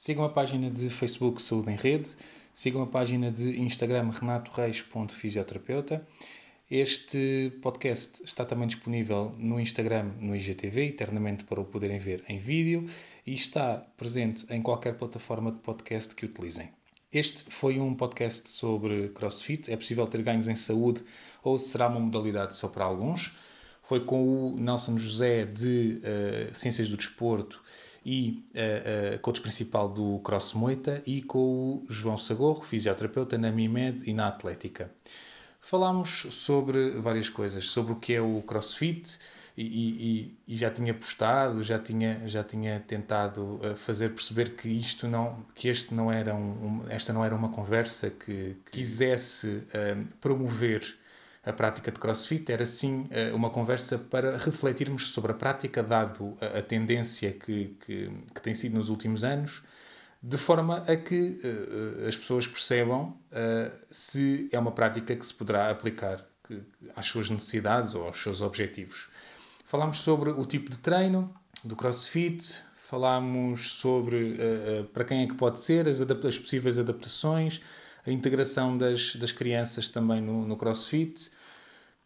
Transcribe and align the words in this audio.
Sigam 0.00 0.24
a 0.24 0.30
página 0.30 0.70
de 0.70 0.88
Facebook 0.88 1.42
Saúde 1.42 1.70
em 1.70 1.76
Rede, 1.76 2.08
sigam 2.54 2.80
a 2.80 2.86
página 2.86 3.30
de 3.30 3.60
Instagram 3.60 4.08
renatoreis.fisioterapeuta. 4.10 6.08
Este 6.70 7.52
podcast 7.60 8.24
está 8.24 8.46
também 8.46 8.66
disponível 8.66 9.34
no 9.36 9.60
Instagram, 9.60 10.04
no 10.18 10.34
IGTV, 10.34 10.86
eternamente 10.86 11.44
para 11.44 11.60
o 11.60 11.66
poderem 11.66 11.98
ver 11.98 12.24
em 12.30 12.38
vídeo, 12.38 12.86
e 13.26 13.34
está 13.34 13.74
presente 13.98 14.46
em 14.48 14.62
qualquer 14.62 14.96
plataforma 14.96 15.52
de 15.52 15.58
podcast 15.58 16.14
que 16.14 16.24
utilizem. 16.24 16.70
Este 17.12 17.44
foi 17.50 17.78
um 17.78 17.94
podcast 17.94 18.48
sobre 18.48 19.10
CrossFit. 19.10 19.70
É 19.70 19.76
possível 19.76 20.06
ter 20.06 20.22
ganhos 20.22 20.48
em 20.48 20.56
saúde 20.56 21.04
ou 21.44 21.58
será 21.58 21.88
uma 21.88 22.00
modalidade 22.00 22.54
só 22.54 22.68
para 22.68 22.86
alguns? 22.86 23.36
Foi 23.82 24.00
com 24.02 24.54
o 24.54 24.58
Nelson 24.58 24.96
José 24.96 25.44
de 25.44 26.00
uh, 26.00 26.54
Ciências 26.54 26.88
do 26.88 26.96
Desporto 26.96 27.62
e 28.04 28.44
uh, 28.54 29.16
uh, 29.16 29.18
coach 29.20 29.40
principal 29.40 29.88
do 29.88 30.18
Cross 30.20 30.54
Moita 30.54 31.02
e 31.06 31.22
com 31.22 31.38
o 31.38 31.86
João 31.88 32.16
Sagorro, 32.16 32.62
fisioterapeuta 32.62 33.36
na 33.36 33.50
MIMED 33.50 34.08
e 34.08 34.14
na 34.14 34.28
Atlética. 34.28 34.90
Falámos 35.60 36.26
sobre 36.30 36.90
várias 37.00 37.28
coisas, 37.28 37.66
sobre 37.66 37.92
o 37.92 37.96
que 37.96 38.14
é 38.14 38.20
o 38.20 38.42
CrossFit 38.42 39.18
e, 39.56 39.62
e, 40.48 40.54
e 40.54 40.56
já 40.56 40.70
tinha 40.70 40.94
postado, 40.94 41.62
já 41.62 41.78
tinha, 41.78 42.22
já 42.26 42.42
tinha 42.42 42.80
tentado 42.80 43.60
eh, 43.62 43.74
fazer 43.74 44.10
perceber 44.10 44.56
que 44.56 44.68
isto 44.68 45.06
não, 45.06 45.44
que 45.54 45.68
este 45.68 45.92
não 45.92 46.10
era 46.10 46.34
um, 46.34 46.82
esta 46.88 47.12
não 47.12 47.24
era 47.24 47.34
uma 47.34 47.50
conversa 47.50 48.08
que 48.10 48.56
quisesse 48.70 49.48
uh, 49.48 50.06
promover 50.20 50.96
a 51.44 51.52
prática 51.52 51.90
de 51.90 51.98
CrossFit, 51.98 52.52
era 52.52 52.66
sim 52.66 53.04
uh, 53.04 53.34
uma 53.34 53.50
conversa 53.50 53.98
para 53.98 54.36
refletirmos 54.36 55.08
sobre 55.08 55.32
a 55.32 55.34
prática, 55.34 55.82
dado 55.82 56.36
a, 56.40 56.58
a 56.58 56.62
tendência 56.62 57.32
que, 57.32 57.76
que, 57.84 58.10
que 58.34 58.42
tem 58.42 58.54
sido 58.54 58.76
nos 58.76 58.88
últimos 58.88 59.24
anos 59.24 59.62
de 60.22 60.36
forma 60.36 60.78
a 60.86 60.96
que 60.96 61.40
uh, 61.42 62.06
as 62.08 62.16
pessoas 62.16 62.46
percebam 62.46 63.16
uh, 63.32 63.72
se 63.90 64.48
é 64.52 64.58
uma 64.58 64.72
prática 64.72 65.16
que 65.16 65.24
se 65.24 65.32
poderá 65.32 65.70
aplicar 65.70 66.24
que, 66.46 66.62
às 66.94 67.06
suas 67.06 67.30
necessidades 67.30 67.94
ou 67.94 68.06
aos 68.06 68.22
seus 68.22 68.42
objetivos. 68.42 69.08
Falámos 69.64 69.98
sobre 69.98 70.30
o 70.30 70.44
tipo 70.44 70.68
de 70.70 70.78
treino 70.78 71.34
do 71.64 71.74
CrossFit, 71.74 72.62
falámos 72.76 73.72
sobre 73.72 74.34
uh, 74.34 74.84
para 74.92 75.04
quem 75.04 75.22
é 75.22 75.26
que 75.26 75.34
pode 75.34 75.60
ser, 75.60 75.88
as, 75.88 76.00
as, 76.00 76.38
possíveis 76.38 76.78
adaptações, 76.78 77.62
a 78.06 78.10
integração 78.10 78.76
das, 78.76 79.16
das 79.16 79.32
crianças 79.32 79.88
também 79.88 80.20
no, 80.20 80.46
no 80.46 80.56
CrossFit 80.56 81.30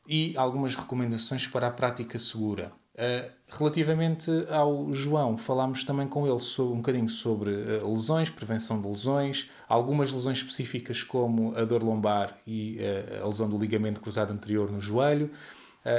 e 0.09 0.37
algumas 0.37 0.75
recomendações 0.75 1.47
para 1.47 1.69
a 1.69 1.71
prática 1.71 2.19
segura. 2.19 2.73
Uh, 2.95 3.29
relativamente 3.49 4.31
ao 4.49 4.93
João, 4.93 5.37
falámos 5.37 5.83
também 5.83 6.07
com 6.07 6.29
ele 6.29 6.39
sobre, 6.39 6.75
um 6.75 6.77
bocadinho 6.77 7.09
sobre 7.09 7.51
uh, 7.51 7.91
lesões, 7.91 8.31
prevenção 8.31 8.81
de 8.81 8.87
lesões, 8.87 9.51
algumas 9.69 10.13
lesões 10.13 10.39
específicas 10.39 11.03
como 11.03 11.57
a 11.57 11.65
dor 11.65 11.83
lombar 11.83 12.39
e 12.47 12.79
uh, 12.79 13.25
a 13.25 13.27
lesão 13.27 13.51
do 13.51 13.59
ligamento 13.59 14.01
cruzado 14.01 14.33
anterior 14.33 14.71
no 14.71 14.81
joelho 14.81 15.31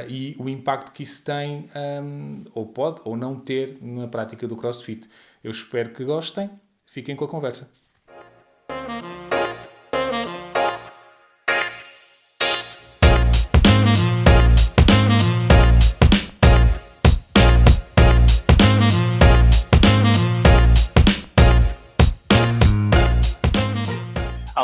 e 0.09 0.35
o 0.39 0.49
impacto 0.49 0.91
que 0.91 1.03
isso 1.03 1.23
tem, 1.23 1.69
um, 2.03 2.43
ou 2.55 2.65
pode 2.65 3.01
ou 3.05 3.15
não 3.15 3.39
ter, 3.39 3.77
na 3.79 4.07
prática 4.07 4.47
do 4.47 4.55
crossfit. 4.55 5.07
Eu 5.43 5.51
espero 5.51 5.91
que 5.91 6.03
gostem. 6.03 6.49
Fiquem 6.87 7.15
com 7.15 7.23
a 7.23 7.27
conversa. 7.27 7.69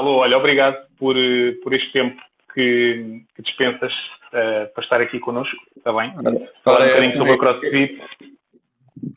Alô, 0.01 0.17
olha, 0.17 0.35
obrigado 0.35 0.77
por, 0.97 1.15
eh, 1.15 1.51
por 1.61 1.75
este 1.75 1.93
tempo 1.93 2.19
que, 2.55 3.21
que 3.35 3.41
dispensas 3.43 3.93
uh, 4.33 4.73
para 4.73 4.83
estar 4.83 4.99
aqui 4.99 5.19
connosco, 5.19 5.55
está 5.77 5.93
bem? 5.93 6.11
Falar 6.63 6.85
um 6.85 6.87
bocadinho 6.87 7.13
sobre 7.13 7.31
o 7.33 7.37
CrossFit. 7.37 8.01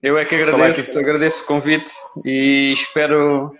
Eu 0.03 0.19
é 0.19 0.27
que 0.27 0.35
agradeço, 0.35 0.99
agradeço 0.99 1.43
o 1.43 1.47
convite 1.47 1.91
e 2.23 2.73
espero 2.73 3.51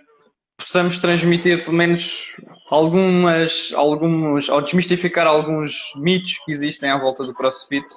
possamos 0.55 0.99
transmitir 0.99 1.65
pelo 1.65 1.75
menos 1.75 2.37
algumas, 2.69 3.73
alguns, 3.75 4.47
ou 4.47 4.61
desmistificar 4.61 5.25
alguns 5.25 5.93
mitos 5.95 6.37
que 6.45 6.51
existem 6.51 6.91
à 6.91 6.99
volta 6.99 7.23
do 7.23 7.33
CrossFit 7.33 7.87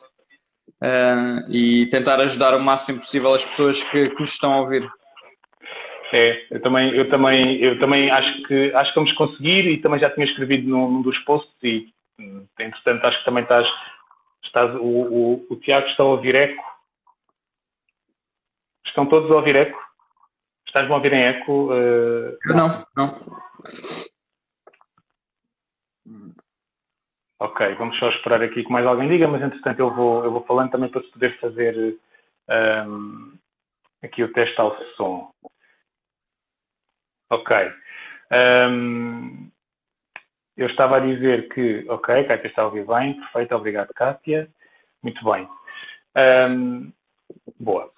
uh, 0.82 1.52
e 1.52 1.86
tentar 1.90 2.18
ajudar 2.18 2.56
o 2.56 2.64
máximo 2.64 3.00
possível 3.00 3.34
as 3.34 3.44
pessoas 3.44 3.84
que, 3.84 4.08
que 4.08 4.20
nos 4.20 4.30
estão 4.30 4.54
a 4.54 4.60
ouvir. 4.62 4.88
É, 6.12 6.46
eu 6.50 6.62
também, 6.62 6.94
eu 6.94 7.10
também, 7.10 7.56
eu 7.60 7.78
também 7.78 8.10
acho 8.10 8.42
que 8.44 8.72
acho 8.74 8.90
que 8.90 8.98
vamos 8.98 9.12
conseguir 9.12 9.66
e 9.66 9.80
também 9.80 10.00
já 10.00 10.08
tinha 10.10 10.26
escrevido 10.26 10.68
num, 10.68 10.90
num 10.90 11.02
dos 11.02 11.18
posts 11.20 11.52
e 11.62 11.92
entretanto 12.58 13.06
acho 13.06 13.18
que 13.18 13.24
também 13.24 13.42
estás, 13.42 13.66
estás 14.42 14.74
o, 14.76 14.80
o, 14.80 15.46
o 15.50 15.56
Tiago 15.56 15.86
está 15.88 16.02
a 16.02 16.06
ouvir 16.06 16.34
eco. 16.34 16.64
Estão 18.86 19.06
todos 19.06 19.30
a 19.30 19.34
ouvir 19.34 19.54
eco? 19.54 19.78
Estás-me 20.66 20.92
a 20.92 20.96
ouvir 20.96 21.12
em 21.12 21.22
eco? 21.24 21.72
Uh... 21.72 22.38
Não, 22.46 22.86
não. 22.96 23.38
Ok, 27.40 27.74
vamos 27.74 27.96
só 27.98 28.08
esperar 28.10 28.42
aqui 28.42 28.64
que 28.64 28.72
mais 28.72 28.84
alguém 28.84 29.08
diga, 29.08 29.28
mas 29.28 29.42
entretanto 29.42 29.78
eu 29.78 29.94
vou, 29.94 30.24
eu 30.24 30.32
vou 30.32 30.44
falando 30.44 30.70
também 30.70 30.90
para 30.90 31.02
se 31.02 31.10
poder 31.12 31.38
fazer 31.38 31.76
um, 32.48 32.52
ehm, 32.52 33.38
aqui 34.02 34.24
o 34.24 34.32
teste 34.32 34.60
ao 34.60 34.76
som. 34.96 35.30
Ok. 37.30 37.56
Um, 38.32 39.50
eu 40.56 40.66
estava 40.66 40.96
a 40.96 41.00
dizer 41.00 41.48
que, 41.50 41.84
ok, 41.88 42.24
Kátia 42.24 42.48
está 42.48 42.62
a 42.62 42.66
ouvir 42.66 42.84
bem, 42.84 43.14
perfeito, 43.14 43.54
obrigado, 43.54 43.94
Kátia. 43.94 44.48
Muito 45.02 45.24
bem. 45.24 45.48
Um, 46.16 46.92
boa. 47.60 47.90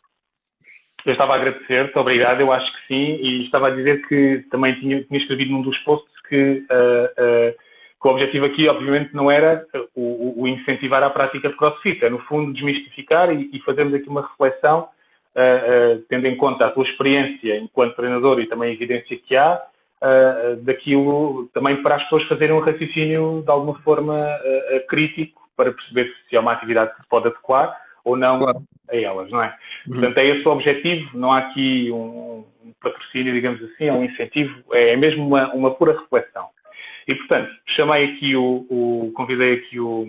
Eu 1.06 1.12
estava 1.12 1.32
a 1.32 1.36
agradecer-te, 1.36 1.98
obrigado, 1.98 2.40
eu 2.40 2.52
acho 2.52 2.70
que 2.72 2.86
sim, 2.88 3.16
e 3.22 3.44
estava 3.44 3.68
a 3.68 3.74
dizer 3.74 4.06
que 4.06 4.44
também 4.50 4.78
tinha, 4.78 5.02
tinha 5.04 5.18
escrevido 5.18 5.52
num 5.52 5.62
dos 5.62 5.78
posts 5.78 6.20
que, 6.28 6.66
uh, 6.70 7.52
uh, 7.52 7.52
que, 8.00 8.08
o 8.08 8.10
objetivo 8.10 8.44
aqui, 8.44 8.68
obviamente, 8.68 9.14
não 9.14 9.30
era 9.30 9.64
o, 9.94 10.42
o, 10.42 10.46
incentivar 10.46 11.02
a 11.02 11.08
prática 11.08 11.48
de 11.48 11.56
crossfit, 11.56 12.04
é, 12.04 12.10
no 12.10 12.18
fundo, 12.20 12.52
desmistificar 12.52 13.32
e, 13.32 13.48
e 13.52 13.60
fazermos 13.60 13.94
aqui 13.94 14.08
uma 14.08 14.28
reflexão 14.28 14.88
uh, 15.36 16.02
tendo 16.08 16.26
em 16.26 16.36
conta 16.36 16.66
a 16.66 16.70
tua 16.70 16.84
experiência 16.84 17.56
enquanto 17.58 17.96
treinador 17.96 18.40
e 18.40 18.46
também 18.46 18.70
a 18.70 18.74
evidência 18.74 19.16
que 19.16 19.36
há, 19.36 19.60
uh, 20.02 20.56
daquilo 20.62 21.48
também 21.52 21.82
para 21.82 21.96
as 21.96 22.02
pessoas 22.04 22.24
fazerem 22.28 22.54
um 22.54 22.60
raciocínio 22.60 23.42
de 23.44 23.50
alguma 23.50 23.78
forma 23.80 24.14
crítico 24.88 25.40
para 25.56 25.72
perceber 25.72 26.10
se 26.28 26.36
é 26.36 26.40
uma 26.40 26.52
atividade 26.52 26.94
que 26.94 27.02
se 27.02 27.08
pode 27.08 27.28
adequar 27.28 27.76
ou 28.04 28.16
não 28.16 28.38
claro. 28.38 28.62
a 28.90 28.96
elas, 28.96 29.30
não 29.30 29.42
é? 29.42 29.54
Uhum. 29.86 29.92
Portanto, 29.92 30.18
é 30.18 30.26
esse 30.26 30.48
o 30.48 30.52
objetivo, 30.52 31.18
não 31.18 31.32
há 31.32 31.38
aqui 31.38 31.90
um, 31.90 32.44
um 32.64 32.72
patrocínio, 32.80 33.32
digamos 33.32 33.62
assim, 33.62 33.84
é 33.84 33.92
um 33.92 34.04
incentivo, 34.04 34.62
é, 34.72 34.94
é 34.94 34.96
mesmo 34.96 35.26
uma, 35.26 35.52
uma 35.52 35.74
pura 35.74 35.98
reflexão. 35.98 36.48
E, 37.06 37.14
portanto, 37.14 37.50
chamei 37.76 38.04
aqui 38.06 38.36
o, 38.36 38.66
o 38.70 39.12
convidei 39.14 39.54
aqui 39.54 39.80
o, 39.80 40.06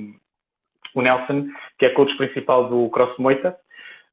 o 0.94 1.02
Nelson, 1.02 1.48
que 1.78 1.86
é 1.86 1.90
coach 1.90 2.16
principal 2.18 2.70
do 2.70 2.90
Cross 2.90 3.18
Moita, 3.18 3.56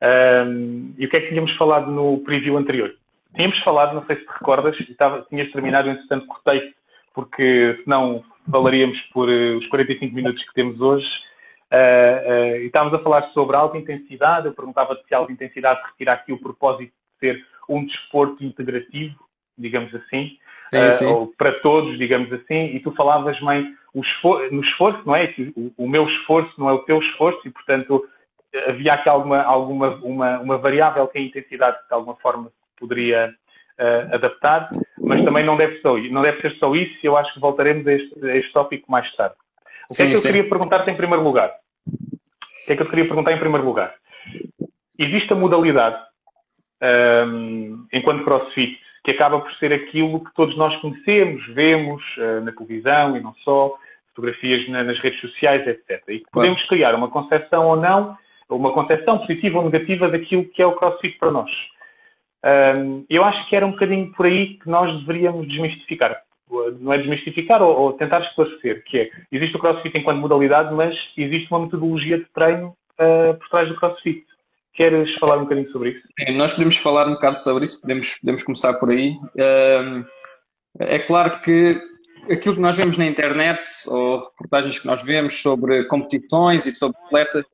um, 0.02 0.94
e 0.96 1.06
o 1.06 1.08
que 1.10 1.16
é 1.16 1.20
que 1.20 1.28
tínhamos 1.28 1.56
falado 1.56 1.90
no 1.90 2.18
preview 2.18 2.56
anterior? 2.56 2.94
Tínhamos 3.34 3.58
falado, 3.60 3.94
não 3.94 4.04
sei 4.06 4.16
se 4.16 4.22
te 4.22 4.32
recordas, 4.32 4.78
estava, 4.80 5.26
tinhas 5.28 5.50
terminado, 5.52 5.88
entretanto 5.88 6.26
cortei 6.26 6.72
porque 7.18 7.80
senão 7.82 8.22
falaríamos 8.48 8.96
por 9.12 9.28
uh, 9.28 9.58
os 9.58 9.66
45 9.66 10.14
minutos 10.14 10.44
que 10.44 10.54
temos 10.54 10.80
hoje. 10.80 11.04
Uh, 11.70 11.74
uh, 11.74 12.56
e 12.58 12.66
estávamos 12.66 12.94
a 12.94 13.02
falar 13.02 13.28
sobre 13.32 13.56
alta 13.56 13.76
intensidade. 13.76 14.46
Eu 14.46 14.54
perguntava 14.54 14.96
se 14.96 15.12
a 15.12 15.18
alta 15.18 15.32
intensidade 15.32 15.80
retira 15.84 16.12
aqui 16.12 16.32
o 16.32 16.38
propósito 16.38 16.92
de 16.92 17.18
ser 17.18 17.44
um 17.68 17.84
desporto 17.84 18.44
integrativo, 18.44 19.16
digamos 19.58 19.92
assim, 19.96 20.38
sim, 20.72 20.90
sim. 20.92 21.06
ou 21.06 21.26
para 21.36 21.52
todos, 21.60 21.98
digamos 21.98 22.32
assim. 22.32 22.66
E 22.76 22.80
tu 22.80 22.92
falavas, 22.92 23.38
mãe, 23.40 23.66
esfor 23.96 24.52
no 24.52 24.62
esforço, 24.62 25.02
não 25.04 25.16
é? 25.16 25.34
O, 25.56 25.72
o 25.76 25.88
meu 25.88 26.08
esforço 26.08 26.52
não 26.56 26.70
é 26.70 26.72
o 26.72 26.84
teu 26.84 27.00
esforço 27.00 27.40
e, 27.46 27.50
portanto, 27.50 28.06
havia 28.54 28.94
aqui 28.94 29.08
alguma, 29.08 29.42
alguma 29.42 29.88
uma, 29.96 30.38
uma 30.40 30.58
variável 30.58 31.06
que 31.08 31.18
a 31.18 31.22
intensidade 31.22 31.76
de 31.86 31.94
alguma 31.94 32.16
forma 32.16 32.50
poderia 32.78 33.34
uh, 33.78 34.14
adaptar, 34.14 34.70
mas 35.00 35.24
também 35.24 35.44
não 35.44 35.56
deve, 35.56 35.80
só, 35.80 35.96
não 35.96 36.22
deve 36.22 36.40
ser 36.40 36.52
só 36.58 36.74
isso 36.74 36.98
e 37.02 37.06
eu 37.06 37.16
acho 37.16 37.32
que 37.34 37.40
voltaremos 37.40 37.86
a 37.86 37.92
este, 37.92 38.26
a 38.26 38.36
este 38.36 38.52
tópico 38.52 38.90
mais 38.90 39.10
tarde. 39.16 39.34
O 39.90 39.94
que 39.94 40.02
é 40.02 40.06
que 40.06 40.12
eu 40.12 40.18
sim. 40.18 40.28
queria 40.28 40.48
perguntar-te 40.48 40.90
em 40.90 40.96
primeiro 40.96 41.24
lugar? 41.24 41.54
O 41.86 42.66
que 42.66 42.72
é 42.72 42.76
que 42.76 42.82
eu 42.82 42.88
queria 42.88 43.06
perguntar 43.06 43.32
em 43.32 43.38
primeiro 43.38 43.66
lugar? 43.66 43.94
Existe 44.98 45.32
a 45.32 45.36
modalidade, 45.36 45.96
um, 47.26 47.86
enquanto 47.92 48.24
crossfit, 48.24 48.78
que 49.04 49.12
acaba 49.12 49.40
por 49.40 49.52
ser 49.54 49.72
aquilo 49.72 50.22
que 50.24 50.34
todos 50.34 50.56
nós 50.56 50.74
conhecemos, 50.80 51.46
vemos 51.54 52.02
uh, 52.18 52.40
na 52.42 52.52
televisão 52.52 53.16
e 53.16 53.20
não 53.20 53.34
só, 53.36 53.74
fotografias 54.14 54.68
na, 54.68 54.82
nas 54.82 54.98
redes 54.98 55.20
sociais, 55.20 55.66
etc. 55.66 56.02
E 56.08 56.18
que 56.18 56.30
podemos 56.30 56.62
criar 56.66 56.94
uma 56.94 57.08
concepção 57.08 57.66
ou 57.66 57.76
não 57.76 58.18
uma 58.48 58.72
concepção 58.72 59.18
positiva 59.18 59.58
ou 59.58 59.64
negativa 59.64 60.08
daquilo 60.08 60.44
que 60.44 60.62
é 60.62 60.66
o 60.66 60.76
CrossFit 60.76 61.18
para 61.18 61.30
nós. 61.30 61.50
Um, 62.44 63.04
eu 63.10 63.24
acho 63.24 63.48
que 63.48 63.56
era 63.56 63.66
um 63.66 63.72
bocadinho 63.72 64.12
por 64.12 64.26
aí 64.26 64.54
que 64.54 64.68
nós 64.68 64.98
deveríamos 65.00 65.46
desmistificar. 65.48 66.22
Não 66.80 66.92
é 66.92 66.98
desmistificar 66.98 67.62
ou, 67.62 67.76
ou 67.76 67.92
tentar 67.94 68.22
esclarecer, 68.22 68.82
que 68.84 68.98
é, 68.98 69.10
existe 69.30 69.56
o 69.56 69.58
CrossFit 69.58 69.98
enquanto 69.98 70.18
modalidade, 70.18 70.74
mas 70.74 70.96
existe 71.16 71.50
uma 71.50 71.60
metodologia 71.60 72.18
de 72.18 72.24
treino 72.34 72.74
uh, 72.98 73.34
por 73.38 73.48
trás 73.48 73.68
do 73.68 73.76
CrossFit. 73.76 74.24
Queres 74.72 75.12
falar 75.18 75.38
um 75.38 75.42
bocadinho 75.42 75.70
sobre 75.72 75.90
isso? 75.90 76.02
Sim, 76.20 76.36
nós 76.36 76.52
podemos 76.52 76.76
falar 76.76 77.08
um 77.08 77.14
bocado 77.14 77.36
sobre 77.36 77.64
isso, 77.64 77.80
podemos, 77.80 78.14
podemos 78.20 78.42
começar 78.44 78.74
por 78.74 78.90
aí. 78.90 79.18
Um, 79.36 80.04
é 80.78 81.00
claro 81.00 81.40
que 81.40 81.76
aquilo 82.30 82.54
que 82.54 82.60
nós 82.60 82.76
vemos 82.76 82.96
na 82.96 83.06
internet, 83.06 83.60
ou 83.88 84.20
reportagens 84.20 84.78
que 84.78 84.86
nós 84.86 85.02
vemos 85.02 85.42
sobre 85.42 85.84
competições 85.84 86.66
e 86.66 86.72
sobre 86.72 86.96
atletas, 87.06 87.44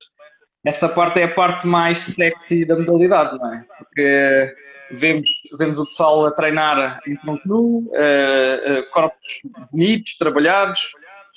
essa 0.64 0.88
parte 0.88 1.20
é 1.20 1.25
a 1.25 1.34
parte 1.34 1.66
mais 1.66 1.99
sexy 1.99 2.64
da 2.64 2.76
modalidade, 2.76 3.38
não 3.38 3.55
é? 3.55 3.64
Porque 3.78 4.55
vemos, 4.93 5.28
vemos 5.58 5.78
o 5.78 5.84
pessoal 5.84 6.25
a 6.26 6.31
treinar 6.31 7.00
em 7.06 7.16
tronco 7.16 7.43
nu, 7.46 7.78
uh, 7.78 8.81
uh, 8.81 8.90
corpos 8.90 9.40
bonitos, 9.70 10.16
trabalhados, 10.16 10.93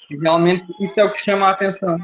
e 0.10 0.16
realmente 0.18 0.66
isso 0.82 1.00
é 1.00 1.04
o 1.04 1.12
que 1.12 1.20
chama 1.20 1.48
a 1.48 1.52
atenção. 1.52 1.98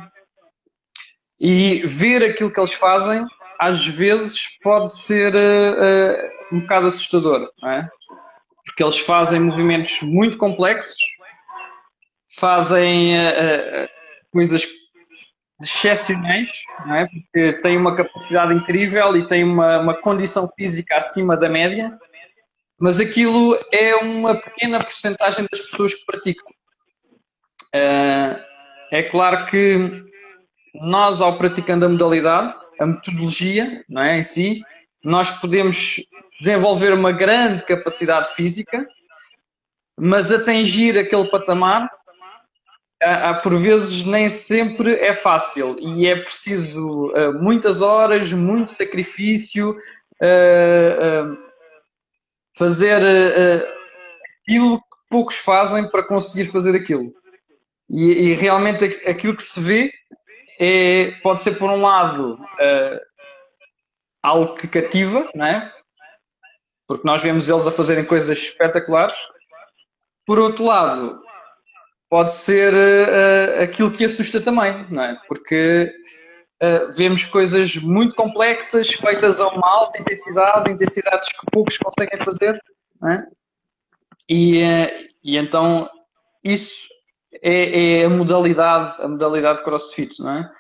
E 1.40 1.86
ver 1.86 2.24
aquilo 2.24 2.52
que 2.52 2.60
eles 2.60 2.74
fazem, 2.74 3.26
às 3.60 3.86
vezes, 3.88 4.60
pode 4.62 4.92
ser 4.92 5.34
uh, 5.34 6.56
um 6.56 6.60
bocado 6.62 6.88
assustador, 6.88 7.50
não 7.62 7.70
é? 7.70 7.90
Porque 8.66 8.84
eles 8.84 9.00
fazem 9.00 9.40
movimentos 9.40 10.02
muito 10.02 10.38
complexos, 10.38 10.98
fazem 12.38 13.14
coisas 14.32 14.66
excepcionais, 15.62 16.50
não 16.86 16.96
é? 16.96 17.08
porque 17.08 17.54
têm 17.62 17.78
uma 17.78 17.96
capacidade 17.96 18.54
incrível 18.54 19.16
e 19.16 19.28
têm 19.28 19.44
uma, 19.44 19.80
uma 19.80 19.94
condição 19.94 20.48
física 20.56 20.98
acima 20.98 21.38
da 21.38 21.50
média, 21.50 21.98
mas 22.80 23.00
aquilo 23.00 23.58
é 23.72 23.96
uma 23.96 24.36
pequena 24.36 24.80
porcentagem 24.80 25.48
das 25.52 25.62
pessoas 25.62 25.94
que 25.94 26.06
praticam. 26.06 26.52
Uh, 27.74 28.40
é 28.92 29.04
claro 29.04 29.46
que 29.46 30.04
nós, 30.76 31.22
ao 31.22 31.38
praticando 31.38 31.86
a 31.86 31.90
modalidade, 31.90 32.54
a 32.80 32.86
metodologia 32.86 33.84
não 33.88 34.02
é, 34.02 34.18
em 34.18 34.22
si, 34.22 34.62
nós 35.04 35.32
podemos 35.32 36.04
desenvolver 36.42 36.94
uma 36.94 37.12
grande 37.12 37.64
capacidade 37.64 38.34
física, 38.34 38.88
mas 39.98 40.32
atingir 40.32 40.98
aquele 40.98 41.30
patamar 41.30 41.90
há, 43.04 43.34
por 43.36 43.56
vezes 43.56 44.04
nem 44.04 44.30
sempre 44.30 44.96
é 44.96 45.14
fácil 45.14 45.76
e 45.80 46.08
é 46.08 46.16
preciso 46.16 47.08
uh, 47.12 47.34
muitas 47.42 47.82
horas, 47.82 48.32
muito 48.34 48.72
sacrifício, 48.72 49.72
uh, 50.22 51.34
uh, 51.34 51.38
fazer 52.58 53.02
aquilo 54.42 54.78
que 54.80 54.98
poucos 55.10 55.38
fazem 55.38 55.90
para 55.90 56.04
conseguir 56.04 56.46
fazer 56.46 56.76
aquilo. 56.76 57.14
E, 57.90 58.30
e, 58.30 58.34
realmente 58.36 58.86
aquilo 59.08 59.36
que 59.36 59.44
se 59.44 59.60
vê 59.60 59.92
é, 60.60 61.12
pode 61.22 61.42
ser, 61.42 61.58
por 61.58 61.70
um 61.70 61.82
lado, 61.82 62.40
algo 64.22 64.56
que 64.56 64.68
cativa, 64.68 65.30
não 65.36 65.46
é? 65.46 65.72
porque 66.88 67.08
nós 67.08 67.24
vemos 67.24 67.50
eles 67.50 67.68
a 67.68 67.72
fazerem 67.72 68.06
coisas 68.06 68.38
espetaculares. 68.38 69.16
Por 70.26 70.40
outro 70.40 70.66
lado, 70.66 71.22
pode 72.14 72.32
ser 72.32 72.72
uh, 72.76 73.64
aquilo 73.64 73.90
que 73.90 74.06
assusta 74.06 74.40
também, 74.40 74.86
não 74.92 75.04
é? 75.04 75.18
Porque 75.28 75.92
uh, 76.62 76.96
vemos 76.96 77.26
coisas 77.26 77.76
muito 77.78 78.14
complexas 78.14 78.88
feitas 78.94 79.42
a 79.42 79.48
uma 79.48 79.68
alta 79.68 80.00
intensidade, 80.00 80.72
intensidades 80.72 81.28
que 81.30 81.48
poucos 81.52 81.76
conseguem 81.76 82.24
fazer, 82.24 82.62
não 83.02 83.14
é? 83.14 83.26
E, 84.30 84.62
uh, 84.62 85.10
e 85.24 85.38
então 85.38 85.90
isso 86.44 86.88
é, 87.42 88.02
é, 88.02 88.06
a 88.06 88.10
modalidade, 88.12 89.02
a 89.02 89.08
modalidade 89.08 89.64
CrossFit, 89.64 90.22
não 90.22 90.38
é? 90.38 90.52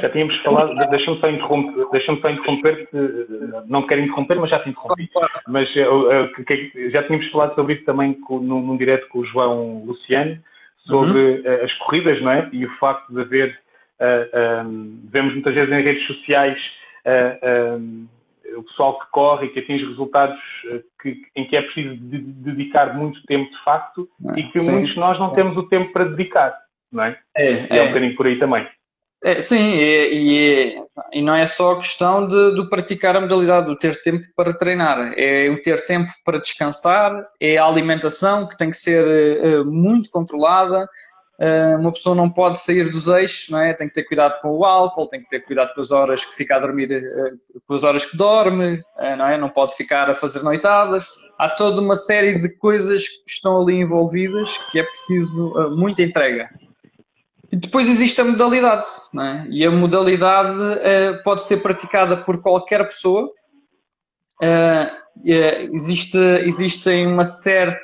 Já 0.00 0.08
tínhamos 0.10 0.40
falado, 0.44 0.72
deixa-me 0.88 1.18
só 1.18 1.28
interromper, 1.28 1.88
deixa 1.90 2.16
só 2.20 2.30
interromper 2.30 2.88
não 3.66 3.84
quero 3.88 4.02
interromper, 4.02 4.36
mas 4.36 4.50
já 4.50 4.60
te 4.62 4.70
interrompi. 4.70 5.10
Mas 5.48 5.68
já 6.92 7.02
tínhamos 7.02 7.28
falado 7.32 7.56
sobre 7.56 7.74
isso 7.74 7.84
também 7.84 8.16
num, 8.30 8.62
num 8.62 8.76
direto 8.76 9.08
com 9.08 9.18
o 9.18 9.26
João 9.26 9.82
Luciano, 9.84 10.40
sobre 10.86 11.18
uhum. 11.18 11.42
Eh, 11.44 11.64
as 11.64 11.72
corridas, 11.74 12.20
não 12.22 12.30
é? 12.30 12.48
E 12.52 12.64
o 12.64 12.70
facto 12.78 13.12
de 13.12 13.20
haver, 13.20 13.50
uh, 13.50 13.56
eh, 14.00 14.62
um, 14.64 14.70
ehm, 14.70 15.10
vemos 15.10 15.34
muitas 15.34 15.54
vezes 15.54 15.72
em 15.72 15.82
redes 15.82 16.06
sociais 16.06 16.58
uh, 17.04 17.76
um, 17.76 18.08
ehm, 18.48 18.58
o 18.58 18.62
pessoal 18.62 18.98
que 18.98 19.10
corre 19.10 19.46
e 19.46 19.48
que 19.50 19.58
atinge 19.58 19.84
resultados 19.84 20.40
que, 21.02 21.20
em 21.34 21.46
que 21.46 21.56
é 21.56 21.62
preciso 21.62 21.96
de, 21.96 22.18
de 22.18 22.32
dedicar 22.32 22.96
muito 22.96 23.20
tempo 23.24 23.50
de 23.50 23.64
facto 23.64 24.08
é, 24.34 24.40
e 24.40 24.44
que 24.44 24.60
sim. 24.60 24.70
muitos 24.70 24.92
de 24.92 25.00
nós 25.00 25.18
não 25.18 25.30
temos 25.30 25.56
o 25.56 25.64
tempo 25.64 25.92
para 25.92 26.04
dedicar, 26.04 26.56
não 26.90 27.04
é? 27.04 27.18
É, 27.36 27.52
é, 27.52 27.78
é 27.78 27.82
um 27.82 27.88
bocadinho 27.88 28.16
por 28.16 28.26
aí 28.26 28.38
também. 28.38 28.66
É, 29.24 29.40
sim, 29.40 29.74
e, 29.76 30.12
e, 30.12 31.18
e, 31.18 31.22
não 31.22 31.34
é 31.34 31.44
só 31.46 31.74
questão 31.76 32.28
de, 32.28 32.54
de, 32.54 32.68
praticar 32.68 33.16
a 33.16 33.20
modalidade, 33.20 33.66
de 33.66 33.78
ter 33.78 34.00
tempo 34.02 34.26
para 34.36 34.52
treinar, 34.52 35.14
é 35.16 35.48
o 35.48 35.60
ter 35.60 35.82
tempo 35.84 36.10
para 36.24 36.38
descansar, 36.38 37.26
é 37.40 37.56
a 37.56 37.64
alimentação 37.64 38.46
que 38.46 38.56
tem 38.56 38.70
que 38.70 38.76
ser 38.76 39.04
uh, 39.06 39.64
muito 39.64 40.10
controlada. 40.10 40.86
Uh, 41.38 41.78
uma 41.78 41.92
pessoa 41.92 42.14
não 42.14 42.30
pode 42.30 42.58
sair 42.58 42.88
dos 42.88 43.08
eixos, 43.08 43.50
não 43.50 43.58
é? 43.58 43.74
tem 43.74 43.88
que 43.88 43.94
ter 43.94 44.04
cuidado 44.04 44.40
com 44.40 44.50
o 44.50 44.64
álcool, 44.64 45.08
tem 45.08 45.20
que 45.20 45.28
ter 45.28 45.40
cuidado 45.40 45.74
com 45.74 45.80
as 45.80 45.90
horas 45.90 46.24
que 46.24 46.34
fica 46.34 46.56
a 46.56 46.60
dormir, 46.60 46.90
uh, 46.92 47.60
com 47.66 47.74
as 47.74 47.84
horas 47.84 48.04
que 48.04 48.16
dorme, 48.16 48.82
não, 49.18 49.26
é? 49.26 49.38
não 49.38 49.48
pode 49.48 49.74
ficar 49.76 50.10
a 50.10 50.14
fazer 50.14 50.42
noitadas. 50.42 51.08
Há 51.38 51.50
toda 51.50 51.80
uma 51.80 51.96
série 51.96 52.38
de 52.38 52.48
coisas 52.48 53.08
que 53.08 53.30
estão 53.30 53.60
ali 53.60 53.74
envolvidas 53.74 54.56
que 54.70 54.78
é 54.78 54.82
preciso 54.82 55.52
muita 55.76 56.02
entrega. 56.02 56.48
E 57.56 57.58
depois 57.58 57.88
existe 57.88 58.20
a 58.20 58.24
modalidade, 58.24 58.84
é? 59.18 59.46
e 59.48 59.64
a 59.64 59.70
modalidade 59.70 60.58
uh, 60.58 61.22
pode 61.24 61.42
ser 61.42 61.62
praticada 61.62 62.18
por 62.18 62.42
qualquer 62.42 62.86
pessoa. 62.86 63.30
Uh, 64.42 64.92
uh, 65.24 65.74
existe, 65.74 66.18
existem 66.18 67.06
uma, 67.06 67.22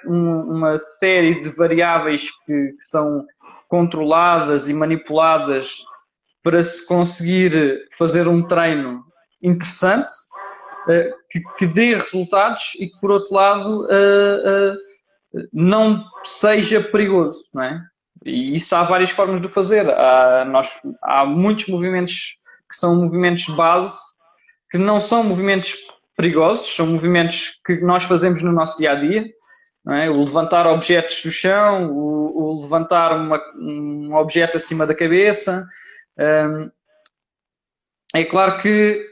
uma 0.05 0.77
série 0.77 1.41
de 1.41 1.49
variáveis 1.49 2.29
que, 2.45 2.53
que, 2.53 2.85
são 2.85 3.25
controladas 3.67 4.69
e 4.69 4.75
manipuladas 4.75 5.83
para 6.43 6.63
se 6.63 6.87
conseguir 6.87 7.79
fazer 7.97 8.29
um 8.29 8.47
treino 8.47 9.03
interessante, 9.43 10.13
que, 11.31 11.41
que, 11.57 11.67
dê 11.67 11.95
resultados 11.95 12.75
e 12.79 12.89
que, 12.89 13.01
por 13.01 13.11
outro 13.11 13.35
lado, 13.35 13.89
não 15.53 16.05
seja 16.25 16.83
perigoso. 16.83 17.45
Não 17.55 17.63
é? 17.63 17.81
E 18.25 18.55
isso 18.55 18.75
há 18.75 18.83
várias 18.83 19.11
formas 19.11 19.41
de 19.41 19.49
fazer. 19.49 19.89
Há, 19.91 20.45
nós, 20.45 20.81
há 21.03 21.25
muitos 21.25 21.67
movimentos 21.69 22.37
que 22.69 22.77
são 22.77 22.97
movimentos 22.97 23.47
base, 23.55 23.99
que 24.71 24.79
não 24.79 24.99
são 24.99 25.23
movimentos 25.23 25.75
perigosos, 26.17 26.75
são 26.75 26.87
movimentos 26.87 27.61
que 27.67 27.81
nós 27.81 28.05
fazemos 28.05 28.43
no 28.43 28.53
nosso 28.53 28.79
dia 28.79 28.93
a 28.93 28.95
dia. 28.95 29.27
É? 29.89 30.09
O 30.09 30.21
levantar 30.21 30.67
objetos 30.67 31.23
do 31.23 31.31
chão, 31.31 31.91
o, 31.91 32.57
o 32.57 32.61
levantar 32.61 33.17
uma, 33.17 33.43
um 33.57 34.15
objeto 34.15 34.57
acima 34.57 34.87
da 34.87 34.95
cabeça. 34.95 35.67
Um, 36.19 36.71
é 38.15 38.25
claro 38.25 38.59
que 38.59 39.11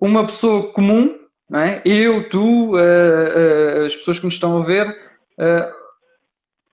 uma 0.00 0.24
pessoa 0.24 0.72
comum, 0.72 1.18
é? 1.52 1.82
eu, 1.84 2.28
tu, 2.28 2.74
uh, 2.74 2.78
uh, 2.78 3.84
as 3.86 3.96
pessoas 3.96 4.18
que 4.18 4.24
nos 4.24 4.34
estão 4.34 4.56
a 4.56 4.64
ver, 4.64 4.88
uh, 4.88 5.79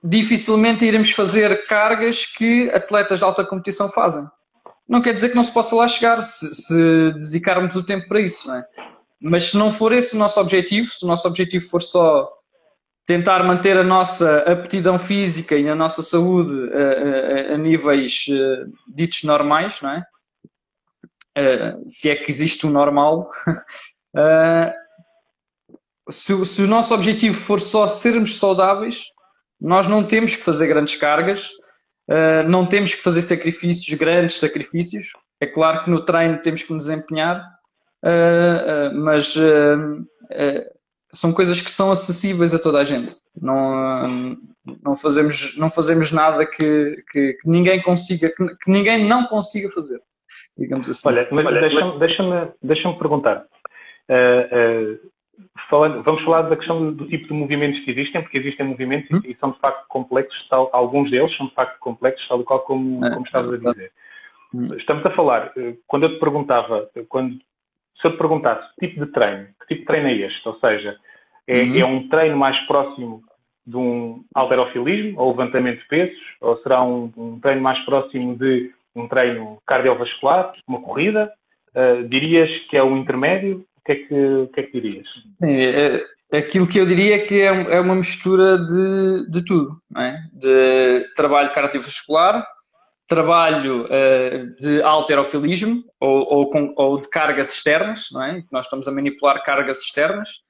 dificilmente 0.03 0.85
iremos 0.85 1.11
fazer 1.11 1.65
cargas 1.67 2.25
que 2.25 2.69
atletas 2.71 3.19
de 3.19 3.25
alta 3.25 3.45
competição 3.45 3.89
fazem. 3.89 4.27
Não 4.87 5.01
quer 5.01 5.13
dizer 5.13 5.29
que 5.29 5.35
não 5.35 5.43
se 5.43 5.51
possa 5.51 5.75
lá 5.75 5.87
chegar 5.87 6.21
se, 6.21 6.53
se 6.53 7.11
dedicarmos 7.13 7.75
o 7.75 7.83
tempo 7.83 8.07
para 8.07 8.21
isso, 8.21 8.51
é? 8.51 8.65
Mas 9.19 9.45
se 9.45 9.57
não 9.57 9.71
for 9.71 9.91
esse 9.91 10.15
o 10.15 10.19
nosso 10.19 10.39
objetivo, 10.39 10.87
se 10.87 11.03
o 11.03 11.07
nosso 11.07 11.27
objetivo 11.27 11.65
for 11.65 11.81
só 11.81 12.31
tentar 13.05 13.43
manter 13.43 13.77
a 13.77 13.83
nossa 13.83 14.39
aptidão 14.39 14.99
física 14.99 15.57
e 15.57 15.67
a 15.67 15.75
nossa 15.75 16.03
saúde 16.03 16.53
a, 16.73 17.51
a, 17.51 17.55
a 17.55 17.57
níveis 17.57 18.25
uh, 18.29 18.71
ditos 18.93 19.23
normais, 19.23 19.81
não 19.81 19.91
é? 19.91 20.05
Se 21.85 22.09
é 22.09 22.15
que 22.15 22.31
existe 22.31 22.65
o 22.65 22.69
um 22.69 22.71
normal, 22.71 23.27
se, 26.09 26.45
se, 26.45 26.63
o 26.63 26.67
nosso 26.67 26.95
objetivo 26.95 27.37
for 27.37 27.61
só 27.61 27.85
sermos 27.85 28.39
saudáveis, 28.39 29.03
nós 29.59 29.87
não 29.87 30.03
temos 30.03 30.35
que 30.35 30.43
fazer 30.43 30.67
grandes 30.67 30.95
cargas, 30.95 31.49
uh, 32.09 32.47
não 32.47 32.65
temos 32.65 32.93
que 32.93 33.01
fazer 33.01 33.21
sacrifícios, 33.21 33.97
grandes 33.97 34.39
sacrifícios. 34.39 35.11
É 35.39 35.45
claro 35.45 35.83
que 35.83 35.89
no 35.89 35.99
treino 35.99 36.41
temos 36.41 36.63
que 36.63 36.73
nos 36.73 36.89
empenhar, 36.89 37.39
uh, 38.03 38.91
uh, 38.93 38.99
mas 38.99 39.35
são 41.11 41.33
coisas 41.33 41.61
que 41.61 41.71
são 41.71 41.91
acessíveis 41.91 42.53
a 42.53 42.59
toda 42.59 42.79
a 42.79 42.85
gente. 42.85 43.15
Não, 43.41 44.37
não, 44.83 44.95
fazemos, 44.95 45.57
não 45.57 45.69
fazemos 45.69 46.11
nada 46.11 46.45
que, 46.45 47.03
que, 47.11 47.33
que 47.33 47.49
ninguém 47.49 47.81
consiga, 47.81 48.29
que, 48.29 48.55
que, 48.57 48.71
ninguém 48.71 49.07
não 49.07 49.25
consiga 49.27 49.69
fazer, 49.69 49.99
digamos 50.57 50.89
assim. 50.89 51.07
Olha, 51.07 51.27
mas 51.31 51.45
deixa-me 51.45 51.99
deixa 51.99 52.53
deixa 52.61 52.93
perguntar. 52.93 53.45
Uh, 54.09 54.93
uh, 54.93 55.11
falando, 55.69 56.03
vamos 56.03 56.23
falar 56.23 56.43
da 56.43 56.55
questão 56.55 56.93
do 56.93 57.07
tipo 57.07 57.27
de 57.27 57.33
movimentos 57.33 57.79
que 57.83 57.91
existem, 57.91 58.21
porque 58.21 58.37
existem 58.37 58.65
movimentos 58.65 59.09
hum? 59.11 59.21
e 59.25 59.35
são 59.35 59.51
de 59.51 59.59
facto 59.59 59.85
complexos, 59.87 60.47
tal, 60.49 60.69
alguns 60.73 61.11
deles 61.11 61.35
são 61.37 61.47
de 61.47 61.53
facto 61.53 61.79
complexos, 61.79 62.27
tal 62.27 62.41
e 62.41 62.43
qual 62.43 62.59
como, 62.61 63.05
é, 63.05 63.13
como 63.13 63.25
estavas 63.25 63.53
a 63.53 63.71
dizer. 63.71 63.91
Hum. 64.53 64.73
Estamos 64.75 65.05
a 65.05 65.11
falar, 65.11 65.51
eh, 65.57 65.75
quando 65.87 66.03
eu 66.03 66.13
te 66.13 66.19
perguntava, 66.19 66.89
quando, 67.09 67.33
se 68.01 68.07
eu 68.07 68.11
te 68.11 68.17
perguntasse 68.17 68.67
que 68.79 68.87
tipo 68.87 69.05
de 69.05 69.11
treino, 69.11 69.47
que 69.59 69.67
tipo 69.67 69.81
de 69.81 69.85
treino 69.85 70.07
é 70.07 70.13
este? 70.13 70.47
Ou 70.47 70.55
seja, 70.59 70.97
é, 71.47 71.61
uhum. 71.61 71.79
é 71.79 71.85
um 71.85 72.07
treino 72.07 72.37
mais 72.37 72.57
próximo 72.65 73.21
de 73.65 73.75
um 73.75 74.23
alterofilismo 74.33 75.19
ou 75.19 75.31
levantamento 75.31 75.79
de 75.79 75.87
pesos, 75.87 76.17
ou 76.39 76.57
será 76.59 76.81
um, 76.81 77.11
um 77.17 77.39
treino 77.39 77.61
mais 77.61 77.77
próximo 77.85 78.37
de 78.37 78.71
um 78.95 79.07
treino 79.07 79.61
cardiovascular, 79.67 80.53
uma 80.67 80.81
corrida? 80.81 81.31
Uh, 81.75 82.05
dirias 82.09 82.49
que 82.69 82.77
é 82.77 82.83
um 82.83 82.97
intermédio? 82.97 83.66
Que 83.87 83.93
é 83.93 83.95
que, 83.95 84.49
que, 84.53 84.59
é 84.59 84.63
que 84.63 84.81
dirias? 84.81 85.07
É, 85.41 86.05
é, 86.29 86.37
aquilo 86.39 86.67
que 86.67 86.77
eu 86.77 86.85
diria 86.85 87.15
é 87.15 87.19
que 87.19 87.39
é, 87.39 87.45
é 87.45 87.79
uma 87.79 87.95
mistura 87.95 88.57
de, 88.57 89.29
de 89.31 89.45
tudo, 89.45 89.81
é? 89.95 90.17
de 90.33 91.05
trabalho 91.15 91.53
cardiovascular, 91.53 92.45
trabalho 93.07 93.85
uh, 93.85 94.55
de 94.59 94.81
alterofilismo 94.81 95.85
ou, 96.01 96.33
ou, 96.33 96.49
com, 96.49 96.73
ou, 96.75 96.99
de 96.99 97.09
cargas 97.09 97.53
externas, 97.53 98.09
não 98.11 98.21
é? 98.21 98.43
nós 98.51 98.65
estamos 98.65 98.89
a 98.89 98.91
manipular 98.91 99.41
cargas 99.45 99.79
externas, 99.79 100.41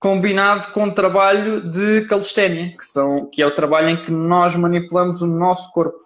combinado 0.00 0.66
com 0.72 0.90
trabalho 0.90 1.70
de 1.70 2.04
calistenia, 2.06 2.76
que, 2.76 2.84
são, 2.84 3.30
que 3.30 3.40
é 3.40 3.46
o 3.46 3.54
trabalho 3.54 3.90
em 3.90 4.02
que 4.02 4.10
nós 4.10 4.56
manipulamos 4.56 5.22
o 5.22 5.28
nosso 5.28 5.70
corpo. 5.70 6.02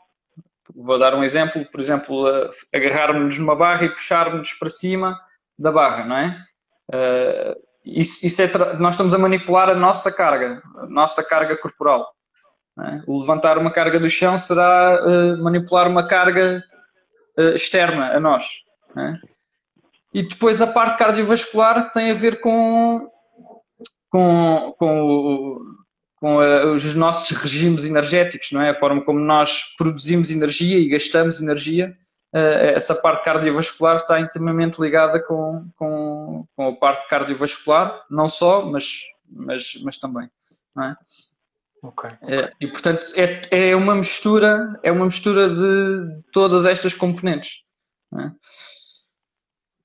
Vou 0.75 0.99
dar 0.99 1.15
um 1.15 1.25
exemplo, 1.25 1.65
por 1.73 1.81
exemplo, 1.81 2.29
uh, 2.29 2.51
agarrarmos 2.75 3.39
numa 3.39 3.57
barra 3.57 3.87
e 3.87 3.89
puxarmos 3.89 4.53
para 4.53 4.69
cima 4.69 5.19
da 5.59 5.73
barra, 5.73 6.05
não 6.05 6.17
é? 6.17 6.39
Uh, 6.93 7.67
isso, 7.85 8.27
isso 8.27 8.43
é 8.43 8.79
nós 8.79 8.95
estamos 8.95 9.15
a 9.15 9.19
manipular 9.19 9.69
a 9.69 9.75
nossa 9.75 10.11
carga, 10.11 10.61
a 10.77 10.87
nossa 10.87 11.23
carga 11.23 11.57
corporal. 11.57 12.07
É? 12.79 13.03
O 13.07 13.19
levantar 13.19 13.57
uma 13.57 13.71
carga 13.71 13.99
do 13.99 14.11
chão 14.11 14.37
será 14.37 15.01
uh, 15.03 15.43
manipular 15.43 15.89
uma 15.89 16.07
carga 16.07 16.63
uh, 17.39 17.55
externa 17.55 18.15
a 18.15 18.21
nós. 18.21 18.45
É? 18.97 19.15
E 20.13 20.23
depois 20.23 20.61
a 20.61 20.67
parte 20.67 20.99
cardiovascular 20.99 21.91
tem 21.93 22.11
a 22.11 22.15
ver 22.15 22.41
com, 22.41 23.09
com, 24.11 24.75
com, 24.79 25.03
o, 25.03 25.61
com 26.17 26.41
a, 26.41 26.73
os 26.73 26.95
nossos 26.95 27.31
regimes 27.37 27.87
energéticos, 27.87 28.51
não 28.53 28.61
é? 28.63 28.71
A 28.71 28.75
forma 28.75 29.05
como 29.05 29.21
nós 29.21 29.63
produzimos 29.77 30.31
energia 30.31 30.79
e 30.79 30.89
gastamos 30.89 31.41
energia. 31.41 31.95
Uh, 32.35 32.75
essa 32.75 32.95
parte 32.95 33.25
cardiovascular 33.25 33.97
está 33.97 34.21
intimamente 34.21 34.81
ligada 34.81 35.23
com, 35.23 35.69
com, 35.77 36.47
com 36.55 36.69
a 36.69 36.77
parte 36.77 37.09
cardiovascular, 37.09 38.05
não 38.11 38.29
só, 38.29 38.65
mas, 38.67 39.01
mas, 39.29 39.81
mas 39.83 39.97
também. 39.97 40.31
É? 40.79 40.97
Okay. 41.83 42.11
É, 42.23 42.53
e 42.61 42.67
portanto 42.67 43.07
é, 43.15 43.71
é 43.71 43.77
uma 43.77 43.95
mistura, 43.95 44.79
é 44.83 44.91
uma 44.91 45.07
mistura 45.07 45.49
de, 45.49 46.13
de 46.13 46.31
todas 46.33 46.65
estas 46.65 46.95
componentes. 46.95 47.63
É? 48.19 48.31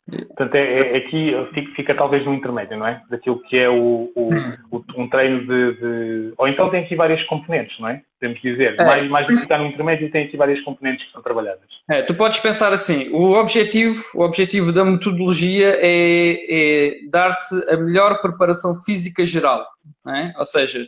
Portanto, 0.10 0.56
é, 0.56 0.80
é, 0.80 0.98
aqui 0.98 1.32
fica, 1.54 1.76
fica, 1.76 1.96
talvez 1.96 2.26
no 2.26 2.34
intermédio, 2.34 2.78
não 2.78 2.88
é? 2.88 3.02
Daquilo 3.10 3.42
que 3.44 3.58
é 3.58 3.70
o, 3.70 4.12
o, 4.16 4.30
o 4.72 4.84
um 4.98 5.08
treino 5.08 5.46
de, 5.46 5.74
de, 5.76 6.34
Ou 6.38 6.48
então 6.48 6.70
tem 6.70 6.84
aqui 6.84 6.96
várias 6.96 7.24
componentes, 7.28 7.80
não 7.80 7.88
é? 7.88 8.02
Podemos 8.20 8.42
dizer. 8.42 8.76
É, 8.80 8.84
mais, 8.84 9.10
mais 9.10 9.28
do 9.28 9.34
que 9.34 9.40
está 9.40 9.58
no 9.58 9.68
intermédio, 9.68 10.12
tem 10.12 10.26
aqui 10.26 10.36
várias 10.36 10.60
componentes 10.62 11.06
que 11.06 11.12
são 11.14 11.22
trabalhadas. 11.22 11.64
É, 11.90 12.02
tu 12.02 12.14
podes 12.16 12.40
pensar 12.40 12.74
assim: 12.74 13.10
o 13.14 13.34
objetivo, 13.34 14.04
o 14.16 14.24
objetivo 14.24 14.74
da 14.74 14.84
metodologia 14.84 15.78
é, 15.80 16.36
é 16.50 17.10
dar-te 17.10 17.56
a 17.70 17.78
melhor 17.78 18.22
preparação 18.22 18.76
física 18.76 19.26
geral. 19.26 19.66
Não 20.04 20.16
é? 20.16 20.34
Ou 20.38 20.46
seja, 20.46 20.86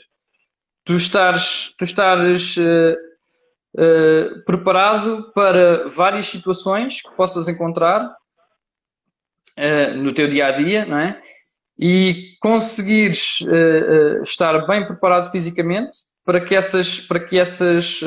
tu 0.84 0.96
estares, 0.96 1.74
tu 1.78 1.84
estares 1.84 2.58
uh, 2.58 2.96
uh, 3.78 4.44
preparado 4.44 5.32
para 5.34 5.88
várias 5.88 6.26
situações 6.26 7.02
que 7.02 7.16
possas 7.16 7.48
encontrar 7.48 8.12
uh, 9.58 9.96
no 9.96 10.14
teu 10.14 10.28
dia 10.28 10.48
a 10.48 10.52
dia, 10.52 10.86
não 10.86 10.98
é? 10.98 11.18
E 11.80 12.36
conseguires 12.40 13.40
estar 14.22 14.68
bem 14.68 14.86
preparado 14.86 15.32
fisicamente 15.32 15.98
para 16.24 16.40
que 16.40 16.56
essas, 16.56 17.00
para 17.00 17.20
que 17.20 17.40
essas, 17.40 18.00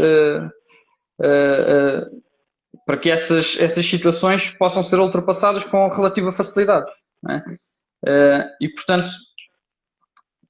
para 2.86 2.96
que 2.96 3.10
essas, 3.10 3.58
essas 3.60 3.84
situações 3.84 4.50
possam 4.50 4.84
ser 4.84 5.00
ultrapassadas 5.00 5.64
com 5.64 5.88
relativa 5.88 6.30
facilidade. 6.30 6.88
É? 7.28 8.48
e 8.60 8.68
portanto, 8.68 9.10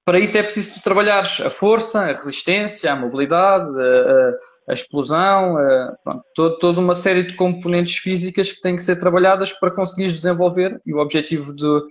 para 0.07 0.21
isso 0.21 0.39
é 0.39 0.43
preciso 0.43 0.81
trabalhar 0.83 1.23
a 1.23 1.51
força, 1.51 2.03
a 2.03 2.07
resistência, 2.07 2.93
a 2.93 2.97
mobilidade, 2.97 3.69
a, 3.69 4.71
a 4.71 4.73
explosão, 4.73 5.59
a, 5.59 5.97
pronto, 6.05 6.25
todo, 6.33 6.59
toda 6.59 6.81
uma 6.81 6.95
série 6.95 7.25
de 7.25 7.35
componentes 7.35 7.97
físicas 7.97 8.53
que 8.53 8.61
têm 8.61 8.77
que 8.77 8.85
ser 8.85 8.97
trabalhadas 9.01 9.53
para 9.53 9.73
conseguir 9.73 10.07
desenvolver 10.07 10.81
e 10.87 10.95
o 10.95 10.99
objetivo 10.99 11.53
do, 11.53 11.89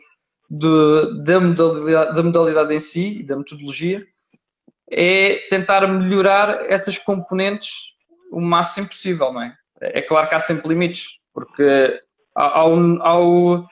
do, 0.49 1.23
da, 1.23 1.41
modalidade, 1.41 2.15
da 2.15 2.23
modalidade 2.23 2.73
em 2.73 2.79
si, 2.79 3.21
da 3.21 3.35
metodologia, 3.35 4.07
é 4.89 5.45
tentar 5.49 5.85
melhorar 5.85 6.71
essas 6.71 6.97
componentes 6.97 7.95
o 8.31 8.39
máximo 8.39 8.87
possível, 8.87 9.33
não 9.33 9.41
é? 9.41 9.53
É 9.81 10.01
claro 10.01 10.29
que 10.29 10.35
há 10.35 10.39
sempre 10.39 10.69
limites, 10.69 11.17
porque 11.33 11.99
ao, 12.33 12.77
ao 13.01 13.65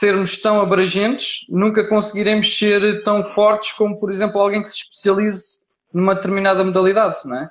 sermos 0.00 0.38
tão 0.38 0.62
abrangentes, 0.62 1.44
nunca 1.46 1.86
conseguiremos 1.86 2.58
ser 2.58 3.02
tão 3.02 3.22
fortes 3.22 3.72
como, 3.72 4.00
por 4.00 4.10
exemplo, 4.10 4.40
alguém 4.40 4.62
que 4.62 4.70
se 4.70 4.76
especialize 4.76 5.60
numa 5.92 6.14
determinada 6.14 6.64
modalidade, 6.64 7.18
não 7.26 7.36
é? 7.36 7.50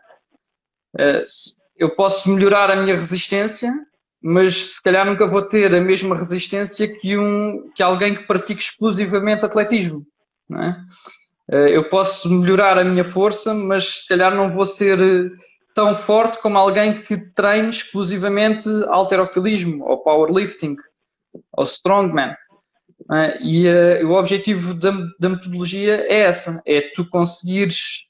Eh, 0.98 1.24
eu 1.78 1.96
posso 1.96 2.28
melhorar 2.32 2.72
a 2.72 2.76
minha 2.76 2.96
resistência, 2.96 3.72
mas 4.20 4.74
se 4.74 4.84
calhar 4.84 5.06
nunca 5.06 5.28
vou 5.28 5.44
ter 5.44 5.76
a 5.76 5.80
mesma 5.80 6.16
resistência 6.16 6.88
que, 6.88 7.16
um, 7.16 7.70
que 7.76 7.84
alguém 7.84 8.16
que 8.16 8.24
pratique 8.24 8.62
exclusivamente 8.62 9.46
atletismo, 9.46 10.04
não 10.50 10.64
é? 10.64 10.78
Eh, 11.52 11.78
eu 11.78 11.88
posso 11.88 12.34
melhorar 12.34 12.80
a 12.80 12.84
minha 12.84 13.04
força, 13.04 13.54
mas 13.54 14.02
se 14.02 14.08
calhar 14.08 14.36
não 14.36 14.50
vou 14.50 14.66
ser 14.66 14.98
tão 15.76 15.94
forte 15.94 16.42
como 16.42 16.58
alguém 16.58 17.04
que 17.04 17.16
treine 17.36 17.70
exclusivamente 17.70 18.68
alterofilismo 18.88 19.86
ou 19.86 20.00
powerlifting 20.00 20.76
ou 21.52 21.64
strongman. 21.64 22.36
É? 23.12 23.42
E 23.42 23.68
uh, 23.68 24.08
o 24.08 24.14
objetivo 24.14 24.74
da, 24.74 25.30
metodologia 25.30 26.06
é 26.08 26.22
essa: 26.22 26.62
é 26.68 26.82
tu 26.94 27.08
conseguires 27.10 28.06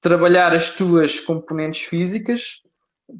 trabalhar 0.00 0.52
as 0.52 0.70
tuas 0.70 1.20
componentes 1.20 1.82
físicas 1.82 2.62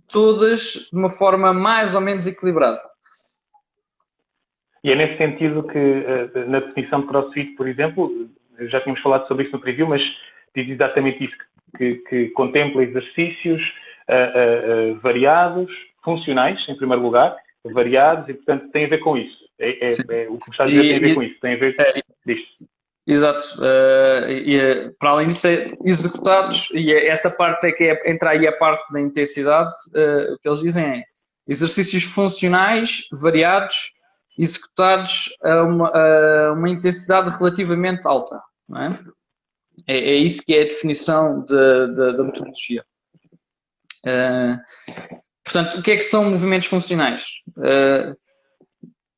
todas 0.09 0.89
de 0.91 0.99
uma 0.99 1.11
forma 1.11 1.53
mais 1.53 1.95
ou 1.95 2.01
menos 2.01 2.27
equilibrada. 2.27 2.79
E 4.83 4.91
é 4.91 4.95
nesse 4.95 5.19
sentido 5.19 5.63
que, 5.65 5.79
uh, 5.79 6.49
na 6.49 6.61
definição 6.61 7.03
de 7.03 7.07
CrossFit, 7.07 7.55
por 7.55 7.69
exemplo, 7.69 8.31
já 8.59 8.81
tínhamos 8.81 9.03
falado 9.03 9.27
sobre 9.29 9.45
isso 9.45 9.53
no 9.53 9.61
preview, 9.61 9.89
mas 9.89 10.01
diz 10.55 10.69
exatamente 10.69 11.25
isso, 11.25 11.37
que, 11.77 11.97
que 12.09 12.29
contempla 12.31 12.83
exercícios 12.83 13.61
uh, 14.09 14.99
variados, 15.01 15.71
funcionais, 16.03 16.59
em 16.69 16.77
primeiro 16.77 17.03
lugar, 17.03 17.37
variados, 17.73 18.29
e 18.29 18.35
portanto 18.35 18.71
tem 18.71 18.85
a 18.85 18.89
ver 18.89 18.99
com 18.99 19.17
isso. 19.17 19.45
É, 19.59 19.87
é, 19.87 20.25
é, 20.25 20.29
o 20.29 20.39
que 20.39 20.51
está 20.51 20.65
a 20.65 20.67
dizer 20.67 20.85
e, 20.85 20.89
tem 20.89 20.97
a 20.97 21.01
ver 21.01 21.09
e, 21.11 21.15
com 21.15 21.23
isso, 21.23 21.41
tem 21.41 21.55
a 21.55 21.57
ver 21.57 21.77
é, 21.79 22.03
disto. 22.27 22.67
Exato. 23.07 23.45
Uh, 23.59 24.31
e, 24.31 24.91
para 24.99 25.11
além 25.11 25.29
disso, 25.29 25.47
é 25.47 25.73
executados, 25.85 26.71
e 26.73 26.93
é, 26.93 27.09
essa 27.09 27.31
parte 27.31 27.67
é 27.67 27.73
que 27.73 27.85
é, 27.85 28.11
entra 28.11 28.31
aí 28.31 28.47
a 28.47 28.57
parte 28.57 28.91
da 28.93 29.01
intensidade, 29.01 29.75
uh, 29.95 30.35
o 30.35 30.39
que 30.39 30.49
eles 30.49 30.61
dizem 30.61 30.85
é 30.85 31.03
exercícios 31.47 32.05
funcionais, 32.05 33.07
variados, 33.13 33.93
executados 34.39 35.37
a 35.43 35.63
uma, 35.63 35.89
a 35.91 36.53
uma 36.53 36.69
intensidade 36.69 37.31
relativamente 37.37 38.07
alta. 38.07 38.41
Não 38.69 38.83
é? 38.83 38.99
É, 39.87 39.97
é, 39.97 40.15
isso 40.17 40.43
que 40.45 40.55
é 40.55 40.63
a 40.63 40.65
definição 40.65 41.45
de, 41.45 41.87
de, 41.89 42.17
da 42.17 42.25
metodologia. 42.25 42.85
Uh, 44.07 44.59
portanto, 45.45 45.79
o 45.79 45.83
que 45.83 45.93
é 45.93 45.97
que 45.97 46.03
são 46.03 46.31
movimentos 46.31 46.69
funcionais? 46.69 47.25
Uh, 47.57 48.17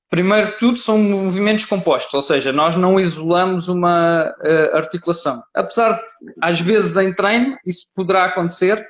Primeiro 0.08 0.46
de 0.46 0.58
tudo, 0.58 0.78
são 0.78 0.98
movimentos 0.98 1.64
compostos, 1.64 2.14
ou 2.14 2.22
seja, 2.22 2.52
nós 2.52 2.76
não 2.76 2.98
isolamos 2.98 3.68
uma 3.68 4.32
uh, 4.38 4.76
articulação. 4.76 5.42
Apesar 5.52 5.94
de, 5.94 6.32
às 6.40 6.60
vezes, 6.60 6.96
em 6.96 7.12
treino, 7.12 7.58
isso 7.66 7.90
poderá 7.92 8.26
acontecer, 8.26 8.86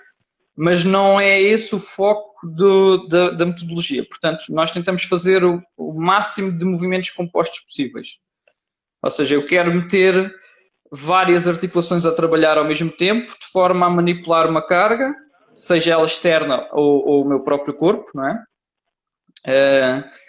mas 0.55 0.85
não 0.85 1.19
é 1.19 1.41
esse 1.41 1.75
o 1.75 1.79
foco 1.79 2.35
do, 2.47 3.09
da, 3.09 3.31
da, 3.31 3.47
metodologia. 3.47 4.05
Portanto, 4.07 4.45
nós 4.51 4.71
tentamos 4.71 5.05
fazer 5.05 5.43
o, 5.43 5.63
o, 5.77 5.95
máximo 5.95 6.57
de 6.57 6.65
movimentos 6.67 7.11
compostos 7.11 7.61
possíveis. 7.61 8.19
Ou 9.03 9.11
seja, 9.11 9.37
eu 9.37 9.47
quero 9.47 9.75
meter 9.75 10.31
várias 10.93 11.49
articulações 11.49 12.05
a 12.05 12.13
trabalhar 12.15 12.59
ao 12.59 12.65
mesmo 12.67 12.91
tempo, 12.91 13.33
de 13.41 13.47
forma 13.51 13.87
a 13.87 13.91
manipular 13.91 14.49
uma 14.49 14.65
carga, 14.65 15.15
seja 15.57 15.95
ela 15.95 16.05
externa 16.05 16.69
ou, 16.73 17.05
ou 17.05 17.25
o 17.25 17.29
meu 17.29 17.41
próprio 17.41 17.75
corpo, 17.75 18.11
não 18.15 18.29
é? 18.29 18.45
Uh, 19.47 20.27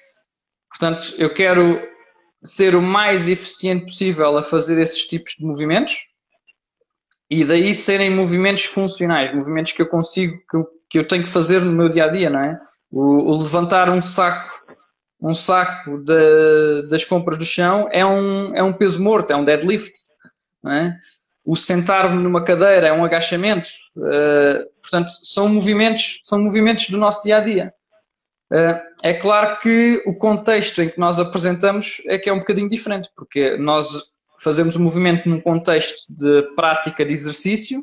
Portanto, 0.77 1.15
eu 1.17 1.33
quero 1.33 1.81
ser 2.43 2.75
o 2.75 2.81
mais 2.81 3.27
eficiente 3.27 3.85
possível 3.85 4.37
a 4.37 4.43
fazer 4.43 4.79
esses 4.79 5.05
tipos 5.05 5.33
de 5.37 5.43
movimentos 5.43 5.95
e 7.29 7.43
daí 7.43 7.73
serem 7.73 8.15
movimentos 8.15 8.65
funcionais, 8.65 9.33
movimentos 9.33 9.71
que 9.71 9.81
eu 9.81 9.87
consigo, 9.87 10.37
que 10.49 10.55
eu, 10.55 10.67
que 10.89 10.99
eu 10.99 11.07
tenho 11.07 11.23
que 11.23 11.29
fazer 11.29 11.61
no 11.61 11.71
meu 11.71 11.89
dia 11.89 12.05
a 12.05 12.09
dia, 12.09 12.29
não 12.29 12.39
é? 12.39 12.59
O, 12.91 13.01
o 13.01 13.37
levantar 13.37 13.89
um 13.89 14.01
saco, 14.01 14.55
um 15.19 15.33
saco 15.33 15.97
de, 15.97 16.87
das 16.89 17.03
compras 17.03 17.39
do 17.39 17.43
chão 17.43 17.89
é 17.91 18.05
um, 18.05 18.55
é 18.55 18.61
um 18.61 18.71
peso 18.71 19.01
morto, 19.01 19.31
é 19.31 19.35
um 19.35 19.43
deadlift, 19.43 19.93
não 20.63 20.71
é? 20.71 20.95
O 21.43 21.55
sentar-me 21.55 22.21
numa 22.21 22.43
cadeira 22.43 22.87
é 22.87 22.93
um 22.93 23.03
agachamento, 23.03 23.69
uh, 23.97 24.69
portanto, 24.89 25.11
são 25.23 25.49
movimentos, 25.49 26.19
são 26.23 26.39
movimentos 26.39 26.89
do 26.89 26.97
nosso 26.97 27.23
dia 27.23 27.37
a 27.37 27.41
dia. 27.41 27.73
Uh, 28.51 28.79
é 29.03 29.13
claro 29.13 29.59
que 29.59 30.01
o 30.05 30.15
contexto 30.15 30.81
em 30.81 30.89
que 30.89 30.99
nós 30.99 31.19
apresentamos 31.19 32.01
é 32.05 32.17
que 32.17 32.29
é 32.29 32.33
um 32.33 32.39
bocadinho 32.39 32.69
diferente, 32.69 33.09
porque 33.15 33.57
nós 33.57 34.01
fazemos 34.39 34.75
o 34.75 34.79
movimento 34.79 35.27
num 35.27 35.41
contexto 35.41 36.05
de 36.09 36.43
prática 36.55 37.03
de 37.03 37.11
exercício 37.11 37.81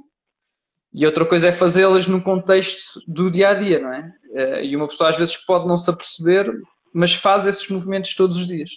e 0.93 1.05
outra 1.05 1.27
coisa 1.27 1.49
é 1.49 1.53
fazê-las 1.53 2.07
num 2.07 2.21
contexto 2.21 3.01
do 3.07 3.31
dia 3.31 3.51
a 3.51 3.55
dia, 3.55 3.81
não 3.81 3.93
é? 3.93 4.15
Eh, 4.33 4.67
e 4.67 4.77
uma 4.77 4.87
pessoa 4.87 5.11
às 5.11 5.19
vezes 5.19 5.37
pode 5.37 5.67
não 5.67 5.77
se 5.77 5.91
aperceber, 5.91 6.51
mas 6.95 7.13
faz 7.13 7.45
esses 7.47 7.69
movimentos 7.69 8.15
todos 8.15 8.37
os 8.37 8.47
dias. 8.47 8.71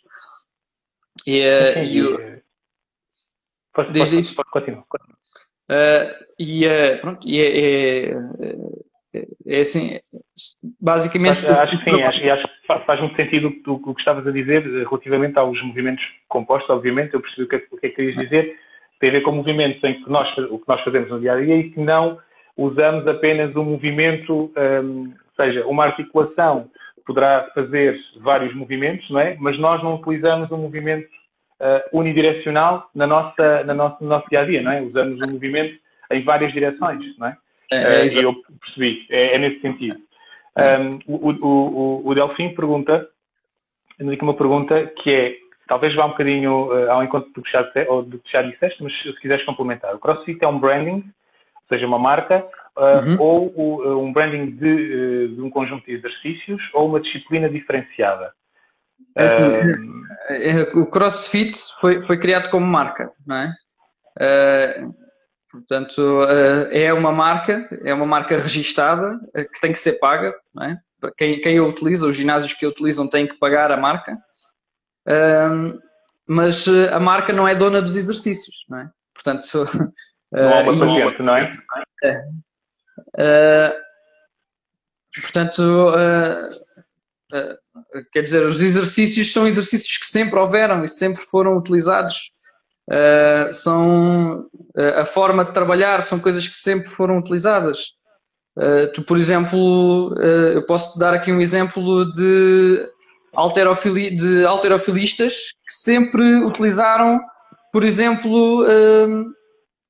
E, 1.25 1.39
uh, 1.39 1.84
e 1.84 2.01
o... 2.01 2.41
pode, 3.72 4.00
pode, 4.00 4.36
pode, 4.36 4.50
continua. 4.50 4.84
Uh, 5.69 6.25
e, 6.39 6.65
uh, 6.65 7.01
pronto, 7.01 7.27
e 7.27 7.41
é, 7.41 7.59
é, 7.59 8.12
é, 9.13 9.27
é, 9.47 9.59
assim, 9.59 9.97
basicamente. 10.79 11.45
Acho, 11.45 11.83
que 11.83 11.91
sim, 11.91 12.01
acho, 12.01 12.29
acho 12.29 12.47
que 12.47 12.86
faz 12.86 13.00
muito 13.00 13.15
sentido 13.15 13.53
o, 13.67 13.93
que 13.93 14.00
estavas 14.00 14.25
a 14.25 14.31
dizer 14.31 14.63
relativamente 14.63 15.38
aos 15.38 15.62
movimentos 15.63 16.03
compostos, 16.29 16.69
obviamente, 16.69 17.13
eu 17.13 17.21
percebi 17.21 17.43
o 17.43 17.50
que, 17.50 17.55
é, 17.55 17.63
o 17.71 17.77
que 17.77 17.88
é 17.88 17.89
que 17.89 17.95
querias 17.95 18.15
dizer 18.15 18.55
tem 19.00 19.09
a 19.09 19.13
ver 19.13 19.21
com 19.21 19.31
movimentos 19.31 19.83
em 19.83 20.01
que 20.03 20.09
nós, 20.09 20.27
o 20.50 20.57
que 20.57 20.67
nós 20.67 20.81
fazemos 20.83 21.09
no 21.09 21.19
dia 21.19 21.33
a 21.33 21.39
dia 21.39 21.57
e 21.57 21.69
que 21.69 21.79
não 21.79 22.17
usamos 22.55 23.07
apenas 23.07 23.55
um 23.55 23.63
movimento, 23.63 24.51
um, 24.57 25.13
seja, 25.36 25.65
uma 25.67 25.86
articulação 25.86 26.69
poderá 27.05 27.50
fazer 27.53 27.97
vários 28.17 28.53
movimentos, 28.55 29.09
não 29.09 29.19
é? 29.19 29.38
Mas 29.39 29.57
nós 29.59 29.81
não 29.83 29.95
utilizamos 29.95 30.51
um 30.51 30.57
movimento 30.57 31.07
uh, 31.61 31.97
unidirecional 31.97 32.89
na 32.93 33.07
nossa, 33.07 33.63
na 33.63 33.73
nossa, 33.73 33.97
no 34.01 34.07
nosso 34.07 34.29
dia 34.29 34.41
a 34.41 34.45
dia, 34.45 34.61
não 34.61 34.71
é? 34.71 34.81
Usamos 34.81 35.21
um 35.21 35.31
movimento 35.31 35.77
em 36.11 36.23
várias 36.23 36.53
direções, 36.53 37.17
não 37.17 37.27
é? 37.27 37.37
é, 37.71 37.77
é 37.77 38.03
uh, 38.03 38.07
e 38.07 38.23
eu 38.23 38.35
percebi, 38.61 39.05
é, 39.09 39.35
é 39.35 39.37
nesse 39.37 39.61
sentido. 39.61 39.99
Um, 40.57 41.13
o, 41.13 41.29
o, 41.29 41.47
o, 41.47 42.07
o 42.07 42.15
Delfim 42.15 42.55
pergunta, 42.55 43.07
aqui 43.99 44.23
uma 44.23 44.35
pergunta 44.35 44.87
que 45.03 45.11
é 45.11 45.37
talvez 45.67 45.93
vá 45.95 46.05
um 46.05 46.09
bocadinho 46.09 46.67
uh, 46.67 46.91
ao 46.91 47.03
encontro 47.03 47.31
do 47.33 47.41
que, 47.41 47.51
já, 47.51 47.69
ou 47.89 48.01
do 48.01 48.17
que 48.19 48.31
já 48.31 48.41
disseste, 48.41 48.81
mas 48.81 48.93
se 49.01 49.13
quiseres 49.19 49.45
complementar. 49.45 49.93
O 49.93 49.99
CrossFit 49.99 50.43
é 50.43 50.47
um 50.47 50.59
branding, 50.59 51.03
ou 51.03 51.67
seja, 51.69 51.85
uma 51.85 51.99
marca, 51.99 52.45
uh, 52.75 53.05
uhum. 53.05 53.17
ou 53.19 54.03
um 54.03 54.11
branding 54.11 54.51
de, 54.51 55.35
de, 55.35 55.41
um 55.41 55.49
conjunto 55.49 55.85
de 55.85 55.93
exercícios, 55.93 56.61
ou 56.73 56.87
uma 56.87 56.99
disciplina 56.99 57.49
diferenciada. 57.49 58.31
É 59.16 59.25
assim, 59.25 59.44
é, 60.30 60.62
o 60.77 60.86
CrossFit 60.86 61.60
foi, 61.80 62.01
foi 62.01 62.18
criado 62.18 62.50
como 62.50 62.66
marca, 62.66 63.12
não 63.25 63.36
é? 63.36 63.54
portanto, 65.51 66.24
é 66.72 66.92
uma 66.94 67.12
marca, 67.12 67.68
é 67.84 67.94
uma 67.94 68.06
marca 68.06 68.38
registada 68.38 69.20
que 69.54 69.62
tem 69.62 69.72
que 69.72 69.77
ser 69.80 69.94
paga, 69.94 70.34
não 70.54 70.63
é? 70.63 70.77
Quem, 71.18 71.39
quem 71.39 71.58
a 71.58 71.63
utiliza, 71.63 72.08
os 72.08 72.16
ginásios 72.16 72.54
que 72.54 72.66
a 72.66 72.70
utilizam 72.70 73.08
têm 73.08 73.27
que 73.27 73.38
pagar 73.38 73.72
a 73.72 73.77
marca 73.77 74.18
mas 76.27 76.68
a 76.68 77.00
marca 77.00 77.32
não 77.32 77.48
é 77.48 77.56
dona 77.56 77.82
dos 77.82 77.96
exercícios, 77.96 78.66
não 78.68 78.80
é? 78.80 78.92
Portanto, 79.13 79.48
não 80.32 80.54
há 80.54 80.60
uma 80.60 80.80
paciente, 80.80 81.22
não 81.24 81.36
é? 81.36 81.54
é. 83.18 83.81
Portanto, 85.22 85.64
quer 88.11 88.22
dizer, 88.22 88.46
os 88.46 88.61
exercícios 88.61 89.31
são 89.31 89.48
exercícios 89.48 89.98
que 89.98 90.05
sempre 90.05 90.40
houveram 90.40 90.83
e 90.83 90.87
sempre 90.87 91.22
foram 91.22 91.57
utilizados. 91.57 92.31
são 93.53 94.46
a 94.96 95.05
forma 95.05 95.44
de 95.46 95.53
trabalhar, 95.53 96.01
são 96.01 96.20
coisas 96.20 96.48
que 96.48 96.55
sempre 96.55 96.90
foram 96.90 97.18
utilizadas. 97.18 97.92
tu, 98.94 99.03
por 99.03 99.18
exemplo, 99.18 100.16
eu 100.53 100.66
posso 100.66 100.98
dar 100.98 101.13
aqui 101.13 101.31
um 101.31 101.42
exemplo 101.42 102.11
de 102.13 102.87
alterofili, 103.33 104.16
de 104.16 104.46
alterofilistas 104.46 105.33
que 105.68 105.74
sempre 105.74 106.24
utilizaram, 106.44 107.20
por 107.72 107.83
exemplo, 107.83 108.66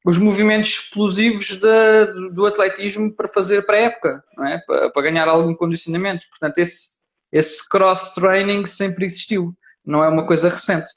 os 0.07 0.17
movimentos 0.17 0.69
explosivos 0.69 1.57
de, 1.57 2.31
do 2.31 2.45
atletismo 2.45 3.13
para 3.13 3.27
fazer 3.27 3.65
para 3.65 3.75
a 3.75 3.81
época, 3.81 4.23
é? 4.45 4.57
para, 4.59 4.89
para, 4.89 5.01
ganhar 5.01 5.27
algum 5.27 5.53
condicionamento. 5.53 6.25
Portanto, 6.29 6.59
esse, 6.59 6.96
esse 7.31 7.67
cross-training 7.67 8.65
sempre 8.65 9.05
existiu, 9.05 9.53
não 9.85 10.03
é 10.03 10.09
uma 10.09 10.25
coisa 10.25 10.49
recente. 10.49 10.93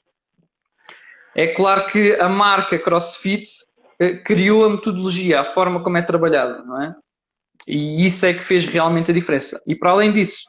É 1.35 1.47
claro 1.47 1.87
que 1.87 2.15
a 2.15 2.27
marca 2.27 2.77
CrossFit 2.77 3.43
eh, 3.99 4.17
criou 4.17 4.65
a 4.65 4.69
metodologia, 4.69 5.39
a 5.39 5.43
forma 5.43 5.81
como 5.83 5.97
é 5.97 6.01
trabalhada, 6.01 6.63
não 6.63 6.81
é? 6.81 6.95
E 7.67 8.05
isso 8.05 8.25
é 8.25 8.33
que 8.33 8.43
fez 8.43 8.65
realmente 8.65 9.11
a 9.11 9.13
diferença. 9.13 9.61
E 9.65 9.75
para 9.75 9.91
além 9.91 10.11
disso, 10.11 10.45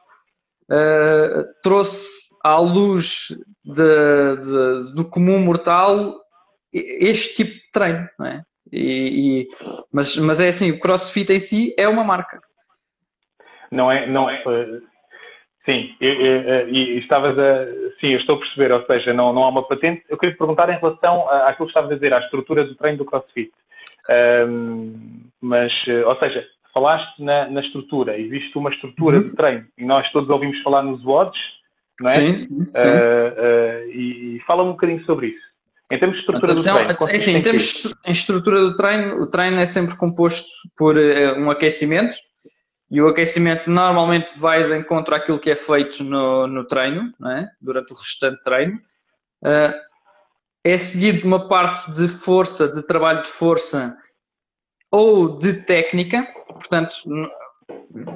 uh, 0.63 1.45
trouxe 1.61 2.33
à 2.43 2.57
luz 2.57 3.27
de, 3.63 4.35
de, 4.37 4.95
do 4.95 5.05
comum 5.05 5.39
mortal 5.39 6.19
este 6.73 7.35
tipo 7.35 7.51
de 7.51 7.71
treino, 7.71 8.09
não 8.17 8.25
é? 8.25 8.43
E, 8.71 9.41
e, 9.41 9.47
mas, 9.91 10.17
mas 10.17 10.39
é 10.39 10.47
assim, 10.47 10.71
o 10.71 10.79
CrossFit 10.79 11.31
em 11.31 11.39
si 11.39 11.75
é 11.77 11.87
uma 11.87 12.03
marca. 12.03 12.41
Não 13.71 13.91
é, 13.91 14.09
não 14.09 14.29
é. 14.29 14.43
Eh, 15.65 15.71
sim, 15.71 15.95
e 15.99 16.99
estavas 16.99 17.37
a. 17.39 17.65
Sim, 17.99 18.09
eu 18.09 18.19
estou 18.19 18.35
a 18.35 18.39
perceber, 18.39 18.71
ou 18.71 18.85
seja, 18.85 19.13
não, 19.13 19.31
não 19.31 19.43
há 19.43 19.49
uma 19.49 19.67
patente. 19.67 20.03
Eu 20.09 20.17
queria 20.17 20.35
perguntar 20.35 20.69
em 20.69 20.79
relação 20.79 21.29
àquilo 21.29 21.67
que 21.67 21.71
estavas 21.71 21.91
a 21.91 21.95
dizer, 21.95 22.13
à 22.13 22.19
estrutura 22.19 22.65
do 22.65 22.75
treino 22.75 22.97
do 22.97 23.05
CrossFit. 23.05 23.51
Um, 24.09 25.23
mas, 25.41 25.71
eh, 25.87 26.05
ou 26.05 26.17
seja, 26.19 26.45
falaste 26.73 27.23
na, 27.23 27.49
na 27.49 27.61
estrutura, 27.61 28.19
existe 28.19 28.57
uma 28.57 28.69
estrutura 28.69 29.17
uhum. 29.17 29.23
de 29.23 29.35
treino 29.35 29.65
e 29.77 29.85
nós 29.85 30.09
todos 30.11 30.29
ouvimos 30.29 30.61
falar 30.61 30.83
nos 30.83 31.03
WODs, 31.05 31.39
não 32.01 32.11
é? 32.11 32.13
Sim, 32.13 32.37
sim. 32.37 32.57
Uh, 32.57 32.63
uh, 32.63 33.91
e, 33.91 34.35
e 34.35 34.39
fala 34.45 34.63
um 34.63 34.71
bocadinho 34.71 35.05
sobre 35.05 35.27
isso. 35.27 35.53
Em 35.91 35.99
termos 35.99 36.15
de 36.15 36.21
estrutura 36.21 36.53
então, 36.53 36.63
do 36.63 36.97
treino. 36.97 37.13
É 37.13 37.15
assim, 37.15 37.35
em 37.35 37.41
termos 37.41 37.95
em 38.05 38.11
estrutura 38.11 38.59
do 38.59 38.75
treino, 38.75 39.21
o 39.21 39.29
treino 39.29 39.59
é 39.59 39.65
sempre 39.65 39.95
composto 39.97 40.49
por 40.77 40.97
uh, 40.97 41.39
um 41.39 41.51
aquecimento 41.51 42.17
e 42.89 43.01
o 43.01 43.07
aquecimento 43.07 43.69
normalmente 43.69 44.37
vai 44.39 44.63
de 44.63 44.77
encontro 44.77 45.15
àquilo 45.15 45.39
que 45.39 45.49
é 45.49 45.55
feito 45.55 46.03
no, 46.03 46.47
no 46.47 46.65
treino, 46.65 47.11
é? 47.27 47.47
durante 47.59 47.91
o 47.91 47.95
restante 47.95 48.41
treino. 48.43 48.79
Uh, 49.43 49.73
é 50.63 50.77
seguido 50.77 51.19
de 51.19 51.27
uma 51.27 51.47
parte 51.47 51.91
de 51.93 52.07
força, 52.07 52.67
de 52.73 52.85
trabalho 52.85 53.23
de 53.23 53.29
força 53.29 53.97
ou 54.91 55.39
de 55.39 55.53
técnica, 55.53 56.23
portanto, 56.47 56.95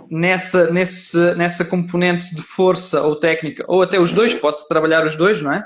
nessa, 0.09 0.71
nesse, 0.71 1.35
nessa 1.35 1.65
componente 1.65 2.35
de 2.35 2.41
força 2.41 3.01
ou 3.01 3.19
técnica, 3.19 3.65
ou 3.67 3.81
até 3.81 3.99
os 3.99 4.13
dois, 4.13 4.33
pode-se 4.33 4.67
trabalhar 4.67 5.03
os 5.03 5.15
dois, 5.15 5.41
não 5.41 5.53
é? 5.53 5.65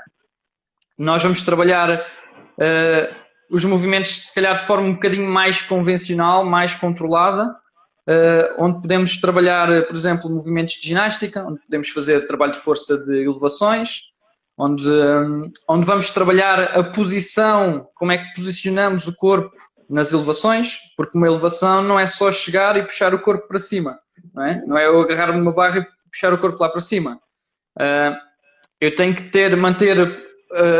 Nós 0.98 1.22
vamos 1.22 1.42
trabalhar 1.42 2.00
uh, 2.00 3.14
os 3.50 3.64
movimentos, 3.64 4.26
se 4.26 4.34
calhar, 4.34 4.56
de 4.56 4.64
forma 4.64 4.88
um 4.88 4.94
bocadinho 4.94 5.28
mais 5.28 5.60
convencional, 5.60 6.44
mais 6.44 6.74
controlada, 6.74 7.54
onde 8.58 8.80
podemos 8.82 9.16
trabalhar, 9.18 9.86
por 9.86 9.96
exemplo, 9.96 10.30
movimentos 10.30 10.74
de 10.74 10.88
ginástica, 10.88 11.44
onde 11.44 11.60
podemos 11.60 11.88
fazer 11.90 12.26
trabalho 12.26 12.52
de 12.52 12.58
força 12.58 12.98
de 12.98 13.22
elevações, 13.24 14.00
onde, 14.58 14.88
um, 14.88 15.50
onde 15.68 15.86
vamos 15.86 16.10
trabalhar 16.10 16.60
a 16.60 16.84
posição, 16.84 17.88
como 17.94 18.12
é 18.12 18.18
que 18.18 18.34
posicionamos 18.34 19.06
o 19.06 19.16
corpo 19.16 19.52
nas 19.88 20.12
elevações, 20.12 20.78
porque 20.96 21.16
uma 21.16 21.26
elevação 21.26 21.82
não 21.82 21.98
é 21.98 22.06
só 22.06 22.30
chegar 22.32 22.76
e 22.76 22.82
puxar 22.82 23.14
o 23.14 23.20
corpo 23.20 23.46
para 23.48 23.58
cima, 23.58 23.98
não 24.34 24.44
é? 24.44 24.64
Não 24.66 24.78
é 24.78 24.86
eu 24.86 25.00
agarrar-me 25.00 25.38
numa 25.38 25.52
barra 25.52 25.78
e 25.78 25.86
puxar 26.10 26.32
o 26.32 26.38
corpo 26.38 26.62
lá 26.62 26.68
para 26.68 26.80
cima. 26.80 27.20
Uh, 27.78 28.16
eu 28.80 28.94
tenho 28.94 29.14
que 29.14 29.24
ter, 29.24 29.54
manter 29.56 29.96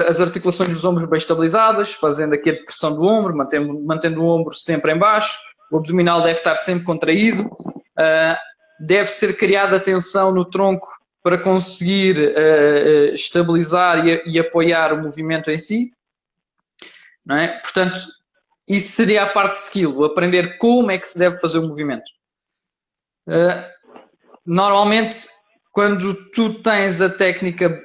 as 0.06 0.20
articulações 0.20 0.72
dos 0.72 0.84
ombros 0.84 1.08
bem 1.08 1.16
estabilizadas, 1.16 1.92
fazendo 1.92 2.34
aqui 2.34 2.50
a 2.50 2.52
depressão 2.52 2.94
do 2.94 3.04
ombro, 3.04 3.34
mantendo, 3.34 3.80
mantendo 3.80 4.22
o 4.22 4.26
ombro 4.26 4.54
sempre 4.54 4.92
em 4.92 4.98
baixo, 4.98 5.38
o 5.72 5.78
abdominal 5.78 6.22
deve 6.22 6.38
estar 6.38 6.54
sempre 6.54 6.84
contraído, 6.84 7.44
uh, 7.46 8.36
deve 8.80 9.08
ser 9.08 9.36
criada 9.36 9.80
tensão 9.80 10.32
no 10.32 10.44
tronco 10.44 10.88
para 11.22 11.38
conseguir 11.38 12.34
estabilizar 13.12 14.04
e, 14.26 14.40
apoiar 14.40 14.92
o 14.92 15.00
movimento 15.00 15.52
em 15.52 15.56
si. 15.56 15.94
Não 17.24 17.36
é? 17.36 17.60
Portanto, 17.60 18.00
isso 18.66 18.96
seria 18.96 19.22
a 19.22 19.32
parte 19.32 19.54
de 19.54 19.60
skill, 19.60 20.02
aprender 20.02 20.58
como 20.58 20.90
é 20.90 20.98
que 20.98 21.06
se 21.06 21.16
deve 21.16 21.38
fazer 21.38 21.60
o 21.60 21.68
movimento. 21.68 22.10
Normalmente, 24.44 25.28
quando 25.70 26.12
tu 26.32 26.60
tens 26.60 27.00
a 27.00 27.08
técnica 27.08 27.80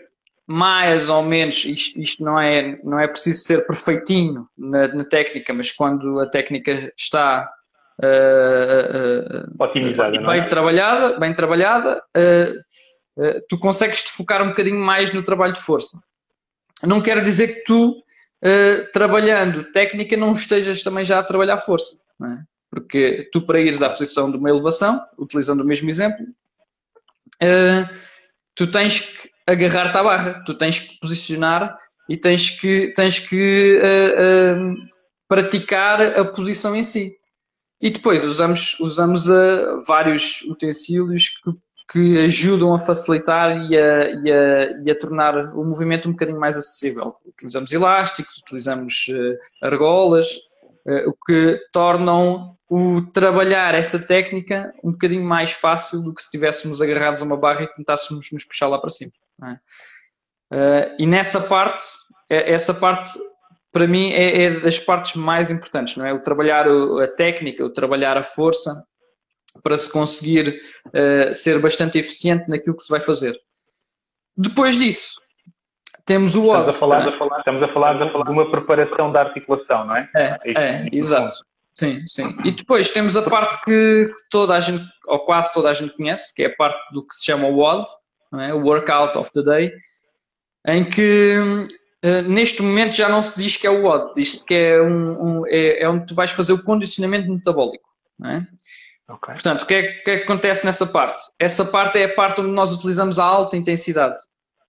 mais 0.47 1.09
ou 1.09 1.21
menos, 1.21 1.65
isto, 1.65 1.99
isto, 1.99 2.23
não, 2.23 2.39
é, 2.39 2.79
não 2.83 2.97
é 2.97 3.07
preciso 3.07 3.41
ser 3.41 3.67
perfeitinho 3.67 4.47
na, 4.57 4.87
na 4.87 5.03
técnica, 5.03 5.53
mas 5.53 5.71
quando 5.71 6.19
a 6.21 6.25
técnica 6.27 6.91
está 6.97 7.51
uh, 8.03 9.47
uh, 9.47 9.63
otimizada, 9.63 10.19
bem, 10.19 10.39
é? 10.39 10.43
trabalhada, 10.43 11.19
bem 11.19 11.33
trabalhada, 11.33 12.03
uh, 12.15 13.41
tu 13.49 13.57
consegues 13.57 14.03
te 14.03 14.11
focar 14.11 14.43
um 14.43 14.49
bocadinho 14.49 14.79
mais 14.79 15.11
no 15.11 15.23
trabalho 15.23 15.53
de 15.53 15.61
força. 15.61 15.99
Não 16.83 17.01
quer 17.01 17.23
dizer 17.23 17.47
que 17.47 17.63
tu, 17.63 18.03
trabalhando 18.93 19.63
técnica, 19.71 20.15
não 20.15 20.33
estejas 20.33 20.83
também 20.83 21.03
já 21.03 21.17
a 21.17 21.23
trabalhar 21.23 21.57
força, 21.57 21.97
é? 22.21 22.37
porque 22.69 23.27
tu 23.31 23.41
para 23.41 23.59
ires 23.59 23.81
à 23.81 23.89
posição 23.89 24.29
de 24.29 24.37
uma 24.37 24.51
elevação, 24.51 25.03
utilizando 25.17 25.61
o 25.61 25.65
mesmo 25.65 25.89
exemplo, 25.89 26.23
tu 28.53 28.67
tens 28.67 28.99
que 28.99 29.31
agarrar-te 29.47 29.97
à 29.97 30.03
barra, 30.03 30.43
tu 30.45 30.53
tens 30.53 30.77
que 30.77 30.99
posicionar 30.99 31.75
e 32.07 32.15
tens 32.15 32.51
que, 32.51 32.93
tens 32.95 33.17
que 33.17 33.81
praticar 35.27 35.99
a 35.99 36.23
posição 36.23 36.75
em 36.75 36.83
si. 36.83 37.17
E 37.81 37.91
depois 37.91 38.23
usamos, 38.23 38.79
usamos 38.79 39.27
uh, 39.27 39.79
vários 39.87 40.41
utensílios 40.43 41.29
que, 41.29 41.51
que 41.91 42.25
ajudam 42.25 42.73
a 42.73 42.79
facilitar 42.79 43.51
e 43.69 43.77
a, 43.77 44.09
e, 44.09 44.31
a, 44.31 44.81
e 44.83 44.91
a, 44.91 44.97
tornar 44.97 45.55
o 45.55 45.63
movimento 45.63 46.09
um 46.09 46.11
bocadinho 46.11 46.39
mais 46.39 46.57
acessível. 46.57 47.15
Utilizamos 47.25 47.71
elásticos, 47.71 48.37
utilizamos 48.37 49.05
uh, 49.09 49.65
argolas, 49.65 50.27
uh, 50.87 51.09
o 51.09 51.13
que 51.25 51.59
tornam 51.71 52.57
o 52.69 53.01
trabalhar 53.13 53.75
essa 53.75 53.99
técnica 53.99 54.73
um 54.83 54.91
bocadinho 54.91 55.23
mais 55.23 55.51
fácil 55.51 56.03
do 56.03 56.13
que 56.13 56.21
se 56.21 56.27
estivéssemos 56.27 56.81
agarrados 56.81 57.21
a 57.21 57.25
uma 57.25 57.37
barra 57.37 57.63
e 57.63 57.73
tentássemos 57.73 58.29
nos 58.31 58.43
puxar 58.43 58.67
lá 58.67 58.79
para 58.79 58.89
cima. 58.89 59.11
É? 60.51 60.95
e 60.97 61.05
nessa 61.05 61.39
parte, 61.39 61.85
essa 62.27 62.73
parte 62.73 63.19
para 63.71 63.87
mim 63.87 64.11
é, 64.11 64.43
é, 64.43 64.49
das 64.59 64.79
partes 64.79 65.15
mais 65.15 65.51
importantes, 65.51 65.95
não 65.97 66.05
é? 66.05 66.13
O 66.13 66.21
trabalhar 66.21 66.67
a 66.67 67.07
técnica, 67.07 67.65
o 67.65 67.69
trabalhar 67.69 68.17
a 68.17 68.23
força 68.23 68.83
para 69.63 69.77
se 69.77 69.91
conseguir 69.91 70.59
uh, 70.87 71.33
ser 71.33 71.59
bastante 71.59 71.97
eficiente 71.97 72.49
naquilo 72.49 72.75
que 72.75 72.83
se 72.83 72.89
vai 72.89 72.99
fazer. 72.99 73.37
Depois 74.35 74.77
disso, 74.77 75.19
temos 76.05 76.35
o 76.35 76.45
WOD. 76.45 76.69
Estamos 76.69 76.75
a 76.75 76.79
falar, 76.79 77.07
é? 77.07 77.17
falar, 77.17 77.39
estamos 77.39 77.63
a 77.63 77.73
falar 77.73 77.93
de 78.23 78.31
uma 78.31 78.51
preparação 78.51 79.11
da 79.11 79.21
articulação, 79.21 79.85
não 79.85 79.95
é? 79.95 80.09
É, 80.15 80.39
é, 80.45 80.53
é 80.53 80.89
exato. 80.91 81.37
Sim, 81.73 82.07
sim. 82.07 82.35
E 82.43 82.51
depois 82.51 82.89
temos 82.89 83.15
a 83.15 83.21
parte 83.21 83.63
que 83.63 84.07
toda 84.31 84.55
a 84.55 84.59
gente, 84.59 84.83
ou 85.05 85.19
quase 85.19 85.53
toda 85.53 85.69
a 85.69 85.73
gente 85.73 85.95
conhece, 85.95 86.33
que 86.33 86.43
é 86.43 86.47
a 86.47 86.55
parte 86.55 86.79
do 86.91 87.05
que 87.05 87.13
se 87.13 87.25
chama 87.25 87.47
o 87.47 87.57
WOD, 87.57 87.85
é? 88.39 88.53
o 88.53 88.63
Workout 88.63 89.17
of 89.17 89.31
the 89.31 89.43
Day, 89.43 89.73
em 90.65 90.83
que 90.89 91.63
neste 92.27 92.61
momento 92.61 92.95
já 92.95 93.09
não 93.09 93.21
se 93.21 93.37
diz 93.37 93.57
que 93.57 93.65
é 93.65 93.69
o 93.69 93.83
WOD, 93.83 94.13
diz-se 94.15 94.45
que 94.45 94.53
é, 94.53 94.81
um, 94.81 95.39
um, 95.39 95.47
é, 95.47 95.83
é, 95.83 95.89
onde 95.89 96.05
tu 96.05 96.15
vais 96.15 96.31
fazer 96.31 96.53
o 96.53 96.63
condicionamento 96.63 97.29
metabólico. 97.29 97.87
É? 98.23 98.37
Okay. 99.13 99.33
Portanto, 99.35 99.61
o 99.61 99.65
que, 99.65 99.73
é, 99.73 99.83
que, 99.83 100.11
é, 100.11 100.17
que 100.17 100.23
acontece 100.23 100.65
nessa 100.65 100.85
parte? 100.85 101.25
Essa 101.39 101.65
parte 101.65 101.97
é 101.97 102.05
a 102.05 102.13
parte 102.13 102.41
onde 102.41 102.51
nós 102.51 102.71
utilizamos 102.71 103.17
a 103.17 103.23
alta 103.23 103.55
intensidade. 103.55 104.19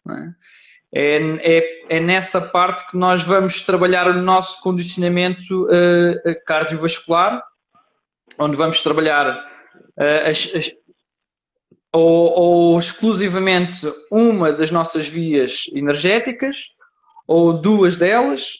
É? 0.08 1.00
é? 1.00 1.16
É, 1.58 1.96
é, 1.96 2.00
nessa 2.00 2.40
parte 2.40 2.88
que 2.88 2.96
nós 2.96 3.22
vamos 3.22 3.62
trabalhar 3.62 4.06
o 4.06 4.22
nosso 4.22 4.62
condicionamento 4.62 5.64
uh, 5.66 6.44
cardiovascular, 6.46 7.42
onde 8.38 8.56
vamos 8.56 8.80
trabalhar 8.80 9.26
uh, 9.28 10.28
as, 10.28 10.54
as, 10.54 10.72
ou, 11.92 12.30
ou 12.38 12.78
exclusivamente 12.78 13.92
uma 14.10 14.52
das 14.52 14.70
nossas 14.70 15.08
vias 15.08 15.64
energéticas 15.72 16.76
ou 17.28 17.52
duas 17.52 17.94
delas, 17.94 18.54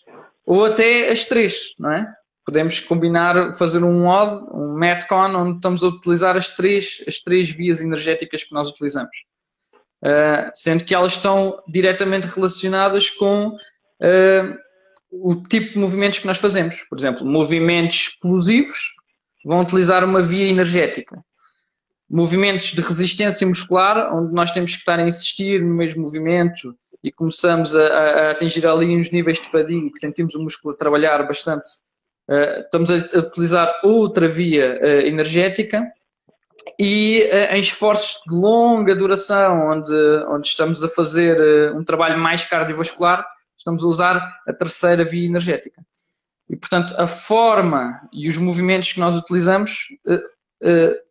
ou 0.44 0.66
até 0.66 1.10
as 1.10 1.24
três, 1.24 1.74
não 1.78 1.90
é? 1.90 2.06
Podemos 2.44 2.80
combinar, 2.80 3.52
fazer 3.54 3.82
um 3.82 4.06
odd, 4.06 4.44
um 4.52 4.74
metcon, 4.74 5.34
onde 5.34 5.56
estamos 5.56 5.82
a 5.82 5.88
utilizar 5.88 6.36
as 6.36 6.50
três, 6.50 7.02
as 7.06 7.18
três 7.18 7.50
vias 7.50 7.80
energéticas 7.80 8.44
que 8.44 8.52
nós 8.52 8.68
utilizamos. 8.68 9.10
Uh, 10.02 10.48
sendo 10.54 10.84
que 10.84 10.94
elas 10.94 11.14
estão 11.16 11.60
diretamente 11.66 12.26
relacionadas 12.28 13.10
com 13.10 13.48
uh, 13.48 14.58
o 15.10 15.34
tipo 15.34 15.72
de 15.72 15.78
movimentos 15.78 16.20
que 16.20 16.26
nós 16.26 16.38
fazemos. 16.38 16.76
Por 16.88 16.98
exemplo, 16.98 17.26
movimentos 17.26 17.96
explosivos 17.96 18.94
vão 19.44 19.60
utilizar 19.60 20.04
uma 20.04 20.22
via 20.22 20.46
energética. 20.46 21.22
Movimentos 22.10 22.72
de 22.72 22.80
resistência 22.80 23.46
muscular, 23.46 24.14
onde 24.14 24.32
nós 24.32 24.50
temos 24.50 24.72
que 24.72 24.78
estar 24.78 24.98
a 24.98 25.06
insistir 25.06 25.62
no 25.62 25.74
mesmo 25.74 26.02
movimento 26.02 26.74
e 27.04 27.12
começamos 27.12 27.76
a, 27.76 27.86
a 27.86 28.30
atingir 28.30 28.66
ali 28.66 28.96
uns 28.96 29.10
níveis 29.10 29.38
de 29.38 29.48
fadiga 29.48 29.90
que 29.92 29.98
sentimos 29.98 30.34
o 30.34 30.42
músculo 30.42 30.72
a 30.72 30.76
trabalhar 30.76 31.22
bastante, 31.26 31.68
uh, 32.30 32.60
estamos 32.60 32.90
a, 32.90 32.94
a, 32.94 33.18
utilizar 33.18 33.80
outra 33.84 34.26
via 34.26 34.80
uh, 34.82 35.06
energética 35.06 35.86
e 36.78 37.28
uh, 37.30 37.54
em 37.54 37.60
esforços 37.60 38.22
de 38.26 38.34
longa 38.34 38.96
duração, 38.96 39.70
onde, 39.70 39.94
onde 40.28 40.46
estamos 40.46 40.82
a 40.82 40.88
fazer 40.88 41.74
um 41.74 41.84
trabalho 41.84 42.18
mais 42.18 42.42
cardiovascular, 42.44 43.22
estamos 43.56 43.84
a 43.84 43.86
usar 43.86 44.40
a 44.46 44.52
terceira 44.54 45.04
via 45.04 45.26
energética. 45.26 45.82
E, 46.48 46.56
portanto, 46.56 46.94
a 46.96 47.06
forma 47.06 48.00
e 48.10 48.26
os 48.26 48.38
movimentos 48.38 48.94
que 48.94 49.00
nós 49.00 49.14
utilizamos, 49.14 49.88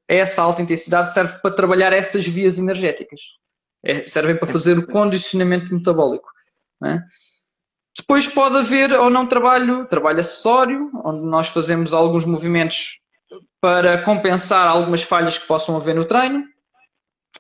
essa 0.08 0.42
alta 0.42 0.62
intensidade 0.62 1.12
serve 1.12 1.38
para 1.40 1.54
trabalhar 1.54 1.94
essas 1.94 2.26
vias 2.26 2.58
energéticas 2.58 3.20
é, 3.84 4.06
servem 4.08 4.36
para 4.36 4.52
fazer 4.52 4.78
o 4.78 4.88
condicionamento 4.88 5.74
metabólico. 5.74 6.28
É? 6.84 7.00
Depois 7.98 8.28
pode 8.28 8.58
haver 8.58 8.92
ou 8.92 9.10
não 9.10 9.26
trabalho, 9.26 9.88
trabalho 9.88 10.20
acessório, 10.20 10.92
onde 11.04 11.26
nós 11.26 11.48
fazemos 11.48 11.94
alguns 11.94 12.26
movimentos 12.26 13.00
para 13.60 14.04
compensar 14.04 14.68
algumas 14.68 15.02
falhas 15.02 15.38
que 15.38 15.48
possam 15.48 15.76
haver 15.76 15.96
no 15.96 16.06
treino. 16.06 16.44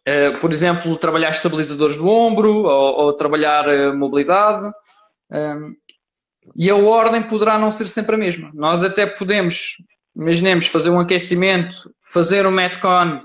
Uh, 0.07 0.39
por 0.39 0.51
exemplo, 0.51 0.95
trabalhar 0.97 1.29
estabilizadores 1.29 1.97
do 1.97 2.07
ombro 2.07 2.63
ou, 2.63 2.99
ou 2.99 3.13
trabalhar 3.13 3.67
uh, 3.67 3.95
mobilidade. 3.95 4.71
Um, 5.31 5.75
e 6.55 6.69
a 6.69 6.75
ordem 6.75 7.27
poderá 7.27 7.57
não 7.57 7.69
ser 7.69 7.87
sempre 7.87 8.15
a 8.15 8.17
mesma. 8.17 8.49
Nós 8.53 8.83
até 8.83 9.05
podemos, 9.05 9.77
imaginemos, 10.17 10.67
fazer 10.67 10.89
um 10.89 10.99
aquecimento, 10.99 11.93
fazer 12.11 12.45
um 12.45 12.51
Metcon 12.51 13.21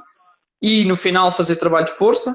e 0.61 0.85
no 0.85 0.95
final 0.95 1.33
fazer 1.33 1.57
trabalho 1.57 1.87
de 1.87 1.93
força 1.93 2.35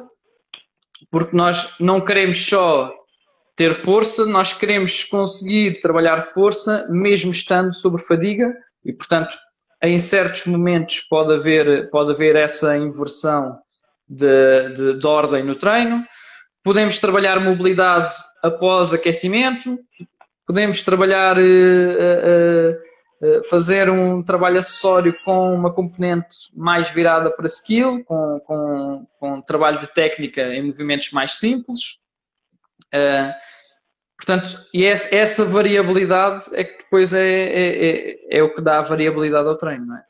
porque 1.11 1.35
nós 1.35 1.75
não 1.79 2.03
queremos 2.03 2.45
só 2.45 2.93
ter 3.55 3.73
força, 3.73 4.25
nós 4.25 4.53
queremos 4.53 5.03
conseguir 5.03 5.79
trabalhar 5.81 6.21
força 6.21 6.87
mesmo 6.89 7.31
estando 7.31 7.73
sobre 7.73 8.01
fadiga 8.01 8.53
e, 8.85 8.93
portanto, 8.93 9.35
em 9.81 9.97
certos 9.97 10.45
momentos 10.45 11.01
pode 11.09 11.33
haver, 11.33 11.89
pode 11.89 12.11
haver 12.11 12.35
essa 12.35 12.77
inversão 12.77 13.57
de, 14.07 14.73
de, 14.73 14.99
de 14.99 15.07
ordem 15.07 15.43
no 15.43 15.55
treino. 15.55 16.03
Podemos 16.63 16.99
trabalhar 16.99 17.39
mobilidade 17.39 18.11
após 18.43 18.93
aquecimento, 18.93 19.79
podemos 20.45 20.83
trabalhar 20.83 21.37
uh, 21.37 21.41
uh, 21.41 22.77
fazer 23.49 23.89
um 23.89 24.21
trabalho 24.21 24.59
acessório 24.59 25.15
com 25.23 25.53
uma 25.53 25.73
componente 25.73 26.49
mais 26.53 26.89
virada 26.89 27.31
para 27.31 27.47
skill, 27.47 28.03
com, 28.05 28.39
com, 28.41 29.05
com 29.19 29.41
trabalho 29.41 29.79
de 29.79 29.87
técnica 29.87 30.41
em 30.53 30.63
movimentos 30.63 31.11
mais 31.11 31.33
simples. 31.33 31.97
Uh, 32.93 33.33
portanto, 34.17 34.63
e 34.73 34.85
essa, 34.85 35.13
essa, 35.15 35.45
variabilidade 35.45 36.45
é 36.53 36.63
que 36.63 36.83
depois 36.83 37.11
é, 37.11 37.27
é, 37.27 37.87
é, 37.87 38.37
é, 38.37 38.43
o 38.43 38.53
que 38.53 38.61
dá 38.61 38.77
a 38.77 38.83
variabilidade 38.83 39.47
ao 39.47 39.57
treino, 39.57 39.87
não 39.87 39.97
é? 39.97 40.03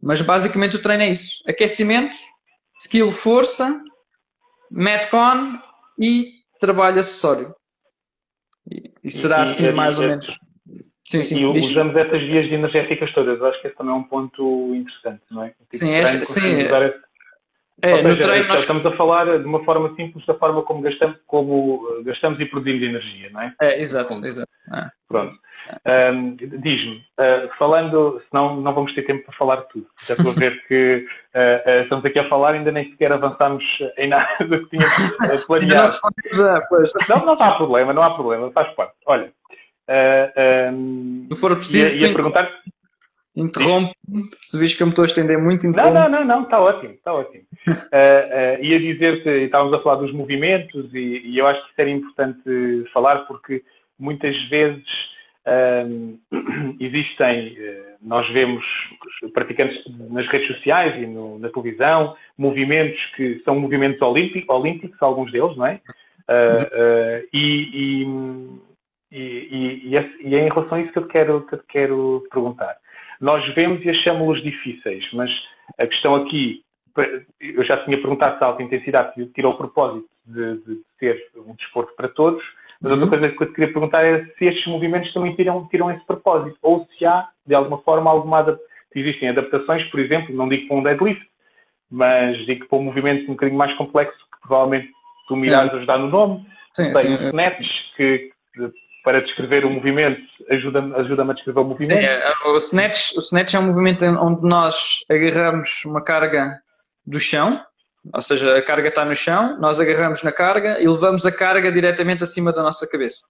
Mas 0.00 0.22
basicamente 0.22 0.76
o 0.76 0.82
treino 0.82 1.02
é 1.02 1.10
isso: 1.10 1.42
aquecimento, 1.48 2.16
skill, 2.80 3.10
força, 3.10 3.80
metcon 4.70 5.58
e 5.98 6.30
trabalho 6.60 7.00
acessório. 7.00 7.54
E, 8.70 8.92
e 9.02 9.10
será 9.10 9.42
assim 9.42 9.72
mais 9.72 9.98
ou 9.98 10.06
menos. 10.06 10.38
Sim, 11.06 11.22
sim, 11.22 11.38
e 11.38 11.46
usamos 11.46 11.94
essas 11.96 12.20
vias 12.20 12.50
energéticas 12.50 13.12
todas. 13.12 13.40
Acho 13.40 13.60
que 13.60 13.68
esse 13.68 13.76
também 13.76 13.94
é 13.94 13.96
um 13.96 14.02
ponto 14.02 14.74
interessante, 14.74 15.22
não 15.30 15.44
é? 15.44 15.50
Tipo, 15.50 15.76
sim, 15.76 15.92
é, 15.92 16.04
sim. 16.04 16.18
Esse... 16.18 16.94
É, 17.82 18.02
no 18.02 18.16
treino 18.16 18.48
nós... 18.48 18.60
Estamos 18.60 18.84
a 18.86 18.96
falar 18.96 19.38
de 19.38 19.44
uma 19.44 19.62
forma 19.64 19.94
simples 19.94 20.24
da 20.26 20.34
forma 20.34 20.62
como 20.62 20.80
gastamos, 20.80 21.18
como 21.26 21.86
eh, 21.98 22.04
gastamos 22.04 22.40
e 22.40 22.46
produzimos 22.46 22.82
energia, 22.82 23.30
não 23.30 23.40
é? 23.42 23.54
É, 23.60 23.80
exato, 23.80 24.14
exato. 24.26 24.50
É. 24.74 24.88
Pronto. 25.06 25.38
Um, 25.84 26.36
Diz-me, 26.36 27.04
uh, 27.18 27.50
falando, 27.58 28.22
senão 28.30 28.60
não 28.60 28.72
vamos 28.72 28.94
ter 28.94 29.02
tempo 29.02 29.24
para 29.26 29.36
falar 29.36 29.56
tudo. 29.62 29.86
Já 30.06 30.14
estou 30.14 30.30
a 30.30 30.34
ver 30.34 30.64
que 30.66 31.06
uh, 31.34 31.38
uh, 31.68 31.82
estamos 31.82 32.04
aqui 32.04 32.18
a 32.18 32.28
falar, 32.28 32.54
ainda 32.54 32.72
nem 32.72 32.90
sequer 32.90 33.12
avançamos 33.12 33.64
em 33.98 34.08
nada 34.08 34.44
do 34.44 34.66
que 34.66 34.76
tínhamos 34.76 35.44
planeado. 35.46 35.98
não, 37.08 37.26
não 37.26 37.32
há 37.32 37.56
problema, 37.56 37.92
não 37.92 38.02
há 38.02 38.14
problema, 38.14 38.50
faz 38.52 38.72
parte. 38.74 38.94
Olha, 39.06 39.32
Uh, 39.88 40.72
um, 40.72 41.28
Se 41.30 41.40
for 41.40 41.56
preciso, 41.56 41.96
ia, 41.96 42.08
ia 42.08 42.14
perguntar. 42.14 42.50
interrompo, 43.36 43.92
se 44.34 44.58
vês 44.58 44.74
que 44.74 44.82
eu 44.82 44.86
me 44.86 44.92
estou 44.92 45.04
a 45.04 45.06
estender 45.06 45.38
muito. 45.38 45.64
Não, 45.70 46.08
não, 46.08 46.24
não, 46.24 46.42
está 46.42 46.60
ótimo, 46.60 46.92
está 46.92 47.14
ótimo. 47.14 47.44
uh, 47.68 47.70
uh, 47.70 48.64
ia 48.64 48.80
dizer 48.80 49.22
que 49.22 49.30
estávamos 49.44 49.74
a 49.74 49.82
falar 49.82 49.96
dos 49.96 50.12
movimentos 50.12 50.92
e, 50.92 51.22
e, 51.24 51.38
eu 51.38 51.46
acho 51.46 51.62
que 51.62 51.70
isso 51.70 51.80
era 51.80 51.90
importante 51.90 52.90
falar 52.92 53.18
porque 53.26 53.62
muitas 53.98 54.36
vezes 54.48 54.84
uh, 55.46 56.18
existem, 56.80 57.56
nós 58.02 58.28
vemos 58.32 58.64
praticantes 59.32 59.78
nas 60.10 60.26
redes 60.28 60.48
sociais 60.48 61.00
e 61.00 61.06
no, 61.06 61.38
na 61.38 61.48
televisão, 61.50 62.16
movimentos 62.36 62.98
que 63.16 63.40
são 63.44 63.60
movimentos 63.60 64.02
olímpicos, 64.02 64.48
olímpicos 64.48 65.00
alguns 65.00 65.30
deles, 65.30 65.56
não 65.56 65.66
é? 65.66 65.80
e, 67.32 67.70
e 67.72 68.06
e, 68.06 68.06
e, 69.10 69.80
e, 69.84 69.96
é, 69.96 70.10
e, 70.20 70.34
é 70.34 70.46
em 70.46 70.48
relação 70.48 70.78
a 70.78 70.80
isso 70.80 70.92
que 70.92 70.98
eu 70.98 71.06
te 71.06 71.12
quero, 71.12 71.46
que 71.46 71.54
eu 71.54 71.60
quero 71.68 72.26
perguntar. 72.30 72.76
Nós 73.20 73.54
vemos 73.54 73.84
e 73.84 73.90
achamos-los 73.90 74.42
difíceis, 74.42 75.04
mas 75.12 75.30
a 75.78 75.86
questão 75.86 76.16
aqui, 76.16 76.62
eu 77.40 77.64
já 77.64 77.82
tinha 77.84 77.98
perguntado 77.98 78.38
se 78.38 78.44
a 78.44 78.48
alta 78.48 78.62
intensidade 78.62 79.26
tirou 79.34 79.52
o 79.52 79.56
propósito 79.56 80.08
de, 80.26 80.56
de 80.58 80.80
ser 80.98 81.30
um 81.36 81.54
desporto 81.54 81.94
para 81.96 82.08
todos, 82.08 82.42
mas 82.80 82.92
outra 82.92 83.06
uhum. 83.06 83.10
coisa 83.10 83.28
que 83.34 83.42
eu 83.42 83.46
te 83.46 83.54
queria 83.54 83.72
perguntar 83.72 84.04
é 84.04 84.24
se 84.38 84.44
estes 84.44 84.66
movimentos 84.66 85.12
também 85.12 85.34
tiram, 85.34 85.66
tiram 85.68 85.90
esse 85.90 86.04
propósito, 86.04 86.58
ou 86.62 86.86
se 86.90 87.06
há, 87.06 87.28
de 87.46 87.54
alguma 87.54 87.78
forma, 87.78 88.10
alguma 88.10 88.44
se 88.92 89.00
existem 89.00 89.30
adaptações, 89.30 89.84
por 89.90 90.00
exemplo, 90.00 90.34
não 90.34 90.48
digo 90.48 90.68
para 90.68 90.76
um 90.76 90.82
deadlift, 90.82 91.26
mas 91.90 92.36
digo 92.44 92.66
para 92.66 92.78
um 92.78 92.82
movimento 92.82 93.24
um 93.24 93.34
bocadinho 93.34 93.58
mais 93.58 93.74
complexo, 93.76 94.18
que 94.18 94.40
provavelmente 94.46 94.90
tu 95.28 95.36
me 95.36 95.48
irás 95.48 95.72
ajudar 95.72 95.98
no 95.98 96.08
nome, 96.08 96.46
sim, 96.74 96.92
tem 96.92 97.16
sim. 97.16 97.28
snatch, 97.28 97.68
que 97.96 98.30
para 99.06 99.22
descrever 99.22 99.64
o 99.64 99.70
movimento, 99.70 100.20
ajuda-me 100.50 100.92
ajuda 100.96 101.22
a 101.22 101.32
descrever 101.32 101.60
o 101.60 101.64
movimento? 101.64 101.96
Sim, 101.96 102.04
é, 102.04 102.34
o, 102.44 102.56
snatch, 102.56 103.16
o 103.16 103.20
snatch 103.20 103.54
é 103.54 103.58
um 103.60 103.66
movimento 103.66 104.04
onde 104.04 104.42
nós 104.42 105.04
agarramos 105.08 105.84
uma 105.84 106.02
carga 106.02 106.60
do 107.06 107.20
chão, 107.20 107.64
ou 108.12 108.20
seja, 108.20 108.58
a 108.58 108.62
carga 108.62 108.88
está 108.88 109.04
no 109.04 109.14
chão, 109.14 109.56
nós 109.60 109.78
agarramos 109.78 110.24
na 110.24 110.32
carga 110.32 110.80
e 110.80 110.88
levamos 110.88 111.24
a 111.24 111.30
carga 111.30 111.70
diretamente 111.70 112.24
acima 112.24 112.52
da 112.52 112.64
nossa 112.64 112.84
cabeça. 112.90 113.28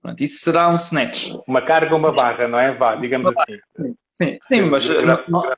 Pronto, 0.00 0.24
isso 0.24 0.38
será 0.38 0.70
um 0.70 0.76
snatch. 0.76 1.30
Uma 1.46 1.60
carga 1.60 1.92
ou 1.92 1.98
uma 1.98 2.12
barra, 2.12 2.48
não 2.48 2.58
é? 2.58 2.74
Vá, 2.74 2.96
digamos 2.96 3.30
uma 3.32 3.42
assim. 3.42 3.94
Sim, 4.10 4.38
sim, 4.50 4.62
mas 4.62 4.88
não, 5.28 5.54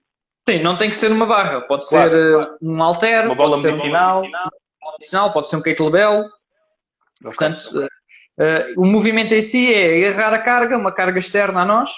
sim, 0.49 0.65
não 0.65 0.77
tem 0.77 0.91
que 0.91 0.97
ser 0.97 1.13
uma 1.13 1.27
barra. 1.27 1.61
Pode 1.61 1.89
claro, 1.89 2.11
ser 2.11 2.35
claro. 2.35 2.59
um 2.61 2.83
alter, 2.83 3.27
uma 3.27 3.37
bola 3.37 3.51
pode 3.53 3.63
ser 3.63 3.73
medicinal. 3.73 5.33
Pode 5.33 5.49
ser 5.49 5.57
um 5.57 5.63
kettlebell. 5.63 6.25
Portanto, 7.23 7.89
Uh, 8.41 8.81
o 8.81 8.87
movimento 8.87 9.35
em 9.35 9.43
si 9.43 9.71
é 9.71 10.09
agarrar 10.09 10.33
a 10.33 10.39
carga, 10.39 10.79
uma 10.79 10.91
carga 10.91 11.19
externa 11.19 11.61
a 11.61 11.65
nós, 11.67 11.91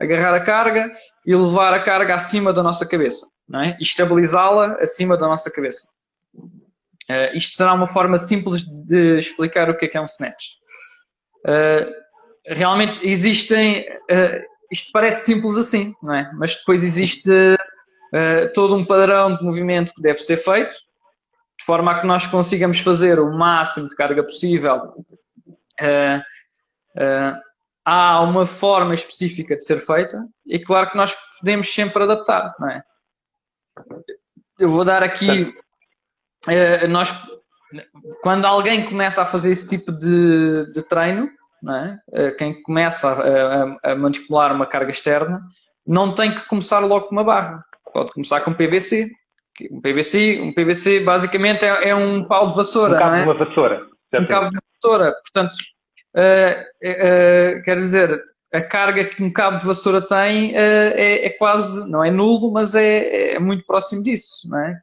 agarrar 0.00 0.34
a 0.34 0.40
carga 0.40 0.90
e 1.24 1.36
levar 1.36 1.72
a 1.72 1.84
carga 1.84 2.16
acima 2.16 2.52
da 2.52 2.64
nossa 2.64 2.84
cabeça, 2.84 3.28
não 3.48 3.60
é? 3.60 3.76
E 3.78 3.82
estabilizá-la 3.84 4.76
acima 4.80 5.16
da 5.16 5.28
nossa 5.28 5.52
cabeça. 5.52 5.86
Uh, 6.36 7.36
isto 7.36 7.54
será 7.54 7.74
uma 7.74 7.86
forma 7.86 8.18
simples 8.18 8.62
de 8.62 9.18
explicar 9.18 9.70
o 9.70 9.76
que 9.76 9.84
é 9.84 9.88
que 9.88 9.96
é 9.96 10.00
um 10.00 10.04
snatch. 10.04 10.56
Uh, 11.46 11.92
realmente 12.44 12.98
existem, 13.06 13.86
isto 14.72 14.90
parece 14.92 15.26
simples 15.26 15.56
assim, 15.56 15.94
não 16.02 16.12
é? 16.12 16.28
Mas 16.34 16.56
depois 16.56 16.82
existe 16.82 17.30
todo 18.52 18.76
um 18.76 18.84
padrão 18.84 19.36
de 19.36 19.42
movimento 19.42 19.94
que 19.94 20.02
deve 20.02 20.20
ser 20.20 20.36
feito, 20.36 20.76
de 21.58 21.64
forma 21.64 21.92
a 21.92 22.00
que 22.00 22.06
nós 22.06 22.26
consigamos 22.26 22.80
fazer 22.80 23.18
o 23.18 23.32
máximo 23.32 23.88
de 23.88 23.96
carga 23.96 24.22
possível 24.22 24.92
há 27.84 28.20
uma 28.20 28.46
forma 28.46 28.94
específica 28.94 29.56
de 29.56 29.64
ser 29.64 29.78
feita 29.78 30.26
e 30.46 30.58
claro 30.58 30.90
que 30.90 30.96
nós 30.96 31.14
podemos 31.38 31.72
sempre 31.72 32.02
adaptar, 32.02 32.54
não 32.58 32.68
é? 32.68 32.82
Eu 34.58 34.68
vou 34.68 34.84
dar 34.84 35.02
aqui, 35.02 35.52
uh, 36.46 36.88
nós, 36.88 37.12
quando 38.22 38.44
alguém 38.44 38.84
começa 38.84 39.22
a 39.22 39.26
fazer 39.26 39.50
esse 39.50 39.68
tipo 39.68 39.90
de, 39.90 40.70
de 40.72 40.82
treino, 40.82 41.28
não 41.60 41.74
é? 41.74 42.30
quem 42.32 42.62
começa 42.62 43.08
a, 43.08 43.92
a, 43.92 43.94
manipular 43.96 44.54
uma 44.54 44.66
carga 44.66 44.90
externa, 44.90 45.40
não 45.86 46.12
tem 46.12 46.34
que 46.34 46.46
começar 46.46 46.78
logo 46.80 47.06
com 47.06 47.12
uma 47.12 47.24
barra, 47.24 47.64
pode 47.92 48.12
começar 48.12 48.40
com 48.42 48.52
PVC. 48.52 49.10
Um 49.70 49.80
PVC, 49.80 50.40
um 50.42 50.52
PVC 50.52 51.00
basicamente 51.00 51.64
é, 51.64 51.88
é 51.88 51.94
um 51.94 52.24
pau 52.24 52.46
de 52.46 52.56
vassoura. 52.56 52.96
Um 52.96 52.98
cabo 52.98 53.14
é? 53.14 53.22
de 53.22 53.28
uma 53.28 53.38
vassoura. 53.38 53.86
Um 54.12 54.26
cabo 54.26 54.50
de 54.50 54.58
vassoura. 54.82 55.12
Portanto, 55.12 55.54
uh, 56.16 57.58
uh, 57.58 57.62
quer 57.62 57.76
dizer, 57.76 58.22
a 58.52 58.62
carga 58.62 59.04
que 59.04 59.22
um 59.22 59.32
cabo 59.32 59.58
de 59.58 59.66
vassoura 59.66 60.00
tem 60.00 60.56
é, 60.56 61.26
é, 61.26 61.30
quase, 61.30 61.90
não 61.90 62.04
é 62.04 62.10
nulo, 62.10 62.52
mas 62.52 62.74
é, 62.74 63.34
é, 63.34 63.38
muito 63.40 63.66
próximo 63.66 64.02
disso, 64.02 64.48
não 64.48 64.58
é? 64.60 64.78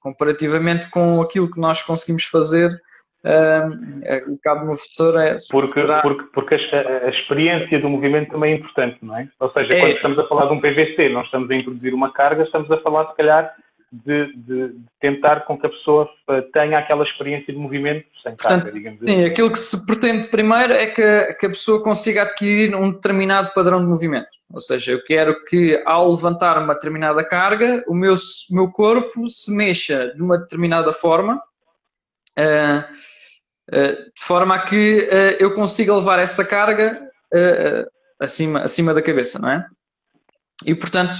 Comparativamente 0.00 0.90
com 0.90 1.22
aquilo 1.22 1.48
que 1.48 1.60
nós 1.60 1.82
conseguimos 1.82 2.24
fazer, 2.24 2.72
uh, 3.24 4.32
o 4.32 4.38
cabo 4.42 4.60
de 4.60 4.66
uma 4.66 4.74
vassoura 4.74 5.24
é. 5.24 5.38
Porque, 5.50 5.80
será... 5.80 6.02
porque, 6.02 6.24
porque 6.32 6.54
a, 6.54 7.06
a, 7.06 7.10
experiência 7.10 7.80
do 7.80 7.88
movimento 7.88 8.32
também 8.32 8.54
é 8.54 8.56
importante, 8.56 8.98
não 9.02 9.16
é? 9.16 9.28
Ou 9.38 9.52
seja, 9.52 9.78
quando 9.78 9.94
estamos 9.94 10.18
a 10.18 10.26
falar 10.26 10.46
de 10.46 10.52
um 10.54 10.60
PVC, 10.60 11.08
nós 11.10 11.26
estamos 11.26 11.48
a 11.48 11.54
introduzir 11.54 11.94
uma 11.94 12.12
carga, 12.12 12.42
estamos 12.42 12.70
a 12.72 12.78
falar, 12.78 13.08
se 13.10 13.16
calhar, 13.16 13.54
de, 13.92 14.34
de, 14.36 14.74
tentar 14.98 15.40
com 15.40 15.58
que 15.58 15.66
a 15.66 15.70
pessoa 15.70 16.08
tenha 16.54 16.78
aquela 16.78 17.04
experiência 17.04 17.52
de 17.52 17.58
movimento 17.58 18.06
sem 18.22 18.34
Portanto, 18.34 18.62
carga, 18.62 18.72
digamos 18.72 19.02
assim. 19.02 19.14
Sim, 19.14 19.24
aquilo 19.26 19.52
que 19.52 19.58
se 19.58 19.84
pretende 19.84 20.28
primeiro 20.28 20.72
é 20.72 20.86
que, 20.86 21.34
que, 21.34 21.46
a 21.46 21.50
pessoa 21.50 21.84
consiga 21.84 22.22
adquirir 22.22 22.74
um 22.74 22.90
determinado 22.90 23.52
padrão 23.52 23.80
de 23.80 23.86
movimento. 23.86 24.30
Ou 24.50 24.60
seja, 24.60 24.92
eu 24.92 25.04
quero 25.04 25.44
que 25.44 25.82
ao 25.84 26.10
levantar 26.10 26.56
uma 26.62 26.72
determinada 26.72 27.22
carga, 27.22 27.84
o 27.86 27.94
meu, 27.94 28.14
meu 28.50 28.70
corpo 28.70 29.28
se 29.28 29.54
mexa 29.54 30.14
de 30.14 30.22
uma 30.22 30.38
determinada 30.38 30.90
forma, 30.90 31.36
uh, 32.38 32.94
uh, 33.68 34.04
de 34.14 34.22
forma 34.22 34.54
a 34.54 34.62
que 34.62 35.00
uh, 35.00 35.36
eu 35.38 35.52
consiga 35.52 35.94
levar 35.94 36.18
essa 36.18 36.44
carga 36.44 36.98
acima, 38.18 38.60
acima 38.60 38.92
da 38.94 39.02
cabeça, 39.02 39.38
não 39.38 39.50
é? 39.50 39.66
E 40.66 40.74
portanto 40.74 41.18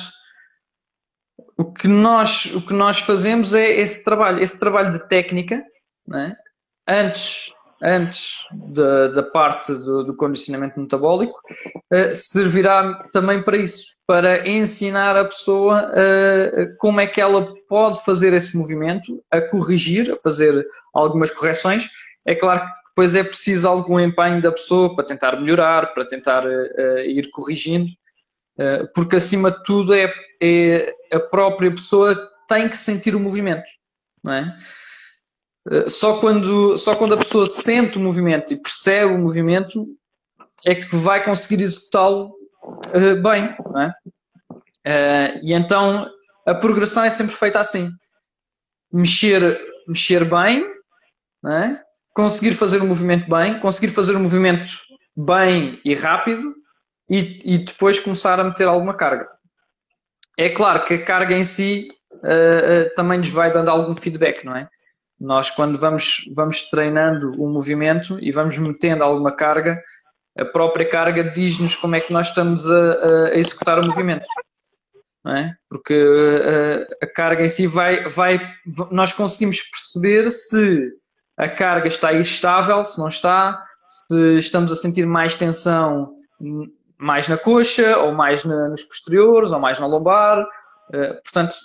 o 1.62 1.72
que 1.72 1.86
nós, 1.86 2.46
o 2.46 2.60
que 2.60 2.74
nós 2.74 2.98
fazemos 2.98 3.54
é 3.54 3.80
esse 3.80 4.02
trabalho, 4.02 4.42
esse 4.42 4.58
trabalho 4.58 4.90
de 4.90 5.08
técnica, 5.08 5.64
é? 6.12 6.34
antes, 6.88 7.52
antes 7.80 8.44
da, 8.52 9.08
da 9.08 9.22
parte 9.22 9.72
do, 9.72 10.02
do, 10.02 10.16
condicionamento 10.16 10.80
metabólico, 10.80 11.38
uh, 11.92 12.12
servirá 12.12 13.08
também 13.12 13.40
para 13.42 13.56
isso, 13.56 13.94
para 14.06 14.48
ensinar 14.48 15.16
a 15.16 15.24
pessoa 15.24 15.88
uh, 15.88 16.76
como 16.78 17.00
é 17.00 17.06
que 17.06 17.20
ela 17.20 17.54
pode 17.68 18.04
fazer 18.04 18.32
esse 18.32 18.56
movimento, 18.56 19.22
a 19.30 19.40
corrigir, 19.40 20.12
a 20.12 20.18
fazer 20.18 20.66
algumas 20.92 21.30
correções. 21.30 21.88
É 22.26 22.34
claro 22.34 22.60
que 22.60 22.72
depois 22.88 23.14
é 23.14 23.22
preciso 23.22 23.68
algum 23.68 24.00
empenho 24.00 24.42
da 24.42 24.50
pessoa 24.50 24.96
para 24.96 25.04
tentar 25.04 25.40
melhorar, 25.40 25.94
para 25.94 26.04
tentar 26.04 26.44
uh, 26.44 26.98
ir 27.06 27.30
corrigindo, 27.30 27.86
porque 28.94 29.16
acima 29.16 29.50
de 29.50 29.62
tudo 29.62 29.94
é 29.94 30.12
é 30.42 30.92
a 31.12 31.20
própria 31.20 31.70
pessoa 31.70 32.16
tem 32.48 32.68
que 32.68 32.76
sentir 32.76 33.14
o 33.14 33.20
movimento, 33.20 33.70
não 34.24 34.32
é? 34.32 34.58
Eh, 35.70 35.88
só 35.88 36.18
quando, 36.18 36.76
só 36.76 36.96
quando 36.96 37.14
a 37.14 37.18
pessoa 37.18 37.46
sente 37.46 37.96
o 37.96 38.00
movimento 38.00 38.52
e 38.52 38.60
percebe 38.60 39.14
o 39.14 39.18
movimento 39.18 39.86
é 40.64 40.74
que 40.74 40.96
vai 40.96 41.24
conseguir 41.24 41.62
executá-lo 41.62 42.34
uh, 42.88 43.22
bem, 43.22 43.56
não 43.64 43.82
é? 43.82 43.94
Uh, 44.84 45.38
e 45.44 45.52
então 45.52 46.10
a 46.44 46.54
progressão 46.54 47.04
é 47.04 47.10
sempre 47.10 47.34
feita 47.34 47.60
assim: 47.60 47.88
mexer, 48.92 49.60
mexer 49.86 50.28
bem, 50.28 50.66
é? 51.46 51.80
conseguir 52.12 52.52
fazer 52.52 52.82
o 52.82 52.86
movimento 52.86 53.28
bem, 53.28 53.60
conseguir 53.60 53.92
fazer 53.92 54.16
o 54.16 54.20
movimento 54.20 54.72
bem 55.16 55.80
e 55.84 55.94
rápido 55.94 56.61
e, 57.08 57.40
e 57.44 57.58
depois 57.58 57.98
começar 57.98 58.38
a 58.40 58.44
meter 58.44 58.66
alguma 58.66 58.94
carga. 58.94 59.28
É 60.38 60.48
claro 60.48 60.84
que 60.84 60.94
a 60.94 61.04
carga 61.04 61.36
em 61.36 61.44
si 61.44 61.88
uh, 62.12 62.16
uh, 62.16 62.94
também 62.94 63.18
nos 63.18 63.30
vai 63.30 63.52
dando 63.52 63.68
algum 63.68 63.94
feedback, 63.94 64.44
não 64.44 64.56
é? 64.56 64.68
Nós, 65.20 65.50
quando 65.50 65.78
vamos, 65.78 66.24
vamos 66.34 66.62
treinando 66.70 67.32
o 67.40 67.48
movimento 67.48 68.18
e 68.20 68.32
vamos 68.32 68.58
metendo 68.58 69.04
alguma 69.04 69.30
carga, 69.30 69.80
a 70.36 70.44
própria 70.44 70.88
carga 70.88 71.22
diz-nos 71.22 71.76
como 71.76 71.94
é 71.94 72.00
que 72.00 72.12
nós 72.12 72.28
estamos 72.28 72.68
a, 72.68 73.26
a 73.26 73.38
executar 73.38 73.78
o 73.78 73.84
movimento. 73.84 74.26
É? 75.24 75.52
Porque 75.68 75.94
uh, 75.94 76.86
a 77.00 77.06
carga 77.06 77.44
em 77.44 77.48
si 77.48 77.68
vai, 77.68 78.08
vai. 78.08 78.40
Nós 78.90 79.12
conseguimos 79.12 79.60
perceber 79.62 80.28
se 80.30 80.90
a 81.36 81.48
carga 81.48 81.86
está 81.86 82.12
estável, 82.12 82.84
se 82.84 82.98
não 82.98 83.06
está, 83.06 83.62
se 84.10 84.38
estamos 84.38 84.72
a 84.72 84.76
sentir 84.76 85.06
mais 85.06 85.36
tensão 85.36 86.12
mais 87.02 87.26
na 87.26 87.36
coxa, 87.36 87.98
ou 87.98 88.12
mais 88.12 88.44
na, 88.44 88.68
nos 88.68 88.84
posteriores, 88.84 89.50
ou 89.50 89.58
mais 89.58 89.80
na 89.80 89.86
lombar. 89.86 90.46
Uh, 90.88 91.20
portanto, 91.24 91.56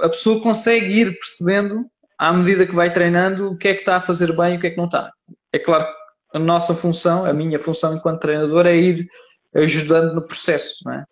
a 0.00 0.08
pessoa 0.08 0.42
consegue 0.42 0.86
ir 0.86 1.18
percebendo, 1.18 1.86
à 2.18 2.32
medida 2.32 2.66
que 2.66 2.74
vai 2.74 2.92
treinando, 2.92 3.52
o 3.52 3.56
que 3.56 3.68
é 3.68 3.74
que 3.74 3.80
está 3.80 3.96
a 3.96 4.00
fazer 4.00 4.34
bem 4.36 4.54
e 4.54 4.56
o 4.56 4.60
que 4.60 4.66
é 4.66 4.70
que 4.70 4.76
não 4.76 4.86
está. 4.86 5.12
É 5.52 5.58
claro 5.60 5.86
a 6.32 6.38
nossa 6.40 6.74
função, 6.74 7.24
a 7.24 7.32
minha 7.32 7.58
função 7.58 7.94
enquanto 7.94 8.20
treinador, 8.20 8.66
é 8.66 8.74
ir 8.74 9.06
ajudando 9.54 10.12
no 10.12 10.22
processo, 10.22 10.80
não 10.84 10.94
é? 10.94 11.04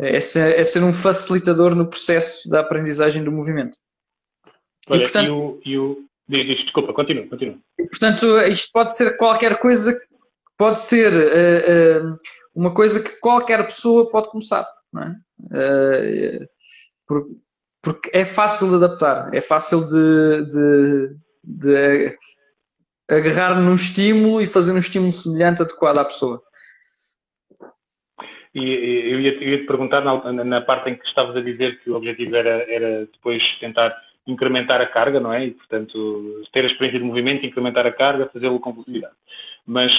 é 0.00 0.18
ser, 0.18 0.58
é 0.58 0.64
ser 0.64 0.82
um 0.82 0.92
facilitador 0.92 1.74
no 1.74 1.86
processo 1.86 2.48
da 2.48 2.60
aprendizagem 2.60 3.22
do 3.22 3.30
movimento. 3.30 3.76
Olha, 4.88 5.00
e, 5.00 5.02
portanto, 5.02 5.26
e 5.26 5.30
o, 5.30 5.60
e 5.66 5.78
o... 5.78 5.98
Diz, 6.26 6.46
diz, 6.46 6.64
desculpa, 6.64 6.94
continua, 6.94 7.26
continua. 7.26 7.58
Portanto, 7.76 8.26
isto 8.48 8.70
pode 8.72 8.96
ser 8.96 9.18
qualquer 9.18 9.58
coisa, 9.58 10.00
pode 10.56 10.80
ser 10.80 11.12
uh, 11.12 12.08
uh, 12.08 12.14
uma 12.54 12.72
coisa 12.72 13.02
que 13.02 13.18
qualquer 13.20 13.64
pessoa 13.64 14.10
pode 14.10 14.28
começar, 14.30 14.66
não 14.92 15.02
é? 15.02 15.16
Porque, 17.06 17.34
porque 17.82 18.10
é 18.12 18.24
fácil 18.24 18.68
de 18.68 18.76
adaptar, 18.76 19.34
é 19.34 19.40
fácil 19.40 19.84
de, 19.86 20.46
de, 20.46 21.16
de 21.44 22.16
agarrar 23.10 23.60
num 23.60 23.74
estímulo 23.74 24.40
e 24.40 24.46
fazer 24.46 24.72
um 24.72 24.78
estímulo 24.78 25.12
semelhante 25.12 25.62
adequado 25.62 25.98
à 25.98 26.04
pessoa. 26.04 26.42
E 28.54 28.60
eu 28.60 29.20
ia, 29.20 29.32
eu 29.32 29.48
ia 29.48 29.58
te 29.60 29.66
perguntar, 29.66 30.02
na, 30.02 30.44
na, 30.44 30.60
parte 30.60 30.90
em 30.90 30.96
que 30.96 31.06
estavas 31.06 31.34
a 31.34 31.40
dizer 31.40 31.80
que 31.82 31.90
o 31.90 31.96
objetivo 31.96 32.36
era, 32.36 32.70
era 32.70 33.06
depois 33.06 33.42
tentar 33.60 33.96
incrementar 34.26 34.80
a 34.80 34.86
carga, 34.86 35.18
não 35.18 35.32
é? 35.32 35.46
E, 35.46 35.50
portanto, 35.52 36.42
ter 36.52 36.64
a 36.64 36.68
experiência 36.68 37.00
de 37.00 37.04
movimento, 37.04 37.46
incrementar 37.46 37.86
a 37.86 37.92
carga, 37.92 38.28
fazê-lo 38.30 38.60
com 38.60 38.72
velocidade. 38.72 39.14
Mas 39.66 39.90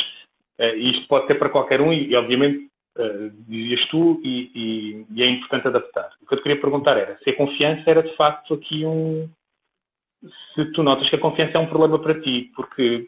uh, 0.59 0.75
isto 0.77 1.07
pode 1.07 1.27
ser 1.27 1.35
para 1.35 1.49
qualquer 1.49 1.81
um 1.81 1.91
e, 1.93 2.07
e 2.07 2.15
obviamente, 2.15 2.69
uh, 2.97 3.29
dizias 3.47 3.85
tu, 3.89 4.21
e, 4.23 4.51
e, 4.53 5.05
e, 5.15 5.23
é 5.23 5.27
importante 5.27 5.67
adaptar. 5.67 6.09
O 6.21 6.27
que 6.27 6.33
eu 6.33 6.37
te 6.37 6.43
queria 6.43 6.61
perguntar 6.61 6.97
era 6.97 7.17
se 7.23 7.29
a 7.29 7.35
confiança 7.35 7.89
era, 7.89 8.03
de 8.03 8.15
facto, 8.15 8.53
aqui 8.53 8.85
um... 8.85 9.29
Se 10.55 10.71
tu 10.71 10.83
notas 10.83 11.09
que 11.09 11.15
a 11.17 11.19
confiança 11.19 11.57
é 11.57 11.59
um 11.59 11.67
problema 11.67 11.99
para 11.99 12.21
ti, 12.21 12.49
porque 12.55 13.07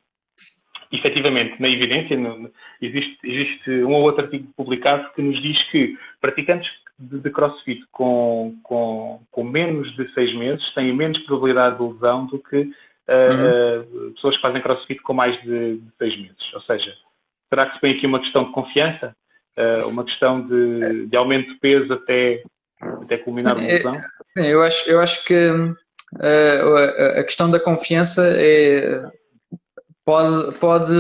efetivamente, 0.92 1.62
na 1.62 1.70
evidência, 1.70 2.18
no, 2.18 2.52
existe, 2.82 3.18
existe 3.24 3.72
um 3.84 3.94
ou 3.94 4.04
outro 4.04 4.26
artigo 4.26 4.52
publicado 4.56 5.12
que 5.14 5.22
nos 5.22 5.42
diz 5.42 5.62
que 5.70 5.98
praticantes 6.20 6.70
de, 6.98 7.20
de 7.20 7.30
crossfit 7.30 7.84
com, 7.92 8.56
com, 8.64 9.22
com, 9.32 9.44
menos 9.44 9.94
de 9.96 10.12
seis 10.14 10.34
meses 10.36 10.74
têm 10.74 10.96
menos 10.96 11.20
probabilidade 11.26 11.78
de 11.78 11.84
lesão 11.84 12.26
do 12.28 12.40
que 12.40 12.58
uh, 12.58 12.64
uhum. 12.64 14.10
uh, 14.10 14.14
pessoas 14.14 14.36
que 14.36 14.42
fazem 14.42 14.62
crossfit 14.62 15.02
com 15.02 15.14
mais 15.14 15.40
de, 15.44 15.78
de, 15.78 15.92
seis 15.98 16.18
meses. 16.18 16.54
Ou 16.54 16.62
seja, 16.62 16.96
será 17.56 17.68
que 17.68 17.76
se 17.76 17.82
põe 17.82 17.92
aqui 17.92 18.06
uma 18.06 18.20
questão 18.20 18.44
de 18.44 18.52
confiança? 18.52 19.16
Uh, 19.58 19.88
uma 19.88 20.04
questão 20.04 20.46
de, 20.46 21.08
de, 21.08 21.16
aumento 21.16 21.54
de 21.54 21.60
peso 21.62 21.94
até, 21.94 22.44
até 22.82 23.18
culminar 23.18 23.56
uma 23.56 23.66
lesão? 23.66 24.02
Sim, 24.38 24.46
eu 24.48 24.62
acho, 24.62 24.90
eu 24.90 25.00
acho 25.02 25.24
que 25.24 25.50
a 27.18 27.24
questão 27.24 27.50
da 27.50 27.60
confiança 27.60 28.22
é 28.38 29.02
pode, 30.04 30.58
pode 30.60 30.94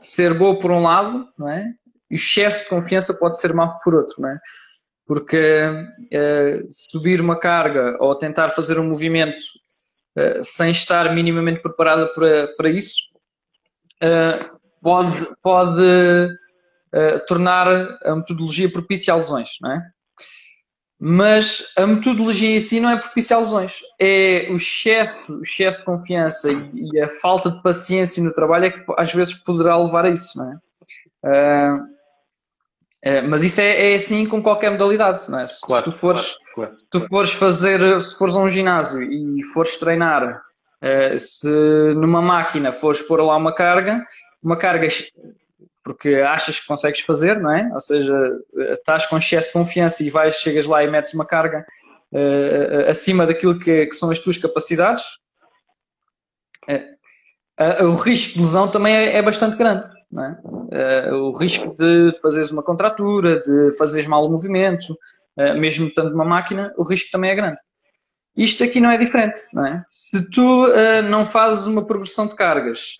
ser 0.00 0.34
boa 0.34 0.58
por 0.58 0.72
um 0.72 0.82
lado, 0.82 1.28
não 1.38 1.48
é? 1.48 1.72
E 2.10 2.14
o 2.14 2.16
excesso 2.16 2.64
de 2.64 2.70
confiança 2.70 3.14
pode 3.14 3.38
ser 3.38 3.54
mau 3.54 3.78
por 3.84 3.94
outro, 3.94 4.16
não 4.18 4.30
é? 4.30 4.36
Porque 5.06 5.38
uh, 5.38 6.68
subir 6.70 7.20
uma 7.20 7.38
carga 7.38 7.96
ou 8.00 8.16
tentar 8.16 8.48
fazer 8.48 8.78
um 8.80 8.88
movimento 8.88 9.40
sem 10.42 10.72
estar 10.72 11.14
minimamente 11.14 11.62
preparada 11.62 12.12
para, 12.12 12.48
para 12.56 12.68
isso 12.68 13.10
uh, 14.80 14.82
pode, 14.82 15.28
pode 15.42 16.28
tornar 17.28 17.68
a 18.04 18.16
metodologia 18.16 18.68
propícia 18.70 19.14
a 19.14 19.16
lesões, 19.16 19.50
não 19.62 19.70
é? 19.70 19.80
mas 21.02 21.72
a 21.78 21.86
metodologia 21.86 22.54
em 22.54 22.60
si 22.60 22.78
não 22.78 22.90
é 22.90 22.98
propícia 22.98 23.34
a 23.34 23.38
lesões. 23.38 23.80
É 23.98 24.48
o 24.50 24.56
excesso, 24.56 25.38
o 25.38 25.42
excesso 25.42 25.78
de 25.78 25.86
confiança 25.86 26.52
e, 26.52 26.90
e, 26.92 27.00
a 27.00 27.08
falta 27.08 27.50
de 27.50 27.62
paciência 27.62 28.22
no 28.22 28.34
trabalho 28.34 28.66
é 28.66 28.70
que 28.70 28.84
às 28.98 29.10
vezes 29.14 29.32
poderá 29.32 29.78
levar 29.78 30.04
a 30.04 30.10
isso, 30.10 30.36
não 30.36 30.52
é? 30.52 30.56
Uh, 31.24 31.76
uh, 33.06 33.28
mas 33.30 33.42
isso 33.42 33.62
é, 33.62 33.92
é, 33.92 33.94
assim 33.94 34.26
com 34.26 34.42
qualquer 34.42 34.70
modalidade, 34.70 35.22
não 35.30 35.38
é? 35.40 35.46
Se, 35.46 35.62
claro, 35.62 35.84
se 35.86 35.90
tu 35.90 35.98
fores, 35.98 36.36
claro, 36.54 36.70
claro. 36.70 36.76
tu 36.90 37.00
fores 37.00 37.32
fazer, 37.32 38.02
se 38.02 38.18
fores 38.18 38.36
a 38.36 38.40
um 38.40 38.48
ginásio 38.50 39.02
e 39.02 39.42
fores 39.54 39.78
treinar, 39.78 40.22
uh, 40.34 41.18
se 41.18 41.48
numa 41.94 42.20
máquina 42.20 42.72
fores 42.72 43.00
pôr 43.00 43.22
lá 43.22 43.38
uma 43.38 43.54
carga, 43.54 44.04
uma 44.42 44.56
carga 44.56 44.86
porque 45.82 46.16
achas 46.16 46.60
que 46.60 46.66
consegues 46.66 47.00
fazer, 47.00 47.40
não 47.40 47.50
é? 47.50 47.70
Ou 47.72 47.80
seja, 47.80 48.14
estás 48.70 49.06
com 49.06 49.16
excesso 49.16 49.48
de 49.48 49.52
confiança 49.54 50.02
e 50.02 50.10
vais, 50.10 50.34
chegas 50.34 50.66
lá 50.66 50.84
e 50.84 50.90
metes 50.90 51.14
uma 51.14 51.26
carga 51.26 51.66
uh, 52.12 52.88
acima 52.88 53.26
daquilo 53.26 53.58
que, 53.58 53.86
que, 53.86 53.94
são 53.94 54.10
as 54.10 54.18
tuas 54.18 54.36
capacidades, 54.36 55.04
uh, 56.68 57.84
uh, 57.84 57.86
o 57.86 57.94
risco 57.94 58.34
de 58.34 58.40
lesão 58.40 58.68
também 58.68 58.94
é, 58.94 59.16
é 59.16 59.22
bastante 59.22 59.56
grande, 59.56 59.86
não 60.10 60.24
é? 60.24 60.38
o 61.12 61.32
risco 61.32 61.74
de 61.74 62.12
fazeres 62.20 62.52
uma 62.52 62.62
contratura, 62.62 63.40
de 63.40 63.76
fazeres 63.76 64.06
mal 64.06 64.24
o 64.24 64.30
movimento, 64.30 64.96
mesmo 65.58 65.88
estando 65.88 66.10
numa 66.10 66.24
máquina, 66.24 66.72
o 66.76 66.84
risco 66.84 67.10
também 67.10 67.30
é 67.30 67.34
grande. 67.34 67.56
Isto 68.36 68.62
aqui 68.62 68.78
não 68.78 68.88
é 68.88 68.96
diferente, 68.96 69.40
não 69.52 69.66
é? 69.66 69.84
Se 69.88 70.30
tu 70.30 70.68
não 71.08 71.26
fazes 71.26 71.66
uma 71.66 71.84
progressão 71.84 72.28
de 72.28 72.36
cargas 72.36 72.98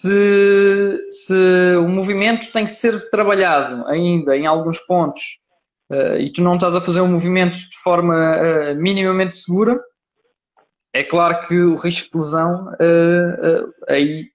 se, 0.00 1.10
se 1.10 1.76
o 1.76 1.88
movimento 1.88 2.52
tem 2.52 2.64
que 2.64 2.70
ser 2.70 3.10
trabalhado 3.10 3.84
ainda 3.88 4.36
em 4.36 4.46
alguns 4.46 4.78
pontos 4.86 5.40
uh, 5.90 6.16
e 6.18 6.32
tu 6.32 6.40
não 6.40 6.54
estás 6.54 6.76
a 6.76 6.80
fazer 6.80 7.00
um 7.00 7.08
movimento 7.08 7.56
de 7.56 7.78
forma 7.82 8.14
uh, 8.14 8.76
minimamente 8.76 9.34
segura, 9.34 9.80
é 10.94 11.02
claro 11.02 11.40
que 11.46 11.58
o 11.60 11.74
risco 11.74 12.12
de 12.12 12.18
lesão 12.18 12.68
uh, 12.74 13.74
aí 13.88 14.28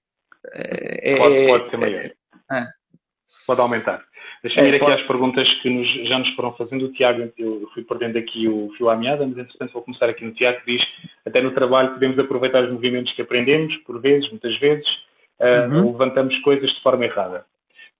é, 0.52 1.16
pode, 1.16 1.46
pode 1.46 1.70
ser 1.70 1.76
maior. 1.78 2.10
É. 2.52 2.66
Pode 3.46 3.60
aumentar. 3.60 4.04
Deixa-me 4.42 4.66
é, 4.66 4.70
ir 4.70 4.74
aqui 4.74 4.84
pode... 4.84 5.00
às 5.00 5.06
perguntas 5.06 5.48
que 5.62 5.70
nos, 5.70 6.08
já 6.08 6.18
nos 6.18 6.28
foram 6.34 6.52
fazendo. 6.52 6.84
O 6.84 6.92
Tiago, 6.92 7.32
eu 7.38 7.66
fui 7.72 7.82
perdendo 7.82 8.18
aqui 8.18 8.46
o 8.46 8.70
fio 8.76 8.90
à 8.90 8.96
meada, 8.96 9.26
mas 9.26 9.38
entretanto 9.38 9.72
vou 9.72 9.82
começar 9.82 10.10
aqui 10.10 10.24
no 10.24 10.32
Tiago, 10.32 10.60
que 10.60 10.76
diz 10.76 10.82
até 11.24 11.40
no 11.40 11.52
trabalho 11.52 11.94
podemos 11.94 12.18
aproveitar 12.18 12.62
os 12.64 12.70
movimentos 12.70 13.14
que 13.14 13.22
aprendemos, 13.22 13.74
por 13.78 13.98
vezes, 14.00 14.28
muitas 14.28 14.54
vezes, 14.58 14.86
uh, 15.40 15.72
uhum. 15.72 15.92
levantamos 15.92 16.38
coisas 16.40 16.70
de 16.70 16.82
forma 16.82 17.04
errada. 17.04 17.44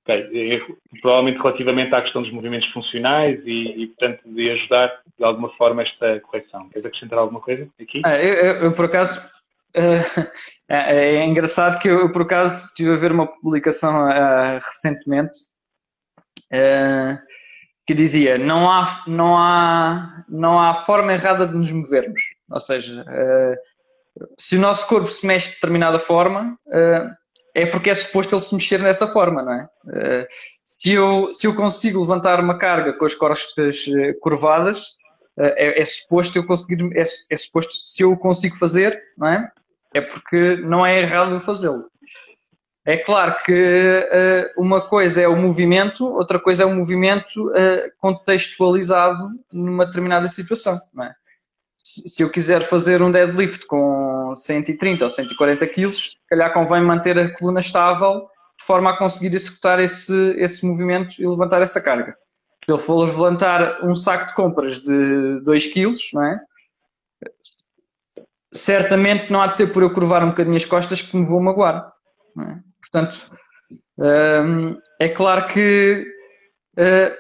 Okay. 0.05 0.61
Provavelmente 1.01 1.39
relativamente 1.39 1.95
à 1.95 2.03
questão 2.03 2.23
dos 2.23 2.31
movimentos 2.31 2.71
funcionais 2.73 3.41
e, 3.47 3.85
e, 3.85 3.87
portanto, 3.89 4.21
de 4.27 4.51
ajudar 4.51 5.01
de 5.19 5.25
alguma 5.25 5.49
forma 5.57 5.83
esta 5.83 6.21
correção. 6.21 6.69
Queres 6.69 6.87
acrescentar 6.87 7.19
alguma 7.19 7.41
coisa 7.41 7.67
aqui? 7.81 8.03
Ah, 8.05 8.23
eu, 8.23 8.35
eu, 8.35 8.55
eu, 8.65 8.73
por 8.73 8.85
acaso, 8.85 9.19
uh, 9.77 10.21
é, 10.69 11.17
é, 11.17 11.25
engraçado 11.25 11.81
que 11.81 11.89
eu, 11.89 12.01
eu, 12.01 12.13
por 12.13 12.23
acaso, 12.23 12.67
estive 12.67 12.93
a 12.93 12.97
ver 12.97 13.13
uma 13.13 13.27
publicação 13.27 14.07
uh, 14.07 14.59
recentemente 14.61 15.39
uh, 16.53 17.19
que 17.87 17.95
dizia 17.95 18.37
não 18.37 18.71
há, 18.71 19.05
não, 19.07 19.39
há, 19.39 20.25
não 20.29 20.61
há 20.61 20.75
forma 20.75 21.15
errada 21.15 21.47
de 21.47 21.55
nos 21.55 21.73
movermos. 21.73 22.21
Ou 22.51 22.61
seja, 22.61 23.05
se 24.39 24.57
o 24.57 24.61
nosso 24.61 24.87
corpo 24.87 25.09
se 25.09 25.27
mexe 25.27 25.49
de 25.49 25.55
determinada 25.55 25.99
forma, 25.99 26.59
é 27.55 27.65
porque 27.65 27.89
é 27.89 27.95
suposto 27.95 28.35
ele 28.35 28.43
se 28.43 28.55
mexer 28.55 28.83
dessa 28.83 29.07
forma, 29.07 29.43
não 29.43 29.53
é? 29.53 29.63
Uh, 29.85 30.27
se, 30.65 30.93
eu, 30.93 31.33
se 31.33 31.47
eu 31.47 31.55
consigo 31.55 32.01
levantar 32.01 32.41
uma 32.41 32.59
carga 32.59 32.93
com 32.93 33.05
as 33.05 33.15
costas 33.15 33.87
uh, 33.87 34.19
curvadas, 34.21 34.81
uh, 35.39 35.55
é, 35.57 35.81
é, 35.81 35.85
suposto 35.85 36.37
eu 36.37 36.45
conseguir, 36.45 36.83
é, 36.97 37.03
é, 37.03 37.37
suposto, 37.37 37.73
se 37.85 38.03
eu 38.03 38.17
consigo 38.17 38.57
fazer, 38.57 39.01
não 39.17 39.29
é? 39.29 39.49
É 39.95 40.01
porque 40.01 40.57
não 40.57 40.85
é 40.85 41.01
errado 41.01 41.39
fazê-lo. 41.39 41.89
É 42.85 42.99
claro 42.99 43.37
que 43.47 44.53
uma 44.59 44.79
coisa 44.79 45.23
é 45.23 45.27
o 45.27 45.35
movimento, 45.35 46.05
outra 46.05 46.39
coisa 46.39 46.65
é 46.65 46.67
o 46.67 46.75
movimento 46.75 47.51
contextualizado 47.99 49.31
numa 49.51 49.87
determinada 49.87 50.29
situação, 50.29 50.79
não 50.93 51.05
é? 51.05 51.15
Se 51.85 52.23
eu 52.23 52.31
quiser 52.31 52.65
fazer 52.65 53.03
um 53.03 53.13
deadlift 53.13 53.67
com 53.67 54.33
130 54.35 55.05
ou 55.05 55.11
140 55.11 55.67
quilos, 55.67 56.19
calhar 56.29 56.53
convém 56.53 56.83
manter 56.83 57.19
a 57.19 57.31
coluna 57.37 57.61
estável 57.61 58.27
de 58.59 58.65
forma 58.65 58.91
a 58.91 58.97
conseguir 58.97 59.35
executar 59.35 59.79
esse, 59.81 60.35
esse 60.39 60.65
movimento 60.65 61.21
e 61.21 61.27
levantar 61.27 61.61
essa 61.61 61.83
carga. 61.83 62.15
Se 62.65 62.73
eu 62.73 62.79
for 62.79 63.05
levantar 63.05 63.85
um 63.85 63.95
saco 63.95 64.29
de 64.29 64.35
compras 64.35 64.79
de 64.79 65.43
2 65.43 65.67
quilos, 65.67 66.01
não 66.15 66.25
é? 66.25 66.41
certamente 68.55 69.31
não 69.31 69.43
há 69.43 69.49
de 69.49 69.57
ser 69.57 69.73
por 69.73 69.83
eu 69.83 69.93
curvar 69.93 70.23
um 70.25 70.29
bocadinho 70.29 70.57
as 70.57 70.65
costas 70.65 71.03
que 71.03 71.17
me 71.17 71.27
vou 71.27 71.43
magoar. 71.43 71.93
É? 72.41 72.59
Portanto, 72.81 73.31
hum, 73.99 74.79
é 75.01 75.09
claro 75.09 75.49
que 75.49 76.07
uh, 76.79 77.15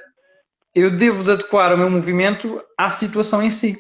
eu 0.75 0.91
devo 0.91 1.25
de 1.25 1.33
adequar 1.33 1.75
o 1.75 1.79
meu 1.79 1.91
movimento 1.91 2.63
à 2.79 2.89
situação 2.89 3.43
em 3.43 3.51
si. 3.51 3.77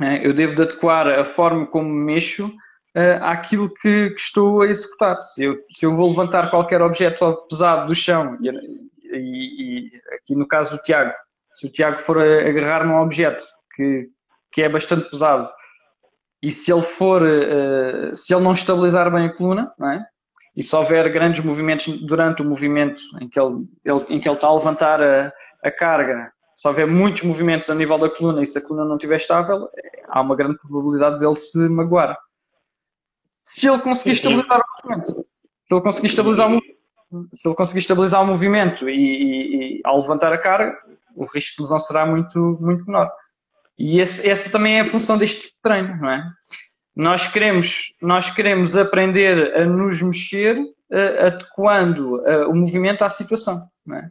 É, 0.00 0.26
eu 0.26 0.32
devo 0.32 0.54
de 0.54 0.62
adequar 0.62 1.06
a 1.06 1.24
forma 1.24 1.66
como 1.66 1.88
mexo 1.88 2.46
uh, 2.46 3.22
àquilo 3.22 3.72
que, 3.72 4.10
que, 4.10 4.20
estou 4.20 4.62
a 4.62 4.66
executar. 4.66 5.20
Se 5.20 5.44
eu, 5.44 5.58
se 5.70 5.86
eu 5.86 5.94
vou 5.94 6.08
levantar 6.08 6.50
qualquer 6.50 6.82
objeto 6.82 7.46
pesado 7.48 7.86
do 7.86 7.94
chão, 7.94 8.36
e, 8.42 8.48
e, 9.12 9.86
e, 9.86 9.90
aqui 10.14 10.34
no 10.34 10.48
caso 10.48 10.76
do 10.76 10.82
Tiago, 10.82 11.12
se 11.52 11.66
o 11.66 11.70
Tiago 11.70 11.98
for 11.98 12.18
agarrar 12.20 12.84
num 12.84 13.00
objeto 13.00 13.44
que, 13.76 14.08
que 14.50 14.62
é 14.62 14.68
bastante 14.68 15.08
pesado, 15.08 15.48
e 16.42 16.50
se 16.50 16.72
ele 16.72 16.82
for, 16.82 17.22
uh, 17.22 18.16
se 18.16 18.34
ele 18.34 18.42
não 18.42 18.52
estabilizar 18.52 19.10
bem 19.12 19.26
a 19.26 19.32
coluna, 19.32 19.72
é? 19.80 20.00
e 20.56 20.62
se 20.62 20.74
houver 20.74 21.10
grandes 21.12 21.44
movimentos 21.44 22.02
durante 22.04 22.42
o 22.42 22.44
movimento 22.44 23.02
em 23.20 23.28
que 23.28 23.38
ele, 23.38 23.64
ele 23.84 24.04
em 24.10 24.20
que 24.20 24.28
ele 24.28 24.34
está 24.34 24.48
a 24.48 24.54
levantar 24.54 25.00
a, 25.00 25.32
a 25.62 25.70
carga 25.70 26.32
Se 26.56 26.68
houver 26.68 26.86
muitos 26.86 27.22
movimentos 27.22 27.68
a 27.70 27.74
nível 27.74 27.98
da 27.98 28.08
coluna 28.08 28.42
e 28.42 28.46
se 28.46 28.58
a 28.58 28.62
coluna 28.62 28.84
não 28.84 28.96
estiver 28.96 29.16
estável, 29.16 29.68
há 30.08 30.20
uma 30.20 30.36
grande 30.36 30.58
probabilidade 30.58 31.18
dele 31.18 31.36
se 31.36 31.58
magoar. 31.68 32.16
Se 33.44 33.68
ele 33.68 33.78
conseguir 33.78 34.12
estabilizar 34.12 34.58
o 34.58 34.88
movimento, 34.88 35.26
se 35.66 35.74
ele 35.74 35.82
conseguir 35.82 36.06
estabilizar 36.06 36.50
o, 36.50 36.60
se 37.32 37.48
ele 37.48 37.56
conseguir 37.56 37.80
estabilizar 37.80 38.22
o 38.22 38.26
movimento 38.26 38.88
e, 38.88 38.94
e, 38.94 39.78
e 39.78 39.80
ao 39.84 40.00
levantar 40.00 40.32
a 40.32 40.38
carga, 40.38 40.76
o 41.14 41.24
risco 41.26 41.56
de 41.56 41.62
lesão 41.62 41.80
será 41.80 42.06
muito, 42.06 42.58
muito 42.60 42.84
menor. 42.86 43.10
E 43.78 44.00
esse, 44.00 44.28
essa 44.28 44.50
também 44.50 44.78
é 44.78 44.80
a 44.80 44.84
função 44.84 45.18
deste 45.18 45.42
tipo 45.42 45.54
de 45.54 45.62
treino, 45.62 45.96
não 45.96 46.10
é? 46.10 46.24
Nós 46.96 47.26
queremos, 47.26 47.92
nós 48.00 48.30
queremos 48.30 48.76
aprender 48.76 49.54
a 49.56 49.64
nos 49.64 50.00
mexer 50.00 50.56
uh, 50.58 51.26
adequando 51.26 52.20
uh, 52.20 52.48
o 52.48 52.54
movimento 52.54 53.02
à 53.02 53.08
situação, 53.08 53.68
não 53.84 53.96
é? 53.96 54.10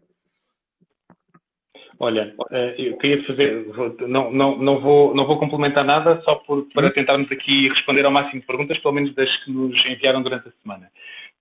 Olha, 2.04 2.36
eh, 2.52 2.76
eu 2.78 2.98
queria 2.98 3.24
fazer, 3.24 3.66
não, 4.08 4.30
não, 4.30 4.58
não, 4.58 4.82
vou, 4.82 5.16
não 5.16 5.26
vou 5.26 5.40
complementar 5.40 5.86
nada, 5.86 6.22
só 6.26 6.36
por, 6.36 6.68
para 6.74 6.88
uhum. 6.88 6.92
tentarmos 6.92 7.32
aqui 7.32 7.70
responder 7.70 8.04
ao 8.04 8.12
máximo 8.12 8.42
de 8.42 8.46
perguntas, 8.46 8.78
pelo 8.80 8.94
menos 8.94 9.16
das 9.16 9.34
que 9.44 9.52
nos 9.52 9.74
enviaram 9.86 10.22
durante 10.22 10.50
a 10.50 10.52
semana. 10.62 10.90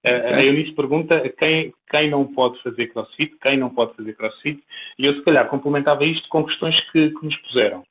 Okay. 0.04 0.14
A 0.14 0.44
Eunice 0.44 0.72
pergunta 0.72 1.20
quem, 1.36 1.72
quem 1.90 2.08
não 2.08 2.32
pode 2.32 2.62
fazer 2.62 2.86
crossfit, 2.92 3.36
quem 3.42 3.56
não 3.56 3.70
pode 3.70 3.96
fazer 3.96 4.14
crossfit, 4.14 4.62
e 5.00 5.04
eu 5.04 5.14
se 5.14 5.22
calhar 5.22 5.48
complementava 5.48 6.04
isto 6.04 6.28
com 6.28 6.44
questões 6.44 6.78
que, 6.92 7.10
que 7.10 7.24
nos 7.24 7.36
puseram. 7.38 7.82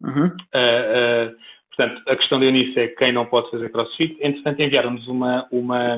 Uhum. 0.00 0.26
Uh, 0.26 0.30
uh, 0.30 1.36
portanto, 1.76 2.02
a 2.08 2.16
questão 2.16 2.38
da 2.38 2.46
Eunice 2.46 2.78
é 2.78 2.88
quem 2.88 3.12
não 3.12 3.26
pode 3.26 3.50
fazer 3.50 3.70
crossfit. 3.70 4.16
Entretanto, 4.20 4.62
enviaram-nos 4.62 5.08
uma, 5.08 5.48
uma, 5.50 5.96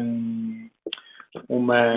uma. 1.49 1.95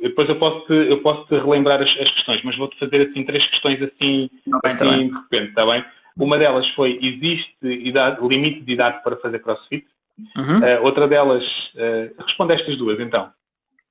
Depois 0.00 0.28
eu 0.28 0.38
posso, 0.38 0.72
eu 0.72 1.00
posso 1.02 1.26
te 1.26 1.34
relembrar 1.36 1.80
as, 1.80 1.88
as 1.88 2.10
questões, 2.10 2.42
mas 2.44 2.56
vou-te 2.56 2.78
fazer 2.78 3.08
assim 3.08 3.24
três 3.24 3.48
questões 3.50 3.82
assim, 3.82 4.30
tá 4.50 4.70
assim 4.70 4.76
tá 4.76 4.96
de 4.96 5.04
repente, 5.04 5.48
está 5.48 5.66
bem? 5.66 5.84
Uma 6.18 6.38
delas 6.38 6.66
foi, 6.70 6.98
existe 7.02 7.56
idade, 7.62 8.26
limite 8.26 8.62
de 8.62 8.72
idade 8.72 9.02
para 9.02 9.16
fazer 9.16 9.38
crossfit? 9.40 9.86
Uhum. 10.36 10.58
Uh, 10.60 10.82
outra 10.82 11.06
delas, 11.06 11.44
uh, 11.74 12.22
responde 12.22 12.54
estas 12.54 12.78
duas 12.78 12.98
então. 12.98 13.30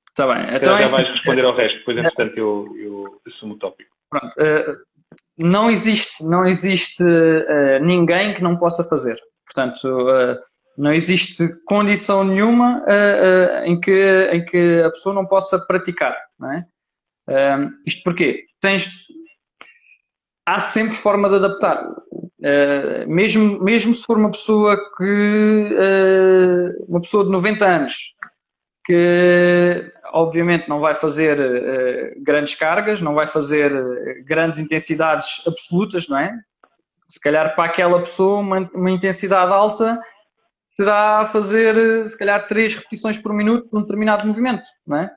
Está 0.08 0.26
bem. 0.26 0.56
Então, 0.56 0.72
já 0.72 0.84
é 0.84 0.86
vais 0.86 0.94
assim, 0.94 1.12
responder 1.12 1.44
ao 1.44 1.54
resto, 1.54 1.78
depois 1.78 1.98
entretanto 1.98 2.36
eu, 2.36 2.76
eu 2.78 3.20
assumo 3.28 3.54
o 3.54 3.58
tópico. 3.58 3.90
Pronto. 4.10 4.32
Uh, 4.32 4.76
não 5.38 5.70
existe, 5.70 6.24
não 6.24 6.44
existe 6.46 7.04
uh, 7.04 7.84
ninguém 7.84 8.32
que 8.34 8.42
não 8.42 8.56
possa 8.56 8.82
fazer. 8.82 9.16
Portanto, 9.44 9.84
uh, 9.84 10.36
não 10.76 10.92
existe 10.92 11.48
condição 11.64 12.24
nenhuma 12.24 12.82
uh, 12.82 13.64
em, 13.64 13.80
que, 13.80 14.30
em 14.32 14.44
que 14.44 14.82
a 14.82 14.90
pessoa 14.90 15.14
não 15.14 15.26
possa 15.26 15.58
praticar. 15.58 16.16
Não 16.38 16.52
é? 16.52 16.66
isto 17.84 18.04
porquê? 18.04 18.44
Tens, 18.60 18.88
há 20.46 20.60
sempre 20.60 20.94
forma 20.94 21.28
de 21.28 21.36
adaptar. 21.36 21.84
mesmo, 23.08 23.60
mesmo 23.64 23.92
se 23.92 24.04
for 24.04 24.16
uma 24.16 24.30
pessoa 24.30 24.76
que 24.96 25.76
uma 26.86 27.00
pessoa 27.00 27.24
de 27.24 27.30
90 27.30 27.66
anos 27.66 28.14
que 28.86 29.92
obviamente 30.12 30.68
não 30.68 30.78
vai 30.78 30.94
fazer 30.94 31.40
uh, 31.40 32.22
grandes 32.22 32.54
cargas, 32.54 33.02
não 33.02 33.14
vai 33.14 33.26
fazer 33.26 33.72
uh, 33.74 34.24
grandes 34.24 34.60
intensidades 34.60 35.42
absolutas, 35.44 36.06
não 36.08 36.16
é? 36.16 36.32
Se 37.08 37.20
calhar 37.20 37.54
para 37.56 37.64
aquela 37.64 38.00
pessoa 38.00 38.38
uma, 38.38 38.70
uma 38.72 38.90
intensidade 38.90 39.52
alta 39.52 39.98
será 40.76 41.26
fazer 41.26 41.76
uh, 41.76 42.06
se 42.06 42.16
calhar 42.16 42.46
três 42.46 42.74
repetições 42.74 43.16
por 43.16 43.32
minuto 43.32 43.68
por 43.68 43.78
um 43.78 43.82
determinado 43.82 44.26
movimento, 44.26 44.66
não 44.86 44.98
é? 44.98 45.10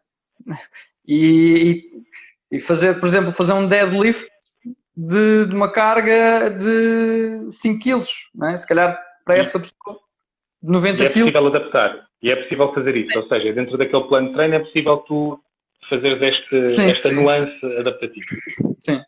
E, 1.07 2.03
e 2.51 2.59
fazer, 2.59 2.99
por 2.99 3.07
exemplo, 3.07 3.31
fazer 3.31 3.53
um 3.53 3.67
deadlift 3.67 4.29
de, 4.95 5.45
de 5.47 5.55
uma 5.55 5.71
carga 5.71 6.49
de 6.51 7.51
5 7.51 7.83
kg, 7.83 8.01
não 8.35 8.49
é? 8.49 8.57
Se 8.57 8.67
calhar 8.67 8.99
para 9.25 9.37
essa 9.37 9.59
pessoa 9.59 9.99
de 10.61 10.71
90 10.71 10.97
kg. 10.97 11.05
É 11.05 11.09
possível 11.09 11.47
adaptar. 11.47 12.09
E 12.21 12.29
é 12.29 12.35
possível 12.35 12.73
fazer 12.73 12.97
isso, 12.97 13.17
ou 13.17 13.27
seja, 13.27 13.53
dentro 13.53 13.77
daquele 13.77 14.03
plano 14.03 14.27
de 14.27 14.33
treino 14.33 14.55
é 14.55 14.59
possível 14.59 14.97
tu 14.97 15.39
fazer 15.89 16.21
este, 16.21 16.69
sim, 16.69 16.91
esta 16.91 17.09
sim, 17.09 17.15
nuance 17.15 17.59
sim. 17.59 17.75
adaptativa. 17.77 18.25
Sim. 18.79 19.01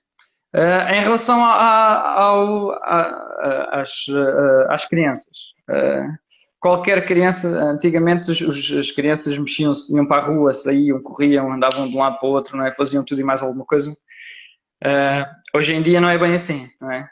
Uh, 0.53 0.93
em 0.93 1.01
relação 1.01 1.43
a, 1.43 2.21
ao, 2.21 2.71
a, 2.71 3.01
a, 3.01 3.81
às, 3.81 4.07
uh, 4.07 4.69
às 4.69 4.85
crianças, 4.85 5.37
uh, 5.69 6.30
qualquer 6.61 7.05
criança, 7.05 7.47
antigamente 7.47 8.31
os, 8.31 8.71
as 8.71 8.91
crianças 8.91 9.37
mexiam-se, 9.37 9.93
iam 9.93 10.05
para 10.05 10.21
a 10.21 10.25
rua, 10.25 10.53
saíam, 10.53 11.01
corriam, 11.01 11.51
andavam 11.51 11.89
de 11.89 11.95
um 11.95 11.99
lado 11.99 12.17
para 12.19 12.29
o 12.29 12.31
outro, 12.31 12.55
não 12.55 12.65
é? 12.65 12.71
faziam 12.71 13.03
tudo 13.03 13.19
e 13.19 13.23
mais 13.23 13.43
alguma 13.43 13.65
coisa. 13.65 13.93
hoje 15.53 15.75
em 15.75 15.81
dia 15.81 15.99
não 15.99 16.09
é 16.09 16.17
bem 16.17 16.33
assim, 16.33 16.69
não 16.79 16.91
é? 16.91 17.09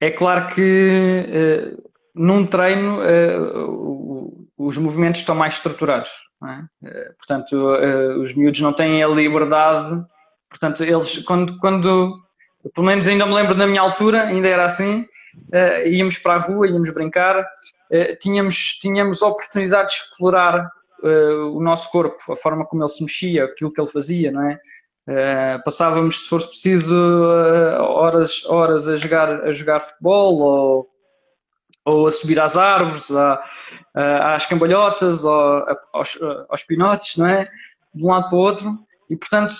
é 0.00 0.10
claro 0.10 0.54
que 0.54 1.76
num 2.14 2.46
treino 2.46 2.98
uh, 3.00 4.48
os 4.56 4.76
movimentos 4.78 5.20
estão 5.20 5.34
mais 5.34 5.54
estruturados. 5.54 6.10
É? 6.44 6.88
Uh, 6.88 7.16
portanto, 7.16 7.52
uh, 7.52 8.20
os 8.20 8.34
miúdos 8.34 8.60
não 8.60 8.72
têm 8.72 9.02
a 9.02 9.08
liberdade. 9.08 10.04
Portanto, 10.48 10.84
eles, 10.84 11.22
quando, 11.24 11.58
quando, 11.58 12.20
pelo 12.74 12.86
menos 12.86 13.06
ainda 13.06 13.26
me 13.26 13.34
lembro 13.34 13.54
da 13.54 13.66
minha 13.66 13.80
altura, 13.80 14.24
ainda 14.24 14.48
era 14.48 14.64
assim, 14.64 15.06
íamos 15.86 16.18
para 16.18 16.34
a 16.34 16.38
rua, 16.38 16.68
íamos 16.68 16.90
brincar, 16.90 17.46
tínhamos, 18.20 18.78
tínhamos 18.80 19.22
a 19.22 19.28
oportunidade 19.28 19.90
de 19.90 19.96
explorar 19.96 20.70
o 21.52 21.60
nosso 21.60 21.90
corpo, 21.90 22.16
a 22.30 22.36
forma 22.36 22.64
como 22.64 22.82
ele 22.82 22.88
se 22.88 23.02
mexia, 23.02 23.44
aquilo 23.44 23.72
que 23.72 23.80
ele 23.80 23.90
fazia, 23.90 24.30
não 24.30 24.42
é? 24.48 24.58
passávamos, 25.64 26.22
se 26.22 26.28
fosse 26.28 26.46
preciso, 26.46 26.96
horas, 27.80 28.44
horas 28.46 28.86
a 28.86 28.96
jogar, 28.96 29.44
a 29.44 29.50
jogar 29.50 29.80
futebol 29.80 30.38
ou 30.38 30.92
ou 31.84 32.06
a 32.06 32.10
subir 32.10 32.38
às 32.38 32.56
árvores, 32.56 33.10
a, 33.10 33.42
às 34.34 34.46
cambalhotas, 34.46 35.24
ou 35.24 35.32
a, 35.32 35.76
aos, 35.92 36.18
aos 36.48 36.62
pinotes, 36.62 37.16
não 37.16 37.26
é? 37.26 37.48
De 37.94 38.04
um 38.04 38.08
lado 38.08 38.28
para 38.28 38.36
o 38.36 38.40
outro. 38.40 38.78
E, 39.10 39.16
portanto, 39.16 39.54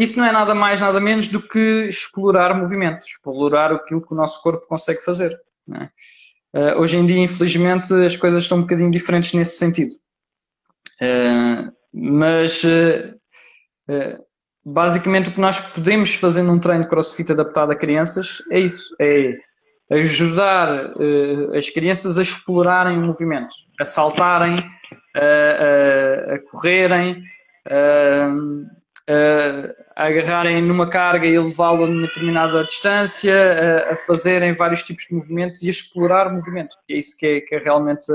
isso 0.00 0.18
não 0.18 0.24
é 0.24 0.32
nada 0.32 0.54
mais, 0.54 0.80
nada 0.80 0.98
menos 0.98 1.28
do 1.28 1.42
que 1.42 1.86
explorar 1.86 2.54
movimentos, 2.56 3.06
explorar 3.06 3.70
aquilo 3.70 4.00
que 4.00 4.12
o 4.12 4.16
nosso 4.16 4.42
corpo 4.42 4.66
consegue 4.66 5.04
fazer. 5.04 5.38
Uh, 5.68 6.78
hoje 6.78 6.96
em 6.96 7.04
dia, 7.04 7.18
infelizmente, 7.18 7.92
as 7.94 8.16
coisas 8.16 8.42
estão 8.42 8.58
um 8.58 8.62
bocadinho 8.62 8.90
diferentes 8.90 9.34
nesse 9.34 9.58
sentido. 9.58 9.92
Uh, 11.00 11.70
mas, 11.92 12.64
uh, 12.64 14.24
basicamente, 14.64 15.28
o 15.28 15.32
que 15.32 15.40
nós 15.40 15.60
podemos 15.60 16.14
fazer 16.14 16.42
num 16.42 16.58
treino 16.58 16.84
de 16.84 16.90
crossfit 16.90 17.30
adaptado 17.30 17.70
a 17.70 17.76
crianças 17.76 18.42
é 18.50 18.58
isso: 18.58 18.96
é 18.98 19.38
ajudar 19.90 20.96
uh, 20.96 21.54
as 21.54 21.68
crianças 21.68 22.18
a 22.18 22.22
explorarem 22.22 22.96
o 22.96 23.02
movimento, 23.02 23.54
a 23.78 23.84
saltarem, 23.84 24.64
a, 25.14 26.32
a, 26.32 26.34
a 26.34 26.38
correrem, 26.50 27.22
a, 29.96 30.04
agarrarem 30.04 30.62
numa 30.62 30.88
carga 30.88 31.26
e 31.26 31.38
levá-la 31.38 31.86
numa 31.86 32.06
determinada 32.06 32.64
distância, 32.64 33.34
a, 33.90 33.96
fazerem 33.96 34.52
vários 34.52 34.82
tipos 34.82 35.06
de 35.06 35.14
movimentos 35.14 35.62
e 35.62 35.66
a 35.66 35.70
explorar 35.70 36.30
movimento. 36.30 36.76
É 36.88 36.94
isso 36.94 37.16
que 37.18 37.26
é, 37.26 37.40
que 37.40 37.54
é 37.54 37.58
realmente 37.58 38.06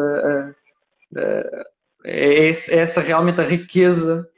é, 2.06 2.48
essa 2.48 3.02
realmente 3.02 3.41
a 3.41 3.43
riqueza 3.43 4.30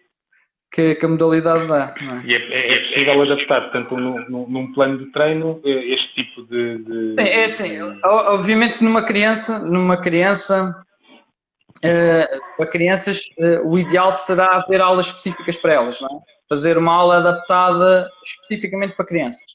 que, 0.72 0.96
que 0.96 1.06
a 1.06 1.10
modalidade 1.10 1.68
dá. 1.68 1.94
É? 2.00 2.26
E 2.26 2.34
é, 2.34 2.38
é, 2.38 2.74
é, 2.74 2.80
possível 2.88 3.22
adaptar, 3.24 3.62
portanto, 3.62 3.98
num, 3.98 4.48
num, 4.48 4.74
plano 4.74 5.00
de 5.00 5.12
treino, 5.12 5.62
eh, 5.66 5.94
este 5.94 6.16
tipo 6.16 6.44
de. 6.44 6.78
de 6.80 7.22
é, 7.22 7.42
é 7.42 7.44
assim, 7.44 7.78
obviamente 8.04 8.84
numa 8.84 9.04
criança, 9.04 9.66
numa 9.66 9.98
criança, 9.98 10.84
uh, 11.78 12.58
para 12.58 12.68
crianças, 12.68 13.22
uh, 13.40 13.68
o 13.68 13.80
ideal 13.80 14.12
será 14.12 14.62
ter 14.64 14.82
aulas 14.82 15.08
específicas 15.08 15.58
para 15.58 15.74
elas, 15.74 16.02
não 16.02 16.10
é? 16.10 16.37
Fazer 16.50 16.78
uma 16.78 16.94
aula 16.94 17.18
adaptada 17.18 18.10
especificamente 18.24 18.96
para 18.96 19.06
crianças. 19.06 19.52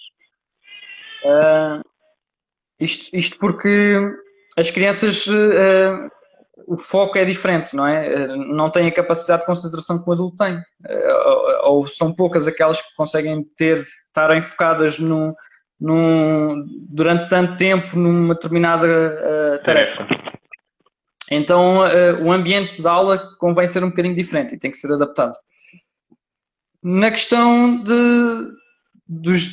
Uh, 1.25 1.83
isto, 2.79 3.17
isto 3.17 3.39
porque 3.39 3.99
as 4.57 4.71
crianças 4.71 5.27
o 6.67 6.77
foco 6.77 7.19
é 7.19 7.25
diferente, 7.25 7.75
não 7.75 7.87
é? 7.87 8.27
Não 8.37 8.71
têm 8.71 8.89
a 8.89 8.93
capacidade 8.93 9.41
de 9.41 9.47
concentração 9.47 10.03
que 10.03 10.09
o 10.09 10.13
adulto 10.13 10.37
tem. 10.37 10.61
Ou 11.65 11.87
são 11.87 12.15
poucas 12.15 12.47
aquelas 12.47 12.81
que 12.81 12.95
conseguem 12.97 13.45
ter, 13.57 13.79
estarem 13.79 14.41
focadas 14.41 14.99
durante 16.89 17.29
tanto 17.29 17.57
tempo 17.57 17.99
numa 17.99 18.35
determinada 18.35 18.87
uh, 18.87 19.65
tarefa. 19.65 20.07
Então, 21.31 21.81
uh, 21.81 22.23
o 22.23 22.33
ambiente 22.33 22.83
da 22.83 22.93
aula 22.93 23.37
convém 23.39 23.67
ser 23.67 23.83
um 23.83 23.89
bocadinho 23.89 24.15
diferente 24.15 24.55
e 24.55 24.59
tem 24.59 24.71
que 24.71 24.77
ser 24.77 24.93
adaptado. 24.93 25.33
Na 26.83 27.11
questão 27.11 27.83
de, 27.83 28.51
dos 29.07 29.49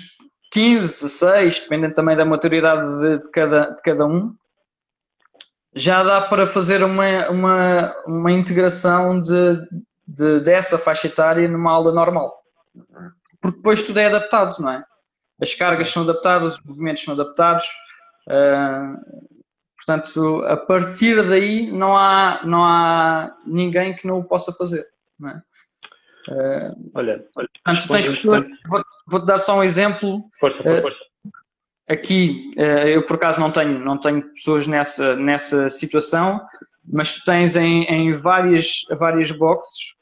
15, 0.51 0.93
16, 0.93 1.59
dependendo 1.61 1.93
também 1.93 2.17
da 2.17 2.25
maturidade 2.25 2.99
de, 2.99 3.19
de, 3.19 3.31
cada, 3.31 3.71
de 3.71 3.81
cada 3.83 4.05
um, 4.05 4.35
já 5.75 6.03
dá 6.03 6.21
para 6.21 6.47
fazer 6.47 6.83
uma, 6.83 7.29
uma, 7.29 7.95
uma 8.07 8.31
integração 8.31 9.21
de, 9.21 9.61
de, 10.07 10.39
dessa 10.39 10.77
faixa 10.77 11.07
etária 11.07 11.47
numa 11.47 11.71
aula 11.71 11.93
normal. 11.93 12.35
porque 13.39 13.57
depois 13.57 13.83
tudo 13.83 13.99
é 13.99 14.07
adaptado, 14.07 14.55
não 14.59 14.69
é? 14.69 14.83
As 15.41 15.53
cargas 15.53 15.87
são 15.87 16.03
adaptadas, 16.03 16.55
os 16.55 16.65
movimentos 16.65 17.03
são 17.03 17.13
adaptados. 17.13 17.65
Uh, 18.27 18.97
portanto, 19.77 20.43
a 20.45 20.57
partir 20.57 21.23
daí 21.27 21.71
não 21.71 21.95
há, 21.95 22.41
não 22.43 22.65
há 22.65 23.33
ninguém 23.45 23.95
que 23.95 24.05
não 24.05 24.19
o 24.19 24.23
possa 24.23 24.51
fazer. 24.51 24.85
Não 25.17 25.29
é? 25.29 25.41
Uh, 26.29 26.91
olha, 26.93 27.25
olha 27.35 27.49
portanto, 27.63 27.87
tens 27.87 28.07
pessoas, 28.07 28.41
vou, 28.67 28.83
vou-te 29.07 29.25
dar 29.25 29.37
só 29.37 29.57
um 29.57 29.63
exemplo. 29.63 30.23
Força, 30.39 30.59
uh, 30.59 30.81
força. 30.81 30.99
Aqui, 31.87 32.51
eu 32.85 33.03
por 33.03 33.15
acaso 33.15 33.39
não 33.39 33.49
tenho, 33.49 33.79
não 33.79 33.99
tenho 33.99 34.21
pessoas 34.29 34.67
nessa, 34.67 35.15
nessa 35.15 35.69
situação, 35.69 36.39
mas 36.87 37.15
tu 37.15 37.25
tens 37.25 37.55
em, 37.55 37.83
em 37.85 38.11
várias, 38.11 38.81
várias 38.91 39.31
boxes 39.31 39.95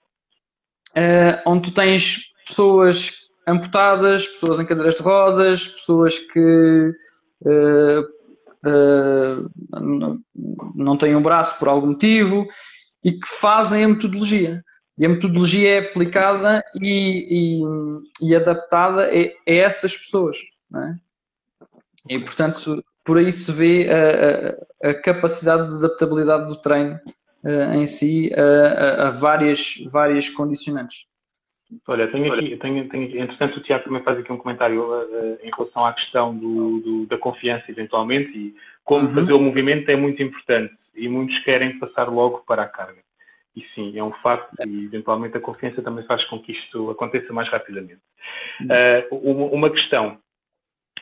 onde 1.46 1.72
tu 1.72 1.74
tens 1.74 2.30
pessoas 2.46 3.28
amputadas, 3.48 4.28
pessoas 4.28 4.60
em 4.60 4.66
cadeiras 4.66 4.96
de 4.96 5.02
rodas, 5.02 5.68
pessoas 5.68 6.20
que 6.20 6.92
uh, 7.42 8.02
uh, 8.66 9.50
não 10.76 10.98
têm 10.98 11.16
um 11.16 11.22
braço 11.22 11.58
por 11.58 11.70
algum 11.70 11.88
motivo 11.88 12.46
e 13.04 13.14
que 13.14 13.28
fazem 13.28 13.86
a 13.86 13.88
metodologia. 13.88 14.62
E 14.98 15.06
a 15.06 15.10
metodologia 15.10 15.76
é 15.76 15.80
aplicada 15.80 16.64
e, 16.82 17.62
e, 17.62 18.30
e 18.30 18.36
adaptada 18.36 19.04
a, 19.04 19.10
a, 19.10 19.32
essas 19.46 19.96
pessoas. 19.96 20.38
É? 20.76 20.96
E, 22.10 22.20
portanto, 22.20 22.84
por 23.06 23.18
aí 23.18 23.32
se 23.32 23.52
vê 23.52 23.90
a, 23.90 24.88
a, 24.88 24.92
a 24.92 24.94
capacidade 25.02 25.70
de 25.70 25.86
adaptabilidade 25.86 26.50
do 26.50 26.62
treino 26.62 27.00
uh, 27.44 27.74
em 27.76 27.86
si 27.86 28.32
a, 28.36 29.12
várias, 29.12 29.76
várias 29.92 30.30
condicionantes. 30.30 31.08
Olha, 31.86 32.10
tenho 32.10 32.34
aqui, 32.34 32.56
tenho, 32.58 32.88
tenho, 32.88 33.22
entretanto 33.22 33.58
o 33.58 33.62
Tiago 33.62 33.84
também 33.84 34.02
faz 34.02 34.18
aqui 34.18 34.32
um 34.32 34.38
comentário 34.38 34.82
uh, 34.84 35.38
em 35.44 35.52
relação 35.56 35.86
à 35.86 35.94
questão 35.94 36.36
do, 36.36 36.80
do, 36.80 37.06
da 37.08 37.18
confiança 37.18 37.66
eventualmente 37.70 38.30
e 38.38 38.56
como 38.86 39.08
uhum. 39.08 39.14
fazer 39.14 39.34
o 39.34 39.42
movimento 39.42 39.90
é 39.90 39.96
muito 39.96 40.24
importante 40.24 40.74
e 40.96 41.10
muitos 41.10 41.38
querem 41.44 41.78
passar 41.78 42.10
logo 42.10 42.40
para 42.48 42.64
a 42.64 42.68
carga. 42.68 43.07
E 43.58 43.66
sim, 43.74 43.98
é 43.98 44.04
um 44.04 44.12
facto 44.22 44.54
e 44.68 44.86
eventualmente 44.86 45.36
a 45.36 45.42
confiança 45.42 45.82
também 45.82 46.06
faz 46.06 46.24
com 46.26 46.40
que 46.40 46.52
isto 46.52 46.92
aconteça 46.92 47.34
mais 47.34 47.50
rapidamente. 47.50 48.02
Uh, 48.62 49.16
uma 49.52 49.72
questão, 49.72 50.20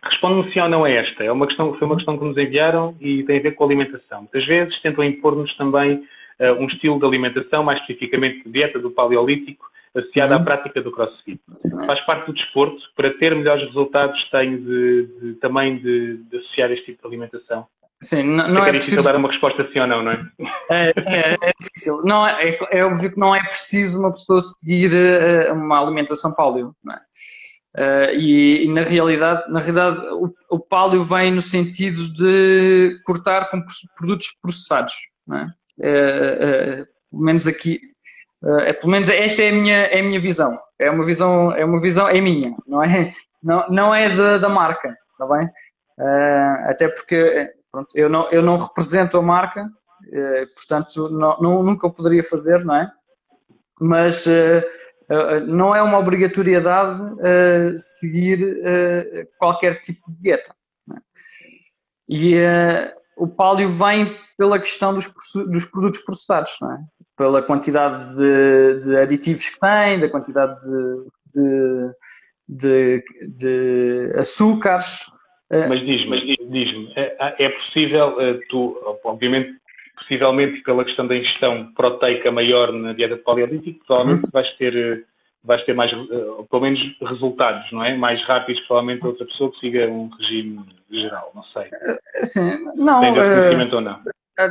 responde-me 0.01 0.53
sim 0.53 0.61
ou 0.61 0.69
não 0.69 0.85
a 0.85 0.89
esta, 0.89 1.25
é 1.25 1.29
uma 1.29 1.47
questão, 1.47 1.73
foi 1.73 1.85
uma 1.85 1.97
questão 1.97 2.17
que 2.17 2.23
nos 2.23 2.37
enviaram 2.37 2.95
e 3.01 3.23
tem 3.23 3.39
a 3.39 3.41
ver 3.41 3.55
com 3.55 3.65
a 3.65 3.67
alimentação. 3.67 4.21
Muitas 4.21 4.45
vezes 4.45 4.81
tentam 4.81 5.03
impor-nos 5.03 5.53
também 5.57 5.95
uh, 6.39 6.53
um 6.57 6.67
estilo 6.67 6.97
de 6.97 7.05
alimentação, 7.05 7.61
mais 7.61 7.81
especificamente 7.81 8.49
dieta 8.49 8.79
do 8.79 8.89
paleolítico, 8.89 9.65
associada 9.93 10.35
à 10.35 10.37
uhum. 10.37 10.45
prática 10.45 10.81
do 10.81 10.91
crossfit. 10.91 11.41
Faz 11.85 11.99
parte 12.05 12.27
do 12.27 12.33
desporto. 12.33 12.81
Para 12.95 13.13
ter 13.17 13.35
melhores 13.35 13.65
resultados, 13.65 14.21
tenho 14.29 14.59
de, 14.59 15.07
de 15.21 15.33
também 15.35 15.77
de, 15.77 16.17
de, 16.17 16.37
associar 16.37 16.71
este 16.71 16.85
tipo 16.85 17.01
de 17.01 17.07
alimentação. 17.07 17.65
Sim, 18.05 18.23
não, 18.23 18.47
não 18.47 18.63
é, 18.63 18.69
é 18.69 18.71
difícil 18.73 19.01
dar 19.01 19.15
uma 19.15 19.29
resposta 19.29 19.67
sim 19.73 19.79
ou 19.79 19.87
não, 19.87 20.03
não 20.03 20.11
é? 20.11 20.21
É, 20.69 20.93
é, 20.95 21.37
é 21.41 21.53
difícil. 21.59 22.03
Não 22.03 22.27
é, 22.27 22.49
é, 22.49 22.59
é, 22.71 22.85
óbvio 22.85 23.11
que 23.11 23.19
não 23.19 23.35
é 23.35 23.41
preciso 23.43 23.99
uma 23.99 24.11
pessoa 24.11 24.39
seguir 24.39 24.91
uh, 24.93 25.53
uma 25.53 25.81
alimentação 25.81 26.31
paleo, 26.35 26.71
não 26.83 26.93
é? 26.93 26.99
Uh, 27.77 28.13
e, 28.13 28.65
e, 28.65 28.71
na 28.71 28.83
realidade, 28.83 29.51
na 29.51 29.59
realidade 29.59 29.99
o, 30.13 30.31
o 30.51 30.59
paleo 30.59 31.03
vem 31.03 31.31
no 31.31 31.41
sentido 31.41 32.13
de 32.13 33.01
cortar 33.05 33.49
com 33.49 33.61
produtos 33.97 34.27
processados, 34.39 34.93
não 35.25 35.37
é? 35.39 35.45
Uh, 35.79 36.85
pelo 37.09 37.23
menos 37.23 37.47
aqui, 37.47 37.79
é, 38.67 38.73
pelo 38.73 38.91
menos 38.91 39.09
esta 39.09 39.41
é 39.41 39.49
a 39.49 39.53
minha, 39.53 39.77
é 39.77 39.99
a 39.99 40.03
minha 40.03 40.19
visão. 40.19 40.55
É 40.79 40.91
uma 40.91 41.03
visão, 41.03 41.51
é 41.53 41.65
uma 41.65 41.81
visão, 41.81 42.07
é 42.07 42.21
minha, 42.21 42.53
não 42.67 42.83
é, 42.83 43.11
não, 43.41 43.67
não 43.69 43.95
é 43.95 44.09
de, 44.09 44.39
da 44.39 44.49
marca, 44.49 44.93
está 45.13 45.25
bem? 45.25 45.49
Até 46.67 46.89
porque 46.89 47.49
pronto, 47.75 47.89
eu, 47.93 48.09
não, 48.09 48.29
eu 48.31 48.41
não 48.41 48.57
represento 48.57 49.17
a 49.17 49.21
marca, 49.21 49.65
uh, 49.65 50.53
portanto 50.55 51.09
não, 51.09 51.37
não, 51.41 51.63
nunca 51.63 51.87
o 51.87 51.93
poderia 51.93 52.23
fazer, 52.23 52.63
não 52.63 52.75
é? 52.75 52.91
Mas 53.79 54.25
não 55.47 55.75
é 55.75 55.81
uma 55.81 55.99
obrigatoriedade 55.99 57.01
seguir 57.75 58.57
qualquer 59.37 59.81
tipo 59.81 60.09
de 60.09 60.21
dieta. 60.21 60.55
É? 60.91 60.95
E 62.07 62.35
o 63.17 63.27
pálio 63.27 63.67
vem 63.67 64.17
pela 64.37 64.57
questão 64.57 64.93
dos, 64.93 65.11
dos 65.33 65.65
produtos 65.65 65.99
processados, 65.99 66.53
é? 66.63 66.77
pela 67.17 67.43
quantidade 67.43 68.15
de, 68.15 68.79
de, 68.85 68.95
aditivos 68.95 69.49
que 69.49 69.59
tem, 69.59 69.99
da 69.99 70.09
quantidade 70.09 70.57
de, 71.33 71.91
de, 72.47 73.03
de 73.37 74.13
açúcares. 74.17 75.05
Eh, 75.51 75.67
mas 75.67 75.79
diz-me, 75.79 76.37
diz-me, 76.49 76.91
é, 76.95 77.45
é, 77.45 77.49
possível, 77.49 78.19
eh, 78.19 78.39
tu, 78.49 78.77
obviamente, 79.03 79.53
possivelmente 79.95 80.61
pela 80.63 80.83
questão 80.83 81.07
da 81.07 81.15
ingestão 81.15 81.71
proteica 81.73 82.31
maior 82.31 82.71
na 82.73 82.93
dieta 82.93 83.17
paleolítica, 83.17 83.79
provavelmente 83.85 84.25
uhum. 84.25 84.31
vais 84.33 84.51
ter 84.57 84.75
eh, 84.75 85.03
vais 85.43 85.63
ter 85.63 85.75
mais, 85.75 85.91
pelo 85.91 86.61
menos, 86.61 86.79
resultados, 87.03 87.71
não 87.71 87.83
é? 87.83 87.95
Mais 87.95 88.19
rápidos, 88.25 88.59
provavelmente, 88.65 89.05
outra 89.05 89.27
pessoa 89.27 89.51
que 89.51 89.59
siga 89.59 89.87
um 89.87 90.09
regime 90.19 90.65
geral, 90.89 91.31
não 91.35 91.43
sei. 91.43 91.69
Sim, 92.23 92.65
não. 92.75 93.01
Tem 93.01 93.11
uh, 93.11 93.75
ou 93.75 93.81
não? 93.81 93.99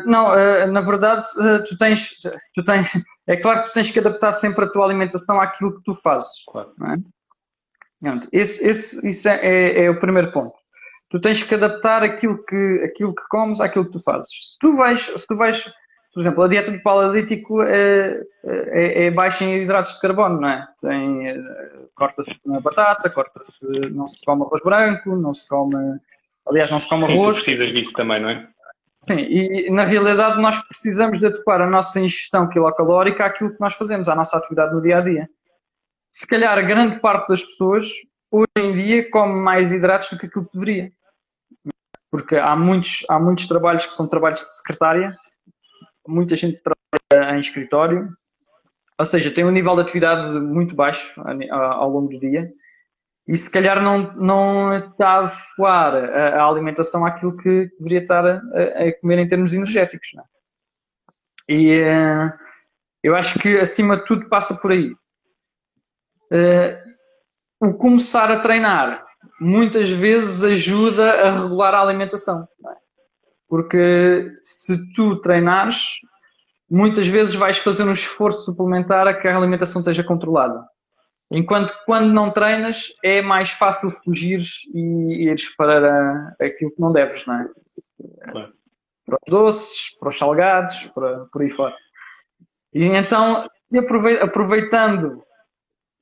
Não, 0.06 0.66
na 0.68 0.80
verdade, 0.80 1.26
tu 1.68 1.76
tens, 1.76 2.16
tu 2.54 2.64
tens. 2.64 2.92
É 3.26 3.36
claro 3.36 3.64
que 3.64 3.70
tu 3.70 3.74
tens 3.74 3.90
que 3.90 3.98
adaptar 3.98 4.30
sempre 4.30 4.66
a 4.66 4.70
tua 4.70 4.84
alimentação 4.84 5.40
àquilo 5.40 5.74
que 5.74 5.82
tu 5.82 5.94
fazes. 5.94 6.44
Claro. 6.46 6.72
É? 6.84 8.20
Esse, 8.32 8.68
esse, 8.68 9.08
isso 9.08 9.28
é, 9.28 9.40
é, 9.42 9.84
é, 9.84 9.90
o 9.90 9.98
primeiro 9.98 10.30
ponto. 10.30 10.54
Tu 11.10 11.20
tens 11.20 11.42
que 11.42 11.54
adaptar 11.54 12.02
aquilo 12.02 12.42
que, 12.44 12.82
aquilo 12.84 13.14
que 13.14 13.22
comes 13.28 13.60
àquilo 13.60 13.84
que 13.84 13.92
tu 13.92 14.02
fazes. 14.02 14.30
Se 14.52 14.58
tu 14.58 14.76
vais, 14.76 15.00
se 15.00 15.26
tu 15.26 15.36
vais 15.36 15.64
por 16.14 16.20
exemplo, 16.20 16.44
a 16.44 16.48
dieta 16.48 16.70
do 16.70 16.80
paleolítico 16.80 17.60
é, 17.60 18.22
é, 18.44 19.06
é, 19.06 19.10
baixa 19.10 19.44
em 19.44 19.62
hidratos 19.62 19.94
de 19.94 20.00
carbono, 20.00 20.40
não 20.40 20.48
é? 20.48 20.68
Tem, 20.80 21.44
corta-se 21.96 22.40
na 22.46 22.60
batata, 22.60 23.10
corta-se, 23.10 23.66
não 23.90 24.06
se 24.06 24.24
come 24.24 24.44
arroz 24.44 24.62
branco, 24.62 25.16
não 25.16 25.34
se 25.34 25.46
come, 25.48 25.98
aliás, 26.46 26.70
não 26.70 26.78
se 26.78 26.88
come 26.88 27.02
arroz. 27.02 27.38
Sim, 27.38 27.56
precisas 27.56 27.72
disso 27.74 27.92
também, 27.94 28.22
não 28.22 28.30
é? 28.30 28.48
Sim, 29.02 29.18
e 29.18 29.68
na 29.70 29.84
realidade 29.84 30.40
nós 30.40 30.56
precisamos 30.68 31.18
de 31.18 31.26
adequar 31.26 31.60
a 31.60 31.66
nossa 31.66 31.98
ingestão 31.98 32.48
quilocalórica 32.48 33.26
àquilo 33.26 33.52
que 33.52 33.60
nós 33.60 33.74
fazemos, 33.74 34.08
à 34.08 34.14
nossa 34.14 34.38
atividade 34.38 34.72
no 34.72 34.80
dia 34.80 34.98
a 34.98 35.00
dia. 35.00 35.28
Se 36.10 36.28
calhar 36.28 36.56
a 36.56 36.62
grande 36.62 37.00
parte 37.00 37.28
das 37.28 37.42
pessoas 37.42 37.86
hoje 38.34 38.68
em 38.68 38.72
dia 38.72 39.10
come 39.10 39.34
mais 39.34 39.72
hidratos 39.72 40.10
do 40.10 40.18
que 40.18 40.26
aquilo 40.26 40.44
que 40.46 40.52
deveria. 40.58 40.92
Porque 42.10 42.36
há 42.36 42.56
muitos, 42.56 43.04
há 43.08 43.18
muitos 43.18 43.46
trabalhos 43.46 43.86
que 43.86 43.94
são 43.94 44.08
trabalhos 44.08 44.40
de 44.40 44.56
secretária, 44.56 45.16
muita 46.06 46.36
gente 46.36 46.62
trabalha 46.62 47.36
em 47.36 47.40
escritório, 47.40 48.08
ou 48.98 49.06
seja, 49.06 49.30
tem 49.30 49.44
um 49.44 49.50
nível 49.50 49.74
de 49.74 49.82
atividade 49.82 50.38
muito 50.38 50.74
baixo 50.74 51.20
ao 51.50 51.90
longo 51.90 52.08
do 52.08 52.20
dia 52.20 52.52
e 53.26 53.36
se 53.36 53.50
calhar 53.50 53.82
não, 53.82 54.12
não 54.14 54.74
está 54.74 55.08
a 55.08 55.18
adequar 55.20 55.94
a, 55.94 56.40
a 56.40 56.46
alimentação 56.46 57.06
àquilo 57.06 57.36
que 57.36 57.70
deveria 57.78 58.00
estar 58.00 58.24
a, 58.26 58.36
a 58.36 59.00
comer 59.00 59.18
em 59.18 59.28
termos 59.28 59.54
energéticos. 59.54 60.10
É? 60.14 60.22
E 61.48 61.82
uh, 61.82 62.32
eu 63.02 63.16
acho 63.16 63.38
que 63.38 63.58
acima 63.58 63.96
de 63.96 64.04
tudo 64.04 64.28
passa 64.28 64.54
por 64.54 64.72
aí. 64.72 64.92
Uh, 66.30 66.83
o 67.64 67.74
começar 67.74 68.30
a 68.30 68.40
treinar 68.40 69.04
muitas 69.40 69.90
vezes 69.90 70.42
ajuda 70.42 71.10
a 71.22 71.42
regular 71.42 71.74
a 71.74 71.80
alimentação. 71.80 72.46
É? 72.66 72.74
Porque 73.48 74.30
se 74.42 74.92
tu 74.92 75.20
treinares, 75.20 76.00
muitas 76.70 77.08
vezes 77.08 77.34
vais 77.34 77.58
fazer 77.58 77.84
um 77.84 77.92
esforço 77.92 78.44
suplementar 78.44 79.06
a 79.06 79.14
que 79.14 79.28
a 79.28 79.36
alimentação 79.36 79.80
esteja 79.80 80.04
controlada. 80.04 80.64
Enquanto 81.30 81.74
quando 81.86 82.12
não 82.12 82.30
treinas 82.30 82.92
é 83.02 83.22
mais 83.22 83.50
fácil 83.50 83.90
fugir 83.90 84.42
e 84.72 85.24
ires 85.24 85.54
para 85.56 86.34
aquilo 86.40 86.70
que 86.70 86.80
não 86.80 86.92
deves, 86.92 87.26
não 87.26 87.40
é? 87.40 87.48
Claro. 88.30 88.52
Para 89.06 89.18
os 89.26 89.30
doces, 89.30 89.98
para 89.98 90.08
os 90.08 90.18
salgados, 90.18 90.86
para, 90.94 91.26
por 91.26 91.42
aí 91.42 91.50
fora. 91.50 91.74
E 92.72 92.84
então, 92.84 93.48
aproveitando 94.22 95.22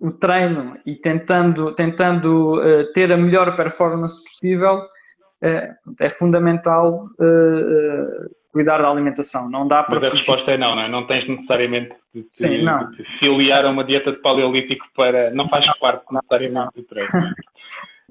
o 0.03 0.11
treino 0.11 0.77
e 0.85 0.97
tentando, 0.97 1.73
tentando 1.75 2.59
uh, 2.61 2.93
ter 2.93 3.13
a 3.13 3.17
melhor 3.17 3.55
performance 3.55 4.23
possível, 4.25 4.79
uh, 4.79 5.95
é 6.01 6.11
fundamental 6.11 7.07
uh, 7.21 8.31
cuidar 8.53 8.79
da 8.83 8.91
alimentação. 8.91 9.49
Não 9.49 9.69
dá 9.69 9.85
para. 9.85 9.95
Mas 9.95 10.05
a 10.05 10.11
fugir. 10.11 10.27
resposta 10.27 10.51
é 10.51 10.59
não, 10.59 10.75
não 10.75 10.83
é? 10.83 10.89
Não 10.89 11.07
tens 11.07 11.29
necessariamente 11.29 11.95
de, 12.13 12.27
Sim, 12.31 12.65
não. 12.65 12.91
de 12.91 13.05
filiar 13.21 13.65
a 13.65 13.71
uma 13.71 13.85
dieta 13.85 14.11
de 14.11 14.19
paleolítico 14.19 14.85
para. 14.97 15.31
Não 15.31 15.49
faz 15.49 15.65
parte 15.79 16.05
necessariamente 16.11 16.71
do 16.75 16.83
treino. 16.83 17.09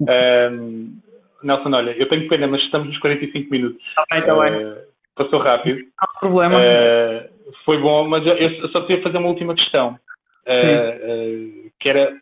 um, 0.00 0.98
Nelson, 1.42 1.74
olha, 1.74 1.90
eu 1.90 2.08
tenho 2.08 2.26
pena, 2.26 2.46
mas 2.46 2.62
estamos 2.62 2.88
nos 2.88 2.98
45 3.00 3.50
minutos. 3.50 3.86
Está 3.86 4.04
bem, 4.10 4.18
está 4.20 4.34
bem. 4.34 4.64
Uh, 4.64 4.76
passou 5.14 5.40
rápido. 5.40 5.78
Não 5.78 5.88
há 5.98 6.18
problema. 6.18 6.56
Uh, 6.58 7.52
foi 7.66 7.78
bom, 7.78 8.08
mas 8.08 8.26
eu, 8.26 8.34
eu, 8.34 8.68
só 8.70 8.80
queria 8.80 9.02
fazer 9.02 9.18
uma 9.18 9.28
última 9.28 9.54
questão. 9.54 9.98
Uh, 10.48 11.70
que 11.82 11.88
era 11.88 12.16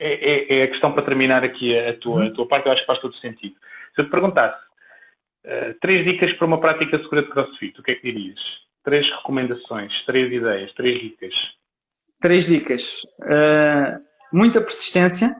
é, 0.00 0.12
é, 0.12 0.58
é, 0.58 0.62
a 0.62 0.68
questão 0.68 0.92
para 0.92 1.04
terminar 1.04 1.44
aqui 1.44 1.76
a 1.76 1.96
tua, 1.98 2.26
a 2.26 2.30
tua 2.30 2.46
parte, 2.46 2.66
eu 2.66 2.72
acho 2.72 2.80
que 2.80 2.86
faz 2.86 3.00
todo 3.00 3.16
sentido. 3.16 3.56
Se 3.94 4.00
eu 4.00 4.04
te 4.06 4.10
perguntasse 4.10 4.58
uh, 5.44 5.74
três 5.80 6.04
dicas 6.04 6.32
para 6.34 6.46
uma 6.46 6.60
prática 6.60 6.98
segura 6.98 7.22
de 7.22 7.30
crossfit, 7.30 7.78
o 7.78 7.82
que 7.82 7.90
é 7.90 7.94
que 7.96 8.02
dirias? 8.02 8.38
Três 8.84 9.04
recomendações, 9.16 9.92
três 10.06 10.32
ideias, 10.32 10.72
três 10.74 11.00
dicas. 11.00 11.34
Três 12.20 12.46
dicas. 12.46 13.02
Uh, 13.20 14.00
muita 14.32 14.60
persistência, 14.60 15.36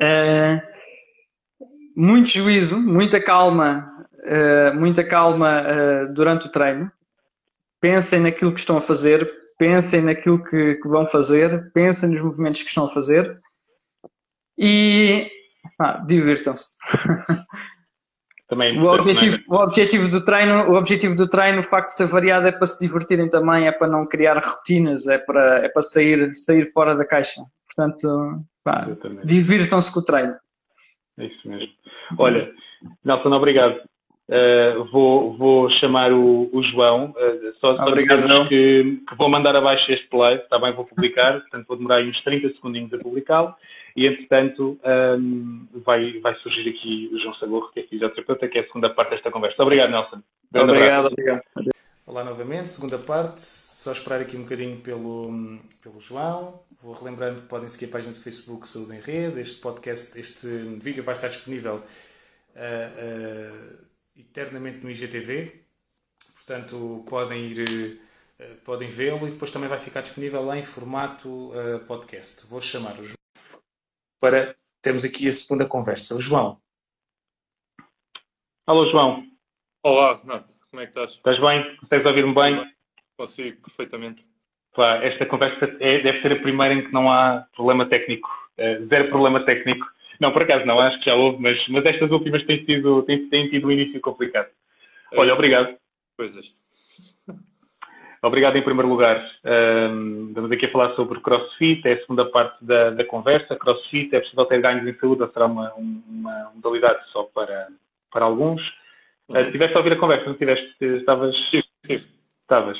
uh, 0.00 0.60
muito 1.96 2.30
juízo, 2.30 2.80
muita 2.80 3.22
calma, 3.22 3.90
muita 4.74 5.04
calma 5.04 5.66
durante 6.14 6.46
o 6.46 6.50
treino. 6.50 6.90
Pensem 7.80 8.20
naquilo 8.20 8.52
que 8.52 8.60
estão 8.60 8.78
a 8.78 8.80
fazer, 8.80 9.28
pensem 9.58 10.02
naquilo 10.02 10.42
que, 10.42 10.76
que 10.76 10.88
vão 10.88 11.06
fazer, 11.06 11.70
pensem 11.72 12.10
nos 12.10 12.22
movimentos 12.22 12.62
que 12.62 12.68
estão 12.68 12.86
a 12.86 12.90
fazer 12.90 13.40
e 14.58 15.30
ah, 15.78 16.02
divirtam-se. 16.06 16.76
Também 18.48 18.78
o, 18.78 18.84
objetivo, 18.84 19.38
o 19.48 19.54
objetivo 19.56 20.10
do 20.10 20.22
treino, 20.22 20.70
o 20.70 20.74
objetivo 20.74 21.16
do 21.16 21.26
treino, 21.26 21.60
o 21.60 21.62
facto 21.62 21.88
de 21.88 21.94
ser 21.94 22.06
variado 22.06 22.46
é 22.46 22.52
para 22.52 22.66
se 22.66 22.78
divertirem 22.78 23.26
também, 23.30 23.66
é 23.66 23.72
para 23.72 23.88
não 23.88 24.06
criar 24.06 24.38
rotinas, 24.38 25.08
é 25.08 25.16
para, 25.16 25.64
é 25.64 25.70
para 25.70 25.80
sair, 25.80 26.34
sair 26.34 26.70
fora 26.70 26.94
da 26.94 27.02
caixa. 27.02 27.40
Portanto, 27.74 28.44
divirtam-se 29.24 29.90
com 29.90 30.00
o 30.00 30.04
treino. 30.04 30.34
É 31.18 31.24
isso 31.24 31.48
mesmo. 31.48 31.72
Olha, 32.18 32.52
Nelson, 33.02 33.32
obrigado. 33.32 33.80
Uh, 34.28 34.84
vou, 34.84 35.36
vou 35.36 35.70
chamar 35.70 36.12
o, 36.12 36.48
o 36.52 36.62
João, 36.62 37.10
uh, 37.10 37.54
só, 37.60 37.76
só 37.76 37.86
Obrigado, 37.86 38.48
que, 38.48 39.02
que, 39.08 39.16
vou 39.16 39.28
mandar 39.28 39.54
abaixo 39.56 39.90
este 39.90 40.08
live, 40.12 40.42
está 40.42 40.58
bem, 40.58 40.72
vou 40.72 40.84
publicar, 40.84 41.40
portanto 41.42 41.66
vou 41.66 41.76
demorar 41.76 42.02
uns 42.02 42.22
30 42.22 42.54
segundinhos 42.54 42.94
a 42.94 42.98
publicá-lo 42.98 43.54
e 43.96 44.06
entretanto 44.06 44.78
um, 45.18 45.66
vai, 45.84 46.18
vai 46.20 46.34
surgir 46.36 46.68
aqui 46.70 47.10
o 47.12 47.18
João 47.18 47.34
Sagorro, 47.34 47.70
que 47.72 47.80
é 47.80 47.82
fisioterapeuta, 47.82 48.48
que 48.48 48.58
é 48.58 48.62
a 48.62 48.66
segunda 48.66 48.90
parte 48.90 49.10
desta 49.10 49.30
conversa. 49.30 49.62
Obrigado, 49.62 49.90
Nelson. 49.90 50.22
Grande 50.50 50.70
obrigado, 50.70 51.06
obrigado. 51.06 51.42
Olá 52.06 52.24
novamente, 52.24 52.68
segunda 52.70 52.98
parte, 52.98 53.42
só 53.42 53.92
esperar 53.92 54.20
aqui 54.20 54.36
um 54.36 54.42
bocadinho 54.42 54.76
pelo, 54.78 55.58
pelo 55.82 56.00
João. 56.00 56.60
Vou 56.82 56.94
relembrando 56.94 57.42
que 57.42 57.48
podem 57.48 57.68
seguir 57.68 57.86
a 57.86 57.92
página 57.92 58.12
do 58.12 58.20
Facebook 58.20 58.66
Saúde 58.66 58.96
em 58.96 59.00
Rede. 59.00 59.40
Este 59.40 59.60
podcast, 59.60 60.18
este 60.18 60.46
vídeo 60.82 61.04
vai 61.04 61.14
estar 61.14 61.28
disponível 61.28 61.76
uh, 61.76 61.80
uh, 62.56 63.91
eternamente 64.16 64.84
no 64.84 64.90
IGTV, 64.90 65.64
portanto 66.34 67.04
podem 67.08 67.46
ir, 67.46 68.00
uh, 68.40 68.56
podem 68.64 68.88
vê-lo 68.88 69.26
e 69.26 69.30
depois 69.30 69.50
também 69.50 69.68
vai 69.68 69.78
ficar 69.78 70.02
disponível 70.02 70.44
lá 70.44 70.56
em 70.56 70.62
formato 70.62 71.28
uh, 71.28 71.80
podcast. 71.86 72.46
Vou 72.46 72.60
chamar 72.60 72.98
o 72.98 73.02
João 73.02 73.16
para 74.20 74.54
termos 74.80 75.04
aqui 75.04 75.26
a 75.26 75.32
segunda 75.32 75.66
conversa. 75.66 76.14
O 76.14 76.20
João. 76.20 76.60
Alô, 78.64 78.88
João. 78.90 79.26
Olá, 79.82 80.14
Renato. 80.14 80.54
Como 80.70 80.80
é 80.80 80.86
que 80.86 80.90
estás? 80.90 81.10
Estás 81.10 81.40
bem? 81.40 81.76
Consegues 81.78 82.06
ouvir-me 82.06 82.32
bem? 82.32 82.72
Consigo, 83.16 83.60
perfeitamente. 83.62 84.22
Pá, 84.76 84.98
esta 85.02 85.26
conversa 85.26 85.64
é, 85.80 86.00
deve 86.02 86.22
ser 86.22 86.32
a 86.32 86.40
primeira 86.40 86.72
em 86.72 86.84
que 86.84 86.92
não 86.92 87.10
há 87.10 87.44
problema 87.54 87.88
técnico. 87.88 88.28
Uh, 88.56 88.86
zero 88.86 89.08
problema 89.08 89.44
técnico. 89.44 89.84
Não, 90.22 90.32
por 90.32 90.44
acaso 90.44 90.64
não, 90.64 90.78
acho 90.78 91.00
que 91.00 91.06
já 91.06 91.16
houve, 91.16 91.42
mas, 91.42 91.58
mas 91.66 91.84
estas 91.84 92.08
últimas 92.12 92.44
têm, 92.44 92.64
sido, 92.64 93.02
têm, 93.02 93.28
têm 93.28 93.48
tido 93.48 93.66
um 93.66 93.72
início 93.72 94.00
complicado. 94.00 94.48
Olha, 95.14 95.34
obrigado. 95.34 95.76
Coisas. 96.16 96.46
Obrigado 98.22 98.56
em 98.56 98.62
primeiro 98.62 98.88
lugar. 98.88 99.20
Um, 99.44 100.28
estamos 100.28 100.52
aqui 100.52 100.66
a 100.66 100.70
falar 100.70 100.94
sobre 100.94 101.18
CrossFit, 101.18 101.84
é 101.88 101.94
a 101.94 102.00
segunda 102.02 102.24
parte 102.26 102.64
da, 102.64 102.90
da 102.90 103.04
conversa. 103.04 103.56
CrossFit 103.56 104.14
é 104.14 104.20
possível 104.20 104.44
ter 104.44 104.60
ganhos 104.60 104.86
em 104.86 104.96
saúde 105.00 105.22
ou 105.22 105.28
será 105.32 105.46
uma, 105.46 105.74
uma 105.74 106.52
modalidade 106.54 107.04
só 107.10 107.24
para, 107.24 107.66
para 108.12 108.24
alguns? 108.24 108.62
Uhum. 109.28 109.40
Uh, 109.40 109.50
tiveste 109.50 109.74
a 109.74 109.78
ouvir 109.78 109.94
a 109.94 109.98
conversa, 109.98 110.26
não 110.26 110.36
tiveste? 110.36 110.72
Estavas. 110.80 111.36
Sim, 111.50 111.62
sim. 111.82 112.00
Estavas. 112.42 112.78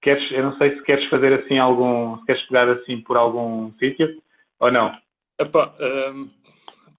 Queres, 0.00 0.32
eu 0.32 0.42
não 0.42 0.56
sei 0.56 0.74
se 0.74 0.82
queres 0.84 1.06
fazer 1.10 1.34
assim 1.34 1.58
algum. 1.58 2.16
Se 2.20 2.24
queres 2.24 2.42
pegar 2.44 2.70
assim 2.70 3.02
por 3.02 3.18
algum 3.18 3.70
sítio 3.72 4.22
ou 4.58 4.72
não? 4.72 5.03
Epá, 5.38 5.74
um, 6.12 6.28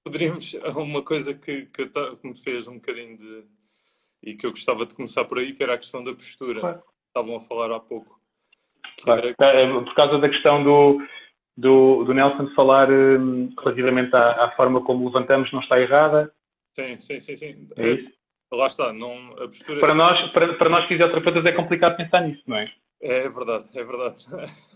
poderíamos. 0.04 0.54
Uma 0.76 1.02
coisa 1.02 1.34
que, 1.34 1.66
que, 1.68 1.88
que, 1.88 2.28
me 2.28 2.38
fez 2.38 2.68
um 2.68 2.76
bocadinho 2.76 3.18
de. 3.18 3.44
e 4.24 4.36
que 4.36 4.46
eu 4.46 4.52
gostava 4.52 4.86
de 4.86 4.94
começar 4.94 5.26
por 5.26 5.40
aí, 5.40 5.54
que 5.54 5.64
era 5.64 5.74
a 5.74 5.78
questão 5.78 6.04
da 6.04 6.14
postura. 6.14 6.60
Claro. 6.60 6.84
Estavam 7.08 7.36
a 7.38 7.40
falar 7.40 7.72
há 7.72 7.80
pouco. 7.80 8.20
Claro. 9.02 9.34
Era... 9.40 9.62
É, 9.62 9.68
por 9.68 9.96
causa 9.96 10.18
da 10.20 10.30
questão 10.30 10.64
do, 10.64 11.02
do, 11.58 12.04
do 12.04 12.14
Nelson 12.14 12.54
falar 12.56 12.92
um, 12.92 13.54
relativamente 13.58 14.14
à, 14.16 14.46
à, 14.46 14.52
forma 14.56 14.84
como 14.84 15.06
levantamos, 15.06 15.52
não 15.54 15.62
está 15.62 15.80
errada. 15.80 16.32
Sim, 16.74 17.00
sim, 17.00 17.20
sim. 17.20 17.38
sim. 17.38 17.70
É 17.78 17.90
isso? 17.92 18.14
Lá 18.52 18.68
está, 18.68 18.94
não, 18.94 19.32
a 19.34 19.48
postura. 19.48 19.80
Para, 19.80 19.92
é... 19.92 19.96
nós, 19.96 20.32
para, 20.32 20.54
para 20.56 20.70
nós 20.70 20.88
fisioterapeutas 20.88 21.46
é 21.46 21.52
complicado 21.54 21.98
pensar 21.98 22.22
nisso, 22.22 22.44
não 22.48 22.58
é? 22.58 22.72
É 23.02 23.30
verdade, 23.30 23.68
é 23.78 23.84
verdade. 23.84 24.26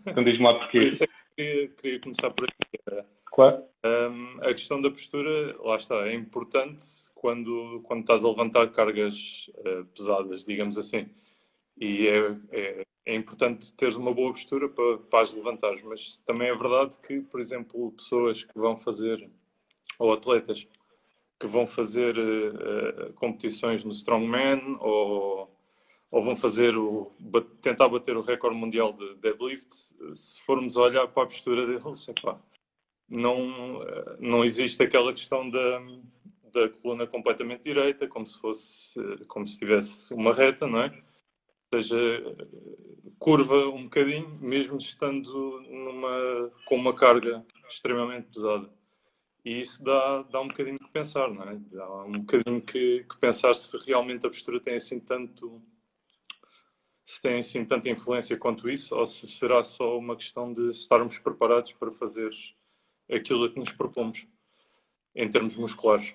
Então 0.05 0.23
diz-me 0.23 0.45
lá 0.45 0.59
porquê. 0.59 0.79
Por 0.79 0.87
isso 0.87 1.03
é 1.03 1.07
que 1.07 1.13
queria, 1.39 1.67
queria 1.69 1.99
começar 2.01 2.29
por 2.31 2.45
aqui. 2.45 3.05
Claro. 3.25 3.63
Um, 3.85 4.39
a 4.41 4.53
questão 4.53 4.81
da 4.81 4.89
postura, 4.89 5.55
lá 5.61 5.77
está, 5.77 5.95
é 6.07 6.13
importante 6.13 6.85
quando, 7.15 7.81
quando 7.85 8.01
estás 8.01 8.25
a 8.25 8.27
levantar 8.27 8.69
cargas 8.71 9.49
uh, 9.59 9.85
pesadas, 9.85 10.43
digamos 10.43 10.77
assim. 10.77 11.09
E 11.79 12.07
é, 12.07 12.37
é, 12.51 12.83
é, 13.05 13.15
importante 13.15 13.73
teres 13.73 13.95
uma 13.95 14.13
boa 14.13 14.31
postura 14.31 14.67
para, 14.67 14.97
para 14.97 15.21
as 15.21 15.33
levantares, 15.33 15.81
mas 15.83 16.17
também 16.25 16.49
é 16.49 16.55
verdade 16.55 16.99
que, 16.99 17.21
por 17.21 17.39
exemplo, 17.39 17.93
pessoas 17.93 18.43
que 18.43 18.59
vão 18.59 18.75
fazer, 18.75 19.29
ou 19.97 20.11
atletas, 20.11 20.67
que 21.39 21.47
vão 21.47 21.65
fazer 21.65 22.17
uh, 22.17 23.13
competições 23.13 23.85
no 23.85 23.91
Strongman 23.91 24.75
ou, 24.81 25.49
ou 26.11 26.21
vão 26.21 26.35
fazer 26.35 26.75
o, 26.75 27.11
tentar 27.61 27.87
bater 27.87 28.17
o 28.17 28.21
recorde 28.21 28.57
mundial 28.57 28.93
de 28.93 29.15
deadlift, 29.15 29.73
se 30.13 30.41
formos 30.41 30.75
olhar 30.75 31.07
para 31.07 31.23
a 31.23 31.27
postura 31.27 31.67
deles, 31.67 32.07
epá, 32.07 32.39
não, 33.07 33.79
não 34.19 34.43
existe 34.43 34.81
aquela 34.81 35.13
questão 35.13 35.49
da, 35.49 35.79
da 36.51 36.69
coluna 36.69 37.05
completamente 37.07 37.63
direita, 37.63 38.07
como 38.07 38.25
se 38.25 38.39
fosse, 38.39 38.99
como 39.27 39.47
se 39.47 39.59
tivesse 39.59 40.13
uma 40.13 40.33
reta, 40.33 40.67
não 40.67 40.81
é? 40.81 41.03
Ou 41.71 41.81
seja, 41.81 41.97
curva 43.19 43.67
um 43.67 43.83
bocadinho, 43.83 44.29
mesmo 44.41 44.77
estando 44.77 45.61
numa, 45.69 46.51
com 46.65 46.75
uma 46.75 46.93
carga 46.93 47.45
extremamente 47.67 48.27
pesada. 48.33 48.69
E 49.45 49.59
isso 49.59 49.83
dá, 49.83 50.23
dá 50.23 50.41
um 50.41 50.47
bocadinho 50.47 50.79
que 50.79 50.89
pensar, 50.89 51.29
não 51.31 51.43
é? 51.43 51.55
Dá 51.71 52.03
um 52.03 52.19
bocadinho 52.19 52.61
que, 52.61 53.05
que 53.09 53.17
pensar 53.17 53.55
se 53.55 53.77
realmente 53.85 54.25
a 54.25 54.29
postura 54.29 54.59
tem 54.59 54.75
assim 54.75 54.99
tanto 54.99 55.61
se 57.09 57.19
tem 57.23 57.39
assim 57.39 57.65
tanta 57.65 57.89
influência 57.89 58.37
quanto 58.37 58.69
isso, 58.69 58.95
ou 58.95 59.03
se 59.03 59.25
será 59.25 59.63
só 59.63 59.97
uma 59.97 60.15
questão 60.15 60.53
de 60.53 60.69
estarmos 60.69 61.17
preparados 61.17 61.73
para 61.73 61.91
fazer 61.91 62.29
aquilo 63.11 63.51
que 63.51 63.57
nos 63.57 63.71
propomos 63.71 64.27
em 65.15 65.27
termos 65.27 65.57
musculares. 65.57 66.13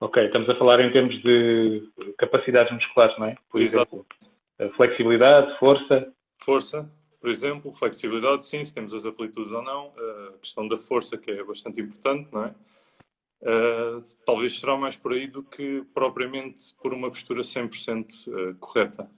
Ok, 0.00 0.24
estamos 0.24 0.48
a 0.48 0.56
falar 0.56 0.80
em 0.80 0.90
termos 0.90 1.22
de 1.22 1.92
capacidades 2.16 2.72
musculares, 2.72 3.18
não 3.18 3.26
é? 3.26 3.36
Por 3.50 3.60
Exato. 3.60 4.06
exemplo, 4.56 4.76
flexibilidade, 4.76 5.58
força. 5.58 6.10
Força, 6.38 6.90
por 7.20 7.28
exemplo, 7.28 7.70
flexibilidade, 7.70 8.46
sim, 8.46 8.64
se 8.64 8.72
temos 8.72 8.94
as 8.94 9.04
amplitudes 9.04 9.52
ou 9.52 9.62
não. 9.62 9.92
A 10.30 10.38
questão 10.38 10.66
da 10.66 10.78
força, 10.78 11.18
que 11.18 11.30
é 11.30 11.44
bastante 11.44 11.82
importante, 11.82 12.30
não 12.32 12.46
é? 12.46 12.54
Uh, 13.42 14.00
talvez 14.24 14.58
será 14.58 14.74
mais 14.74 14.96
por 14.96 15.12
aí 15.12 15.26
do 15.26 15.42
que 15.42 15.84
propriamente 15.92 16.74
por 16.82 16.94
uma 16.94 17.10
postura 17.10 17.42
100% 17.42 18.06
uh, 18.26 18.54
correta. 18.56 19.17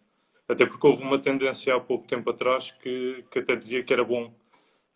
Até 0.50 0.66
porque 0.66 0.84
houve 0.84 1.02
uma 1.02 1.18
tendência 1.18 1.74
há 1.74 1.80
pouco 1.80 2.08
tempo 2.08 2.28
atrás 2.28 2.72
que, 2.72 3.24
que 3.30 3.38
até 3.38 3.54
dizia 3.54 3.84
que 3.84 3.92
era 3.92 4.04
bom 4.04 4.34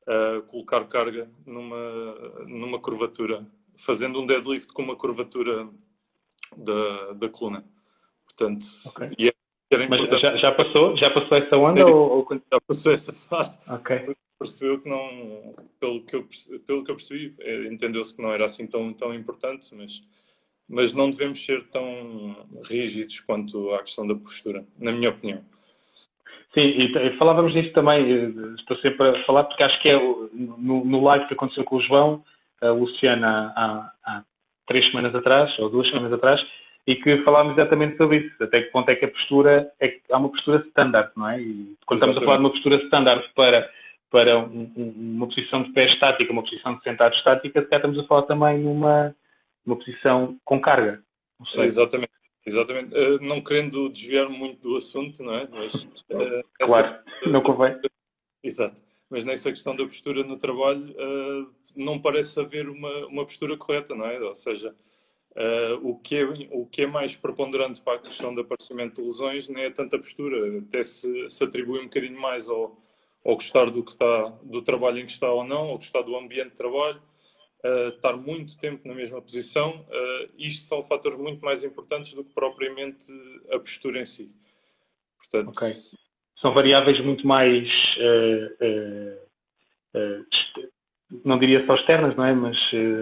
uh, 0.08 0.42
colocar 0.48 0.84
carga 0.86 1.30
numa, 1.46 2.14
numa 2.46 2.80
curvatura, 2.80 3.46
fazendo 3.76 4.20
um 4.20 4.26
deadlift 4.26 4.72
com 4.72 4.82
uma 4.82 4.96
curvatura 4.96 5.68
da, 6.56 7.12
da 7.12 7.28
coluna. 7.28 7.64
Portanto, 8.26 8.66
okay. 8.86 9.10
e 9.16 9.32
era 9.70 9.88
Mas 9.88 10.00
já, 10.20 10.36
já, 10.36 10.52
passou? 10.52 10.96
Já 10.96 11.10
passou 11.10 11.38
essa 11.38 11.56
onda? 11.56 11.86
ou, 11.86 12.18
ou... 12.18 12.40
Já 12.52 12.60
passou 12.66 12.92
essa 12.92 13.12
fase. 13.12 13.58
Ok. 13.68 14.16
Percebeu 14.36 14.80
que 14.80 14.88
não, 14.88 15.54
pelo 15.78 16.04
que 16.04 16.16
eu, 16.16 16.28
pelo 16.66 16.84
que 16.84 16.90
eu 16.90 16.96
percebi, 16.96 17.34
eh, 17.38 17.68
entendeu-se 17.72 18.14
que 18.14 18.20
não 18.20 18.32
era 18.32 18.44
assim 18.44 18.66
tão, 18.66 18.92
tão 18.92 19.14
importante, 19.14 19.72
mas, 19.72 20.02
mas 20.68 20.92
não 20.92 21.10
devemos 21.10 21.44
ser 21.44 21.64
tão 21.68 22.36
rígidos 22.68 23.20
quanto 23.20 23.72
à 23.74 23.82
questão 23.82 24.06
da 24.06 24.14
postura, 24.14 24.64
na 24.78 24.92
minha 24.92 25.10
opinião. 25.10 25.42
Sim, 26.54 26.60
e 26.60 27.16
falávamos 27.18 27.52
disso 27.52 27.72
também, 27.72 28.00
eh, 28.10 28.30
estou 28.58 28.76
sempre 28.78 29.08
a 29.08 29.24
falar, 29.24 29.44
porque 29.44 29.62
acho 29.62 29.80
que 29.82 29.88
é 29.88 29.98
no, 29.98 30.84
no 30.84 31.02
live 31.02 31.26
que 31.26 31.34
aconteceu 31.34 31.64
com 31.64 31.76
o 31.76 31.82
João, 31.82 32.24
a 32.62 32.68
Luciana, 32.68 33.52
há, 33.56 33.90
há 34.04 34.22
três 34.66 34.86
semanas 34.90 35.14
atrás, 35.14 35.58
ou 35.58 35.68
duas 35.68 35.88
semanas 35.88 36.12
atrás, 36.12 36.40
e 36.86 36.94
que 36.96 37.22
falámos 37.22 37.54
exatamente 37.54 37.96
sobre 37.96 38.18
isso, 38.18 38.42
até 38.42 38.62
que 38.62 38.70
ponto 38.70 38.88
é 38.88 38.94
que 38.94 39.04
a 39.04 39.10
postura, 39.10 39.70
é 39.80 39.98
há 40.12 40.18
uma 40.18 40.28
postura 40.28 40.64
standard, 40.68 41.10
não 41.16 41.28
é? 41.28 41.40
E 41.40 41.76
quando 41.86 41.98
Exatamente. 41.98 42.18
estamos 42.18 42.22
a 42.22 42.24
falar 42.24 42.36
de 42.36 42.44
uma 42.44 42.50
postura 42.50 42.76
standard 42.84 43.24
para, 43.34 43.70
para 44.10 44.38
um, 44.38 44.72
uma 44.76 45.26
posição 45.26 45.62
de 45.62 45.72
pé 45.72 45.86
estática, 45.92 46.32
uma 46.32 46.42
posição 46.42 46.76
de 46.76 46.82
sentado 46.84 47.14
estática, 47.16 47.62
se 47.62 47.68
cá 47.68 47.76
estamos 47.76 47.98
a 47.98 48.04
falar 48.04 48.22
também 48.22 48.58
numa, 48.58 49.14
numa 49.64 49.78
posição 49.78 50.38
com 50.44 50.60
carga. 50.60 51.02
Exatamente. 51.56 52.12
Exatamente. 52.46 52.94
Uh, 52.94 53.18
não 53.22 53.40
querendo 53.40 53.88
desviar 53.88 54.28
muito 54.28 54.60
do 54.60 54.76
assunto, 54.76 55.22
não 55.22 55.34
é? 55.34 55.48
Mas, 55.50 55.74
uh, 55.74 56.44
claro, 56.60 56.98
essa... 57.06 57.30
não 57.30 57.42
convém. 57.42 57.80
Exato. 58.42 58.82
Mas 59.08 59.24
nessa 59.24 59.50
questão 59.50 59.74
da 59.74 59.84
postura 59.84 60.22
no 60.22 60.36
trabalho, 60.38 60.90
uh, 60.92 61.54
não 61.74 61.98
parece 61.98 62.38
haver 62.38 62.68
uma, 62.68 63.06
uma 63.06 63.24
postura 63.24 63.56
correta, 63.56 63.94
não 63.94 64.06
é? 64.06 64.20
Ou 64.20 64.34
seja, 64.34 64.74
o, 65.82 65.96
que 65.96 66.16
é, 66.16 66.24
o 66.52 66.64
que 66.66 66.82
é 66.82 66.86
mais 66.86 67.16
preponderante 67.16 67.80
para 67.80 67.94
a 67.94 68.02
questão 68.02 68.32
do 68.32 68.42
aparecimento 68.42 68.96
de 68.96 69.02
lesões 69.02 69.48
não 69.48 69.60
é 69.60 69.68
tanta 69.68 69.98
postura, 69.98 70.58
até 70.58 70.82
se, 70.84 71.28
se 71.28 71.42
atribui 71.42 71.80
um 71.80 71.84
bocadinho 71.84 72.20
mais 72.20 72.48
ao, 72.48 72.80
ao 73.24 73.34
gostar 73.34 73.68
do, 73.68 73.82
que 73.82 73.90
está, 73.90 74.28
do 74.44 74.62
trabalho 74.62 75.00
em 75.00 75.06
que 75.06 75.10
está 75.10 75.28
ou 75.28 75.42
não, 75.42 75.70
ou 75.70 75.74
gostar 75.74 76.02
do 76.02 76.16
ambiente 76.16 76.50
de 76.50 76.56
trabalho 76.56 77.02
estar 77.94 78.16
muito 78.16 78.58
tempo 78.58 78.86
na 78.86 78.94
mesma 78.94 79.20
posição, 79.22 79.86
uh, 79.88 80.30
isto 80.36 80.66
são 80.66 80.82
fatores 80.84 81.18
muito 81.18 81.42
mais 81.44 81.64
importantes 81.64 82.12
do 82.12 82.22
que 82.22 82.34
propriamente 82.34 83.06
a 83.50 83.58
postura 83.58 84.00
em 84.00 84.04
si. 84.04 84.30
Portanto, 85.18 85.48
okay. 85.48 85.72
São 86.40 86.52
variáveis 86.52 87.02
muito 87.02 87.26
mais, 87.26 87.66
uh, 87.96 89.18
não 91.24 91.38
diria 91.38 91.64
só 91.64 91.74
externas, 91.76 92.14
não 92.16 92.24
é? 92.26 92.34
mas, 92.34 92.56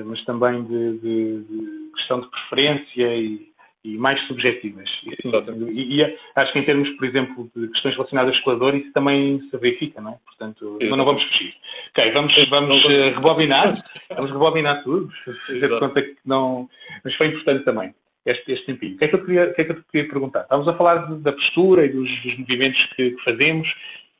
mas 0.06 0.24
também 0.24 0.62
de, 0.64 0.98
de, 0.98 1.42
de 1.42 1.90
questão 1.96 2.20
de 2.20 2.30
preferência 2.30 3.16
e, 3.16 3.51
e 3.84 3.96
mais 3.96 4.20
subjetivas. 4.26 4.88
E, 5.04 5.80
e, 5.80 6.00
e, 6.00 6.18
acho 6.36 6.52
que 6.52 6.58
em 6.58 6.64
termos, 6.64 6.88
por 6.90 7.06
exemplo, 7.06 7.50
de 7.54 7.68
questões 7.68 7.94
relacionadas 7.94 8.38
com 8.40 8.50
a 8.50 8.54
dor, 8.54 8.74
isso 8.74 8.92
também 8.92 9.40
se 9.50 9.56
verifica, 9.56 10.00
não 10.00 10.12
é? 10.12 10.18
Portanto, 10.24 10.78
não, 10.80 10.96
não 10.96 11.04
vamos 11.04 11.22
fugir. 11.24 11.54
Ok, 11.90 12.12
vamos, 12.12 12.48
vamos 12.48 12.84
uh, 12.84 12.88
rebobinar, 12.88 13.74
vamos 14.16 14.30
rebobinar 14.30 14.82
tudo, 14.84 15.10
fazer 15.46 15.78
conta 15.78 16.00
que 16.00 16.16
não... 16.24 16.68
Mas 17.04 17.14
foi 17.16 17.28
importante 17.28 17.64
também, 17.64 17.92
este, 18.24 18.52
este 18.52 18.66
tempinho. 18.66 18.94
O 18.94 18.98
que, 18.98 19.04
é 19.04 19.08
que, 19.08 19.14
eu 19.16 19.24
queria, 19.24 19.44
o 19.44 19.54
que 19.54 19.62
é 19.62 19.64
que 19.64 19.72
eu 19.72 19.76
te 19.76 19.82
queria 19.90 20.08
perguntar? 20.08 20.42
Estávamos 20.42 20.68
a 20.68 20.76
falar 20.76 20.96
de, 21.08 21.16
da 21.16 21.32
postura 21.32 21.84
e 21.84 21.88
dos, 21.88 22.08
dos 22.22 22.38
movimentos 22.38 22.80
que, 22.94 23.10
que 23.10 23.24
fazemos, 23.24 23.68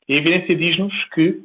e 0.09 0.15
a 0.15 0.17
evidência 0.17 0.57
diz-nos 0.57 1.05
que, 1.15 1.41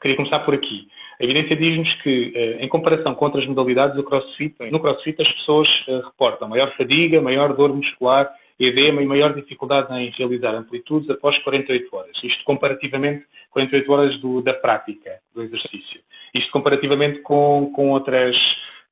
queria 0.00 0.16
começar 0.16 0.40
por 0.40 0.54
aqui, 0.54 0.88
a 1.24 1.30
evidência 1.30 1.56
diz-nos 1.56 1.92
que, 2.02 2.32
eh, 2.34 2.64
em 2.64 2.68
comparação 2.68 3.14
com 3.14 3.24
outras 3.24 3.46
modalidades 3.46 4.02
CrossFit, 4.04 4.54
no 4.70 4.78
CrossFit 4.78 5.22
as 5.22 5.32
pessoas 5.32 5.68
eh, 5.88 6.02
reportam 6.04 6.48
maior 6.48 6.70
fadiga, 6.76 7.20
maior 7.20 7.54
dor 7.56 7.74
muscular, 7.74 8.30
edema 8.60 9.02
e 9.02 9.06
maior 9.06 9.32
dificuldade 9.34 9.92
em 9.94 10.10
realizar 10.10 10.54
amplitudes 10.54 11.08
após 11.08 11.36
48 11.42 11.96
horas. 11.96 12.12
Isto 12.22 12.44
comparativamente, 12.44 13.24
48 13.50 13.92
horas 13.92 14.20
do, 14.20 14.42
da 14.42 14.52
prática 14.52 15.18
do 15.34 15.42
exercício. 15.42 16.00
Isto 16.34 16.52
comparativamente 16.52 17.20
com, 17.20 17.72
com, 17.74 17.90
outras, 17.90 18.36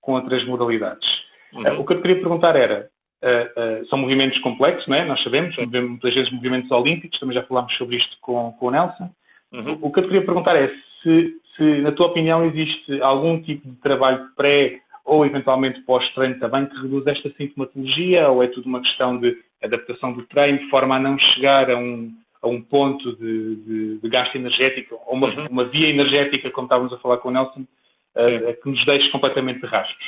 com 0.01 0.13
outras 0.15 0.43
modalidades. 0.47 1.07
Uhum. 1.53 1.63
Uh, 1.63 1.81
o 1.81 1.85
que 1.85 1.93
eu 1.93 2.01
queria 2.01 2.17
perguntar 2.17 2.57
era, 2.57 2.89
uh, 3.23 3.83
uh, 3.83 3.87
são 3.89 3.99
movimentos 3.99 4.39
complexos, 4.39 4.87
não 4.89 4.97
é? 4.97 5.05
Nós 5.05 5.23
sabemos, 5.23 5.55
muitas 5.57 6.15
vezes 6.15 6.33
movimentos 6.33 6.71
olímpicos, 6.71 7.21
também 7.21 7.35
já 7.35 7.43
falámos 7.43 7.77
sobre 7.77 7.97
isto 7.97 8.17
com, 8.23 8.53
com 8.53 8.67
o 8.69 8.71
Nelson. 8.71 9.11
Uhum. 9.53 9.79
O 9.83 9.93
que 9.93 10.01
eu 10.01 10.05
queria 10.05 10.25
perguntar 10.25 10.57
é 10.57 10.73
se 11.03 11.42
se, 11.57 11.63
na 11.81 11.93
tua 11.93 12.07
opinião, 12.07 12.45
existe 12.45 13.01
algum 13.03 13.41
tipo 13.41 13.69
de 13.69 13.77
trabalho 13.77 14.29
pré 14.37 14.81
ou 15.05 15.27
eventualmente 15.27 15.81
pós-treino 15.83 16.39
também 16.39 16.67
que 16.67 16.81
reduz 16.81 17.07
esta 17.07 17.31
sintomatologia 17.37 18.29
ou 18.29 18.43
é 18.43 18.47
tudo 18.47 18.67
uma 18.67 18.81
questão 18.81 19.19
de 19.19 19.37
adaptação 19.63 20.13
do 20.13 20.25
treino 20.27 20.59
de 20.59 20.71
forma 20.71 20.97
a 20.97 21.01
não 21.01 21.19
chegar 21.19 21.71
a 21.71 21.77
um, 21.77 22.13
a 22.41 22.49
um 22.49 22.61
ponto 22.61 23.17
de, 23.17 23.57
de, 23.57 23.99
de 23.99 24.09
gasto 24.09 24.37
energético 24.37 25.01
ou 25.07 25.15
uma, 25.15 25.29
uhum. 25.29 25.47
uma, 25.51 25.65
via 25.65 25.89
energética, 25.89 26.51
como 26.51 26.67
estávamos 26.67 26.93
a 26.93 26.99
falar 26.99 27.19
com 27.19 27.29
o 27.29 27.33
Nelson, 27.33 27.61
uh, 27.61 28.63
que 28.63 28.69
nos 28.69 28.85
deixe 28.85 29.11
completamente 29.11 29.61
de 29.61 29.67
rastros. 29.67 30.07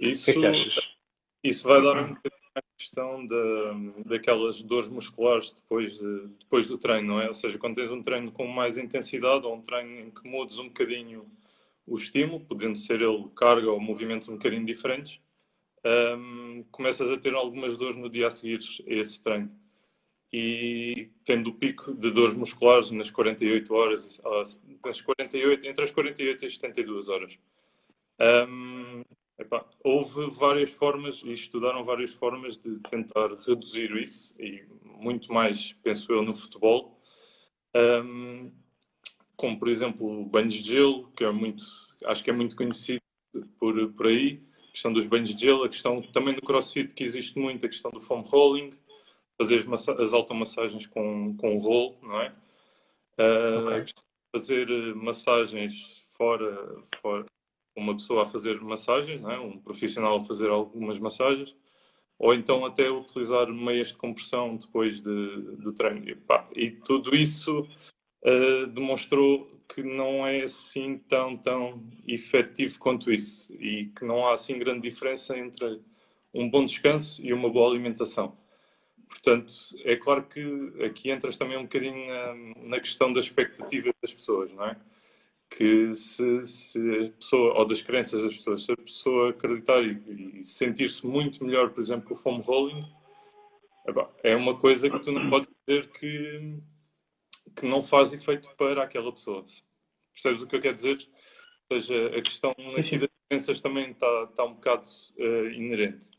Isso, 0.00 0.30
o 0.30 0.34
que 0.34 0.38
é 0.38 0.42
que 0.42 0.46
achas? 0.46 0.74
Isso 1.42 1.68
vai 1.68 1.82
dar 1.82 1.96
um 1.96 2.14
bocadinho 2.14 2.40
a 2.42 2.43
questão 2.84 3.24
de, 3.24 4.04
daquelas 4.04 4.62
dores 4.62 4.88
musculares 4.88 5.52
depois, 5.52 5.98
de, 5.98 6.26
depois 6.40 6.66
do 6.66 6.76
treino, 6.76 7.14
não 7.14 7.20
é? 7.20 7.28
Ou 7.28 7.34
seja, 7.34 7.58
quando 7.58 7.76
tens 7.76 7.90
um 7.90 8.02
treino 8.02 8.30
com 8.30 8.46
mais 8.46 8.76
intensidade 8.76 9.46
ou 9.46 9.54
um 9.54 9.62
treino 9.62 10.00
em 10.00 10.10
que 10.10 10.28
mudes 10.28 10.58
um 10.58 10.68
bocadinho 10.68 11.26
o 11.86 11.96
estímulo, 11.96 12.40
podendo 12.40 12.76
ser 12.76 13.00
ele 13.00 13.28
carga 13.34 13.70
ou 13.70 13.80
movimentos 13.80 14.28
um 14.28 14.34
bocadinho 14.34 14.64
diferentes, 14.66 15.18
um, 15.84 16.64
começas 16.70 17.10
a 17.10 17.16
ter 17.16 17.34
algumas 17.34 17.76
dores 17.76 17.96
no 17.96 18.08
dia 18.08 18.26
a 18.26 18.30
seguir 18.30 18.58
a 18.86 18.92
esse 18.92 19.22
treino. 19.22 19.50
E 20.32 21.10
tendo 21.24 21.50
o 21.50 21.54
pico 21.54 21.94
de 21.94 22.10
dores 22.10 22.34
musculares 22.34 22.90
nas 22.90 23.10
48 23.10 23.74
horas, 23.74 24.20
nas 24.84 25.00
48, 25.00 25.66
entre 25.66 25.84
as 25.84 25.90
48 25.90 26.42
e 26.42 26.46
as 26.46 26.54
72 26.54 27.08
horas. 27.08 27.38
Um, 28.20 29.04
Epá, 29.44 29.62
houve 29.84 30.30
várias 30.30 30.72
formas 30.72 31.22
e 31.22 31.32
estudaram 31.32 31.84
várias 31.84 32.14
formas 32.14 32.56
de 32.56 32.78
tentar 32.88 33.28
reduzir 33.46 33.94
isso 33.96 34.34
e 34.40 34.64
muito 34.82 35.30
mais, 35.30 35.74
penso 35.82 36.10
eu, 36.10 36.22
no 36.22 36.32
futebol. 36.32 36.98
Um, 37.76 38.50
como, 39.36 39.58
por 39.58 39.68
exemplo, 39.68 40.22
o 40.22 40.24
banhos 40.24 40.54
de 40.54 40.62
gelo, 40.62 41.10
que 41.14 41.24
é 41.24 41.30
muito, 41.30 41.62
acho 42.06 42.24
que 42.24 42.30
é 42.30 42.32
muito 42.32 42.56
conhecido 42.56 43.02
por, 43.58 43.92
por 43.92 44.06
aí. 44.06 44.42
A 44.68 44.72
questão 44.72 44.92
dos 44.92 45.06
banhos 45.06 45.34
de 45.34 45.44
gelo, 45.44 45.64
a 45.64 45.68
questão 45.68 46.00
também 46.00 46.34
do 46.34 46.40
crossfit, 46.40 46.94
que 46.94 47.04
existe 47.04 47.38
muito, 47.38 47.66
a 47.66 47.68
questão 47.68 47.90
do 47.90 48.00
foam 48.00 48.22
rolling, 48.22 48.72
fazer 49.36 49.56
as, 49.56 49.88
as 49.88 50.14
automassagens 50.14 50.86
com, 50.86 51.36
com 51.36 51.54
o 51.54 51.58
rolo, 51.58 51.98
não 52.02 52.20
é? 52.20 52.32
Uh, 53.18 53.68
okay. 53.68 53.92
Fazer 54.34 54.66
massagens 54.96 56.02
fora, 56.16 56.82
fora, 57.02 57.26
uma 57.76 57.94
pessoa 57.94 58.22
a 58.22 58.26
fazer 58.26 58.60
massagens, 58.60 59.22
é? 59.22 59.38
um 59.38 59.58
profissional 59.58 60.16
a 60.16 60.24
fazer 60.24 60.48
algumas 60.50 60.98
massagens, 60.98 61.56
ou 62.18 62.32
então 62.32 62.64
até 62.64 62.90
utilizar 62.90 63.48
meias 63.52 63.88
de 63.88 63.94
compressão 63.94 64.56
depois 64.56 65.00
de, 65.00 65.56
do 65.58 65.72
treino. 65.72 66.08
E, 66.08 66.14
pá, 66.14 66.48
e 66.54 66.70
tudo 66.70 67.14
isso 67.14 67.66
uh, 68.24 68.66
demonstrou 68.68 69.54
que 69.68 69.82
não 69.82 70.26
é 70.26 70.42
assim 70.42 70.98
tão, 71.08 71.36
tão 71.36 71.82
efetivo 72.06 72.78
quanto 72.78 73.12
isso 73.12 73.52
e 73.54 73.86
que 73.96 74.04
não 74.04 74.26
há 74.26 74.34
assim 74.34 74.58
grande 74.58 74.88
diferença 74.88 75.36
entre 75.36 75.80
um 76.32 76.48
bom 76.48 76.64
descanso 76.64 77.24
e 77.24 77.32
uma 77.32 77.48
boa 77.48 77.70
alimentação. 77.70 78.36
Portanto, 79.08 79.52
é 79.84 79.96
claro 79.96 80.24
que 80.24 80.42
aqui 80.84 81.10
entras 81.10 81.36
também 81.36 81.56
um 81.56 81.62
bocadinho 81.62 82.06
na, 82.06 82.34
na 82.68 82.80
questão 82.80 83.12
da 83.12 83.20
expectativa 83.20 83.90
das 84.02 84.12
pessoas, 84.12 84.52
não 84.52 84.64
é? 84.66 84.76
Que 85.50 85.94
se, 85.94 86.46
se, 86.46 86.78
a 86.78 87.10
pessoa, 87.10 87.58
ou 87.58 87.64
das 87.64 87.82
crenças 87.82 88.22
das 88.22 88.36
pessoas, 88.36 88.64
se 88.64 88.72
a 88.72 88.76
pessoa 88.76 89.30
acreditar 89.30 89.82
e, 89.82 90.40
e 90.40 90.44
sentir-se 90.44 91.06
muito 91.06 91.44
melhor, 91.44 91.70
por 91.70 91.80
exemplo, 91.80 92.08
com 92.08 92.14
o 92.14 92.16
foam 92.16 92.40
rolling, 92.40 92.84
é 94.22 94.34
uma 94.34 94.58
coisa 94.58 94.90
que 94.90 94.98
tu 94.98 95.12
não 95.12 95.28
podes 95.28 95.48
dizer 95.66 95.90
que, 95.92 96.58
que 97.54 97.66
não 97.66 97.82
faz 97.82 98.12
efeito 98.12 98.48
para 98.56 98.82
aquela 98.82 99.12
pessoa. 99.12 99.44
Percebes 100.12 100.42
o 100.42 100.46
que 100.46 100.56
eu 100.56 100.60
quero 100.60 100.74
dizer? 100.74 100.98
Ou 101.70 101.80
seja, 101.80 102.06
a 102.16 102.22
questão 102.22 102.52
aqui 102.78 102.98
das 102.98 103.10
crenças 103.28 103.60
também 103.60 103.90
está, 103.90 104.26
está 104.28 104.44
um 104.44 104.54
bocado 104.54 104.88
uh, 105.18 105.50
inerente. 105.50 106.10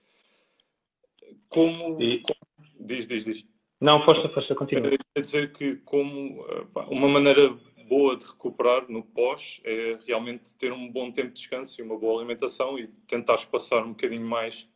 Como, 1.49 2.01
e... 2.01 2.21
como, 2.21 2.45
Diz, 2.79 3.07
diz, 3.07 3.25
diz. 3.25 3.45
Não, 3.81 4.03
força, 4.05 4.29
força, 4.29 4.55
continua. 4.55 4.91
Quer 5.13 5.21
dizer 5.21 5.51
que 5.53 5.77
como 5.77 6.45
uma 6.89 7.07
maneira 7.07 7.57
boa 7.87 8.15
de 8.15 8.25
recuperar 8.25 8.85
no 8.89 9.03
pós 9.03 9.61
é 9.63 9.97
realmente 10.07 10.55
ter 10.57 10.71
um 10.73 10.91
bom 10.91 11.11
tempo 11.11 11.29
de 11.29 11.35
descanso 11.35 11.79
e 11.79 11.83
uma 11.83 11.97
boa 11.97 12.19
alimentação 12.19 12.77
e 12.77 12.87
tentar 13.07 13.37
passar 13.51 13.83
um 13.83 13.89
bocadinho 13.89 14.25
mais 14.25 14.67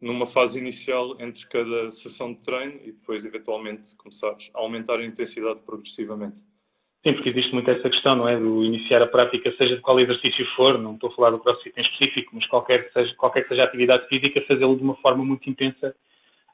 numa 0.00 0.26
fase 0.26 0.58
inicial 0.58 1.16
entre 1.20 1.46
cada 1.48 1.90
sessão 1.90 2.32
de 2.32 2.40
treino 2.40 2.80
e 2.84 2.92
depois 2.92 3.24
eventualmente 3.24 3.96
começar 3.96 4.36
a 4.54 4.58
aumentar 4.60 4.98
a 4.98 5.04
intensidade 5.04 5.60
progressivamente. 5.60 6.42
Sim, 7.06 7.14
porque 7.14 7.30
existe 7.30 7.52
muito 7.52 7.70
essa 7.70 7.88
questão, 7.88 8.16
não 8.16 8.28
é? 8.28 8.38
Do 8.38 8.64
iniciar 8.64 9.00
a 9.00 9.06
prática, 9.06 9.54
seja 9.56 9.76
de 9.76 9.80
qual 9.80 9.98
exercício 10.00 10.44
for, 10.56 10.76
não 10.76 10.94
estou 10.94 11.10
a 11.10 11.14
falar 11.14 11.30
do 11.30 11.38
crossfit 11.38 11.72
em 11.76 11.82
específico, 11.82 12.34
mas 12.34 12.46
qualquer 12.48 12.86
que 12.86 12.92
seja, 12.92 13.14
qualquer 13.14 13.42
que 13.42 13.48
seja 13.48 13.62
a 13.62 13.66
atividade 13.66 14.08
física, 14.08 14.44
fazê-lo 14.46 14.76
de 14.76 14.82
uma 14.82 14.96
forma 14.96 15.24
muito 15.24 15.48
intensa 15.48 15.94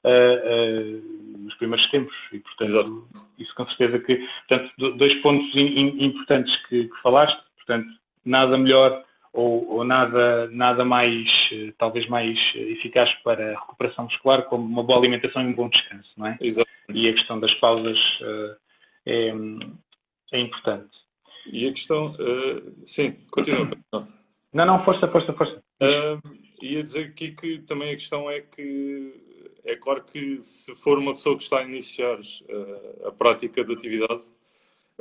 uh, 0.04 1.38
nos 1.38 1.54
primeiros 1.56 1.88
tempos. 1.90 2.14
E, 2.32 2.38
portanto, 2.38 2.68
Exato. 2.68 3.08
isso 3.38 3.54
com 3.54 3.66
certeza 3.66 3.98
que. 3.98 4.16
Portanto, 4.48 4.96
dois 4.96 5.14
pontos 5.22 5.54
in, 5.54 6.04
importantes 6.04 6.54
que, 6.66 6.88
que, 6.88 7.02
falaste. 7.02 7.40
Portanto, 7.56 7.88
nada 8.24 8.58
melhor 8.58 9.04
ou, 9.32 9.68
ou, 9.68 9.84
nada, 9.84 10.48
nada 10.50 10.84
mais, 10.84 11.26
eh, 11.52 11.72
talvez 11.78 12.06
mais 12.08 12.36
eficaz 12.54 13.10
para 13.22 13.52
a 13.52 13.60
recuperação 13.60 14.04
muscular, 14.04 14.42
como 14.44 14.64
uma 14.64 14.82
boa 14.82 14.98
alimentação 14.98 15.42
e 15.42 15.46
um 15.46 15.54
bom 15.54 15.68
descanso, 15.70 16.10
não 16.18 16.26
é? 16.26 16.36
Exato. 16.40 16.68
E 16.92 17.08
a 17.08 17.14
questão 17.14 17.40
das 17.40 17.54
pausas 17.54 17.96
uh, 18.20 18.56
é, 19.06 19.32
é 20.32 20.40
importante. 20.40 20.90
E 21.46 21.66
a 21.66 21.72
questão, 21.72 22.12
uh, 22.12 22.72
sim, 22.84 23.12
continua. 23.30 23.70
Não, 24.52 24.66
não, 24.66 24.84
força, 24.84 25.08
força, 25.08 25.32
força. 25.32 25.62
Uh, 25.80 26.20
ia 26.60 26.82
dizer 26.82 27.06
aqui 27.06 27.32
que 27.32 27.58
também 27.60 27.90
a 27.90 27.96
questão 27.96 28.30
é 28.30 28.40
que 28.40 29.31
é 29.64 29.76
claro 29.76 30.04
que 30.04 30.40
se 30.42 30.74
for 30.76 30.98
uma 30.98 31.12
pessoa 31.12 31.36
que 31.36 31.42
está 31.42 31.58
a 31.60 31.64
iniciar 31.64 32.18
uh, 32.18 33.08
a 33.08 33.12
prática 33.12 33.64
de 33.64 33.72
atividade, 33.72 34.24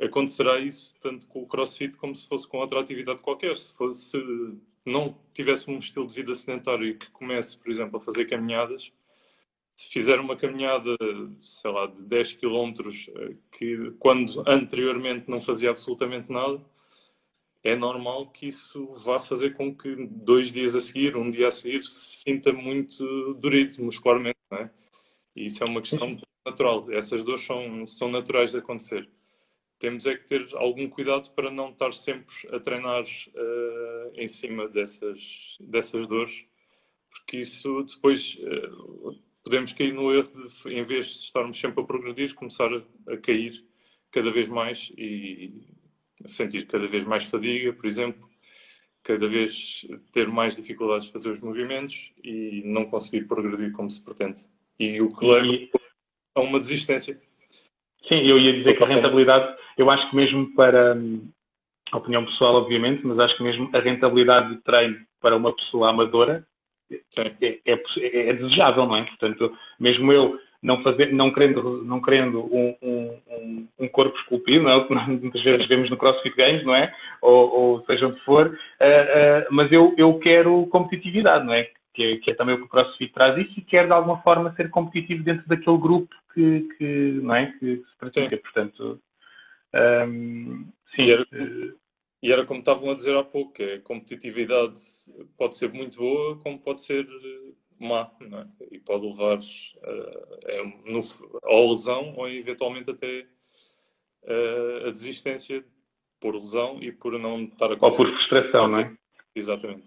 acontecerá 0.01 0.59
isso 0.59 0.95
tanto 1.01 1.27
com 1.27 1.41
o 1.41 1.47
crossfit 1.47 1.97
como 1.97 2.15
se 2.15 2.27
fosse 2.27 2.47
com 2.47 2.57
outra 2.57 2.79
atividade 2.79 3.21
qualquer. 3.21 3.55
Se, 3.57 3.73
fosse, 3.73 4.11
se 4.11 4.57
não 4.85 5.17
tivesse 5.33 5.69
um 5.69 5.77
estilo 5.77 6.07
de 6.07 6.13
vida 6.13 6.33
sedentário 6.33 6.87
e 6.87 6.95
que 6.95 7.09
comece, 7.11 7.57
por 7.57 7.69
exemplo, 7.69 7.97
a 7.97 7.99
fazer 7.99 8.25
caminhadas, 8.25 8.91
se 9.75 9.87
fizer 9.89 10.19
uma 10.19 10.35
caminhada, 10.35 10.95
sei 11.41 11.71
lá, 11.71 11.87
de 11.87 12.03
10 12.03 12.33
km, 12.35 12.73
eh, 13.15 13.35
que 13.51 13.91
quando 13.99 14.43
anteriormente 14.47 15.29
não 15.29 15.41
fazia 15.41 15.71
absolutamente 15.71 16.31
nada, 16.31 16.61
é 17.63 17.75
normal 17.75 18.31
que 18.31 18.47
isso 18.47 18.91
vá 18.93 19.19
fazer 19.19 19.53
com 19.53 19.75
que 19.75 20.07
dois 20.09 20.51
dias 20.51 20.75
a 20.75 20.81
seguir, 20.81 21.15
um 21.15 21.29
dia 21.29 21.47
a 21.47 21.51
seguir, 21.51 21.83
se 21.83 22.23
sinta 22.23 22.51
muito 22.51 23.33
dorido 23.35 23.83
muscularmente, 23.83 24.39
não 24.49 24.59
é? 24.59 24.71
E 25.35 25.45
isso 25.45 25.63
é 25.63 25.67
uma 25.67 25.81
questão 25.81 26.19
natural. 26.45 26.91
Essas 26.91 27.23
dores 27.23 27.41
são, 27.41 27.85
são 27.85 28.09
naturais 28.09 28.51
de 28.51 28.57
acontecer. 28.57 29.07
Temos 29.77 30.05
é 30.05 30.15
que 30.15 30.27
ter 30.27 30.47
algum 30.55 30.89
cuidado 30.89 31.31
para 31.33 31.49
não 31.49 31.69
estar 31.69 31.91
sempre 31.93 32.35
a 32.51 32.59
treinar 32.59 33.03
uh, 33.03 34.11
em 34.15 34.27
cima 34.27 34.67
dessas, 34.67 35.57
dessas 35.59 36.07
dores, 36.07 36.45
porque 37.09 37.37
isso 37.37 37.83
depois 37.83 38.37
uh, 38.39 39.19
podemos 39.43 39.73
cair 39.73 39.93
no 39.93 40.13
erro 40.13 40.31
de, 40.31 40.73
em 40.73 40.83
vez 40.83 41.05
de 41.07 41.25
estarmos 41.25 41.59
sempre 41.59 41.81
a 41.81 41.85
progredir, 41.85 42.33
começar 42.35 42.71
a, 42.71 43.13
a 43.13 43.17
cair 43.17 43.65
cada 44.11 44.29
vez 44.29 44.47
mais 44.49 44.91
e 44.97 45.67
sentir 46.25 46.67
cada 46.67 46.87
vez 46.87 47.03
mais 47.03 47.25
fadiga, 47.25 47.73
por 47.73 47.85
exemplo, 47.85 48.29
cada 49.03 49.27
vez 49.27 49.85
ter 50.11 50.27
mais 50.27 50.55
dificuldades 50.55 51.07
de 51.07 51.13
fazer 51.13 51.29
os 51.29 51.41
movimentos 51.41 52.13
e 52.23 52.61
não 52.65 52.85
conseguir 52.85 53.27
progredir 53.27 53.71
como 53.71 53.89
se 53.89 54.03
pretende. 54.03 54.41
E 54.79 55.01
o 55.01 55.09
que 55.09 55.25
leva 55.25 55.67
a 56.35 56.41
uma 56.41 56.59
desistência. 56.59 57.19
Sim, 58.07 58.27
eu 58.27 58.37
ia 58.37 58.53
dizer 58.53 58.77
que 58.77 58.83
a 58.83 58.87
rentabilidade, 58.87 59.55
eu 59.77 59.89
acho 59.89 60.09
que 60.09 60.15
mesmo 60.15 60.53
para 60.55 60.95
hum, 60.95 61.29
a 61.91 61.97
opinião 61.97 62.25
pessoal, 62.25 62.55
obviamente, 62.55 63.05
mas 63.05 63.19
acho 63.19 63.37
que 63.37 63.43
mesmo 63.43 63.69
a 63.73 63.79
rentabilidade 63.79 64.55
de 64.55 64.61
treino 64.61 64.97
para 65.19 65.35
uma 65.35 65.55
pessoa 65.55 65.89
amadora 65.89 66.45
é, 67.17 67.59
é, 67.65 67.81
é, 67.97 68.33
desejável, 68.33 68.85
não 68.85 68.97
é? 68.97 69.05
Portanto, 69.05 69.55
mesmo 69.79 70.11
eu 70.11 70.37
não, 70.61 70.83
fazer, 70.83 71.11
não 71.11 71.33
querendo, 71.33 71.83
não 71.83 72.01
querendo 72.01 72.43
um, 72.53 72.75
um, 72.81 73.67
um 73.79 73.87
corpo 73.87 74.17
esculpido, 74.19 74.63
não 74.63 74.71
é? 74.71 74.75
o 74.77 74.87
que 74.87 74.93
muitas 74.93 75.41
vezes 75.41 75.67
vemos 75.67 75.89
no 75.89 75.97
CrossFit 75.97 76.35
Games, 76.35 76.63
não 76.63 76.75
é? 76.75 76.93
Ou, 77.21 77.49
ou 77.49 77.85
seja 77.85 78.07
onde 78.07 78.19
for, 78.21 78.47
uh, 78.47 78.51
uh, 78.51 79.47
mas 79.49 79.71
eu, 79.71 79.93
eu 79.97 80.19
quero 80.19 80.67
competitividade, 80.67 81.45
não 81.45 81.53
é? 81.53 81.67
Que, 81.93 82.03
é? 82.03 82.17
que, 82.17 82.31
é 82.31 82.35
também 82.35 82.55
o 82.55 82.59
que 82.59 82.65
o 82.65 82.69
CrossFit 82.69 83.11
traz 83.11 83.37
isso 83.37 83.59
e 83.59 83.61
quer 83.61 83.87
de 83.87 83.91
alguma 83.91 84.21
forma 84.21 84.53
ser 84.55 84.69
competitivo 84.69 85.23
dentro 85.23 85.47
daquele 85.47 85.77
grupo 85.77 86.13
que, 86.33 86.67
que 86.77 87.19
não 87.21 87.35
é? 87.35 87.47
que, 87.59 87.77
se 87.77 87.97
pratica. 87.99 88.35
Sim. 88.35 88.41
Portanto, 88.41 89.01
um, 90.07 90.65
sim. 90.95 91.03
E 91.03 91.11
era, 91.11 91.25
e 92.23 92.31
era, 92.31 92.45
como 92.45 92.59
estavam 92.59 92.91
a 92.91 92.93
dizer 92.93 93.15
há 93.15 93.23
pouco, 93.23 93.53
que 93.53 93.63
a 93.63 93.81
competitividade 93.81 94.79
pode 95.37 95.57
ser 95.57 95.73
muito 95.73 95.97
boa, 95.97 96.37
como 96.37 96.59
pode 96.59 96.83
ser 96.83 97.07
má, 97.81 98.09
é? 98.21 98.75
e 98.75 98.79
pode 98.79 99.05
levar 99.05 99.37
uh, 99.39 100.91
no, 100.91 100.99
à 101.43 101.69
lesão 101.69 102.13
ou 102.15 102.29
eventualmente 102.29 102.91
até 102.91 103.25
uh, 104.23 104.87
a 104.87 104.91
desistência 104.91 105.63
por 106.19 106.35
lesão 106.35 106.77
e 106.81 106.91
por 106.91 107.17
não 107.17 107.41
estar 107.41 107.71
a 107.71 107.75
conseguir. 107.75 108.03
Ou 108.03 108.11
por 108.11 108.17
frustração, 108.17 108.67
não 108.67 108.79
é? 108.79 108.93
Exatamente. 109.35 109.83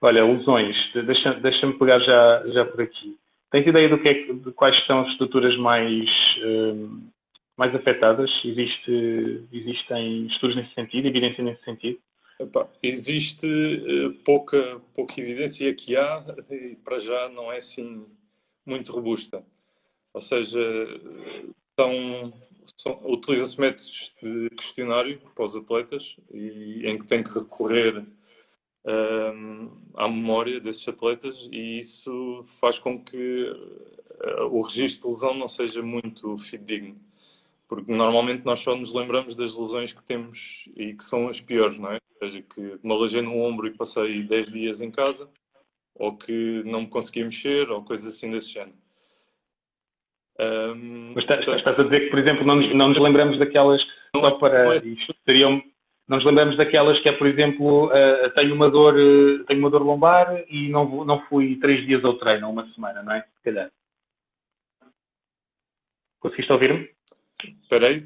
Olha, 0.00 0.24
lesões, 0.24 0.76
deixa-me 1.06 1.40
deixa 1.40 1.72
pegar 1.74 2.00
já, 2.00 2.42
já 2.48 2.64
por 2.64 2.82
aqui. 2.82 3.16
Tens 3.52 3.66
ideia 3.66 3.88
do 3.88 3.98
que 3.98 4.08
é, 4.08 4.32
de 4.32 4.50
quais 4.52 4.84
são 4.86 5.02
as 5.02 5.08
estruturas 5.12 5.56
mais, 5.58 6.08
uh, 6.38 7.00
mais 7.56 7.72
afetadas? 7.74 8.30
Existe, 8.44 9.46
existem 9.52 10.26
estudos 10.26 10.56
nesse 10.56 10.74
sentido, 10.74 11.06
evidência 11.06 11.44
nesse 11.44 11.62
sentido? 11.62 11.98
Epá, 12.42 12.68
existe 12.82 13.46
uh, 13.46 14.12
pouca, 14.24 14.80
pouca 14.94 15.20
evidência 15.20 15.72
que 15.74 15.96
há 15.96 16.24
e 16.50 16.74
para 16.76 16.98
já 16.98 17.28
não 17.28 17.52
é 17.52 17.58
assim 17.58 18.04
muito 18.66 18.92
robusta. 18.92 19.44
Ou 20.12 20.20
seja, 20.20 20.60
são, 21.78 22.32
são 22.76 23.00
utiliza-se 23.04 23.60
métodos 23.60 24.12
de 24.20 24.50
questionário 24.50 25.20
para 25.34 25.44
os 25.44 25.54
atletas 25.54 26.16
e, 26.32 26.82
em 26.84 26.98
que 26.98 27.06
tem 27.06 27.22
que 27.22 27.32
recorrer 27.32 28.04
um, 28.84 29.70
à 29.94 30.08
memória 30.08 30.60
desses 30.60 30.86
atletas 30.88 31.48
e 31.52 31.78
isso 31.78 32.42
faz 32.60 32.78
com 32.78 33.02
que 33.02 33.50
uh, 34.40 34.46
o 34.50 34.62
registro 34.62 35.08
de 35.08 35.14
lesão 35.14 35.34
não 35.34 35.46
seja 35.46 35.80
muito 35.80 36.36
fidedigno 36.36 37.00
porque 37.74 37.90
normalmente 37.90 38.44
nós 38.44 38.60
só 38.60 38.76
nos 38.76 38.92
lembramos 38.92 39.34
das 39.34 39.56
lesões 39.56 39.94
que 39.94 40.04
temos 40.04 40.68
e 40.76 40.92
que 40.92 41.02
são 41.02 41.26
as 41.28 41.40
piores, 41.40 41.78
não 41.78 41.90
é? 41.90 41.94
Ou 41.94 42.18
seja, 42.28 42.42
que 42.42 42.60
me 42.60 42.92
alejei 42.92 43.22
no 43.22 43.38
ombro 43.38 43.66
e 43.66 43.74
passei 43.74 44.22
10 44.24 44.52
dias 44.52 44.80
em 44.82 44.90
casa, 44.90 45.26
ou 45.94 46.14
que 46.14 46.62
não 46.66 46.82
me 46.82 46.86
consegui 46.86 47.24
mexer, 47.24 47.70
ou 47.70 47.82
coisas 47.82 48.14
assim 48.14 48.30
desse 48.30 48.50
género. 48.50 48.76
Um, 50.38 51.12
Mas 51.14 51.24
estás, 51.24 51.38
portanto, 51.38 51.58
estás 51.60 51.80
a 51.80 51.84
dizer 51.84 52.00
que, 52.00 52.10
por 52.10 52.18
exemplo, 52.18 52.44
não 52.44 52.56
nos, 52.56 52.74
não 52.74 52.88
nos 52.88 52.98
lembramos 52.98 53.38
daquelas 53.38 53.82
que 53.82 54.20
só 54.20 54.30
para 54.32 54.74
é, 54.74 54.76
isto 54.76 55.14
seriam. 55.24 55.62
Não 56.06 56.18
nos 56.18 56.26
lembramos 56.26 56.58
daquelas 56.58 57.00
que 57.00 57.08
é, 57.08 57.12
por 57.12 57.26
exemplo, 57.26 57.86
uh, 57.86 58.30
tenho, 58.34 58.54
uma 58.54 58.68
dor, 58.68 58.94
uh, 58.96 59.44
tenho 59.44 59.60
uma 59.60 59.70
dor 59.70 59.82
lombar 59.82 60.44
e 60.46 60.68
não, 60.68 61.06
não 61.06 61.24
fui 61.26 61.56
três 61.56 61.86
dias 61.86 62.04
ao 62.04 62.18
treino, 62.18 62.50
uma 62.50 62.70
semana, 62.74 63.02
não 63.02 63.14
é? 63.14 63.22
Se 63.22 63.42
calhar. 63.42 63.70
Conseguiste 66.20 66.52
ouvir-me? 66.52 66.92
Espera 67.62 67.88
aí. 67.88 68.04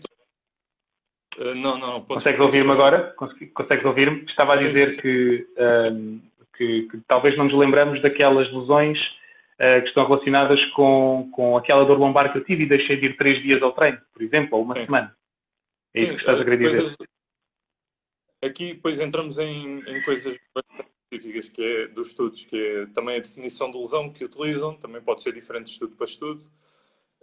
Uh, 1.38 1.54
não, 1.54 1.78
não. 1.78 2.04
Consegues 2.04 2.40
ouvir-me 2.40 2.72
agora? 2.72 3.14
Consegues 3.54 3.84
ouvir-me? 3.84 4.24
Estava 4.24 4.54
a 4.54 4.56
dizer 4.56 5.00
que, 5.00 5.46
um, 5.56 5.62
ehm, 5.62 6.20
que, 6.56 6.82
que, 6.84 7.00
talvez 7.06 7.36
não 7.36 7.44
nos 7.44 7.58
lembramos 7.58 8.00
daquelas 8.00 8.50
lesões 8.52 8.98
uh, 8.98 9.82
que 9.82 9.88
estão 9.88 10.06
relacionadas 10.06 10.64
com, 10.70 11.28
com 11.32 11.56
aquela 11.56 11.84
dor 11.84 11.98
lombar 11.98 12.32
que 12.32 12.38
eu 12.38 12.44
tive 12.44 12.64
e 12.64 12.68
deixei 12.68 12.96
de 12.96 13.06
ir 13.06 13.16
três 13.16 13.42
dias 13.42 13.62
ao 13.62 13.72
treino, 13.72 14.00
por 14.12 14.22
exemplo, 14.22 14.58
ou 14.58 14.64
uma 14.64 14.74
Sim. 14.74 14.86
semana. 14.86 15.16
É 15.94 16.02
isso 16.02 16.12
que 16.12 16.20
estás 16.20 16.40
a 16.40 16.44
querer 16.44 16.58
dizer. 16.58 16.80
Coisas... 16.80 16.96
Aqui, 18.42 18.74
depois 18.74 19.00
entramos 19.00 19.38
em, 19.38 19.80
em 19.80 20.02
coisas 20.02 20.36
específicas 21.12 21.48
que 21.48 21.62
é 21.62 21.88
dos 21.88 22.08
estudos, 22.08 22.44
que 22.44 22.56
é 22.56 22.86
também 22.86 23.16
a 23.16 23.20
definição 23.20 23.70
de 23.70 23.78
lesão 23.78 24.12
que 24.12 24.24
utilizam, 24.24 24.74
também 24.74 25.00
pode 25.00 25.22
ser 25.22 25.32
diferente 25.32 25.66
de 25.66 25.70
estudo 25.72 25.96
para 25.96 26.04
estudo. 26.04 26.44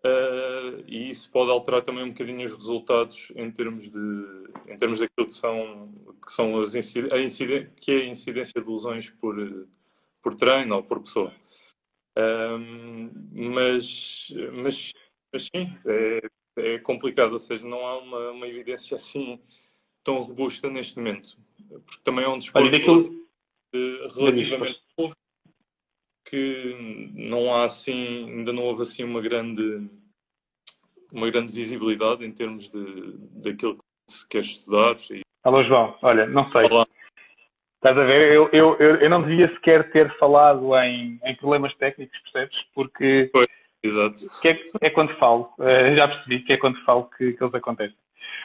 Uh, 0.05 0.83
e 0.85 1.09
isso 1.09 1.29
pode 1.31 1.49
alterar 1.49 1.81
também 1.81 2.03
um 2.03 2.09
bocadinho 2.09 2.43
os 2.43 2.51
resultados 2.51 3.31
em 3.37 3.49
termos 3.49 3.89
de 3.89 4.43
em 4.67 4.77
termos 4.77 4.99
daquilo 4.99 5.27
que 5.27 5.33
são 5.33 5.93
que 6.25 6.31
são 6.33 6.59
as 6.59 6.75
a 6.75 6.79
incidência, 7.19 7.71
que 7.77 7.91
é 7.91 7.95
a 8.01 8.05
incidência 8.05 8.61
de 8.61 8.69
lesões 8.69 9.09
por 9.09 9.35
por 10.21 10.35
treino 10.35 10.75
ou 10.75 10.83
por 10.83 10.99
pessoa. 10.99 11.33
Um, 12.17 13.09
mas 13.31 14.33
mas 14.51 14.91
mas 15.31 15.43
sim 15.45 15.73
é, 15.85 16.27
é, 16.57 16.79
complicado 16.79 17.31
ou 17.31 17.39
seja 17.39 17.65
não 17.65 17.87
há 17.87 17.97
uma, 17.99 18.31
uma 18.31 18.47
evidência 18.47 18.97
assim 18.97 19.39
tão 20.03 20.19
robusta 20.19 20.69
neste 20.69 20.97
momento. 20.97 21.37
Porque 21.85 22.01
também 22.03 22.25
é 22.25 22.29
um 22.29 22.39
desporto 22.39 22.69
daquilo... 22.69 23.27
relativamente 24.15 24.82
novo 24.82 24.82
que 26.25 27.11
não 27.13 27.53
há 27.53 27.65
assim, 27.65 28.29
ainda 28.29 28.53
não 28.53 28.63
houve 28.63 28.83
assim 28.83 29.03
uma 29.03 29.21
grande 29.21 29.87
uma 31.11 31.29
grande 31.29 31.53
visibilidade 31.53 32.25
em 32.25 32.31
termos 32.31 32.69
de 32.69 33.13
daquilo 33.41 33.75
que 33.75 33.83
se 34.07 34.27
quer 34.27 34.39
estudar. 34.39 34.95
E... 35.11 35.21
Alô 35.43 35.63
João, 35.63 35.95
olha, 36.01 36.25
não 36.25 36.51
sei. 36.51 36.63
Olá. 36.71 36.85
Estás 37.75 37.97
a 37.97 38.03
ver? 38.05 38.31
Eu, 38.31 38.49
eu, 38.53 38.77
eu, 38.77 39.09
não 39.09 39.21
devia 39.21 39.53
sequer 39.55 39.91
ter 39.91 40.17
falado 40.17 40.73
em, 40.77 41.19
em 41.21 41.35
problemas 41.35 41.75
técnicos, 41.75 42.17
percebes? 42.21 42.57
Porque 42.73 43.29
Foi. 43.31 43.45
Exato. 43.83 44.15
Que 44.41 44.47
é, 44.47 44.59
é 44.81 44.89
quando 44.89 45.13
falo, 45.17 45.53
uh, 45.59 45.95
já 45.95 46.07
percebi 46.07 46.39
que 46.39 46.53
é 46.53 46.57
quando 46.57 46.81
falo 46.85 47.09
que, 47.17 47.33
que 47.33 47.43
eles 47.43 47.53
acontecem. 47.53 47.97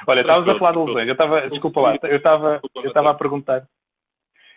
Olha, 0.07 0.21
estavas 0.21 0.49
a 0.49 0.59
falar 0.59 0.73
de 0.73 0.79
lesões, 0.79 1.07
eu 1.07 1.13
estava, 1.13 1.49
desculpa 1.49 1.81
lá, 1.81 1.99
eu 2.03 2.17
estava, 2.17 2.61
eu 2.75 2.89
estava 2.89 3.11
a 3.11 3.15
perguntar 3.15 3.69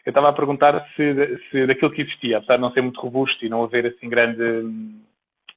eu 0.05 0.09
estava 0.09 0.29
a 0.29 0.33
perguntar 0.33 0.87
se, 0.95 1.39
se 1.49 1.67
daquilo 1.67 1.91
que 1.91 2.01
existia, 2.01 2.37
apesar 2.37 2.55
de 2.55 2.61
não 2.61 2.71
ser 2.71 2.81
muito 2.81 2.99
robusto 2.99 3.45
e 3.45 3.49
não 3.49 3.63
haver 3.63 3.85
assim 3.85 4.09
grande, 4.09 4.39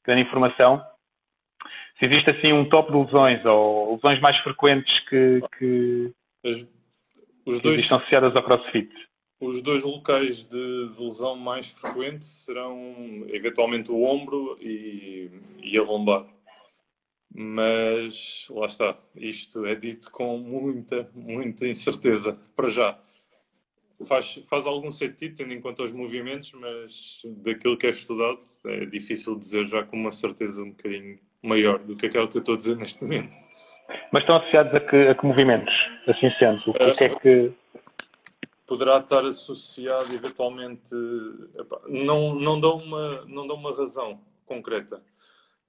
grande 0.05 0.23
informação, 0.23 0.85
se 1.99 2.05
existe 2.05 2.31
assim 2.31 2.53
um 2.53 2.69
top 2.69 2.93
de 2.93 2.99
lesões 2.99 3.45
ou 3.45 3.95
lesões 3.95 4.21
mais 4.21 4.37
frequentes 4.43 4.93
que, 5.09 5.41
que, 5.59 6.13
As, 6.45 6.67
os 7.47 7.61
dois, 7.61 7.81
estão 7.81 7.99
associadas 7.99 8.37
ao 8.37 8.43
CrossFit. 8.43 8.91
Os 9.41 9.63
dois 9.63 9.83
locais 9.83 10.45
de, 10.45 10.89
de, 10.91 11.03
lesão 11.03 11.37
mais 11.37 11.71
frequentes 11.71 12.45
serão 12.45 13.25
eventualmente 13.29 13.91
o 13.91 14.03
ombro 14.03 14.59
e, 14.61 15.31
e 15.63 15.79
a 15.79 15.83
lombar. 15.83 16.27
Mas 17.37 18.47
lá 18.51 18.67
está, 18.67 18.97
isto 19.17 19.65
é 19.67 19.75
dito 19.75 20.11
com 20.11 20.39
muita, 20.39 21.11
muita 21.15 21.67
incerteza 21.67 22.41
para 22.55 22.71
já 22.71 22.99
faz, 24.07 24.41
faz 24.49 24.67
algum 24.67 24.91
sentido, 24.91 25.37
tendo 25.37 25.53
em 25.53 25.61
conta 25.61 25.83
os 25.83 25.93
movimentos, 25.93 26.53
mas 26.55 27.23
daquilo 27.43 27.77
que 27.77 27.87
é 27.87 27.91
estudado, 27.91 28.39
é 28.67 28.87
difícil 28.87 29.37
dizer 29.37 29.67
já 29.67 29.83
com 29.85 29.97
uma 29.97 30.13
certeza 30.13 30.63
um 30.63 30.71
bocadinho 30.71 31.19
maior 31.43 31.79
do 31.79 31.97
que 31.97 32.07
aquela 32.07 32.27
que 32.27 32.37
eu 32.37 32.41
estou 32.41 32.55
a 32.55 32.59
dizer 32.59 32.77
neste 32.77 33.03
momento. 33.03 33.37
Mas 34.13 34.23
estão 34.23 34.37
associados 34.37 34.75
a 34.75 34.81
que, 34.81 34.97
a 34.97 35.15
que 35.15 35.27
movimentos? 35.27 35.75
Assim 36.09 36.31
sendo, 36.39 36.71
o 36.71 36.97
que 36.97 37.05
é 37.05 37.09
que 37.09 37.53
poderá 38.67 38.99
estar 38.99 39.25
associado 39.25 40.15
eventualmente 40.15 40.95
não 41.89 42.35
não 42.35 42.59
dá 42.59 42.69
uma 42.73 43.25
não 43.27 43.47
dá 43.47 43.55
uma 43.55 43.75
razão 43.75 44.21
concreta 44.47 45.03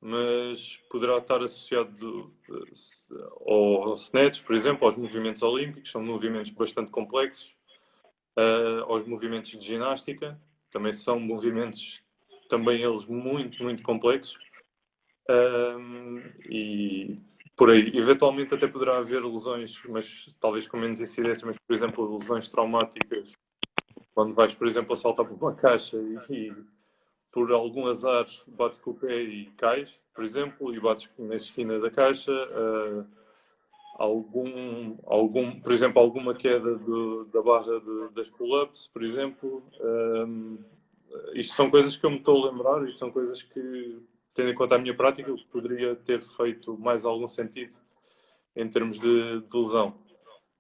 mas 0.02 0.78
poderá 0.90 1.18
estar 1.18 1.42
associado 1.42 2.34
ao 3.46 3.94
snatch 3.94 4.44
por 4.44 4.56
exemplo 4.56 4.86
aos 4.86 4.96
movimentos 4.96 5.42
olímpicos 5.44 5.92
são 5.92 6.02
movimentos 6.02 6.52
bastante 6.52 6.92
complexos 6.92 7.55
uh, 8.38 8.84
aos 8.92 9.06
movimentos 9.06 9.52
de 9.52 9.66
ginástica 9.66 10.40
também 10.72 10.94
são 10.94 11.20
movimentos 11.20 12.04
também 12.50 12.84
eles 12.84 13.06
muito 13.06 13.64
muito 13.64 13.82
complexos 13.84 14.38
uh, 15.30 16.20
e 16.50 17.18
por 17.56 17.70
aí. 17.70 17.92
Eventualmente 17.98 18.54
até 18.54 18.68
poderá 18.68 18.98
haver 18.98 19.24
lesões, 19.24 19.82
mas 19.88 20.36
talvez 20.40 20.68
com 20.68 20.78
menos 20.78 21.02
incidência, 21.02 21.46
mas 21.48 21.58
por 21.58 21.74
exemplo, 21.74 22.18
lesões 22.18 22.50
traumáticas, 22.50 23.34
quando 24.14 24.34
vais, 24.34 24.54
por 24.54 24.68
exemplo, 24.68 24.94
a 24.94 24.96
saltar 24.96 25.26
por 25.26 25.38
uma 25.42 25.56
caixa 25.56 25.98
e, 25.98 26.34
e 26.34 26.54
por 27.32 27.52
algum 27.52 27.88
azar 27.88 28.26
bates 28.48 28.80
com 28.80 28.92
o 28.92 28.94
pé 28.94 29.22
e 29.22 29.46
cais, 29.58 30.02
por 30.14 30.24
exemplo, 30.24 30.74
e 30.74 30.80
bates 30.80 31.10
na 31.18 31.36
esquina 31.36 31.80
da 31.80 31.90
caixa, 31.90 32.32
uh, 32.32 33.06
algum, 33.96 34.98
algum, 35.06 35.60
por 35.60 35.72
exemplo, 35.72 36.02
alguma 36.02 36.34
queda 36.34 36.78
da 37.32 37.42
barra 37.42 37.80
de, 37.80 38.14
das 38.14 38.30
pull-ups, 38.30 38.88
por 38.88 39.04
exemplo. 39.04 39.64
Um, 39.80 40.58
isto 41.34 41.56
são 41.56 41.70
coisas 41.70 41.96
que 41.96 42.06
eu 42.06 42.10
me 42.10 42.18
estou 42.18 42.44
a 42.46 42.52
lembrar 42.52 42.86
e 42.86 42.92
são 42.92 43.12
coisas 43.12 43.42
que 43.42 44.00
tendo 44.36 44.50
em 44.50 44.54
conta 44.56 44.76
a 44.76 44.78
minha 44.78 44.96
prática, 44.96 45.34
poderia 45.50 45.96
ter 45.96 46.22
feito 46.22 46.78
mais 46.78 47.06
algum 47.06 47.28
sentido 47.28 47.74
em 48.54 48.70
termos 48.70 49.00
de, 49.00 49.42
de 49.42 49.58
lesão. 49.58 49.98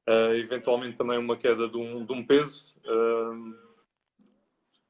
Uh, 0.07 0.33
eventualmente 0.35 0.95
também 0.95 1.17
uma 1.17 1.35
queda 1.35 1.67
de 1.67 1.77
um, 1.77 2.05
de 2.05 2.13
um 2.13 2.25
peso, 2.25 2.73
uh, 2.85 3.55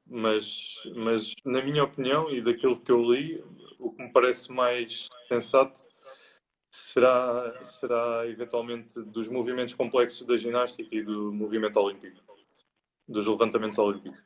mas, 0.05 0.75
mas 0.95 1.33
na 1.43 1.63
minha 1.63 1.83
opinião 1.83 2.29
e 2.29 2.41
daquilo 2.41 2.79
que 2.79 2.91
eu 2.91 3.11
li, 3.11 3.43
o 3.79 3.91
que 3.91 4.03
me 4.03 4.11
parece 4.11 4.51
mais 4.51 5.09
sensato 5.27 5.87
será, 6.75 7.53
será 7.63 8.27
eventualmente 8.27 8.99
dos 9.01 9.29
movimentos 9.29 9.73
complexos 9.73 10.25
da 10.27 10.35
ginástica 10.35 10.93
e 10.93 11.01
do 11.01 11.31
movimento 11.31 11.79
olímpico, 11.79 12.19
dos 13.07 13.25
levantamentos 13.27 13.77
olímpicos. 13.77 14.23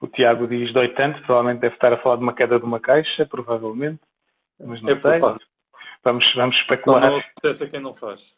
O 0.00 0.08
Tiago 0.08 0.48
diz 0.48 0.72
dói 0.72 0.88
tanto, 0.94 1.22
provavelmente 1.22 1.60
deve 1.60 1.74
estar 1.74 1.92
a 1.92 2.02
falar 2.02 2.16
de 2.16 2.22
uma 2.22 2.34
queda 2.34 2.58
de 2.58 2.64
uma 2.64 2.80
caixa, 2.80 3.24
provavelmente. 3.26 4.00
Mas 4.58 4.82
não 4.82 4.90
é 4.90 5.00
sei. 5.00 5.20
Vamos, 6.04 6.24
vamos 6.34 6.56
especular. 6.56 7.00
Não, 7.02 7.10
não 7.12 7.18
acontece 7.18 7.64
a 7.64 7.68
quem 7.68 7.80
não 7.80 7.94
faz. 7.94 8.32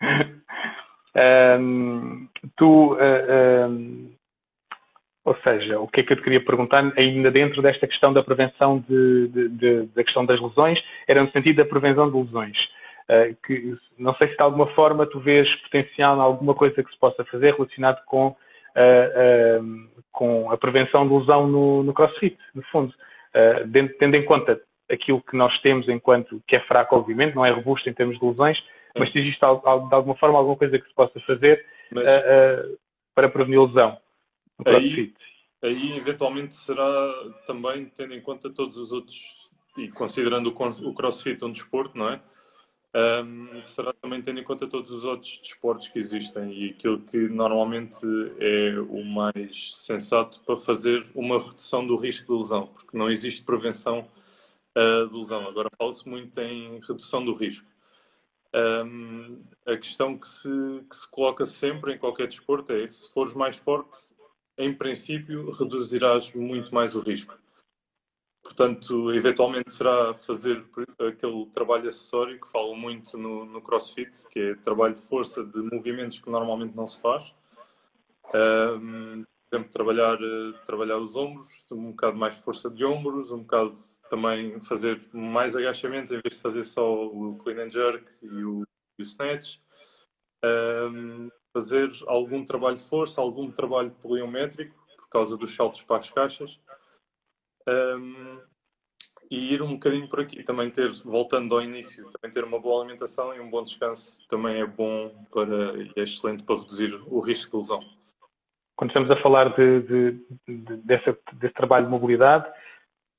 um, 1.58 2.28
tu, 2.56 2.94
uh, 2.94 3.68
um, 3.68 4.14
ou 5.24 5.36
seja, 5.36 5.78
o 5.78 5.86
que 5.86 6.00
é 6.00 6.02
que 6.02 6.12
eu 6.12 6.16
te 6.16 6.22
queria 6.22 6.44
perguntar, 6.44 6.92
ainda 6.96 7.30
dentro 7.30 7.62
desta 7.62 7.86
questão 7.86 8.12
da 8.12 8.24
prevenção 8.24 8.84
de, 8.88 9.28
de, 9.28 9.48
de, 9.50 9.82
da 9.94 10.02
questão 10.02 10.26
das 10.26 10.40
lesões, 10.40 10.82
era 11.06 11.22
no 11.22 11.30
sentido 11.30 11.56
da 11.56 11.64
prevenção 11.64 12.10
de 12.10 12.16
lesões. 12.16 12.58
Uh, 13.08 13.36
que, 13.46 13.76
não 13.98 14.14
sei 14.14 14.28
se 14.28 14.36
de 14.36 14.42
alguma 14.42 14.66
forma 14.74 15.06
tu 15.06 15.20
vês 15.20 15.48
potencial 15.62 16.16
em 16.16 16.20
alguma 16.20 16.54
coisa 16.54 16.82
que 16.82 16.90
se 16.90 16.98
possa 16.98 17.24
fazer 17.24 17.54
relacionado 17.54 18.00
com 18.06 18.28
uh, 18.28 19.88
com 20.10 20.50
a 20.50 20.56
prevenção 20.56 21.06
de 21.06 21.14
lesão 21.14 21.46
no, 21.46 21.82
no 21.82 21.94
crossfit, 21.94 22.36
no 22.54 22.62
fundo. 22.64 22.92
tendo 23.98 24.14
em 24.14 24.24
conta 24.24 24.60
aquilo 24.90 25.22
que 25.22 25.36
nós 25.36 25.56
temos 25.62 25.88
enquanto 25.88 26.42
que 26.46 26.56
é 26.56 26.60
fraco, 26.60 26.96
obviamente, 26.96 27.34
não 27.34 27.46
é 27.46 27.50
robusto 27.50 27.88
em 27.88 27.94
termos 27.94 28.18
de 28.18 28.24
lesões, 28.24 28.58
mas 28.96 29.10
se 29.10 29.18
existe 29.18 29.40
de 29.40 29.46
alguma 29.46 30.14
forma 30.16 30.38
alguma 30.38 30.56
coisa 30.56 30.78
que 30.78 30.86
se 30.86 30.94
possa 30.94 31.18
fazer 31.20 31.64
mas, 31.90 32.04
para 33.14 33.28
prevenir 33.28 33.62
lesão 33.62 33.96
Aí, 34.66 35.12
aí, 35.62 35.96
eventualmente, 35.96 36.54
será 36.54 37.12
também 37.46 37.86
tendo 37.86 38.14
em 38.14 38.20
conta 38.20 38.50
todos 38.50 38.76
os 38.76 38.92
outros, 38.92 39.50
e 39.76 39.88
considerando 39.88 40.48
o, 40.48 40.88
o 40.88 40.94
crossfit 40.94 41.44
um 41.44 41.52
desporto, 41.52 41.96
não 41.96 42.08
é? 42.08 42.20
um, 42.94 43.64
será 43.64 43.92
também 43.94 44.20
tendo 44.20 44.40
em 44.40 44.44
conta 44.44 44.66
todos 44.66 44.90
os 44.90 45.04
outros 45.04 45.38
desportos 45.38 45.88
que 45.88 45.98
existem 45.98 46.52
e 46.52 46.70
aquilo 46.70 47.00
que 47.00 47.16
normalmente 47.16 48.06
é 48.38 48.78
o 48.78 49.02
mais 49.02 49.74
sensato 49.76 50.40
para 50.40 50.56
fazer 50.58 51.06
uma 51.14 51.38
redução 51.38 51.86
do 51.86 51.96
risco 51.96 52.32
de 52.32 52.38
lesão, 52.38 52.66
porque 52.66 52.96
não 52.96 53.10
existe 53.10 53.42
prevenção 53.42 54.06
uh, 54.76 55.08
de 55.08 55.16
lesão. 55.16 55.48
Agora 55.48 55.70
fala-se 55.76 56.06
muito 56.06 56.38
em 56.40 56.80
redução 56.80 57.24
do 57.24 57.32
risco. 57.32 57.66
Um, 58.54 59.42
a 59.64 59.78
questão 59.78 60.18
que 60.18 60.28
se, 60.28 60.50
que 60.90 60.94
se 60.94 61.10
coloca 61.10 61.46
sempre 61.46 61.94
em 61.94 61.98
qualquer 61.98 62.28
desporto 62.28 62.74
é 62.74 62.86
se 62.86 63.10
fores 63.10 63.32
mais 63.32 63.56
forte, 63.56 63.96
em 64.58 64.74
princípio 64.74 65.50
reduzirás 65.50 66.32
muito 66.32 66.74
mais 66.74 66.94
o 66.94 67.00
risco. 67.00 67.36
Portanto, 68.42 69.12
eventualmente 69.12 69.72
será 69.72 70.12
fazer 70.14 70.64
aquele 71.08 71.46
trabalho 71.46 71.88
acessório 71.88 72.40
que 72.40 72.50
falo 72.50 72.74
muito 72.74 73.16
no, 73.16 73.44
no 73.44 73.62
CrossFit, 73.62 74.26
que 74.28 74.40
é 74.40 74.54
trabalho 74.56 74.94
de 74.94 75.02
força 75.02 75.44
de 75.44 75.62
movimentos 75.62 76.18
que 76.18 76.28
normalmente 76.28 76.74
não 76.74 76.86
se 76.86 77.00
faz. 77.00 77.32
Um, 78.34 79.24
por 79.48 79.56
exemplo, 79.56 79.72
trabalhar, 79.72 80.18
trabalhar 80.66 80.98
os 80.98 81.14
ombros, 81.14 81.64
um 81.70 81.90
bocado 81.90 82.16
mais 82.16 82.38
força 82.38 82.70
de 82.70 82.84
ombros, 82.84 83.30
um 83.30 83.40
bocado 83.40 83.74
também 84.08 84.60
fazer 84.62 85.00
mais 85.12 85.54
agachamentos 85.54 86.10
em 86.10 86.20
vez 86.20 86.36
de 86.36 86.40
fazer 86.40 86.64
só 86.64 87.04
o 87.06 87.36
clean 87.38 87.66
and 87.66 87.70
jerk 87.70 88.04
e 88.22 88.44
o, 88.44 88.62
e 88.98 89.02
o 89.02 89.04
snatch. 89.04 89.58
Um, 90.44 91.30
fazer 91.52 91.90
algum 92.06 92.44
trabalho 92.44 92.76
de 92.76 92.82
força, 92.82 93.20
algum 93.20 93.50
trabalho 93.50 93.90
pliométrico, 94.02 94.74
por 94.96 95.08
causa 95.08 95.36
dos 95.36 95.54
saltos 95.54 95.82
para 95.82 95.98
as 95.98 96.10
caixas. 96.10 96.60
Um, 97.68 98.40
e 99.30 99.54
ir 99.54 99.62
um 99.62 99.72
bocadinho 99.72 100.06
por 100.08 100.20
aqui, 100.20 100.42
também 100.42 100.70
ter, 100.70 100.90
voltando 101.04 101.54
ao 101.54 101.62
início, 101.62 102.10
também 102.10 102.30
ter 102.30 102.44
uma 102.44 102.60
boa 102.60 102.82
alimentação 102.82 103.34
e 103.34 103.40
um 103.40 103.48
bom 103.48 103.62
descanso 103.62 104.26
também 104.28 104.60
é 104.60 104.66
bom 104.66 105.10
para, 105.32 105.74
e 105.78 105.90
é 105.96 106.02
excelente 106.02 106.42
para 106.42 106.56
reduzir 106.56 106.92
o 107.06 107.18
risco 107.18 107.52
de 107.52 107.62
lesão. 107.62 107.82
Quando 108.76 108.90
estamos 108.90 109.10
a 109.10 109.22
falar 109.22 109.56
de, 109.56 109.80
de, 109.80 110.12
de 110.46 110.76
desse, 110.84 111.14
trabalho 111.54 111.86
de 111.86 111.90
mobilidade, 111.90 112.46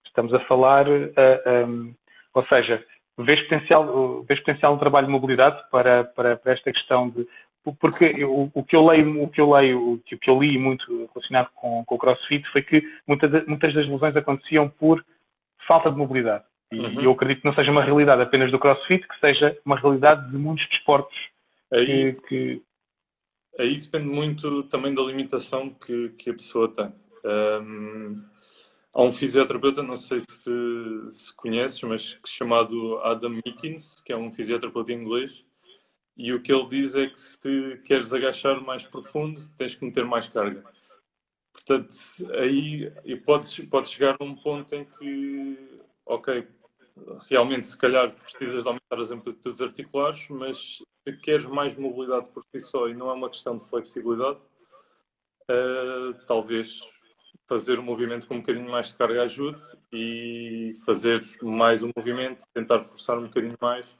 estamos 0.06 0.32
a 0.36 0.40
falar, 0.42 0.88
uh, 0.88 1.68
um, 1.68 1.96
ou 2.36 2.46
seja, 2.46 2.86
vês 3.18 3.42
potencial, 3.44 4.24
vês 4.24 4.40
potencial 4.42 4.74
no 4.74 4.80
trabalho 4.80 5.08
de 5.08 5.14
mobilidade 5.14 5.68
para, 5.72 6.04
para, 6.04 6.38
para 6.38 6.54
esta 6.54 6.72
questão 6.72 7.10
de 7.10 7.28
porque 7.72 8.24
o, 8.26 8.52
o, 8.54 8.64
que 8.64 8.76
eu 8.76 8.86
leio, 8.86 9.24
o 9.24 9.30
que 9.30 9.40
eu 9.40 9.50
leio, 9.52 9.94
o 9.94 10.00
que, 10.00 10.16
o 10.16 10.20
que 10.20 10.30
eu 10.30 10.42
li 10.42 10.58
muito 10.58 11.10
relacionado 11.14 11.50
com, 11.56 11.84
com 11.86 11.96
o 11.96 11.98
CrossFit 11.98 12.46
foi 12.52 12.62
que 12.62 12.84
muitas, 13.08 13.46
muitas 13.48 13.74
das 13.74 13.88
lesões 13.88 14.16
aconteciam 14.16 14.68
por 14.68 15.04
falta 15.66 15.90
de 15.90 15.98
mobilidade. 15.98 16.44
E 16.72 16.80
uhum. 16.80 17.02
eu 17.02 17.12
acredito 17.12 17.42
que 17.42 17.48
não 17.48 17.56
seja 17.56 17.72
uma 17.72 17.84
realidade 17.84 18.22
apenas 18.22 18.52
do 18.52 18.60
CrossFit, 18.60 19.08
que 19.08 19.20
seja 19.20 19.58
uma 19.66 19.80
realidade 19.80 20.30
de 20.30 20.38
muitos 20.38 20.68
desportos. 20.70 21.18
Aí, 21.72 22.14
que, 22.14 22.22
que... 22.28 22.62
aí 23.60 23.78
depende 23.78 24.08
muito 24.08 24.64
também 24.64 24.94
da 24.94 25.02
limitação 25.02 25.70
que, 25.70 26.10
que 26.18 26.32
a 26.32 26.34
pessoa 26.34 26.68
tem. 26.68 26.92
Um, 27.24 28.22
há 28.94 29.04
um 29.04 29.12
fisioterapeuta, 29.12 29.82
não 29.82 29.96
sei 29.96 30.20
se, 30.20 30.52
se 31.10 31.36
conheces, 31.36 31.82
mas 31.84 32.20
chamado 32.26 32.98
Adam 33.04 33.30
Mickens, 33.30 34.02
que 34.04 34.12
é 34.12 34.18
um 34.18 34.32
fisioterapeuta 34.32 34.92
inglês, 34.92 35.46
e 36.16 36.34
o 36.34 36.42
que 36.42 36.54
ele 36.54 36.68
diz 36.70 36.96
é 36.96 37.08
que 37.08 37.20
se 37.20 37.82
queres 37.86 38.14
agachar 38.14 38.62
mais 38.62 38.86
profundo, 38.86 39.42
tens 39.58 39.76
que 39.76 39.84
meter 39.84 40.06
mais 40.06 40.28
carga. 40.28 40.64
Portanto, 41.52 41.94
aí 42.40 42.92
podes, 43.26 43.60
podes 43.60 43.92
chegar 43.92 44.16
a 44.20 44.24
um 44.24 44.36
ponto 44.36 44.74
em 44.76 44.86
que, 44.86 45.80
ok, 46.06 46.48
realmente 47.30 47.68
se 47.68 47.78
calhar 47.78 48.14
precisas 48.16 48.64
de 48.64 48.68
aumentar 48.68 49.00
as 49.00 49.12
amplitudes 49.12 49.62
articulares, 49.62 50.28
mas 50.30 50.84
se 51.08 51.18
queres 51.22 51.46
mais 51.46 51.76
mobilidade 51.76 52.28
por 52.28 52.44
si 52.44 52.60
só 52.60 52.88
e 52.88 52.94
não 52.94 53.10
é 53.10 53.14
uma 53.14 53.30
questão 53.30 53.58
de 53.58 53.68
flexibilidade, 53.68 54.40
uh, 55.50 56.14
talvez 56.28 56.82
fazer 57.48 57.78
o 57.78 57.84
movimento 57.84 58.28
com 58.28 58.36
um 58.36 58.40
bocadinho 58.40 58.70
mais 58.70 58.88
de 58.88 58.96
carga 58.96 59.24
ajude 59.24 59.60
e 59.92 60.74
fazer 60.86 61.22
mais 61.42 61.84
um 61.84 61.92
movimento, 61.96 62.46
tentar 62.54 62.82
forçar 62.82 63.18
um 63.18 63.24
bocadinho 63.24 63.58
mais 63.62 63.98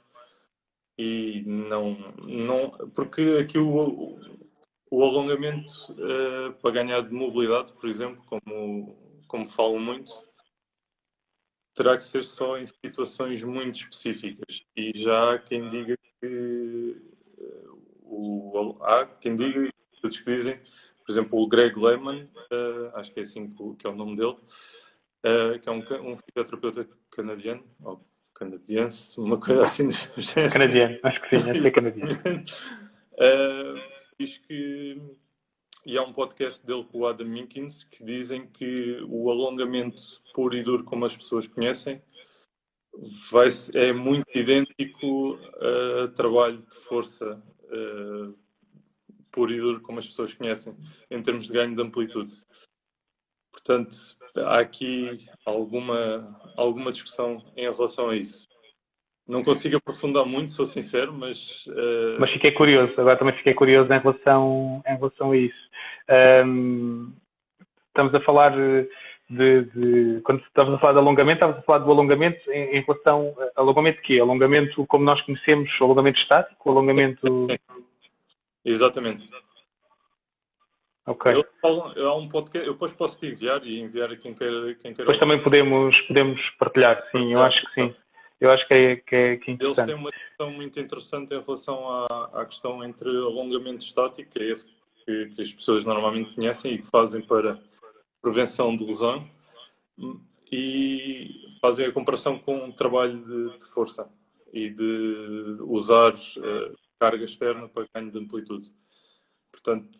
e 0.96 1.42
não, 1.46 1.94
não 2.22 2.70
porque 2.94 3.38
aqui 3.40 3.58
o, 3.58 4.18
o 4.90 5.02
alongamento 5.02 5.92
uh, 5.92 6.52
para 6.60 6.70
ganhar 6.70 7.00
de 7.00 7.12
mobilidade, 7.12 7.72
por 7.72 7.88
exemplo, 7.88 8.22
como, 8.26 8.96
como 9.26 9.46
falo 9.46 9.78
muito, 9.80 10.12
terá 11.74 11.96
que 11.96 12.04
ser 12.04 12.22
só 12.22 12.56
em 12.56 12.66
situações 12.66 13.42
muito 13.42 13.74
específicas. 13.76 14.64
E 14.76 14.92
já 14.94 15.34
há 15.34 15.38
quem 15.38 15.68
diga 15.68 15.96
que 16.20 16.96
uh, 17.38 17.82
o, 18.02 18.78
há 18.82 19.04
quem 19.06 19.36
diga, 19.36 19.68
todos 20.00 20.20
que 20.20 20.36
dizem, 20.36 20.60
por 21.04 21.10
exemplo, 21.10 21.40
o 21.40 21.48
Greg 21.48 21.76
Lehman, 21.76 22.30
uh, 22.52 22.94
acho 22.94 23.12
que 23.12 23.18
é 23.18 23.22
assim 23.24 23.52
que, 23.76 23.86
é 23.86 23.90
o 23.90 23.96
nome 23.96 24.16
dele, 24.16 24.36
que 25.60 25.68
é 25.68 25.72
um, 25.72 25.78
um 25.78 26.16
fisioterapeuta 26.18 26.86
canadiano, 27.10 27.64
ou 27.82 28.06
canadiense, 28.34 29.18
uma 29.18 29.38
coisa 29.38 29.62
assim. 29.62 29.88
Canadiano, 30.52 30.98
acho 31.02 31.22
que 31.22 31.38
sim, 31.38 31.50
acho 31.50 31.60
que 31.60 31.68
é 31.68 31.70
canadiano. 31.70 32.12
uh, 33.12 33.80
diz 34.18 34.38
que, 34.38 35.00
e 35.86 35.96
há 35.96 36.02
um 36.02 36.12
podcast 36.12 36.66
dele 36.66 36.84
com 36.84 36.98
o 36.98 37.06
Adam 37.06 37.26
Minkins 37.26 37.84
que 37.84 38.04
dizem 38.04 38.46
que 38.46 38.98
o 39.08 39.30
alongamento 39.30 40.02
puro 40.34 40.56
e 40.56 40.62
duro, 40.62 40.84
como 40.84 41.04
as 41.04 41.16
pessoas 41.16 41.46
conhecem, 41.46 42.02
vai, 43.30 43.48
é 43.74 43.92
muito 43.92 44.26
idêntico 44.34 45.38
a 45.60 46.08
trabalho 46.08 46.58
de 46.58 46.76
força 46.76 47.42
uh, 47.64 48.38
puro 49.30 49.52
e 49.52 49.60
duro, 49.60 49.80
como 49.80 49.98
as 49.98 50.06
pessoas 50.06 50.32
conhecem, 50.34 50.76
em 51.10 51.22
termos 51.22 51.46
de 51.46 51.52
ganho 51.52 51.74
de 51.74 51.82
amplitude. 51.82 52.36
Portanto, 53.52 53.94
há 54.38 54.58
aqui 54.58 55.26
alguma, 55.44 56.38
alguma 56.56 56.92
discussão 56.92 57.42
em 57.56 57.62
relação 57.62 58.10
a 58.10 58.16
isso. 58.16 58.48
Não 59.26 59.42
consigo 59.42 59.78
aprofundar 59.78 60.26
muito, 60.26 60.52
sou 60.52 60.66
sincero, 60.66 61.12
mas. 61.12 61.66
Uh... 61.66 62.20
Mas 62.20 62.30
fiquei 62.30 62.52
curioso, 62.52 62.92
agora 62.98 63.16
também 63.16 63.36
fiquei 63.36 63.54
curioso 63.54 63.90
em 63.92 63.98
relação, 63.98 64.82
em 64.86 64.96
relação 64.96 65.32
a 65.32 65.36
isso. 65.36 65.64
Um, 66.46 67.10
estamos 67.88 68.14
a 68.14 68.20
falar 68.20 68.50
de, 69.30 69.62
de, 69.62 70.20
Quando 70.24 70.42
estamos 70.42 70.74
a 70.74 70.78
falar 70.78 70.92
de 70.92 70.98
alongamento, 70.98 71.36
estamos 71.36 71.56
a 71.56 71.62
falar 71.62 71.78
do 71.78 71.90
alongamento 71.90 72.50
em, 72.50 72.76
em 72.76 72.82
relação. 72.82 73.34
Alongamento 73.56 73.96
de 73.98 74.02
quê? 74.02 74.20
Alongamento 74.20 74.86
como 74.86 75.04
nós 75.04 75.20
conhecemos, 75.22 75.70
alongamento 75.80 76.20
estático, 76.20 76.70
alongamento. 76.70 77.46
Exatamente. 78.62 79.30
Ok. 81.06 81.32
Eu, 81.32 81.44
eu, 81.96 82.08
há 82.08 82.16
um 82.16 82.28
podcast, 82.28 82.66
eu 82.66 82.72
depois 82.72 82.92
posso 82.92 83.18
te 83.18 83.26
enviar 83.26 83.64
e 83.66 83.80
enviar 83.80 84.10
a 84.10 84.16
quem 84.16 84.34
queira. 84.34 84.74
Quem 84.74 84.94
queira 84.94 85.04
depois 85.04 85.18
também 85.18 85.42
podemos, 85.42 86.00
podemos 86.02 86.40
partilhar, 86.58 87.06
sim, 87.10 87.32
eu 87.32 87.42
acho 87.42 87.60
que 87.66 87.74
sim. 87.74 87.94
Eu 88.40 88.50
acho 88.50 88.66
que 88.66 88.74
é, 88.74 88.96
que 88.96 89.14
é, 89.14 89.36
que 89.36 89.50
é 89.50 89.54
interessante. 89.54 89.78
Eles 89.78 89.86
têm 89.86 89.94
uma 89.94 90.10
questão 90.10 90.50
muito 90.50 90.80
interessante 90.80 91.34
em 91.34 91.40
relação 91.40 91.88
à, 91.88 92.30
à 92.34 92.44
questão 92.44 92.82
entre 92.82 93.08
alongamento 93.08 93.84
estático, 93.84 94.30
que 94.30 94.38
é 94.38 94.50
esse 94.50 94.66
que, 95.04 95.26
que, 95.34 95.42
as 95.42 95.52
pessoas 95.52 95.84
normalmente 95.84 96.34
conhecem 96.34 96.74
e 96.74 96.78
que 96.78 96.90
fazem 96.90 97.22
para 97.22 97.58
prevenção 98.20 98.74
de 98.74 98.84
lesão, 98.84 99.28
e 100.50 101.46
fazem 101.60 101.86
a 101.86 101.92
comparação 101.92 102.38
com 102.38 102.56
um 102.56 102.72
trabalho 102.72 103.18
de, 103.18 103.58
de 103.58 103.66
força 103.66 104.08
e 104.52 104.70
de 104.70 105.56
usar 105.60 106.12
uh, 106.12 106.76
carga 106.98 107.24
externa 107.24 107.68
para 107.68 107.86
ganho 107.94 108.10
de 108.10 108.18
amplitude. 108.18 108.66
Portanto, 109.50 109.98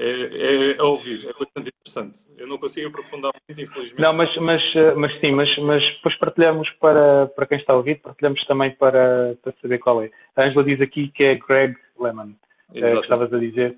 é, 0.00 0.10
é, 0.10 0.76
é, 0.76 0.82
ouvir, 0.82 1.28
é 1.28 1.32
bastante 1.32 1.70
interessante. 1.70 2.20
Eu 2.36 2.46
não 2.46 2.56
consigo 2.56 2.88
aprofundar 2.88 3.32
muito, 3.48 3.60
infelizmente. 3.60 4.00
Não, 4.00 4.12
mas, 4.12 4.34
mas, 4.36 4.62
mas 4.96 5.20
sim, 5.20 5.32
mas, 5.32 5.58
mas 5.58 5.82
depois 5.96 6.16
partilhamos 6.18 6.70
para, 6.80 7.26
para 7.26 7.46
quem 7.46 7.58
está 7.58 7.72
a 7.72 7.76
ouvir, 7.76 7.96
partilhamos 8.00 8.44
também 8.46 8.70
para, 8.70 9.36
para 9.42 9.52
saber 9.60 9.78
qual 9.78 10.02
é. 10.02 10.10
A 10.36 10.44
Angela 10.44 10.62
diz 10.62 10.80
aqui 10.80 11.08
que 11.08 11.24
é 11.24 11.34
Greg 11.34 11.76
Lemon, 11.98 12.30
é, 12.72 12.80
que 12.80 12.98
estavas 13.00 13.32
a 13.32 13.38
dizer 13.38 13.76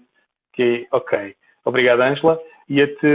que 0.53 0.87
é 0.93 0.95
ok. 0.95 1.35
Obrigado, 1.65 2.03
Angela. 2.03 2.39
Ia-te 2.69 3.07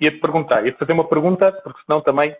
ia 0.00 0.12
-te 0.12 0.20
perguntar, 0.20 0.64
ia-te 0.64 0.78
fazer 0.78 0.92
uma 0.92 1.08
pergunta, 1.08 1.50
porque 1.64 1.80
senão 1.84 2.00
também 2.00 2.34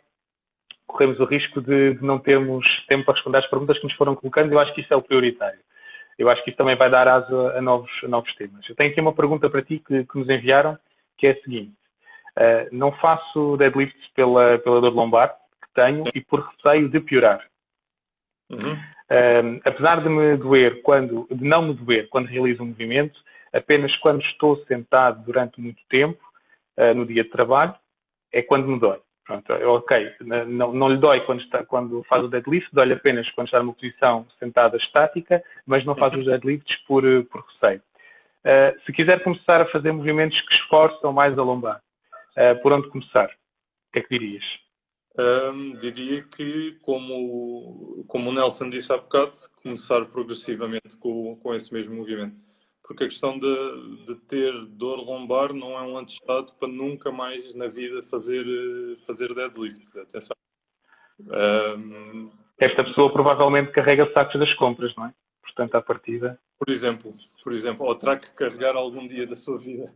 corremos 0.86 1.18
o 1.18 1.24
risco 1.24 1.60
de, 1.60 1.94
de 1.94 2.04
não 2.04 2.20
termos 2.20 2.64
tempo 2.86 3.04
para 3.04 3.14
responder 3.14 3.38
às 3.38 3.50
perguntas 3.50 3.76
que 3.78 3.84
nos 3.84 3.96
foram 3.96 4.14
colocando. 4.14 4.52
Eu 4.52 4.60
acho 4.60 4.72
que 4.72 4.82
isso 4.82 4.94
é 4.94 4.96
o 4.96 5.02
prioritário 5.02 5.58
eu 6.18 6.28
acho 6.30 6.42
que 6.42 6.50
isso 6.50 6.56
também 6.56 6.76
vai 6.76 6.90
dar 6.90 7.06
asa 7.06 7.58
a 7.58 7.60
novos, 7.60 7.90
a 8.02 8.08
novos 8.08 8.34
temas. 8.36 8.66
Eu 8.68 8.74
tenho 8.74 8.90
aqui 8.90 9.00
uma 9.00 9.14
pergunta 9.14 9.50
para 9.50 9.62
ti 9.62 9.82
que, 9.86 10.04
que 10.04 10.18
nos 10.18 10.28
enviaram, 10.28 10.78
que 11.18 11.26
é 11.26 11.32
a 11.32 11.42
seguinte. 11.42 11.74
Uh, 12.36 12.68
não 12.70 12.92
faço 12.92 13.56
deadlifts 13.56 14.08
pela, 14.14 14.58
pela 14.58 14.80
dor 14.80 14.92
lombar 14.92 15.34
que 15.62 15.74
tenho 15.74 16.04
e 16.14 16.20
por 16.20 16.40
receio 16.40 16.88
de 16.88 17.00
piorar. 17.00 17.42
Uhum. 18.50 18.74
Uh, 18.74 19.60
apesar 19.64 20.02
de 20.02 20.08
me 20.08 20.36
doer 20.36 20.82
quando, 20.82 21.26
de 21.30 21.44
não 21.44 21.62
me 21.62 21.74
doer 21.74 22.08
quando 22.08 22.26
realizo 22.26 22.62
um 22.62 22.66
movimento, 22.66 23.18
apenas 23.52 23.94
quando 23.96 24.22
estou 24.22 24.56
sentado 24.64 25.24
durante 25.24 25.60
muito 25.60 25.82
tempo, 25.88 26.22
uh, 26.78 26.94
no 26.94 27.06
dia 27.06 27.24
de 27.24 27.30
trabalho, 27.30 27.74
é 28.32 28.42
quando 28.42 28.68
me 28.68 28.78
dói. 28.78 29.00
Pronto, 29.26 29.52
ok, 29.52 30.14
não, 30.46 30.72
não 30.72 30.88
lhe 30.88 30.98
dói 30.98 31.20
quando, 31.22 31.40
está, 31.40 31.64
quando 31.64 32.04
faz 32.04 32.22
o 32.22 32.28
deadlift, 32.28 32.68
dói-lhe 32.72 32.92
apenas 32.92 33.28
quando 33.32 33.48
está 33.48 33.58
numa 33.58 33.74
posição 33.74 34.24
sentada 34.38 34.76
estática, 34.76 35.42
mas 35.66 35.84
não 35.84 35.96
faz 35.96 36.14
os 36.14 36.24
deadlifts 36.24 36.76
por, 36.86 37.02
por 37.24 37.44
receio. 37.44 37.82
Uh, 38.44 38.80
se 38.86 38.92
quiser 38.92 39.24
começar 39.24 39.60
a 39.60 39.66
fazer 39.66 39.90
movimentos 39.90 40.40
que 40.42 40.54
esforçam 40.54 41.12
mais 41.12 41.36
a 41.36 41.42
lombar, 41.42 41.82
uh, 42.36 42.62
por 42.62 42.72
onde 42.72 42.88
começar? 42.88 43.26
O 43.26 43.92
que 43.92 43.98
é 43.98 44.02
que 44.02 44.16
dirias? 44.16 44.44
Um, 45.18 45.72
diria 45.72 46.22
que, 46.22 46.78
como, 46.82 48.04
como 48.06 48.30
o 48.30 48.32
Nelson 48.32 48.70
disse 48.70 48.92
há 48.92 48.96
bocado, 48.96 49.32
começar 49.60 50.04
progressivamente 50.04 50.96
com, 51.00 51.34
com 51.42 51.52
esse 51.52 51.74
mesmo 51.74 51.96
movimento 51.96 52.36
porque 52.86 53.04
a 53.04 53.08
questão 53.08 53.36
de, 53.36 54.04
de, 54.06 54.14
ter 54.14 54.52
dor 54.66 54.98
lombar 54.98 55.52
não 55.52 55.76
é 55.76 55.82
um 55.82 55.98
antestado 55.98 56.52
para 56.58 56.68
nunca 56.68 57.10
mais 57.10 57.52
na 57.54 57.66
vida 57.66 58.00
fazer, 58.02 58.46
fazer 59.04 59.34
deadlift. 59.34 59.98
Atenção. 59.98 60.36
Um, 61.20 62.30
Esta 62.58 62.84
pessoa 62.84 63.12
provavelmente 63.12 63.72
carrega 63.72 64.10
sacos 64.12 64.38
das 64.38 64.52
compras, 64.54 64.94
não 64.96 65.06
é? 65.06 65.14
Portanto, 65.42 65.74
à 65.74 65.82
partida. 65.82 66.38
Por 66.58 66.70
exemplo, 66.70 67.12
por 67.42 67.52
exemplo, 67.52 67.86
ou 67.86 67.94
terá 67.94 68.16
que 68.16 68.30
carregar 68.32 68.76
algum 68.76 69.06
dia 69.08 69.26
da 69.26 69.34
sua 69.34 69.58
vida. 69.58 69.92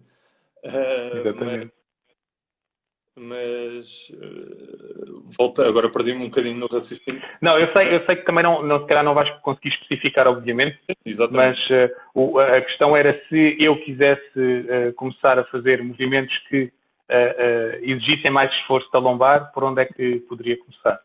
Uh, 0.64 1.18
Exatamente 1.18 1.79
mas 3.16 4.08
uh, 4.10 5.22
volta, 5.36 5.66
agora 5.66 5.90
perdi-me 5.90 6.22
um 6.22 6.28
bocadinho 6.28 6.58
no 6.58 6.66
raciocínio. 6.66 7.22
Não, 7.40 7.58
eu 7.58 7.72
sei, 7.72 7.94
eu 7.94 8.04
sei 8.06 8.16
que 8.16 8.24
também 8.24 8.42
não, 8.42 8.62
não, 8.62 8.80
se 8.80 8.86
calhar 8.86 9.04
não 9.04 9.14
vais 9.14 9.30
conseguir 9.42 9.70
especificar, 9.70 10.26
obviamente, 10.26 10.78
Exatamente. 11.04 11.66
mas 11.70 11.90
uh, 11.90 11.94
o, 12.14 12.38
a 12.38 12.60
questão 12.62 12.96
era 12.96 13.20
se 13.28 13.56
eu 13.58 13.76
quisesse 13.84 14.38
uh, 14.38 14.92
começar 14.94 15.38
a 15.38 15.44
fazer 15.44 15.82
movimentos 15.82 16.36
que 16.48 16.72
exigissem 17.82 18.30
mais 18.30 18.52
esforço 18.60 18.88
da 18.92 19.00
lombar, 19.00 19.50
por 19.52 19.64
onde 19.64 19.82
é 19.82 19.84
que 19.84 20.20
poderia 20.28 20.56
começar? 20.56 21.00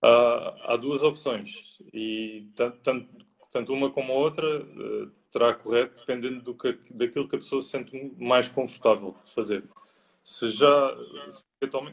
há 0.00 0.76
duas 0.76 1.02
opções 1.02 1.76
e 1.92 2.46
tanto, 2.54 2.78
tanto, 2.84 3.08
tanto 3.50 3.72
uma 3.72 3.90
como 3.90 4.12
a 4.12 4.16
outra 4.16 4.46
terá 5.32 5.52
correto 5.54 6.04
dependendo 6.06 6.40
do 6.40 6.54
que, 6.54 6.78
daquilo 6.88 7.26
que 7.26 7.34
a 7.34 7.38
pessoa 7.40 7.60
se 7.62 7.70
sente 7.70 8.14
mais 8.16 8.48
confortável 8.48 9.16
de 9.24 9.34
fazer 9.34 9.64
se 10.24 10.50
já 10.50 10.96
se, 11.28 11.44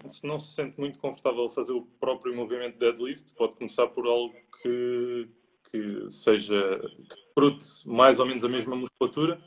se 0.08 0.26
não 0.26 0.40
se 0.40 0.54
sente 0.54 0.80
muito 0.80 0.98
confortável 0.98 1.44
a 1.44 1.50
fazer 1.50 1.74
o 1.74 1.82
próprio 2.00 2.34
movimento 2.34 2.80
deadlift, 2.80 3.34
pode 3.34 3.56
começar 3.56 3.88
por 3.88 4.08
algo 4.08 4.34
que, 4.62 5.28
que 5.70 6.10
seja 6.10 6.80
que 7.10 7.34
frute 7.34 7.66
mais 7.86 8.22
ou 8.22 8.26
menos 8.26 8.46
a 8.46 8.50
mesma 8.50 8.74
musculatura, 8.74 9.38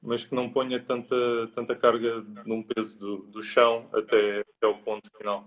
mas 0.00 0.24
que 0.24 0.34
não 0.34 0.50
ponha 0.50 0.80
tanta, 0.80 1.14
tanta 1.52 1.76
carga 1.76 2.24
num 2.46 2.62
peso 2.62 2.98
do, 2.98 3.16
do 3.24 3.42
chão 3.42 3.90
até, 3.92 4.40
até 4.40 4.66
o 4.66 4.78
ponto 4.78 5.10
final. 5.14 5.46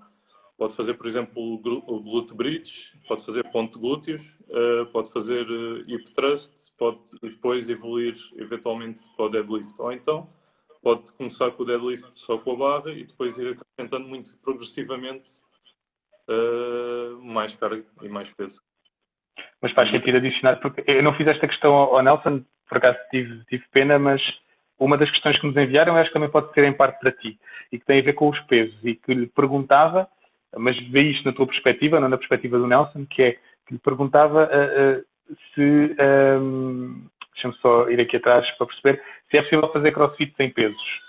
Pode 0.55 0.75
fazer, 0.75 0.93
por 0.93 1.07
exemplo, 1.07 1.41
o 1.43 1.99
glute 2.01 2.33
bridge, 2.35 2.93
pode 3.07 3.25
fazer 3.25 3.43
ponto 3.51 3.73
de 3.73 3.79
glúteos, 3.79 4.37
uh, 4.47 4.85
pode 4.91 5.11
fazer 5.11 5.49
uh, 5.49 5.79
hip 5.89 6.13
thrust, 6.13 6.71
pode 6.77 6.99
depois 7.21 7.67
evoluir 7.67 8.15
eventualmente 8.37 9.03
para 9.17 9.25
o 9.25 9.29
deadlift. 9.29 9.73
Ou 9.79 9.91
então 9.91 10.29
pode 10.85 11.11
começar 11.13 11.49
com 11.49 11.63
o 11.63 11.65
deadlift 11.65 12.11
só 12.13 12.37
com 12.37 12.51
a 12.51 12.55
barra 12.55 12.91
e 12.91 13.05
depois 13.05 13.35
ir 13.39 13.57
acrescentando 13.57 14.07
muito 14.07 14.37
progressivamente 14.43 15.31
uh, 16.29 17.19
mais 17.23 17.55
carga 17.55 17.83
e 18.03 18.07
mais 18.07 18.29
peso. 18.29 18.61
Mas 19.59 19.71
faz 19.71 19.89
sentido 19.89 20.17
adicionar, 20.17 20.57
porque 20.57 20.83
eu 20.85 21.01
não 21.01 21.15
fiz 21.15 21.25
esta 21.25 21.47
questão 21.47 21.73
ao 21.73 22.03
Nelson, 22.03 22.45
por 22.69 22.77
acaso 22.77 22.99
tive, 23.09 23.43
tive 23.45 23.63
pena, 23.71 23.97
mas 23.97 24.21
uma 24.77 24.95
das 24.95 25.09
questões 25.09 25.39
que 25.39 25.47
nos 25.47 25.57
enviaram, 25.57 25.97
acho 25.97 26.09
que 26.09 26.13
também 26.13 26.29
pode 26.29 26.53
ser 26.53 26.63
em 26.65 26.73
parte 26.73 26.99
para 26.99 27.11
ti, 27.11 27.39
e 27.71 27.79
que 27.79 27.85
tem 27.85 27.99
a 27.99 28.03
ver 28.03 28.13
com 28.13 28.29
os 28.29 28.39
pesos, 28.41 28.77
e 28.83 28.93
que 28.93 29.11
lhe 29.11 29.25
perguntava, 29.25 30.07
mas 30.55 30.77
vê 30.89 31.01
isto 31.01 31.25
na 31.25 31.33
tua 31.33 31.47
perspectiva, 31.47 31.99
não 31.99 32.09
na 32.09 32.17
perspectiva 32.17 32.59
do 32.59 32.67
Nelson, 32.67 33.07
que 33.07 33.23
é 33.23 33.31
que 33.65 33.73
lhe 33.73 33.79
perguntava 33.79 34.43
uh, 34.43 34.99
uh, 34.99 35.35
se 35.55 35.95
um, 36.39 37.07
deixa-me 37.35 37.55
só 37.61 37.89
ir 37.89 37.99
aqui 37.99 38.17
atrás 38.17 38.49
para 38.57 38.67
perceber 38.67 39.03
se 39.29 39.37
é 39.37 39.41
possível 39.43 39.71
fazer 39.71 39.91
crossfit 39.91 40.33
sem 40.35 40.51
pesos. 40.51 41.01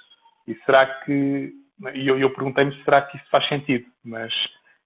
E 0.46 0.54
será 0.66 0.86
que. 1.00 1.52
E 1.94 2.06
eu, 2.06 2.18
eu 2.18 2.32
perguntei-me 2.32 2.74
se 2.74 2.84
será 2.84 3.02
que 3.02 3.16
isso 3.16 3.26
faz 3.30 3.46
sentido, 3.48 3.86
mas 4.04 4.32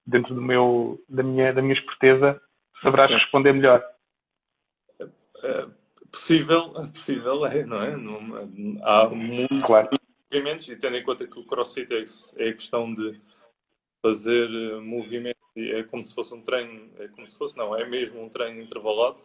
dentro 0.06 0.34
do 0.34 0.42
meu, 0.42 1.00
da, 1.08 1.22
minha, 1.22 1.52
da 1.52 1.62
minha 1.62 1.74
esperteza 1.74 2.40
sabrás 2.82 3.08
Sim. 3.08 3.16
responder 3.16 3.52
melhor. 3.52 3.84
É, 5.42 5.66
possível, 6.10 6.72
possível 6.72 7.46
é, 7.46 7.64
não 7.64 7.82
é? 7.82 7.96
Não, 7.96 8.80
há 8.82 9.08
muitos 9.08 9.62
claro. 9.62 9.88
movimentos 10.32 10.68
e 10.68 10.76
tendo 10.76 10.96
em 10.96 11.02
conta 11.02 11.26
que 11.26 11.38
o 11.38 11.44
crossfit 11.44 11.92
é, 11.92 12.04
é 12.44 12.48
a 12.48 12.54
questão 12.54 12.92
de 12.92 13.20
fazer 14.02 14.48
eh, 14.48 14.80
movimento, 14.80 15.36
é 15.56 15.82
como 15.84 16.02
se 16.02 16.14
fosse 16.14 16.34
um 16.34 16.40
treino, 16.40 16.90
é 16.98 17.08
como 17.08 17.26
se 17.26 17.36
fosse, 17.36 17.56
não, 17.56 17.76
é 17.76 17.86
mesmo 17.86 18.22
um 18.22 18.30
treino 18.30 18.62
intervalado 18.62 19.20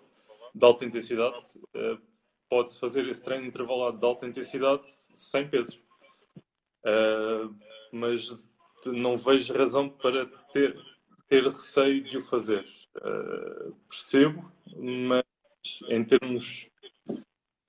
de 0.55 0.65
alta 0.65 0.85
intensidade, 0.85 1.37
uh, 1.75 2.01
pode-se 2.49 2.79
fazer 2.79 3.05
esse 3.09 3.21
treino 3.21 3.45
intervalado 3.45 3.97
de 3.97 4.05
alta 4.05 4.25
intensidade 4.25 4.83
sem 4.85 5.47
pesos. 5.49 5.75
Uh, 6.85 7.53
mas 7.91 8.49
não 8.85 9.17
vejo 9.17 9.53
razão 9.53 9.89
para 9.89 10.25
ter, 10.51 10.77
ter 11.27 11.43
receio 11.43 12.03
de 12.03 12.17
o 12.17 12.21
fazer. 12.21 12.63
Uh, 12.97 13.75
percebo, 13.89 14.49
mas 14.77 15.25
em 15.89 16.03
termos 16.05 16.69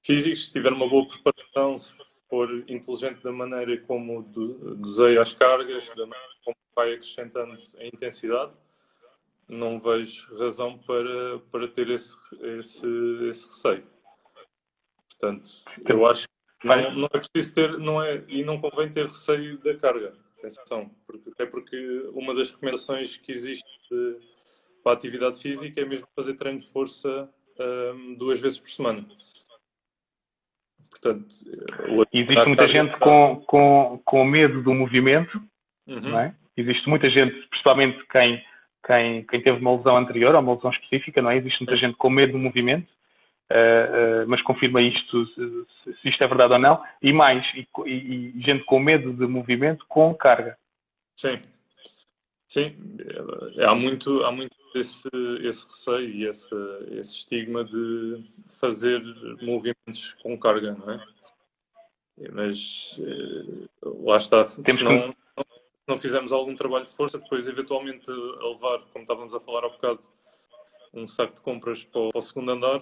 físicos, 0.05 0.45
se 0.45 0.53
tiver 0.53 0.73
uma 0.73 0.89
boa 0.89 1.09
preparação, 1.09 1.77
se 1.79 1.93
for 2.29 2.49
inteligente 2.69 3.23
da 3.23 3.33
maneira 3.33 3.81
como 3.81 4.23
dosei 4.23 5.19
as 5.19 5.33
cargas, 5.33 5.89
da 5.89 6.07
maneira 6.07 6.35
como 6.45 6.57
vai 6.75 6.93
acrescentando 6.93 7.57
a 7.79 7.87
intensidade, 7.87 8.53
não 9.49 9.79
vejo 9.79 10.35
razão 10.39 10.79
para, 10.79 11.39
para 11.51 11.69
ter 11.69 11.89
esse, 11.91 12.17
esse, 12.59 12.87
esse 13.29 13.47
receio. 13.47 13.87
Portanto, 15.11 15.49
eu 15.89 16.07
acho 16.07 16.27
que 16.61 16.67
não, 16.67 16.95
não, 16.95 17.05
é 17.07 17.19
preciso 17.19 17.55
ter, 17.55 17.79
não 17.79 18.03
é, 18.03 18.23
e 18.29 18.45
não 18.45 18.61
convém 18.61 18.91
ter 18.91 19.07
receio 19.07 19.59
da 19.59 19.75
carga. 19.77 20.13
Atenção, 20.39 20.91
porque, 21.07 21.31
até 21.31 21.47
porque 21.47 22.11
uma 22.13 22.35
das 22.35 22.51
recomendações 22.51 23.17
que 23.17 23.33
existe 23.33 23.65
para 24.83 24.93
a 24.93 24.95
atividade 24.95 25.41
física 25.41 25.81
é 25.81 25.85
mesmo 25.85 26.07
fazer 26.15 26.35
treino 26.35 26.59
de 26.59 26.71
força 26.71 27.29
um, 27.59 28.15
duas 28.15 28.39
vezes 28.39 28.59
por 28.59 28.69
semana. 28.69 29.07
Portanto, 30.91 31.27
existe 32.13 32.47
muita 32.47 32.67
gente 32.67 32.99
com, 32.99 33.43
com, 33.47 34.01
com 34.05 34.25
medo 34.25 34.63
do 34.63 34.75
movimento, 34.75 35.41
uhum. 35.87 36.19
é? 36.19 36.35
Existe 36.57 36.89
muita 36.89 37.11
gente, 37.11 37.47
principalmente 37.49 38.07
quem, 38.07 38.43
quem, 38.87 39.25
quem 39.25 39.43
teve 39.43 39.59
uma 39.59 39.77
lesão 39.77 39.97
anterior 39.97 40.35
ou 40.35 40.41
uma 40.41 40.55
lesão 40.55 40.71
específica, 40.71 41.21
não 41.21 41.31
é? 41.31 41.37
Existe 41.37 41.61
muita 41.61 41.77
gente 41.77 41.97
com 41.97 42.09
medo 42.09 42.33
do 42.33 42.39
movimento, 42.39 42.89
uh, 43.51 44.25
uh, 44.25 44.29
mas 44.29 44.41
confirma 44.43 44.81
isto, 44.81 45.27
se, 45.27 45.95
se, 46.01 46.09
isto 46.09 46.23
é 46.23 46.29
verdade 46.29 46.53
ou 46.53 46.59
não. 46.59 46.83
E 47.03 47.13
mais, 47.13 47.45
e, 47.55 47.67
e, 47.85 48.33
e 48.37 48.41
gente 48.43 48.65
com 48.65 48.79
medo 48.79 49.13
de 49.13 49.27
movimento 49.27 49.85
com 49.89 50.15
carga. 50.15 50.57
Sim, 51.17 51.41
sim. 52.47 52.77
Há 53.67 53.75
muito, 53.75 54.23
há 54.25 54.31
muito 54.31 54.55
esse, 54.75 55.09
esse 55.43 55.65
receio 55.65 56.09
e 56.09 56.27
esse, 56.27 56.55
esse 56.93 57.17
estigma 57.17 57.65
de 57.65 58.23
fazer 58.61 59.03
movimentos 59.43 60.15
com 60.23 60.39
carga, 60.39 60.77
não 60.79 60.93
é? 60.93 61.05
Mas 62.33 62.99
eh, 63.01 63.67
lá 63.83 64.17
está. 64.17 64.45
Temos 64.45 64.79
se 64.79 64.85
não, 64.85 65.13
que... 65.13 65.26
não 65.87 65.99
fizermos 65.99 66.33
algum 66.33 66.55
trabalho 66.55 66.85
de 66.85 66.93
força, 66.93 67.19
depois 67.19 67.47
eventualmente 67.47 68.11
a 68.11 68.49
levar, 68.49 68.81
como 68.93 69.03
estávamos 69.03 69.35
a 69.35 69.41
falar 69.41 69.65
há 69.65 69.69
bocado, 69.69 70.01
um 70.93 71.07
saco 71.07 71.35
de 71.35 71.43
compras 71.43 71.85
para 71.85 72.01
o, 72.01 72.11
para 72.11 72.19
o 72.19 72.23
segundo 72.23 72.53
andar, 72.53 72.81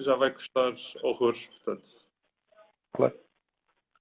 já 0.00 0.16
vai 0.16 0.30
custar 0.30 0.72
horrores, 1.02 1.46
portanto. 1.46 1.88
Claro. 2.92 3.14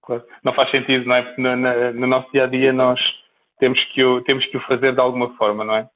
claro. 0.01 0.25
Não 0.43 0.53
faz 0.53 0.71
sentido, 0.71 1.05
não 1.05 1.15
é? 1.15 1.35
No, 1.37 1.55
no, 1.55 1.93
no 1.93 2.07
nosso 2.07 2.31
dia 2.31 2.45
a 2.45 2.47
dia 2.47 2.71
nós 2.71 2.99
temos 3.59 3.83
que, 3.93 4.03
o, 4.03 4.21
temos 4.21 4.45
que 4.45 4.57
o 4.57 4.61
fazer 4.61 4.93
de 4.93 5.01
alguma 5.01 5.35
forma, 5.35 5.63
não 5.63 5.75
é? 5.75 5.89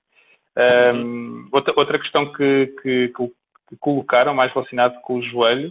Um, 0.93 1.47
outra, 1.51 1.73
outra 1.77 1.99
questão 1.99 2.31
que, 2.33 2.67
que, 2.81 3.09
que, 3.09 3.77
colocaram, 3.79 4.33
mais 4.33 4.51
relacionado 4.51 4.99
com 5.01 5.17
o 5.17 5.21
joelho, 5.21 5.69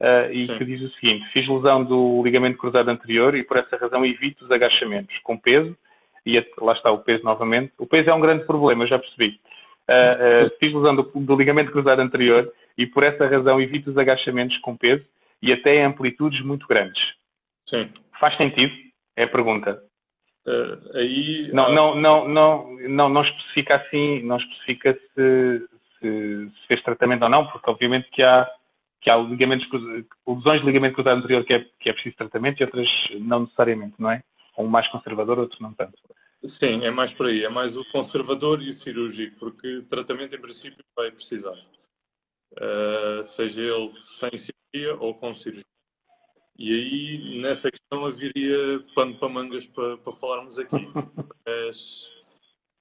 uh, 0.00 0.30
e 0.30 0.46
Sim. 0.46 0.58
que 0.58 0.64
diz 0.64 0.82
o 0.82 0.94
seguinte: 0.94 1.26
fiz 1.32 1.48
lesão 1.48 1.82
do 1.82 2.22
ligamento 2.22 2.58
cruzado 2.58 2.90
anterior 2.90 3.34
e 3.34 3.42
por 3.42 3.56
essa 3.56 3.76
razão 3.76 4.04
evito 4.04 4.44
os 4.44 4.50
agachamentos 4.50 5.16
com 5.22 5.38
peso, 5.38 5.76
e 6.28 6.46
lá 6.60 6.74
está 6.74 6.90
o 6.90 6.98
peso 6.98 7.24
novamente. 7.24 7.72
O 7.78 7.86
peso 7.86 8.10
é 8.10 8.14
um 8.14 8.20
grande 8.20 8.44
problema, 8.44 8.86
já 8.86 8.98
percebi. 8.98 9.40
Uh, 9.88 10.46
uh, 10.46 10.58
fiz 10.60 10.74
lesão 10.74 10.94
do, 10.94 11.02
do, 11.02 11.34
ligamento 11.34 11.72
cruzado 11.72 12.00
anterior 12.00 12.52
e 12.76 12.86
por 12.86 13.02
essa 13.02 13.26
razão 13.26 13.58
evito 13.58 13.90
os 13.90 13.96
agachamentos 13.96 14.58
com 14.58 14.76
peso 14.76 15.02
e 15.40 15.50
até 15.50 15.82
amplitudes 15.82 16.42
muito 16.42 16.66
grandes. 16.66 17.02
Sim. 17.64 17.88
Faz 18.20 18.36
sentido? 18.36 18.70
É 19.16 19.24
a 19.24 19.28
pergunta. 19.28 19.82
Uh, 20.46 20.96
aí, 20.98 21.50
não, 21.54 21.72
não, 21.72 21.94
não, 21.94 22.28
não, 22.28 22.76
não, 22.88 23.08
não 23.08 23.22
especifica 23.22 23.76
assim, 23.76 24.22
não 24.22 24.36
especifica 24.36 24.92
se, 24.92 25.68
se, 25.98 26.50
se, 26.50 26.66
fez 26.66 26.82
tratamento 26.82 27.22
ou 27.22 27.30
não, 27.30 27.46
porque 27.46 27.70
obviamente 27.70 28.10
que 28.10 28.22
há, 28.22 28.46
que 29.00 29.08
há 29.08 29.16
ligamentos, 29.16 29.66
lesões 30.26 30.60
de 30.60 30.66
ligamento 30.66 30.96
cruzado 30.96 31.18
anterior 31.18 31.44
que 31.44 31.54
é, 31.54 31.64
que 31.80 31.88
é 31.88 31.92
preciso 31.94 32.16
tratamento 32.16 32.60
e 32.60 32.64
outras 32.64 32.88
não 33.20 33.40
necessariamente, 33.40 33.94
não 33.98 34.10
é? 34.10 34.22
Um 34.58 34.66
mais 34.66 34.86
conservador, 34.88 35.38
outro 35.38 35.56
não 35.62 35.72
tanto. 35.72 35.96
Sim, 36.44 36.84
é 36.84 36.90
mais 36.90 37.12
por 37.12 37.26
aí, 37.26 37.42
é 37.44 37.48
mais 37.48 37.76
o 37.76 37.84
conservador 37.90 38.62
e 38.62 38.68
o 38.68 38.72
cirúrgico, 38.72 39.36
porque 39.40 39.82
tratamento 39.88 40.36
em 40.36 40.40
princípio 40.40 40.84
vai 40.96 41.10
precisar, 41.10 41.56
uh, 42.52 43.24
seja 43.24 43.60
ele 43.60 43.90
sem 43.90 44.30
cirurgia 44.38 44.96
ou 45.00 45.14
com 45.14 45.34
cirurgia. 45.34 45.64
E 46.56 46.72
aí, 46.72 47.40
nessa 47.40 47.70
questão, 47.70 48.04
haveria 48.04 48.84
pano 48.94 49.16
para 49.18 49.28
mangas 49.28 49.66
para, 49.66 49.96
para 49.98 50.12
falarmos 50.12 50.58
aqui. 50.58 50.76
Mas, 51.46 52.10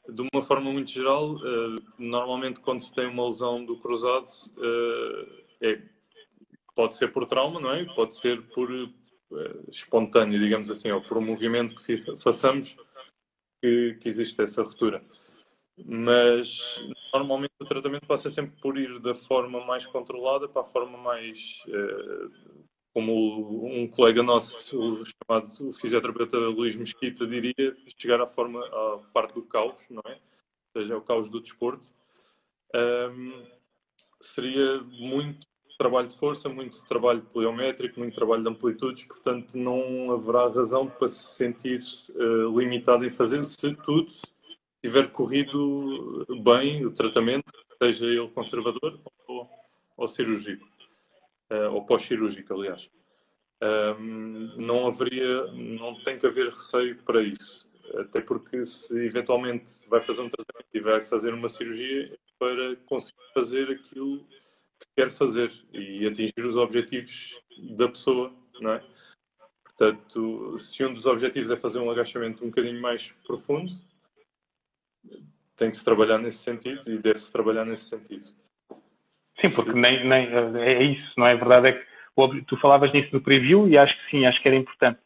de 0.08 0.28
uma 0.34 0.42
forma 0.42 0.72
muito 0.72 0.92
geral, 0.92 1.36
uh, 1.36 1.76
normalmente 1.98 2.60
quando 2.60 2.82
se 2.82 2.94
tem 2.94 3.08
uma 3.08 3.26
lesão 3.26 3.66
do 3.66 3.78
cruzado, 3.80 4.28
uh, 4.58 5.44
é, 5.62 5.82
pode 6.76 6.96
ser 6.96 7.12
por 7.12 7.26
trauma, 7.26 7.60
não 7.60 7.72
é? 7.72 7.86
Pode 7.96 8.16
ser 8.16 8.40
por 8.50 8.70
espontâneo, 9.68 10.40
digamos 10.40 10.72
assim, 10.72 10.90
ou 10.90 11.02
por 11.02 11.18
um 11.18 11.26
movimento 11.26 11.76
que 11.76 11.98
façamos 12.18 12.78
que, 13.62 13.98
que 14.00 14.08
existe 14.08 14.42
essa 14.42 14.64
ruptura. 14.64 15.04
Mas 15.86 16.82
normalmente 17.14 17.54
o 17.60 17.66
tratamento 17.66 18.08
passa 18.08 18.32
sempre 18.32 18.60
por 18.60 18.78
ir 18.78 19.00
da 19.00 19.14
forma 19.14 19.64
mais 19.66 19.86
controlada 19.86 20.48
para 20.48 20.62
a 20.62 20.66
forma 20.66 20.98
mais 20.98 21.64
como 22.98 23.68
um 23.68 23.88
colega 23.88 24.24
nosso, 24.24 24.76
o 24.76 25.04
chamado 25.06 25.70
o 25.70 25.72
fisioterapeuta 25.72 26.36
Luís 26.36 26.76
Mesquita, 26.76 27.28
diria, 27.28 27.78
chegar 27.96 28.20
à 28.20 28.26
forma, 28.26 28.60
à 28.66 28.98
parte 29.14 29.36
do 29.36 29.44
caos, 29.44 29.86
não 29.88 30.02
é? 30.08 30.14
Ou 30.14 30.82
seja, 30.82 30.98
o 30.98 31.02
caos 31.04 31.30
do 31.30 31.40
desporto. 31.40 31.94
Um, 32.74 33.46
seria 34.20 34.82
muito 34.82 35.46
trabalho 35.78 36.08
de 36.08 36.16
força, 36.16 36.50
muito 36.50 36.84
trabalho 36.84 37.22
pliométrico, 37.22 38.00
muito 38.00 38.16
trabalho 38.16 38.44
de 38.44 38.50
amplitudes, 38.50 39.06
portanto 39.06 39.58
não 39.58 40.12
haverá 40.12 40.48
razão 40.48 40.88
para 40.88 41.08
se 41.08 41.36
sentir 41.36 41.80
uh, 42.10 42.60
limitado 42.60 43.06
em 43.06 43.10
fazer 43.10 43.44
se 43.46 43.76
tudo 43.76 44.12
tiver 44.82 45.12
corrido 45.12 46.26
bem 46.44 46.86
o 46.86 46.92
tratamento, 46.92 47.52
seja 47.82 48.06
ele 48.06 48.28
conservador 48.30 49.00
ou, 49.28 49.50
ou 49.96 50.08
cirúrgico 50.08 50.68
uh, 51.52 51.74
ou 51.74 51.86
pós-cirúrgico, 51.86 52.54
aliás. 52.54 52.90
Um, 53.60 54.54
não 54.58 54.88
haveria, 54.88 55.48
não 55.52 55.96
tem 56.04 56.18
que 56.18 56.28
haver 56.28 56.50
receio 56.50 56.96
para 57.04 57.22
isso. 57.24 57.68
Até 57.96 58.22
porque 58.22 58.64
se 58.66 58.94
eventualmente 59.00 59.88
vai 59.88 60.02
fazer 60.02 60.22
um 60.22 60.30
tratamento 60.30 60.68
e 60.74 60.80
vai 60.80 61.02
fazer 61.02 61.34
uma 61.34 61.50
cirurgia 61.50 62.18
para 62.38 62.76
conseguir 62.86 63.24
fazer 63.34 63.72
aquilo 63.72 64.26
que 64.80 64.88
quer 64.96 65.10
fazer 65.10 65.52
e 65.74 66.06
atingir 66.08 66.46
os 66.46 66.58
objetivos 66.58 67.40
da 67.76 67.88
pessoa, 67.88 68.34
não 68.60 68.74
é? 68.74 68.84
Portanto, 69.64 70.58
se 70.58 70.84
um 70.84 70.94
dos 70.94 71.06
objetivos 71.06 71.52
é 71.52 71.58
fazer 71.58 71.80
um 71.80 71.92
agachamento 71.92 72.44
um 72.44 72.50
bocadinho 72.50 72.82
mais 72.82 73.12
profundo, 73.26 73.72
tem 75.56 75.70
que 75.70 75.78
se 75.78 75.86
trabalhar 75.86 76.18
nesse 76.18 76.40
sentido 76.40 76.90
e 76.90 76.98
deve-se 76.98 77.32
trabalhar 77.32 77.66
nesse 77.66 77.86
sentido. 77.86 78.26
Sim, 79.40 79.54
porque 79.56 79.74
nem, 79.74 80.08
nem, 80.08 80.28
é 80.60 80.84
isso, 80.84 81.14
não 81.16 81.28
é? 81.28 81.34
A 81.34 81.36
verdade 81.36 81.68
é 81.68 81.74
que 81.74 82.42
tu 82.48 82.58
falavas 82.58 82.92
nisso 82.92 83.10
no 83.14 83.22
preview 83.22 83.68
e 83.68 83.78
acho 83.78 83.96
que 83.96 84.12
sim, 84.12 84.26
acho 84.26 84.42
que 84.42 84.48
era 84.48 84.58
importante. 84.58 85.00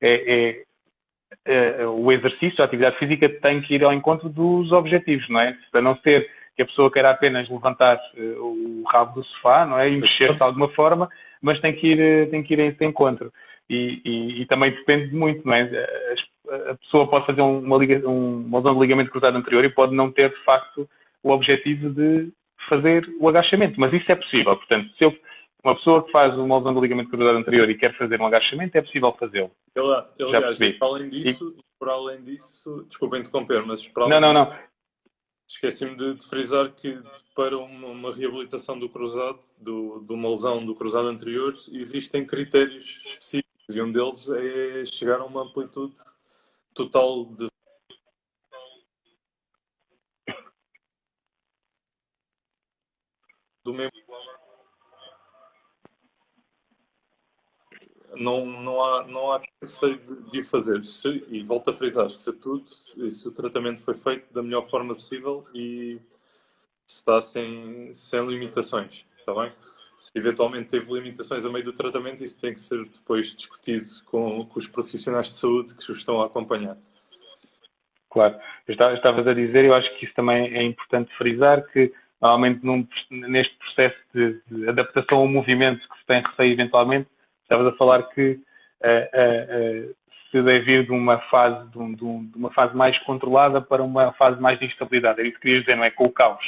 É, 0.00 0.34
é, 0.34 0.64
é, 1.46 1.86
o 1.86 2.12
exercício, 2.12 2.60
a 2.60 2.66
atividade 2.66 2.98
física 2.98 3.28
tem 3.40 3.62
que 3.62 3.74
ir 3.74 3.84
ao 3.84 3.92
encontro 3.92 4.28
dos 4.28 4.70
objetivos, 4.70 5.26
não 5.30 5.40
é? 5.40 5.58
Para 5.70 5.80
não 5.80 5.96
ser 6.00 6.30
que 6.56 6.62
a 6.62 6.66
pessoa 6.66 6.90
queira 6.90 7.10
apenas 7.10 7.48
levantar 7.48 7.98
uh, 8.16 8.42
o 8.42 8.84
rabo 8.86 9.20
do 9.20 9.26
sofá, 9.26 9.66
não 9.66 9.78
é? 9.78 9.90
E 9.90 9.96
mexer-se 9.96 10.36
de 10.36 10.42
alguma 10.42 10.68
forma, 10.68 11.08
mas 11.42 11.60
tem 11.60 11.74
que 11.74 11.86
ir, 11.88 12.00
eh, 12.00 12.26
tem 12.26 12.42
que 12.42 12.54
ir 12.54 12.60
a 12.60 12.66
esse 12.66 12.84
encontro. 12.84 13.32
E, 13.68 14.00
e, 14.04 14.42
e 14.42 14.46
também 14.46 14.70
depende 14.70 15.14
muito, 15.14 15.46
não 15.46 15.54
é? 15.54 15.62
A, 16.70 16.74
pessoa 16.76 17.08
pode 17.08 17.26
fazer 17.26 17.40
uma, 17.40 17.76
liga, 17.78 18.06
uma 18.08 18.58
lesão 18.58 18.74
de 18.74 18.80
ligamento 18.80 19.10
cruzado 19.10 19.36
anterior 19.36 19.64
e 19.64 19.70
pode 19.70 19.94
não 19.94 20.12
ter, 20.12 20.30
de 20.30 20.44
facto, 20.44 20.88
o 21.22 21.30
objetivo 21.30 21.90
de 21.90 22.30
fazer 22.68 23.08
o 23.18 23.28
agachamento, 23.28 23.80
mas 23.80 23.92
isso 23.92 24.10
é 24.10 24.14
possível. 24.14 24.56
Portanto, 24.56 24.90
se 24.96 25.04
eu, 25.04 25.14
uma 25.64 25.74
pessoa 25.74 26.04
que 26.04 26.12
faz 26.12 26.36
uma 26.36 26.58
lesão 26.58 26.74
do 26.74 26.80
ligamento 26.80 27.10
cruzado 27.10 27.38
anterior 27.38 27.68
e 27.68 27.76
quer 27.76 27.96
fazer 27.96 28.20
um 28.20 28.26
agachamento, 28.26 28.76
é 28.76 28.82
possível 28.82 29.12
fazê-lo. 29.18 29.50
Aliás, 30.20 30.78
para 30.78 30.88
além 30.88 31.08
disso, 31.08 31.54
e... 31.58 31.62
para 31.78 31.92
além 31.92 32.22
disso, 32.22 32.84
desculpa 32.86 33.18
interromper, 33.18 33.64
mas 33.66 33.86
para 33.88 34.04
além 34.04 34.20
Não, 34.20 34.32
não, 34.32 34.44
não. 34.44 34.73
Esqueci-me 35.46 35.94
de, 35.96 36.14
de, 36.14 36.26
frisar 36.26 36.72
que 36.72 36.98
para 37.34 37.56
uma, 37.58 37.88
uma, 37.88 38.14
reabilitação 38.14 38.78
do 38.78 38.88
cruzado, 38.88 39.38
do, 39.58 40.00
de 40.00 40.12
uma 40.12 40.30
lesão 40.30 40.64
do 40.64 40.74
cruzado 40.74 41.08
anterior, 41.08 41.54
existem 41.70 42.26
critérios 42.26 42.84
específicos 43.06 43.74
e 43.74 43.82
um 43.82 43.92
deles 43.92 44.28
é 44.30 44.84
chegar 44.84 45.20
a 45.20 45.24
uma 45.24 45.42
amplitude 45.42 45.94
total 46.74 47.26
de 47.26 47.48
do 53.64 53.72
mesmo. 53.72 53.92
Não, 58.16 58.46
não 58.46 58.82
há, 58.82 59.06
não 59.06 59.32
há 59.32 59.40
receio 59.62 59.98
de, 59.98 60.30
de 60.30 60.42
fazer. 60.42 60.84
Se, 60.84 61.24
e 61.28 61.42
volto 61.42 61.70
a 61.70 61.72
frisar, 61.72 62.08
se 62.10 62.32
tudo, 62.32 62.66
se 62.66 63.28
o 63.28 63.32
tratamento 63.32 63.82
foi 63.82 63.94
feito 63.94 64.32
da 64.32 64.42
melhor 64.42 64.62
forma 64.62 64.94
possível 64.94 65.46
e 65.54 65.98
se 66.86 66.96
está 66.96 67.20
sem, 67.20 67.92
sem 67.92 68.26
limitações, 68.26 69.06
está 69.18 69.34
bem? 69.34 69.52
Se 69.96 70.10
eventualmente 70.16 70.68
teve 70.68 70.92
limitações 70.92 71.44
a 71.44 71.50
meio 71.50 71.64
do 71.64 71.72
tratamento, 71.72 72.22
isso 72.22 72.38
tem 72.38 72.52
que 72.52 72.60
ser 72.60 72.84
depois 72.84 73.34
discutido 73.34 73.86
com, 74.06 74.44
com 74.44 74.58
os 74.58 74.66
profissionais 74.66 75.28
de 75.28 75.34
saúde 75.34 75.74
que 75.74 75.90
os 75.90 75.98
estão 75.98 76.20
a 76.20 76.26
acompanhar. 76.26 76.76
Claro, 78.10 78.38
estavas 78.68 79.26
a 79.26 79.34
dizer, 79.34 79.64
eu 79.64 79.74
acho 79.74 79.92
que 79.98 80.04
isso 80.04 80.14
também 80.14 80.54
é 80.54 80.62
importante 80.62 81.12
frisar, 81.16 81.66
que 81.66 81.92
normalmente 82.20 82.64
num, 82.64 82.86
neste 83.10 83.56
processo 83.56 83.96
de, 84.14 84.40
de, 84.50 84.68
adaptação 84.68 85.18
ao 85.18 85.28
movimento 85.28 85.80
que 85.88 85.98
se 85.98 86.06
tem 86.06 86.22
receio 86.22 86.52
eventualmente, 86.52 87.08
estavas 87.44 87.72
a 87.72 87.76
falar 87.76 88.02
que 88.10 88.32
uh, 88.32 89.90
uh, 89.90 89.94
se 90.30 90.42
deve 90.42 90.72
ir 90.72 90.86
de 90.86 90.90
uma 90.92 91.18
fase 91.30 91.70
de, 91.70 91.78
um, 91.78 91.94
de, 91.94 92.04
um, 92.04 92.26
de, 92.26 92.36
uma 92.36 92.50
fase 92.52 92.76
mais 92.76 92.98
controlada 93.04 93.60
para 93.60 93.82
uma 93.82 94.12
fase 94.14 94.40
mais 94.40 94.58
de 94.58 94.66
instabilidade. 94.66 95.20
É 95.20 95.24
isso 95.24 95.36
que 95.36 95.42
querias 95.42 95.60
dizer, 95.60 95.76
não 95.76 95.84
é? 95.84 95.90
Com 95.90 96.06
o 96.06 96.12
caos. 96.12 96.44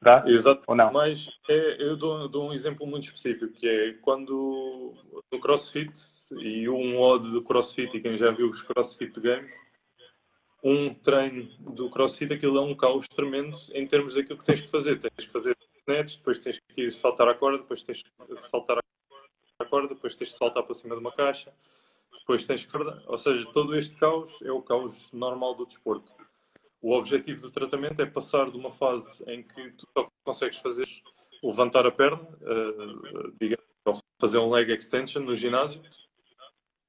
Tá? 0.00 0.22
Exato. 0.26 0.62
Ou 0.66 0.76
não? 0.76 0.92
Mas 0.92 1.28
é, 1.48 1.82
eu 1.82 1.96
dou, 1.96 2.28
dou, 2.28 2.48
um 2.48 2.52
exemplo 2.52 2.86
muito 2.86 3.04
específico, 3.04 3.52
que 3.52 3.66
é 3.66 3.92
quando 4.02 4.94
no 5.32 5.40
CrossFit, 5.40 5.92
e 6.38 6.68
um 6.68 7.00
odd 7.00 7.30
do 7.30 7.42
CrossFit, 7.42 7.96
e 7.96 8.00
quem 8.00 8.16
já 8.16 8.30
viu 8.30 8.48
os 8.48 8.62
CrossFit 8.62 9.18
Games, 9.18 9.54
um 10.62 10.92
treino 10.94 11.48
do 11.58 11.90
CrossFit, 11.90 12.32
aquilo 12.32 12.58
é 12.58 12.60
um 12.60 12.74
caos 12.74 13.08
tremendo 13.08 13.56
em 13.72 13.86
termos 13.86 14.14
daquilo 14.14 14.38
que 14.38 14.44
tens 14.44 14.60
que 14.60 14.70
fazer. 14.70 14.98
Tens 14.98 15.26
que 15.26 15.32
fazer 15.32 15.56
nets, 15.88 16.16
depois 16.16 16.38
tens 16.38 16.58
que 16.58 16.82
ir 16.82 16.92
saltar 16.92 17.28
a 17.28 17.34
corda, 17.34 17.58
depois 17.58 17.82
tens 17.82 18.02
que 18.02 18.36
saltar 18.36 18.78
a 18.78 18.85
corda, 19.64 19.94
depois 19.94 20.14
tens 20.14 20.30
que 20.30 20.36
saltar 20.36 20.62
para 20.62 20.74
cima 20.74 20.94
de 20.94 21.00
uma 21.00 21.12
caixa, 21.12 21.52
depois 22.18 22.44
tens 22.44 22.64
que... 22.64 22.76
Ou 23.06 23.18
seja, 23.18 23.46
todo 23.52 23.76
este 23.76 23.96
caos 23.96 24.42
é 24.42 24.52
o 24.52 24.62
caos 24.62 25.10
normal 25.12 25.54
do 25.54 25.66
desporto. 25.66 26.12
O 26.82 26.92
objetivo 26.92 27.40
do 27.40 27.50
tratamento 27.50 28.00
é 28.02 28.06
passar 28.06 28.50
de 28.50 28.56
uma 28.56 28.70
fase 28.70 29.24
em 29.26 29.42
que 29.42 29.70
tu 29.72 29.86
só 29.96 30.08
consegues 30.24 30.58
fazer 30.58 30.86
levantar 31.42 31.86
a 31.86 31.90
perna, 31.90 32.22
uh, 32.22 33.32
digamos, 33.40 33.64
fazer 34.20 34.38
um 34.38 34.50
leg 34.50 34.70
extension 34.72 35.22
no 35.22 35.34
ginásio, 35.34 35.80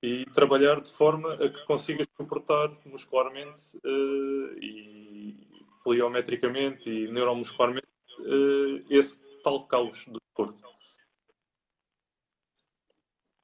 e 0.02 0.26
trabalhar 0.26 0.80
de 0.80 0.92
forma 0.92 1.34
a 1.34 1.50
que 1.50 1.66
consigas 1.66 2.06
suportar 2.16 2.70
muscularmente 2.86 3.78
uh, 3.78 4.58
e 4.62 5.36
pliometricamente 5.84 6.90
e 6.90 7.12
neuromuscularmente 7.12 7.88
uh, 8.20 8.86
esse 8.90 9.20
tal 9.44 9.66
caos 9.68 10.06
do 10.06 10.20
desporto. 10.20 10.77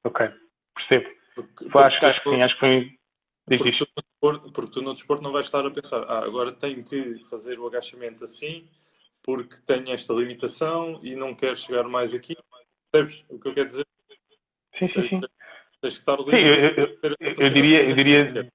Ok, 0.04 0.30
percebo. 0.74 1.10
Porque, 1.34 1.64
porque 1.64 1.78
acho, 1.78 2.06
acho 2.06 2.22
que 2.22 2.30
sim, 2.30 2.42
acho 2.42 2.54
que 2.54 2.60
foi. 2.60 2.90
Porque 3.46 3.72
tu, 3.72 3.86
desporto, 3.96 4.52
porque 4.52 4.72
tu 4.72 4.82
no 4.82 4.94
desporto 4.94 5.22
não 5.22 5.32
vais 5.32 5.46
estar 5.46 5.66
a 5.66 5.70
pensar, 5.70 6.02
ah, 6.04 6.24
agora 6.24 6.52
tenho 6.52 6.82
que 6.84 7.18
fazer 7.28 7.58
o 7.58 7.66
agachamento 7.66 8.24
assim 8.24 8.66
porque 9.24 9.56
tenho 9.66 9.90
esta 9.90 10.12
limitação 10.12 11.00
e 11.02 11.16
não 11.16 11.34
quero 11.34 11.56
chegar 11.56 11.84
mais 11.84 12.14
aqui. 12.14 12.36
Percebes 12.92 13.24
o 13.28 13.40
que 13.40 13.48
eu 13.48 13.54
quero 13.54 13.66
dizer? 13.66 13.86
Sim, 14.78 14.88
sim, 14.88 15.08
sim. 15.08 15.20
Tens 15.80 15.94
que 15.94 16.00
estar 16.00 16.16
livre. 16.18 16.30
Sim, 16.30 16.46
eu, 16.46 16.54
eu, 16.76 17.16
eu, 17.38 17.50
diria, 17.50 17.82
eu 17.82 17.94
diria, 17.94 18.50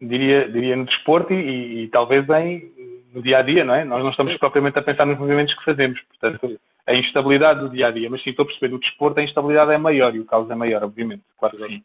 diria, 0.00 0.48
diria 0.50 0.76
no 0.76 0.84
desporto 0.84 1.32
e, 1.32 1.84
e, 1.84 1.88
talvez 1.88 2.28
em, 2.28 3.08
no 3.12 3.22
dia 3.22 3.38
a 3.38 3.42
dia, 3.42 3.64
não 3.64 3.74
é? 3.74 3.84
Nós 3.84 4.02
não 4.02 4.10
estamos 4.10 4.36
propriamente 4.36 4.78
a 4.78 4.82
pensar 4.82 5.06
nos 5.06 5.18
movimentos 5.18 5.54
que 5.54 5.64
fazemos, 5.64 6.00
portanto, 6.02 6.60
a 6.86 6.94
instabilidade 6.94 7.60
do 7.60 7.70
dia 7.70 7.88
a 7.88 7.90
dia. 7.90 8.10
Mas 8.10 8.22
sim, 8.22 8.30
estou 8.30 8.44
a 8.44 8.46
perceber, 8.46 8.72
no 8.72 8.80
desporto 8.80 9.20
a 9.20 9.22
instabilidade 9.22 9.72
é 9.72 9.78
maior 9.78 10.14
e 10.14 10.20
o 10.20 10.24
caos 10.24 10.50
é 10.50 10.54
maior, 10.54 10.82
obviamente, 10.82 11.22
claro 11.38 11.56
que 11.56 11.66
sim. 11.66 11.84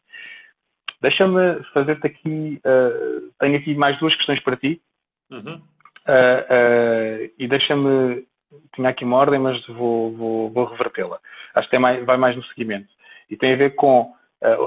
Deixa-me 1.02 1.64
fazer-te 1.74 2.07
aqui, 2.07 2.60
uh, 2.65 3.32
tenho 3.40 3.57
aqui 3.57 3.76
mais 3.76 3.99
duas 3.99 4.15
questões 4.15 4.41
para 4.41 4.57
ti. 4.57 4.82
Uhum. 5.30 5.61
Uh, 6.07 7.30
uh, 7.30 7.32
e 7.38 7.48
deixa-me, 7.48 8.26
tinha 8.74 8.90
aqui 8.90 9.06
uma 9.06 9.18
ordem, 9.18 9.40
mas 9.40 9.64
vou, 9.68 10.15
vou, 10.15 10.49
vou 10.49 10.65
revertê-la. 10.65 11.19
Acho 11.53 11.69
que 11.69 11.76
é 11.76 11.80
mais, 11.80 12.03
vai 12.06 12.18
mais 12.18 12.36
no 12.36 12.44
seguimento. 12.45 12.88
E 13.30 13.38
tem 13.38 13.53
a 13.53 13.57
ver 13.57 13.76
com 13.76 14.15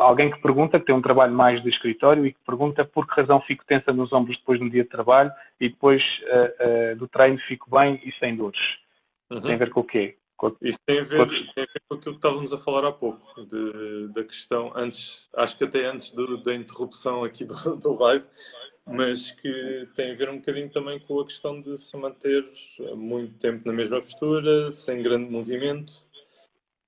alguém 0.01 0.31
que 0.31 0.43
pergunta, 0.43 0.81
que 0.81 0.87
tem 0.87 0.95
um 0.95 1.03
trabalho 1.03 1.33
mais 1.33 1.63
de 1.63 1.69
escritório 1.69 2.27
e 2.27 2.33
que 2.33 2.41
pergunta 2.45 2.85
por 2.85 3.07
que 3.07 3.21
razão 3.21 3.41
fico 3.43 3.65
tensa 3.65 3.93
nos 3.93 4.13
ombros 4.13 4.37
depois 4.37 4.59
de 4.59 4.65
um 4.65 4.69
dia 4.69 4.83
de 4.83 4.89
trabalho 4.91 5.31
e 5.61 5.69
depois 5.69 6.03
do 6.99 7.07
treino 7.07 7.39
fico 7.47 7.71
bem 7.71 8.01
e 8.05 8.13
sem 8.19 8.35
dores. 8.35 8.61
Uhum. 9.31 9.41
Tem 9.41 9.55
a 9.55 9.59
ver 9.59 9.71
com 9.71 9.81
o 9.81 9.85
quê? 9.85 10.17
Isso 10.63 10.79
tem 10.87 11.01
a, 11.01 11.03
ver, 11.03 11.19
com... 11.19 11.27
tem 11.27 11.65
a 11.65 11.67
ver 11.67 11.83
com 11.89 11.95
aquilo 11.95 12.15
que 12.15 12.19
estávamos 12.19 12.53
a 12.53 12.59
falar 12.59 12.89
há 12.89 12.93
pouco, 12.93 13.45
de, 13.45 14.09
da 14.09 14.25
questão, 14.25 14.73
antes, 14.75 15.29
acho 15.35 15.59
que 15.59 15.65
até 15.65 15.87
antes 15.87 16.13
do, 16.13 16.43
da 16.43 16.55
interrupção 16.55 17.25
aqui 17.25 17.45
do, 17.45 17.55
do 17.77 17.93
live, 17.95 18.25
mas 18.87 19.31
que 19.31 19.89
tem 19.95 20.13
a 20.13 20.15
ver 20.15 20.29
um 20.31 20.39
bocadinho 20.39 20.71
também 20.71 20.99
com 20.99 21.21
a 21.21 21.25
questão 21.25 21.61
de 21.61 21.77
se 21.79 21.97
manter 21.97 22.49
muito 22.97 23.39
tempo 23.39 23.67
na 23.67 23.73
mesma 23.73 23.99
postura, 23.99 24.71
sem 24.71 25.03
grande 25.03 25.31
movimento. 25.31 26.09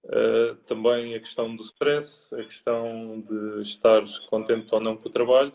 Uh, 0.04 0.56
também 0.66 1.14
a 1.14 1.20
questão 1.20 1.54
do 1.54 1.62
stress, 1.62 2.34
a 2.34 2.42
questão 2.42 3.20
de 3.20 3.60
estar 3.60 4.02
contente 4.28 4.74
ou 4.74 4.80
não 4.80 4.96
com 4.96 5.08
o 5.08 5.12
trabalho. 5.12 5.52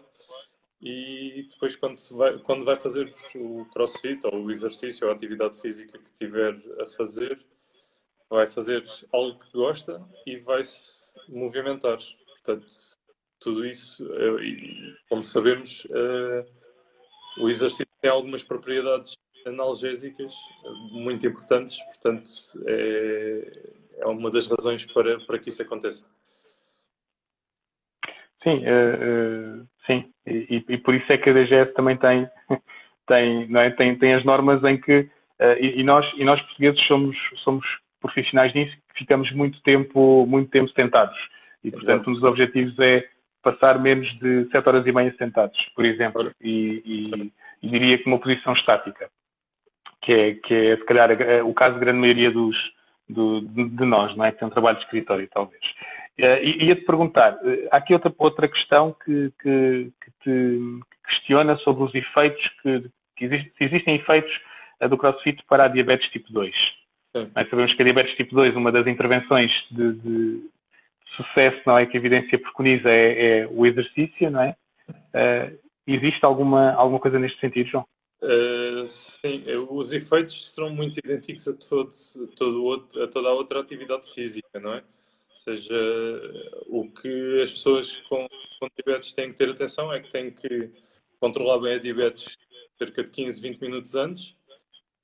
E 0.82 1.46
depois 1.50 1.76
quando, 1.76 2.00
vai, 2.12 2.38
quando 2.40 2.64
vai 2.64 2.76
fazer 2.76 3.14
o 3.36 3.66
crossfit 3.74 4.26
ou 4.26 4.44
o 4.44 4.52
exercício 4.52 5.06
ou 5.06 5.12
a 5.12 5.16
atividade 5.16 5.60
física 5.60 5.98
que 5.98 6.14
tiver 6.14 6.56
a 6.80 6.88
fazer, 6.88 7.44
vai 8.30 8.48
fazer 8.48 8.84
algo 9.12 9.40
que 9.40 9.52
gosta 9.54 10.02
e 10.26 10.38
vai 10.38 10.64
se 10.64 11.16
movimentar. 11.30 11.98
Portanto, 12.28 12.66
tudo 13.40 13.66
isso, 13.66 14.04
uh, 14.06 14.38
como 15.10 15.24
sabemos, 15.24 15.86
uh, 15.86 16.46
o 17.44 17.50
exercício 17.50 17.88
tem 18.02 18.10
algumas 18.10 18.44
propriedades 18.44 19.14
analgésicas 19.46 20.34
muito 20.92 21.26
importantes, 21.26 21.80
portanto, 21.86 22.30
é, 22.66 23.78
é 24.00 24.06
uma 24.06 24.30
das 24.30 24.48
razões 24.48 24.86
para, 24.86 25.20
para 25.26 25.40
que 25.40 25.50
isso 25.50 25.62
aconteça. 25.62 26.06
Sim, 28.44 28.64
uh, 28.66 29.62
uh, 29.62 29.68
sim, 29.86 30.12
e, 30.26 30.64
e, 30.70 30.78
por 30.78 30.94
isso 30.96 31.12
é 31.12 31.18
que 31.18 31.30
a 31.30 31.34
DGS 31.34 31.74
também 31.74 31.98
tem, 31.98 32.30
tem, 33.08 33.48
não 33.50 33.62
é? 33.62 33.72
tem, 33.72 33.98
tem 33.98 34.14
as 34.14 34.24
normas 34.24 34.64
em 34.64 34.80
que, 34.80 35.00
uh, 35.00 35.58
e, 35.60 35.84
nós, 35.84 36.06
e 36.16 36.24
nós 36.24 36.42
portugueses 36.42 36.82
somos, 36.88 37.18
somos 37.44 37.66
profissionais 38.00 38.54
nisso, 38.54 38.76
que 38.94 39.00
ficamos 39.00 39.32
muito 39.32 39.62
tempo, 39.62 40.26
muito 40.28 40.50
tempo 40.50 40.70
sentados. 40.72 41.18
E, 41.64 41.72
portanto, 41.72 42.02
Exato. 42.02 42.10
um 42.10 42.14
dos 42.14 42.24
objetivos 42.24 42.78
é 42.80 43.08
passar 43.44 43.80
menos 43.80 44.08
de 44.20 44.48
7 44.52 44.68
horas 44.68 44.86
e 44.86 44.92
meia 44.92 45.14
sentados, 45.18 45.58
por 45.76 45.86
exemplo, 45.86 46.32
e, 46.42 46.82
e, 46.86 47.32
e, 47.64 47.70
diria 47.70 47.98
que 47.98 48.08
uma 48.08 48.20
posição 48.20 48.54
estática, 48.54 49.10
que 50.02 50.14
é, 50.14 50.34
que 50.36 50.54
é 50.54 50.78
se 50.78 50.86
calhar, 50.86 51.10
o 51.46 51.54
caso 51.54 51.76
da 51.76 51.80
grande 51.80 52.00
maioria 52.00 52.32
dos, 52.32 52.56
do, 53.08 53.42
de 53.42 53.86
nós, 53.86 54.16
não 54.16 54.26
é? 54.26 54.32
Que 54.32 54.40
tem 54.40 54.48
um 54.48 54.52
trabalho 54.52 54.78
de 54.78 54.84
escritório, 54.84 55.28
talvez. 55.34 55.62
E 56.18 56.66
ia-te 56.66 56.82
perguntar, 56.82 57.34
uh, 57.36 57.68
há 57.72 57.78
aqui 57.78 57.94
outra, 57.94 58.14
outra 58.18 58.48
questão 58.48 58.96
que, 59.06 59.32
que, 59.40 59.92
que 60.02 60.12
te 60.24 60.60
questiona 61.08 61.56
sobre 61.58 61.84
os 61.84 61.94
efeitos, 61.94 62.44
que, 62.64 62.90
que 63.16 63.26
existe, 63.26 63.54
se 63.56 63.64
existem 63.64 63.96
efeitos 63.98 64.32
uh, 64.82 64.90
do 64.90 64.98
CrossFit 64.98 65.44
para 65.48 65.66
a 65.66 65.68
diabetes 65.68 66.10
tipo 66.10 66.34
2. 66.34 66.52
É? 67.36 67.46
Sabemos 67.46 67.74
que 67.74 67.82
a 67.82 67.86
diabetes 67.86 68.16
tipo 68.16 68.36
2, 68.36 68.56
uma 68.56 68.72
das 68.72 68.88
intervenções 68.88 69.52
de, 69.72 69.94
de 69.94 70.50
sucesso, 71.16 71.62
não 71.66 71.78
é? 71.78 71.86
Que 71.86 71.98
a 71.98 72.00
evidência 72.00 72.40
preconiza 72.40 72.90
é, 72.90 73.40
é 73.40 73.48
o 73.48 73.66
exercício, 73.66 74.30
não 74.30 74.42
é? 74.42 74.56
existe 75.86 76.24
alguma, 76.24 76.74
alguma 76.74 77.00
coisa 77.00 77.18
neste 77.18 77.40
sentido, 77.40 77.70
João? 77.70 77.86
Uh, 78.22 78.88
sim, 78.88 79.44
os 79.70 79.92
efeitos 79.92 80.52
serão 80.52 80.70
muito 80.70 80.98
idênticos 80.98 81.48
a, 81.48 81.54
todo, 81.54 81.90
todo 82.36 82.64
outro, 82.64 83.04
a 83.04 83.08
toda 83.08 83.30
a 83.30 83.34
outra 83.34 83.60
atividade 83.60 84.12
física, 84.12 84.60
não 84.60 84.74
é? 84.74 84.78
Ou 84.78 85.38
seja, 85.38 85.76
o 86.68 86.90
que 86.90 87.42
as 87.42 87.52
pessoas 87.52 87.98
com, 88.10 88.28
com 88.60 88.68
diabetes 88.76 89.14
têm 89.14 89.32
que 89.32 89.38
ter 89.38 89.50
atenção 89.50 89.94
é 89.94 90.00
que 90.00 90.10
têm 90.10 90.32
que 90.32 90.72
controlar 91.20 91.60
bem 91.60 91.76
a 91.76 91.80
diabetes 91.80 92.38
cerca 92.78 93.04
de 93.04 93.12
15, 93.12 93.42
20 93.42 93.62
minutos 93.62 93.96
antes 93.96 94.36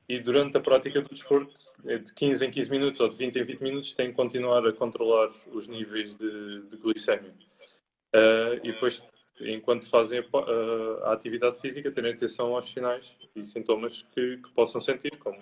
e 0.07 0.19
durante 0.19 0.57
a 0.57 0.61
prática 0.61 1.01
do 1.01 1.09
desporto, 1.09 1.53
é 1.85 1.97
de 1.97 2.13
15 2.13 2.45
em 2.45 2.51
15 2.51 2.69
minutos 2.69 2.99
ou 2.99 3.09
de 3.09 3.17
20 3.17 3.35
em 3.38 3.43
20 3.43 3.61
minutos, 3.61 3.93
têm 3.93 4.09
que 4.09 4.15
continuar 4.15 4.65
a 4.67 4.73
controlar 4.73 5.30
os 5.51 5.67
níveis 5.67 6.15
de, 6.15 6.61
de 6.63 6.77
glicemia. 6.77 7.34
Uh, 8.13 8.59
e 8.63 8.71
depois 8.73 9.01
enquanto 9.41 9.89
fazem 9.89 10.19
a, 10.19 11.09
a, 11.09 11.13
atividade 11.13 11.59
física, 11.59 11.91
terem 11.91 12.13
atenção 12.13 12.55
aos 12.55 12.65
sinais 12.65 13.15
e 13.35 13.43
sintomas 13.43 14.03
que, 14.13 14.38
que, 14.38 14.51
possam 14.53 14.80
sentir, 14.80 15.17
como 15.17 15.38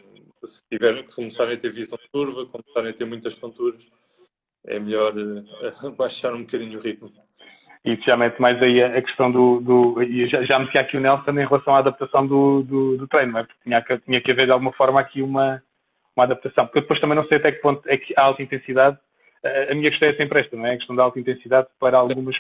se 0.45 0.61
tiverem 0.71 1.05
começarem 1.05 1.55
a 1.55 1.59
ter 1.59 1.71
visão 1.71 1.99
turva, 2.11 2.45
começarem 2.45 2.91
a 2.91 2.93
ter 2.93 3.05
muitas 3.05 3.35
tonturas, 3.35 3.88
é 4.65 4.79
melhor 4.79 5.13
uh, 5.17 5.91
baixar 5.97 6.33
um 6.33 6.41
bocadinho 6.41 6.79
o 6.79 6.81
ritmo. 6.81 7.11
E 7.83 7.95
já 8.05 8.15
mete 8.15 8.39
mais 8.39 8.61
aí 8.61 8.83
a 8.83 9.01
questão 9.01 9.31
do. 9.31 9.59
do 9.59 10.03
e 10.03 10.27
já, 10.27 10.43
já 10.43 10.59
meti 10.59 10.77
aqui 10.77 10.97
o 10.97 10.99
Nelson 10.99 11.31
em 11.31 11.47
relação 11.47 11.75
à 11.75 11.79
adaptação 11.79 12.27
do, 12.27 12.61
do, 12.61 12.97
do 12.97 13.07
treino, 13.07 13.37
é? 13.39 13.43
Porque 13.43 13.63
tinha 13.63 13.81
que, 13.81 13.97
tinha 13.99 14.21
que 14.21 14.31
haver 14.31 14.45
de 14.45 14.51
alguma 14.51 14.71
forma 14.73 14.99
aqui 14.99 15.21
uma, 15.21 15.63
uma 16.15 16.25
adaptação. 16.25 16.67
Porque 16.67 16.81
depois 16.81 16.99
também 16.99 17.15
não 17.15 17.27
sei 17.27 17.37
até 17.37 17.51
que 17.51 17.59
ponto 17.59 17.81
é 17.89 17.97
que 17.97 18.13
a 18.15 18.23
alta 18.23 18.43
intensidade 18.43 18.97
a 19.43 19.73
minha 19.73 19.89
questão 19.89 20.07
é 20.07 20.15
sempre 20.15 20.39
esta, 20.39 20.55
não 20.55 20.65
é? 20.65 20.73
A 20.73 20.77
questão 20.77 20.95
da 20.95 21.03
alta 21.03 21.19
intensidade 21.19 21.67
para 21.79 21.97
algumas, 21.97 22.35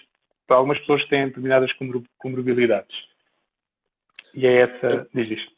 para 0.47 0.57
algumas 0.57 0.79
pessoas 0.79 1.03
que 1.03 1.09
têm 1.09 1.27
determinadas 1.27 1.71
comorbilidades. 2.17 2.95
E 4.35 4.45
é 4.45 4.61
essa, 4.61 5.07
diz 5.13 5.31
isto. 5.31 5.51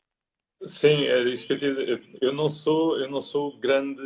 Sim, 0.63 1.05
é 1.05 1.19
isso 1.23 1.45
que 1.45 1.53
eu 1.53 1.57
te 1.57 1.67
dizer. 1.67 2.01
Eu 2.21 2.31
não 2.31 2.47
sou, 2.47 2.97
eu 2.97 3.09
não 3.09 3.21
sou 3.21 3.57
grande 3.59 4.01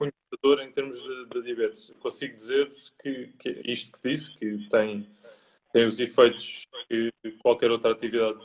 conhecedor 0.00 0.62
em 0.62 0.72
termos 0.72 1.02
de, 1.02 1.26
de 1.26 1.42
diabetes. 1.42 1.92
Consigo 2.00 2.34
dizer 2.34 2.72
que, 3.02 3.32
que, 3.38 3.60
isto 3.64 3.92
que 3.92 4.08
disse, 4.08 4.32
que 4.38 4.66
tem, 4.70 5.06
tem 5.72 5.84
os 5.84 6.00
efeitos 6.00 6.66
que 6.88 7.12
qualquer 7.42 7.70
outra 7.70 7.92
atividade 7.92 8.40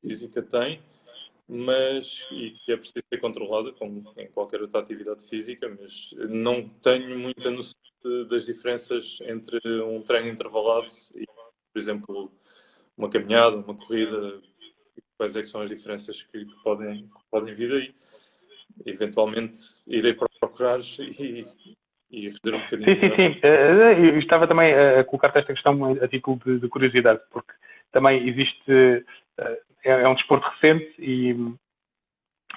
física 0.00 0.42
tem, 0.42 0.80
mas 1.46 2.26
e 2.30 2.52
que 2.64 2.72
é 2.72 2.76
preciso 2.76 3.04
ser 3.12 3.20
controlada, 3.20 3.72
como 3.72 4.12
em 4.16 4.28
qualquer 4.28 4.62
outra 4.62 4.80
atividade 4.80 5.28
física, 5.28 5.68
mas 5.68 6.10
não 6.30 6.66
tenho 6.68 7.18
muita 7.18 7.50
noção 7.50 7.78
de, 8.02 8.24
das 8.24 8.46
diferenças 8.46 9.18
entre 9.22 9.60
um 9.82 10.00
treino 10.02 10.28
intervalado 10.28 10.88
e, 11.14 11.26
por 11.26 11.78
exemplo, 11.78 12.32
uma 12.96 13.10
caminhada, 13.10 13.56
uma 13.56 13.74
corrida, 13.74 14.40
quais 15.16 15.36
é 15.36 15.44
são 15.44 15.60
as 15.60 15.68
diferenças 15.68 16.22
que, 16.22 16.44
que 16.44 16.62
podem, 16.62 17.06
que 17.06 17.24
podem 17.30 17.54
vir 17.54 17.70
daí. 17.70 17.94
Eventualmente 18.86 19.58
irei 19.86 20.14
procurar 20.40 20.78
e, 20.98 21.46
e 22.10 22.28
responder 22.28 22.56
um 22.56 22.60
bocadinho. 22.60 22.94
Sim, 22.94 23.00
sim, 23.00 23.16
sim. 23.16 23.40
Uh, 23.40 24.06
eu 24.14 24.18
estava 24.18 24.46
também 24.46 24.72
a 24.72 25.04
colocar-te 25.04 25.38
esta 25.38 25.52
questão 25.52 25.92
a 26.02 26.08
título 26.08 26.40
de, 26.44 26.58
de, 26.60 26.68
curiosidade, 26.68 27.20
porque 27.30 27.52
também 27.92 28.28
existe, 28.28 29.04
é, 29.84 29.90
é, 29.90 30.08
um 30.08 30.14
desporto 30.14 30.48
recente 30.48 30.94
e, 30.98 31.30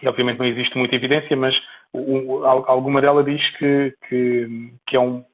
e, 0.01 0.07
obviamente 0.07 0.39
não 0.39 0.45
existe 0.45 0.77
muita 0.77 0.95
evidência, 0.95 1.35
mas 1.35 1.55
o, 1.93 2.43
alguma 2.45 3.01
dela 3.01 3.23
diz 3.23 3.41
que, 3.57 3.93
que, 4.07 4.73
que 4.87 4.95
é 4.95 4.99
um 4.99 5.25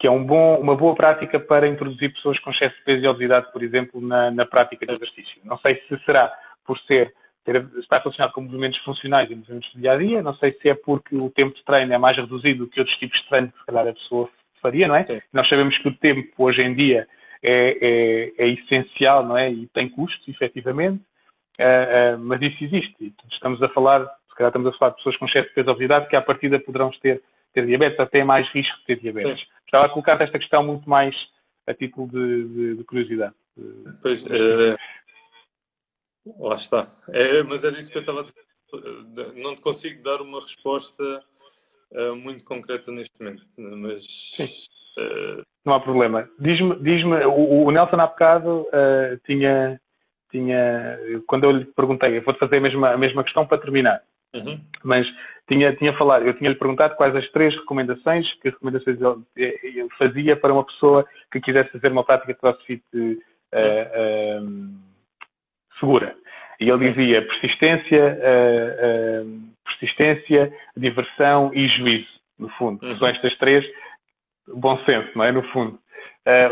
que 0.00 0.08
é 0.08 0.10
um 0.10 0.22
bom, 0.22 0.58
uma 0.60 0.76
boa 0.76 0.94
prática 0.94 1.40
para 1.40 1.66
introduzir 1.66 2.12
pessoas 2.12 2.38
com 2.40 2.50
excesso 2.50 2.76
de 2.76 2.82
peso 2.82 3.04
e 3.04 3.08
obesidade, 3.08 3.50
por 3.52 3.62
exemplo, 3.62 4.00
na, 4.02 4.30
na 4.30 4.44
prática 4.44 4.84
de 4.84 4.92
exercício. 4.92 5.40
Não 5.44 5.56
sei 5.58 5.80
se 5.88 5.98
será 6.04 6.30
por 6.66 6.78
ser 6.80 7.14
ter, 7.44 7.66
está 7.78 7.98
relacionado 7.98 8.32
com 8.32 8.40
movimentos 8.40 8.78
funcionais 8.80 9.30
e 9.30 9.34
movimentos 9.34 9.72
do 9.72 9.80
dia 9.80 9.92
a 9.92 9.96
dia, 9.96 10.22
não 10.22 10.34
sei 10.36 10.52
se 10.52 10.68
é 10.68 10.74
porque 10.74 11.14
o 11.14 11.30
tempo 11.30 11.54
de 11.54 11.64
treino 11.64 11.92
é 11.92 11.98
mais 11.98 12.16
reduzido 12.16 12.64
do 12.64 12.70
que 12.70 12.80
outros 12.80 12.98
tipos 12.98 13.20
de 13.20 13.28
treino 13.28 13.52
que 13.52 13.58
se 13.58 13.66
calhar 13.66 13.86
a 13.86 13.92
pessoa 13.92 14.30
faria, 14.62 14.88
não 14.88 14.96
é? 14.96 15.04
Sim. 15.04 15.20
Nós 15.32 15.48
sabemos 15.48 15.76
que 15.78 15.88
o 15.88 15.94
tempo 15.94 16.32
hoje 16.38 16.62
em 16.62 16.74
dia 16.74 17.06
é, 17.42 18.32
é, 18.38 18.46
é 18.46 18.48
essencial, 18.48 19.24
não 19.26 19.36
é? 19.36 19.50
E 19.50 19.66
tem 19.68 19.88
custos, 19.88 20.26
efetivamente, 20.26 21.02
uh, 21.60 22.16
uh, 22.16 22.18
mas 22.18 22.40
isso 22.40 22.64
existe. 22.64 23.12
Estamos 23.30 23.62
a 23.62 23.68
falar, 23.68 24.00
se 24.28 24.34
calhar 24.34 24.48
estamos 24.48 24.68
a 24.68 24.78
falar 24.78 24.92
de 24.92 24.96
pessoas 24.96 25.16
com 25.18 25.26
excesso 25.26 25.48
de 25.48 25.54
peso 25.54 25.70
obesidade 25.70 26.08
que 26.08 26.16
à 26.16 26.22
partida 26.22 26.58
poderão 26.58 26.90
ter, 27.02 27.22
ter 27.52 27.66
diabetes, 27.66 28.00
até 28.00 28.24
mais 28.24 28.48
risco 28.52 28.78
de 28.78 28.86
ter 28.86 29.00
diabetes. 29.00 29.40
Sim. 29.40 29.46
Estava 29.66 29.86
a 29.86 29.88
colocar 29.90 30.20
esta 30.20 30.38
questão 30.38 30.64
muito 30.64 30.88
mais 30.88 31.14
a 31.66 31.74
título 31.74 32.08
de, 32.08 32.48
de, 32.48 32.76
de 32.76 32.84
curiosidade. 32.84 33.34
Pois, 34.02 34.22
uh, 34.24 34.76
lá 36.26 36.54
está. 36.54 36.88
É, 37.08 37.42
mas 37.42 37.64
era 37.64 37.78
isso 37.78 37.90
que 37.90 37.98
eu 37.98 38.00
estava 38.00 38.20
a 38.20 38.22
dizer. 38.22 38.44
Não 39.36 39.54
te 39.54 39.60
consigo 39.60 40.02
dar 40.02 40.20
uma 40.20 40.40
resposta 40.40 41.22
uh, 41.92 42.16
muito 42.16 42.44
concreta 42.44 42.90
neste 42.90 43.12
momento, 43.20 43.44
mas. 43.56 44.04
Sim. 44.06 44.44
Uh... 44.98 45.42
Não 45.64 45.74
há 45.74 45.80
problema. 45.80 46.28
Diz-me, 46.38 46.76
diz 46.80 47.02
o, 47.04 47.64
o, 47.64 47.70
Nelson 47.70 48.00
há 48.00 48.06
bocado 48.06 48.66
tinha, 49.24 49.80
tinha. 50.30 50.98
Quando 51.26 51.44
eu 51.44 51.52
lhe 51.52 51.64
perguntei, 51.64 52.18
eu 52.18 52.22
vou-te 52.22 52.38
fazer 52.38 52.56
a 52.56 52.60
mesma, 52.60 52.90
a 52.90 52.98
mesma 52.98 53.24
questão 53.24 53.46
para 53.46 53.58
terminar. 53.58 54.02
Uhum. 54.34 54.60
Mas 54.82 55.06
tinha, 55.48 55.74
tinha 55.76 55.96
falado, 55.96 56.26
eu 56.26 56.34
tinha-lhe 56.34 56.56
perguntado 56.56 56.96
quais 56.96 57.14
as 57.14 57.30
três 57.30 57.54
recomendações, 57.54 58.26
que 58.40 58.50
recomendações 58.50 58.98
ele 59.36 59.88
fazia 59.96 60.36
para 60.36 60.52
uma 60.52 60.64
pessoa 60.64 61.06
que 61.30 61.40
quisesse 61.40 61.70
fazer 61.70 61.92
uma 61.92 62.04
prática 62.04 62.32
de 62.32 62.38
crossfit 62.38 62.82
uh, 62.94 64.42
uh, 64.42 64.74
segura. 65.78 66.16
E 66.60 66.68
ele 66.68 66.90
dizia 66.90 67.26
persistência, 67.26 68.18
uh, 68.18 69.40
persistência, 69.64 70.52
diversão 70.76 71.50
e 71.54 71.68
juízo, 71.68 72.08
no 72.38 72.48
fundo. 72.50 72.84
Uhum. 72.84 72.96
São 72.96 73.08
estas 73.08 73.36
três, 73.38 73.64
bom 74.48 74.78
senso, 74.84 75.10
não 75.16 75.24
é? 75.24 75.32
No 75.32 75.42
fundo. 75.50 75.78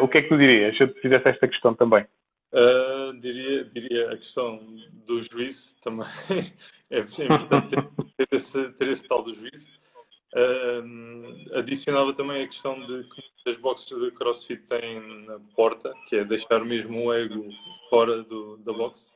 o 0.01 0.09
que 0.09 0.19
é 0.19 0.23
que 0.23 0.28
tu 0.28 0.36
dirias 0.36 0.77
se 0.77 0.82
eu 0.82 0.93
te 0.93 1.01
fizesse 1.01 1.28
esta 1.28 1.49
questão 1.49 1.74
também? 1.74 2.05
Uh, 2.53 3.19
diria, 3.19 3.65
diria 3.65 4.12
a 4.12 4.16
questão 4.16 4.61
do 5.07 5.20
juízo 5.23 5.74
também. 5.81 6.07
é 6.90 6.99
importante 7.01 7.77
ter, 8.16 8.28
esse, 8.31 8.69
ter 8.74 8.89
esse 8.89 9.09
tal 9.09 9.23
do 9.23 9.32
juízo. 9.32 9.66
Uh, 10.34 11.59
adicionava 11.59 12.14
também 12.14 12.42
a 12.42 12.46
questão 12.46 12.82
de 12.82 13.04
que 13.04 13.50
as 13.50 13.56
boxes 13.56 13.86
de 13.86 14.10
crossfit 14.12 14.62
têm 14.62 15.26
na 15.26 15.38
porta, 15.54 15.92
que 16.09 16.16
é 16.16 16.24
deixar 16.24 16.64
mesmo 16.64 17.04
o 17.04 17.12
ego 17.12 17.50
fora 17.90 18.22
do, 18.22 18.56
da 18.59 18.72
boxe, 18.72 19.12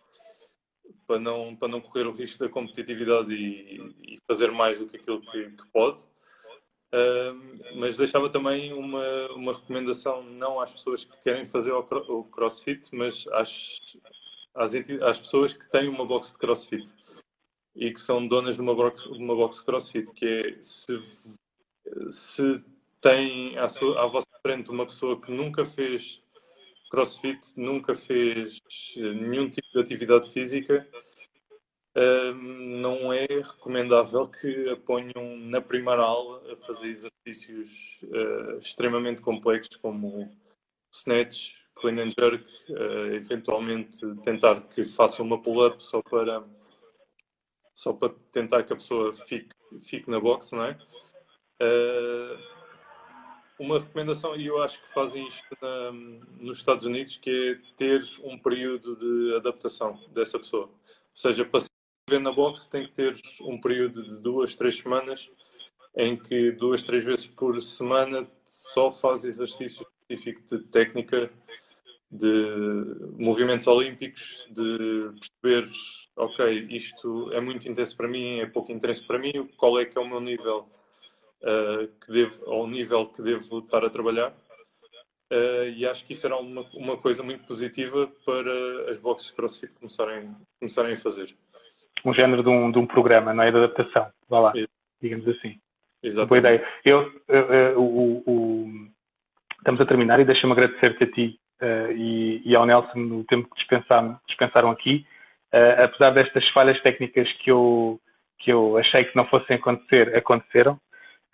para 1.06 1.18
não, 1.18 1.56
para 1.56 1.68
não 1.68 1.80
correr 1.80 2.06
o 2.06 2.10
risco 2.10 2.44
da 2.44 2.51
competitividade 2.51 3.32
e, 3.32 3.76
e 4.02 4.18
fazer 4.26 4.51
mais 4.51 4.78
do 4.78 4.86
que 4.86 4.97
aquilo 4.98 5.20
que, 5.22 5.51
que 5.51 5.66
pode. 5.72 5.98
Uh, 6.93 7.76
mas 7.76 7.97
deixava 7.97 8.28
também 8.28 8.72
uma, 8.74 9.32
uma 9.32 9.52
recomendação, 9.52 10.22
não 10.22 10.60
às 10.60 10.72
pessoas 10.72 11.05
que 11.05 11.16
querem 11.22 11.47
fazer 11.47 11.72
o, 11.72 11.80
o 11.80 12.24
crossfit, 12.24 12.88
mas 12.93 13.26
às, 13.32 13.80
às, 14.55 14.74
às, 15.02 15.18
pessoas 15.18 15.52
que 15.55 15.68
têm 15.70 15.88
uma 15.88 16.05
box 16.05 16.32
de 16.32 16.38
crossfit 16.38 16.93
e 17.77 17.93
que 17.93 18.01
são 18.01 18.27
donas 18.27 18.57
de 18.57 18.62
uma 18.62 18.74
box, 18.74 19.03
de 19.05 19.23
uma 19.23 19.35
box 19.36 19.61
crossfit, 19.61 20.11
que 20.12 20.27
é 20.27 20.57
se, 20.62 21.01
se 22.11 22.61
tem 23.01 23.57
à, 23.59 23.69
sua, 23.69 24.03
à 24.03 24.07
vossa 24.07 24.27
frente 24.43 24.70
uma 24.70 24.86
pessoa 24.86 25.20
que 25.20 25.31
nunca 25.31 25.65
fez 25.65 26.23
crossfit, 26.90 27.40
nunca 27.57 27.94
fez 27.94 28.59
nenhum 28.97 29.51
tipo 29.51 29.69
de 29.73 29.81
atividade 29.81 30.31
física, 30.31 30.89
não 32.35 33.12
é 33.12 33.27
recomendável 33.27 34.27
que 34.28 34.69
a 34.69 34.77
ponham 34.77 35.36
na 35.39 35.61
primeira 35.61 36.03
aula 36.03 36.43
a 36.53 36.57
fazer 36.57 36.89
exercícios 36.89 38.03
uh, 38.05 38.59
extremamente 38.59 39.23
complexos 39.23 39.77
como 39.77 40.31
snatch, 40.93 41.55
clean 41.74 41.98
and 41.98 42.11
jerk, 42.19 42.44
uh, 42.70 43.15
eventualmente 43.15 43.98
tentar 44.23 44.61
que 44.69 44.85
faça 44.85 45.23
uma 45.23 45.40
pull-up 45.40 45.82
só 45.82 46.03
para 46.03 46.44
só 47.77 47.93
para 47.93 48.15
tentar 48.32 48.62
que 48.62 48.73
a 48.73 48.77
pessoa 48.77 49.12
fique, 49.12 49.55
fique 49.81 50.11
na 50.11 50.19
box, 50.19 50.53
não 50.53 50.65
é? 50.65 50.78
Uh, 51.61 52.39
uma 53.59 53.78
recomendação, 53.78 54.35
e 54.35 54.47
eu 54.47 54.62
acho 54.62 54.81
que 54.82 54.89
fazem 54.89 55.28
isto 55.28 55.47
na, 55.61 55.93
nos 56.40 56.57
Estados 56.57 56.86
Unidos, 56.86 57.19
que 57.19 57.31
é 57.31 57.74
ter 57.77 58.03
um 58.24 58.39
período 58.39 58.97
de 58.97 59.36
adaptação 59.36 60.03
dessa 60.09 60.39
pessoa. 60.39 60.65
Ou 60.69 60.81
seja, 61.15 61.44
para 61.44 61.65
ver 62.09 62.20
na 62.20 62.32
box 62.32 62.66
tem 62.66 62.86
que 62.86 62.93
ter 62.93 63.15
um 63.43 63.61
período 63.61 64.03
de 64.03 64.23
duas, 64.23 64.55
três 64.55 64.78
semanas 64.78 65.31
em 65.94 66.16
que 66.16 66.53
duas, 66.53 66.82
três 66.82 67.05
vezes 67.05 67.27
por 67.27 67.61
semana 67.61 68.27
só 68.44 68.90
faz 68.90 69.24
exercício 69.24 69.86
específico 70.09 70.47
de 70.47 70.65
técnica, 70.69 71.31
de 72.11 72.97
movimentos 73.19 73.66
olímpicos, 73.66 74.47
de 74.51 75.11
perceber, 75.43 75.70
ok, 76.16 76.66
isto 76.70 77.33
é 77.33 77.41
muito 77.41 77.69
intenso 77.69 77.97
para 77.97 78.09
mim, 78.09 78.41
é 78.41 78.47
pouco 78.47 78.73
intenso 78.73 79.07
para 79.07 79.19
mim, 79.19 79.49
qual 79.57 79.78
é 79.78 79.85
que 79.85 79.99
é 79.99 80.01
o 80.01 80.09
meu 80.09 80.20
nível 80.20 80.69
uh, 81.43 81.89
que 82.01 82.12
devo, 82.12 82.43
ou 82.47 82.65
o 82.65 82.66
nível 82.69 83.07
que 83.07 83.23
devo 83.23 83.59
estar 83.59 83.85
a 83.85 83.91
trabalhar. 83.91 84.31
Uh, 85.33 85.69
e 85.74 85.85
acho 85.85 86.07
que 86.07 86.12
isso 86.12 86.24
era 86.24 86.37
uma, 86.37 86.62
uma 86.74 86.97
coisa 86.97 87.23
muito 87.23 87.45
positiva 87.45 88.09
para 88.24 88.89
as 88.89 89.01
boxes 89.01 89.33
CrossFit 89.33 89.73
começarem, 89.74 90.33
começarem 90.61 90.93
a 90.93 90.97
fazer 90.97 91.35
um 92.05 92.15
género 92.15 92.43
de 92.43 92.49
um, 92.49 92.70
de 92.70 92.78
um 92.78 92.87
programa, 92.87 93.35
não 93.35 93.43
é? 93.43 93.51
De 93.51 93.57
adaptação, 93.57 94.11
vá 94.28 94.39
lá, 94.39 94.53
digamos 95.01 95.27
assim. 95.28 95.59
Exatamente. 96.03 96.28
Boa 96.28 96.39
ideia. 96.39 96.69
Eu, 96.85 97.81
o, 97.81 98.23
o, 98.27 98.89
estamos 99.59 99.81
a 99.81 99.87
terminar 99.87 100.20
e 100.20 100.24
deixa-me 100.24 100.53
agradecer-te 100.53 101.03
a 101.03 101.11
ti 101.11 101.41
uh, 101.62 101.93
e, 101.93 102.43
e, 102.45 102.57
ao 102.57 102.66
Nelson 102.66 102.99
no 102.99 103.24
tempo 103.24 103.49
que 103.51 103.57
dispensaram, 103.57 104.19
dispensaram 104.27 104.70
aqui. 104.70 105.05
Uh, 105.55 105.85
apesar 105.85 106.11
destas 106.11 106.47
falhas 106.51 106.81
técnicas 106.83 107.31
que 107.39 107.51
eu, 107.51 108.01
que 108.39 108.53
eu 108.53 108.77
achei 108.78 109.05
que 109.05 109.16
não 109.16 109.27
fossem 109.27 109.57
acontecer, 109.57 110.16
aconteceram. 110.16 110.74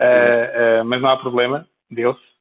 Uh, 0.01 0.85
mas 0.85 1.01
não 1.01 1.11
há 1.11 1.17
problema, 1.17 1.67
deu-se. 1.91 2.33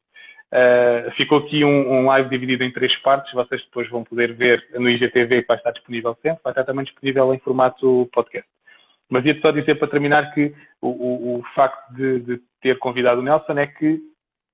Uh, 0.52 1.10
ficou 1.12 1.38
aqui 1.38 1.64
um, 1.64 1.94
um, 1.94 2.06
live 2.08 2.30
dividido 2.30 2.64
em 2.64 2.72
três 2.74 2.94
partes. 2.98 3.32
Vocês 3.34 3.64
depois 3.64 3.90
vão 3.90 4.03
poder 4.03 4.34
ver 4.34 4.62
no 4.74 4.90
IGTV, 4.90 5.41
que 5.41 5.48
vai 5.48 5.58
estar 5.58 5.72
disponível 5.72 6.18
sempre. 6.22 6.41
Vai 6.44 6.52
estar 6.52 6.66
também 6.66 6.84
disponível 6.84 7.34
em 7.34 7.40
formato 7.40 8.10
podcast. 8.12 8.49
Mas 9.10 9.26
ia 9.26 9.40
só 9.40 9.52
dizer 9.52 9.76
para 9.76 9.88
terminar 9.88 10.34
que 10.34 10.53
o, 10.82 10.90
o, 10.90 11.40
o 11.40 11.44
facto 11.56 11.94
de, 11.94 12.20
de, 12.20 12.41
ter 12.62 12.78
convidado 12.80 13.22
o 13.22 13.24
Nelson 13.24 13.58
é 13.58 13.68
que 13.68 13.99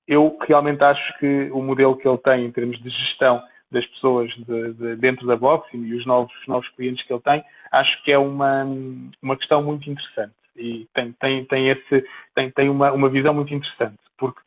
eu 0.07 0.38
realmente 0.47 0.84
acho 0.84 1.19
que 1.19 1.49
o 1.51 1.61
modelo 1.61 1.97
que 1.97 2.07
ele 2.07 2.17
tem 2.19 2.45
em 2.45 2.51
termos 2.51 2.81
de 2.81 2.89
gestão 2.89 3.43
das 3.71 3.85
pessoas 3.88 4.31
de, 4.34 4.73
de, 4.73 4.95
dentro 4.95 5.27
da 5.27 5.35
boxing 5.35 5.84
e 5.84 5.93
os 5.95 6.05
novos, 6.05 6.34
novos 6.47 6.67
clientes 6.69 7.05
que 7.05 7.11
ele 7.11 7.21
tem, 7.21 7.43
acho 7.71 8.03
que 8.03 8.11
é 8.11 8.17
uma, 8.17 8.63
uma 9.21 9.35
questão 9.35 9.61
muito 9.61 9.89
interessante. 9.89 10.34
E 10.55 10.88
tem, 10.93 11.11
tem, 11.13 11.45
tem, 11.45 11.69
esse, 11.69 12.05
tem, 12.34 12.49
tem 12.51 12.69
uma, 12.69 12.91
uma 12.91 13.09
visão 13.09 13.34
muito 13.34 13.53
interessante, 13.53 13.97
porque 14.17 14.39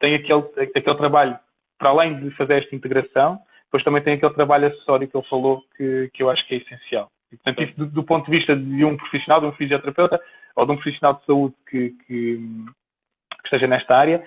tem 0.00 0.16
aquele, 0.16 0.42
aquele 0.60 0.96
trabalho, 0.96 1.38
para 1.78 1.90
além 1.90 2.18
de 2.18 2.30
fazer 2.32 2.62
esta 2.62 2.74
integração, 2.74 3.38
depois 3.64 3.84
também 3.84 4.02
tem 4.02 4.14
aquele 4.14 4.34
trabalho 4.34 4.66
acessório 4.66 5.06
que 5.06 5.16
ele 5.16 5.28
falou 5.28 5.62
que, 5.76 6.10
que 6.12 6.22
eu 6.22 6.30
acho 6.30 6.46
que 6.46 6.54
é 6.54 6.58
essencial. 6.58 7.10
E, 7.32 7.36
portanto, 7.36 7.62
isso 7.62 7.78
do, 7.78 7.86
do, 7.86 8.02
ponto 8.02 8.30
de 8.30 8.36
vista 8.36 8.56
de 8.56 8.84
um 8.84 8.96
profissional, 8.96 9.40
de 9.40 9.46
um 9.46 9.52
fisioterapeuta 9.52 10.20
ou 10.56 10.66
de 10.66 10.72
um 10.72 10.76
profissional 10.76 11.14
de 11.14 11.26
saúde 11.26 11.54
que, 11.70 11.90
que, 12.06 12.36
que 12.38 13.44
esteja 13.44 13.66
nesta 13.66 13.94
área, 13.94 14.24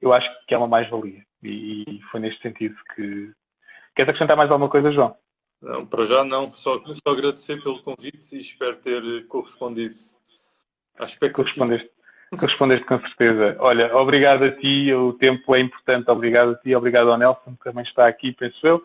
eu 0.00 0.12
acho 0.12 0.28
que 0.46 0.54
é 0.54 0.58
uma 0.58 0.68
mais-valia. 0.68 1.22
E, 1.42 1.84
e, 1.88 2.00
foi 2.10 2.20
neste 2.20 2.40
sentido 2.42 2.74
que. 2.94 3.32
Queres 3.94 4.08
acrescentar 4.08 4.36
mais 4.36 4.50
alguma 4.50 4.70
coisa, 4.70 4.90
João? 4.90 5.16
Não, 5.62 5.86
para 5.86 6.04
já 6.04 6.24
não. 6.24 6.50
Só, 6.50 6.80
só 6.86 7.12
agradecer 7.12 7.62
pelo 7.62 7.82
convite 7.82 8.36
e 8.36 8.40
espero 8.40 8.76
ter 8.76 9.26
correspondido 9.28 9.94
à 10.98 11.04
expectativa. 11.04 11.42
Correspondeste, 11.42 11.90
correspondeste 12.38 12.86
com 12.86 13.00
certeza. 13.00 13.56
Olha, 13.60 13.96
obrigado 13.96 14.44
a 14.44 14.52
ti, 14.52 14.92
o 14.92 15.12
tempo 15.14 15.54
é 15.54 15.60
importante. 15.60 16.10
Obrigado 16.10 16.52
a 16.52 16.56
ti, 16.56 16.74
obrigado 16.74 17.10
ao 17.10 17.18
Nelson, 17.18 17.56
que 17.56 17.64
também 17.64 17.84
está 17.84 18.06
aqui, 18.08 18.32
penso 18.32 18.66
eu. 18.66 18.76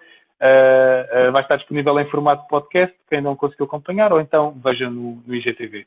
Uh, 0.42 1.28
uh, 1.28 1.32
vai 1.34 1.42
estar 1.42 1.58
disponível 1.58 2.00
em 2.00 2.10
formato 2.10 2.48
podcast, 2.48 2.96
quem 3.10 3.20
não 3.20 3.36
conseguiu 3.36 3.66
acompanhar, 3.66 4.14
ou 4.14 4.22
então 4.22 4.58
veja 4.64 4.90
no, 4.90 5.22
no 5.28 5.36
IGTV. 5.36 5.86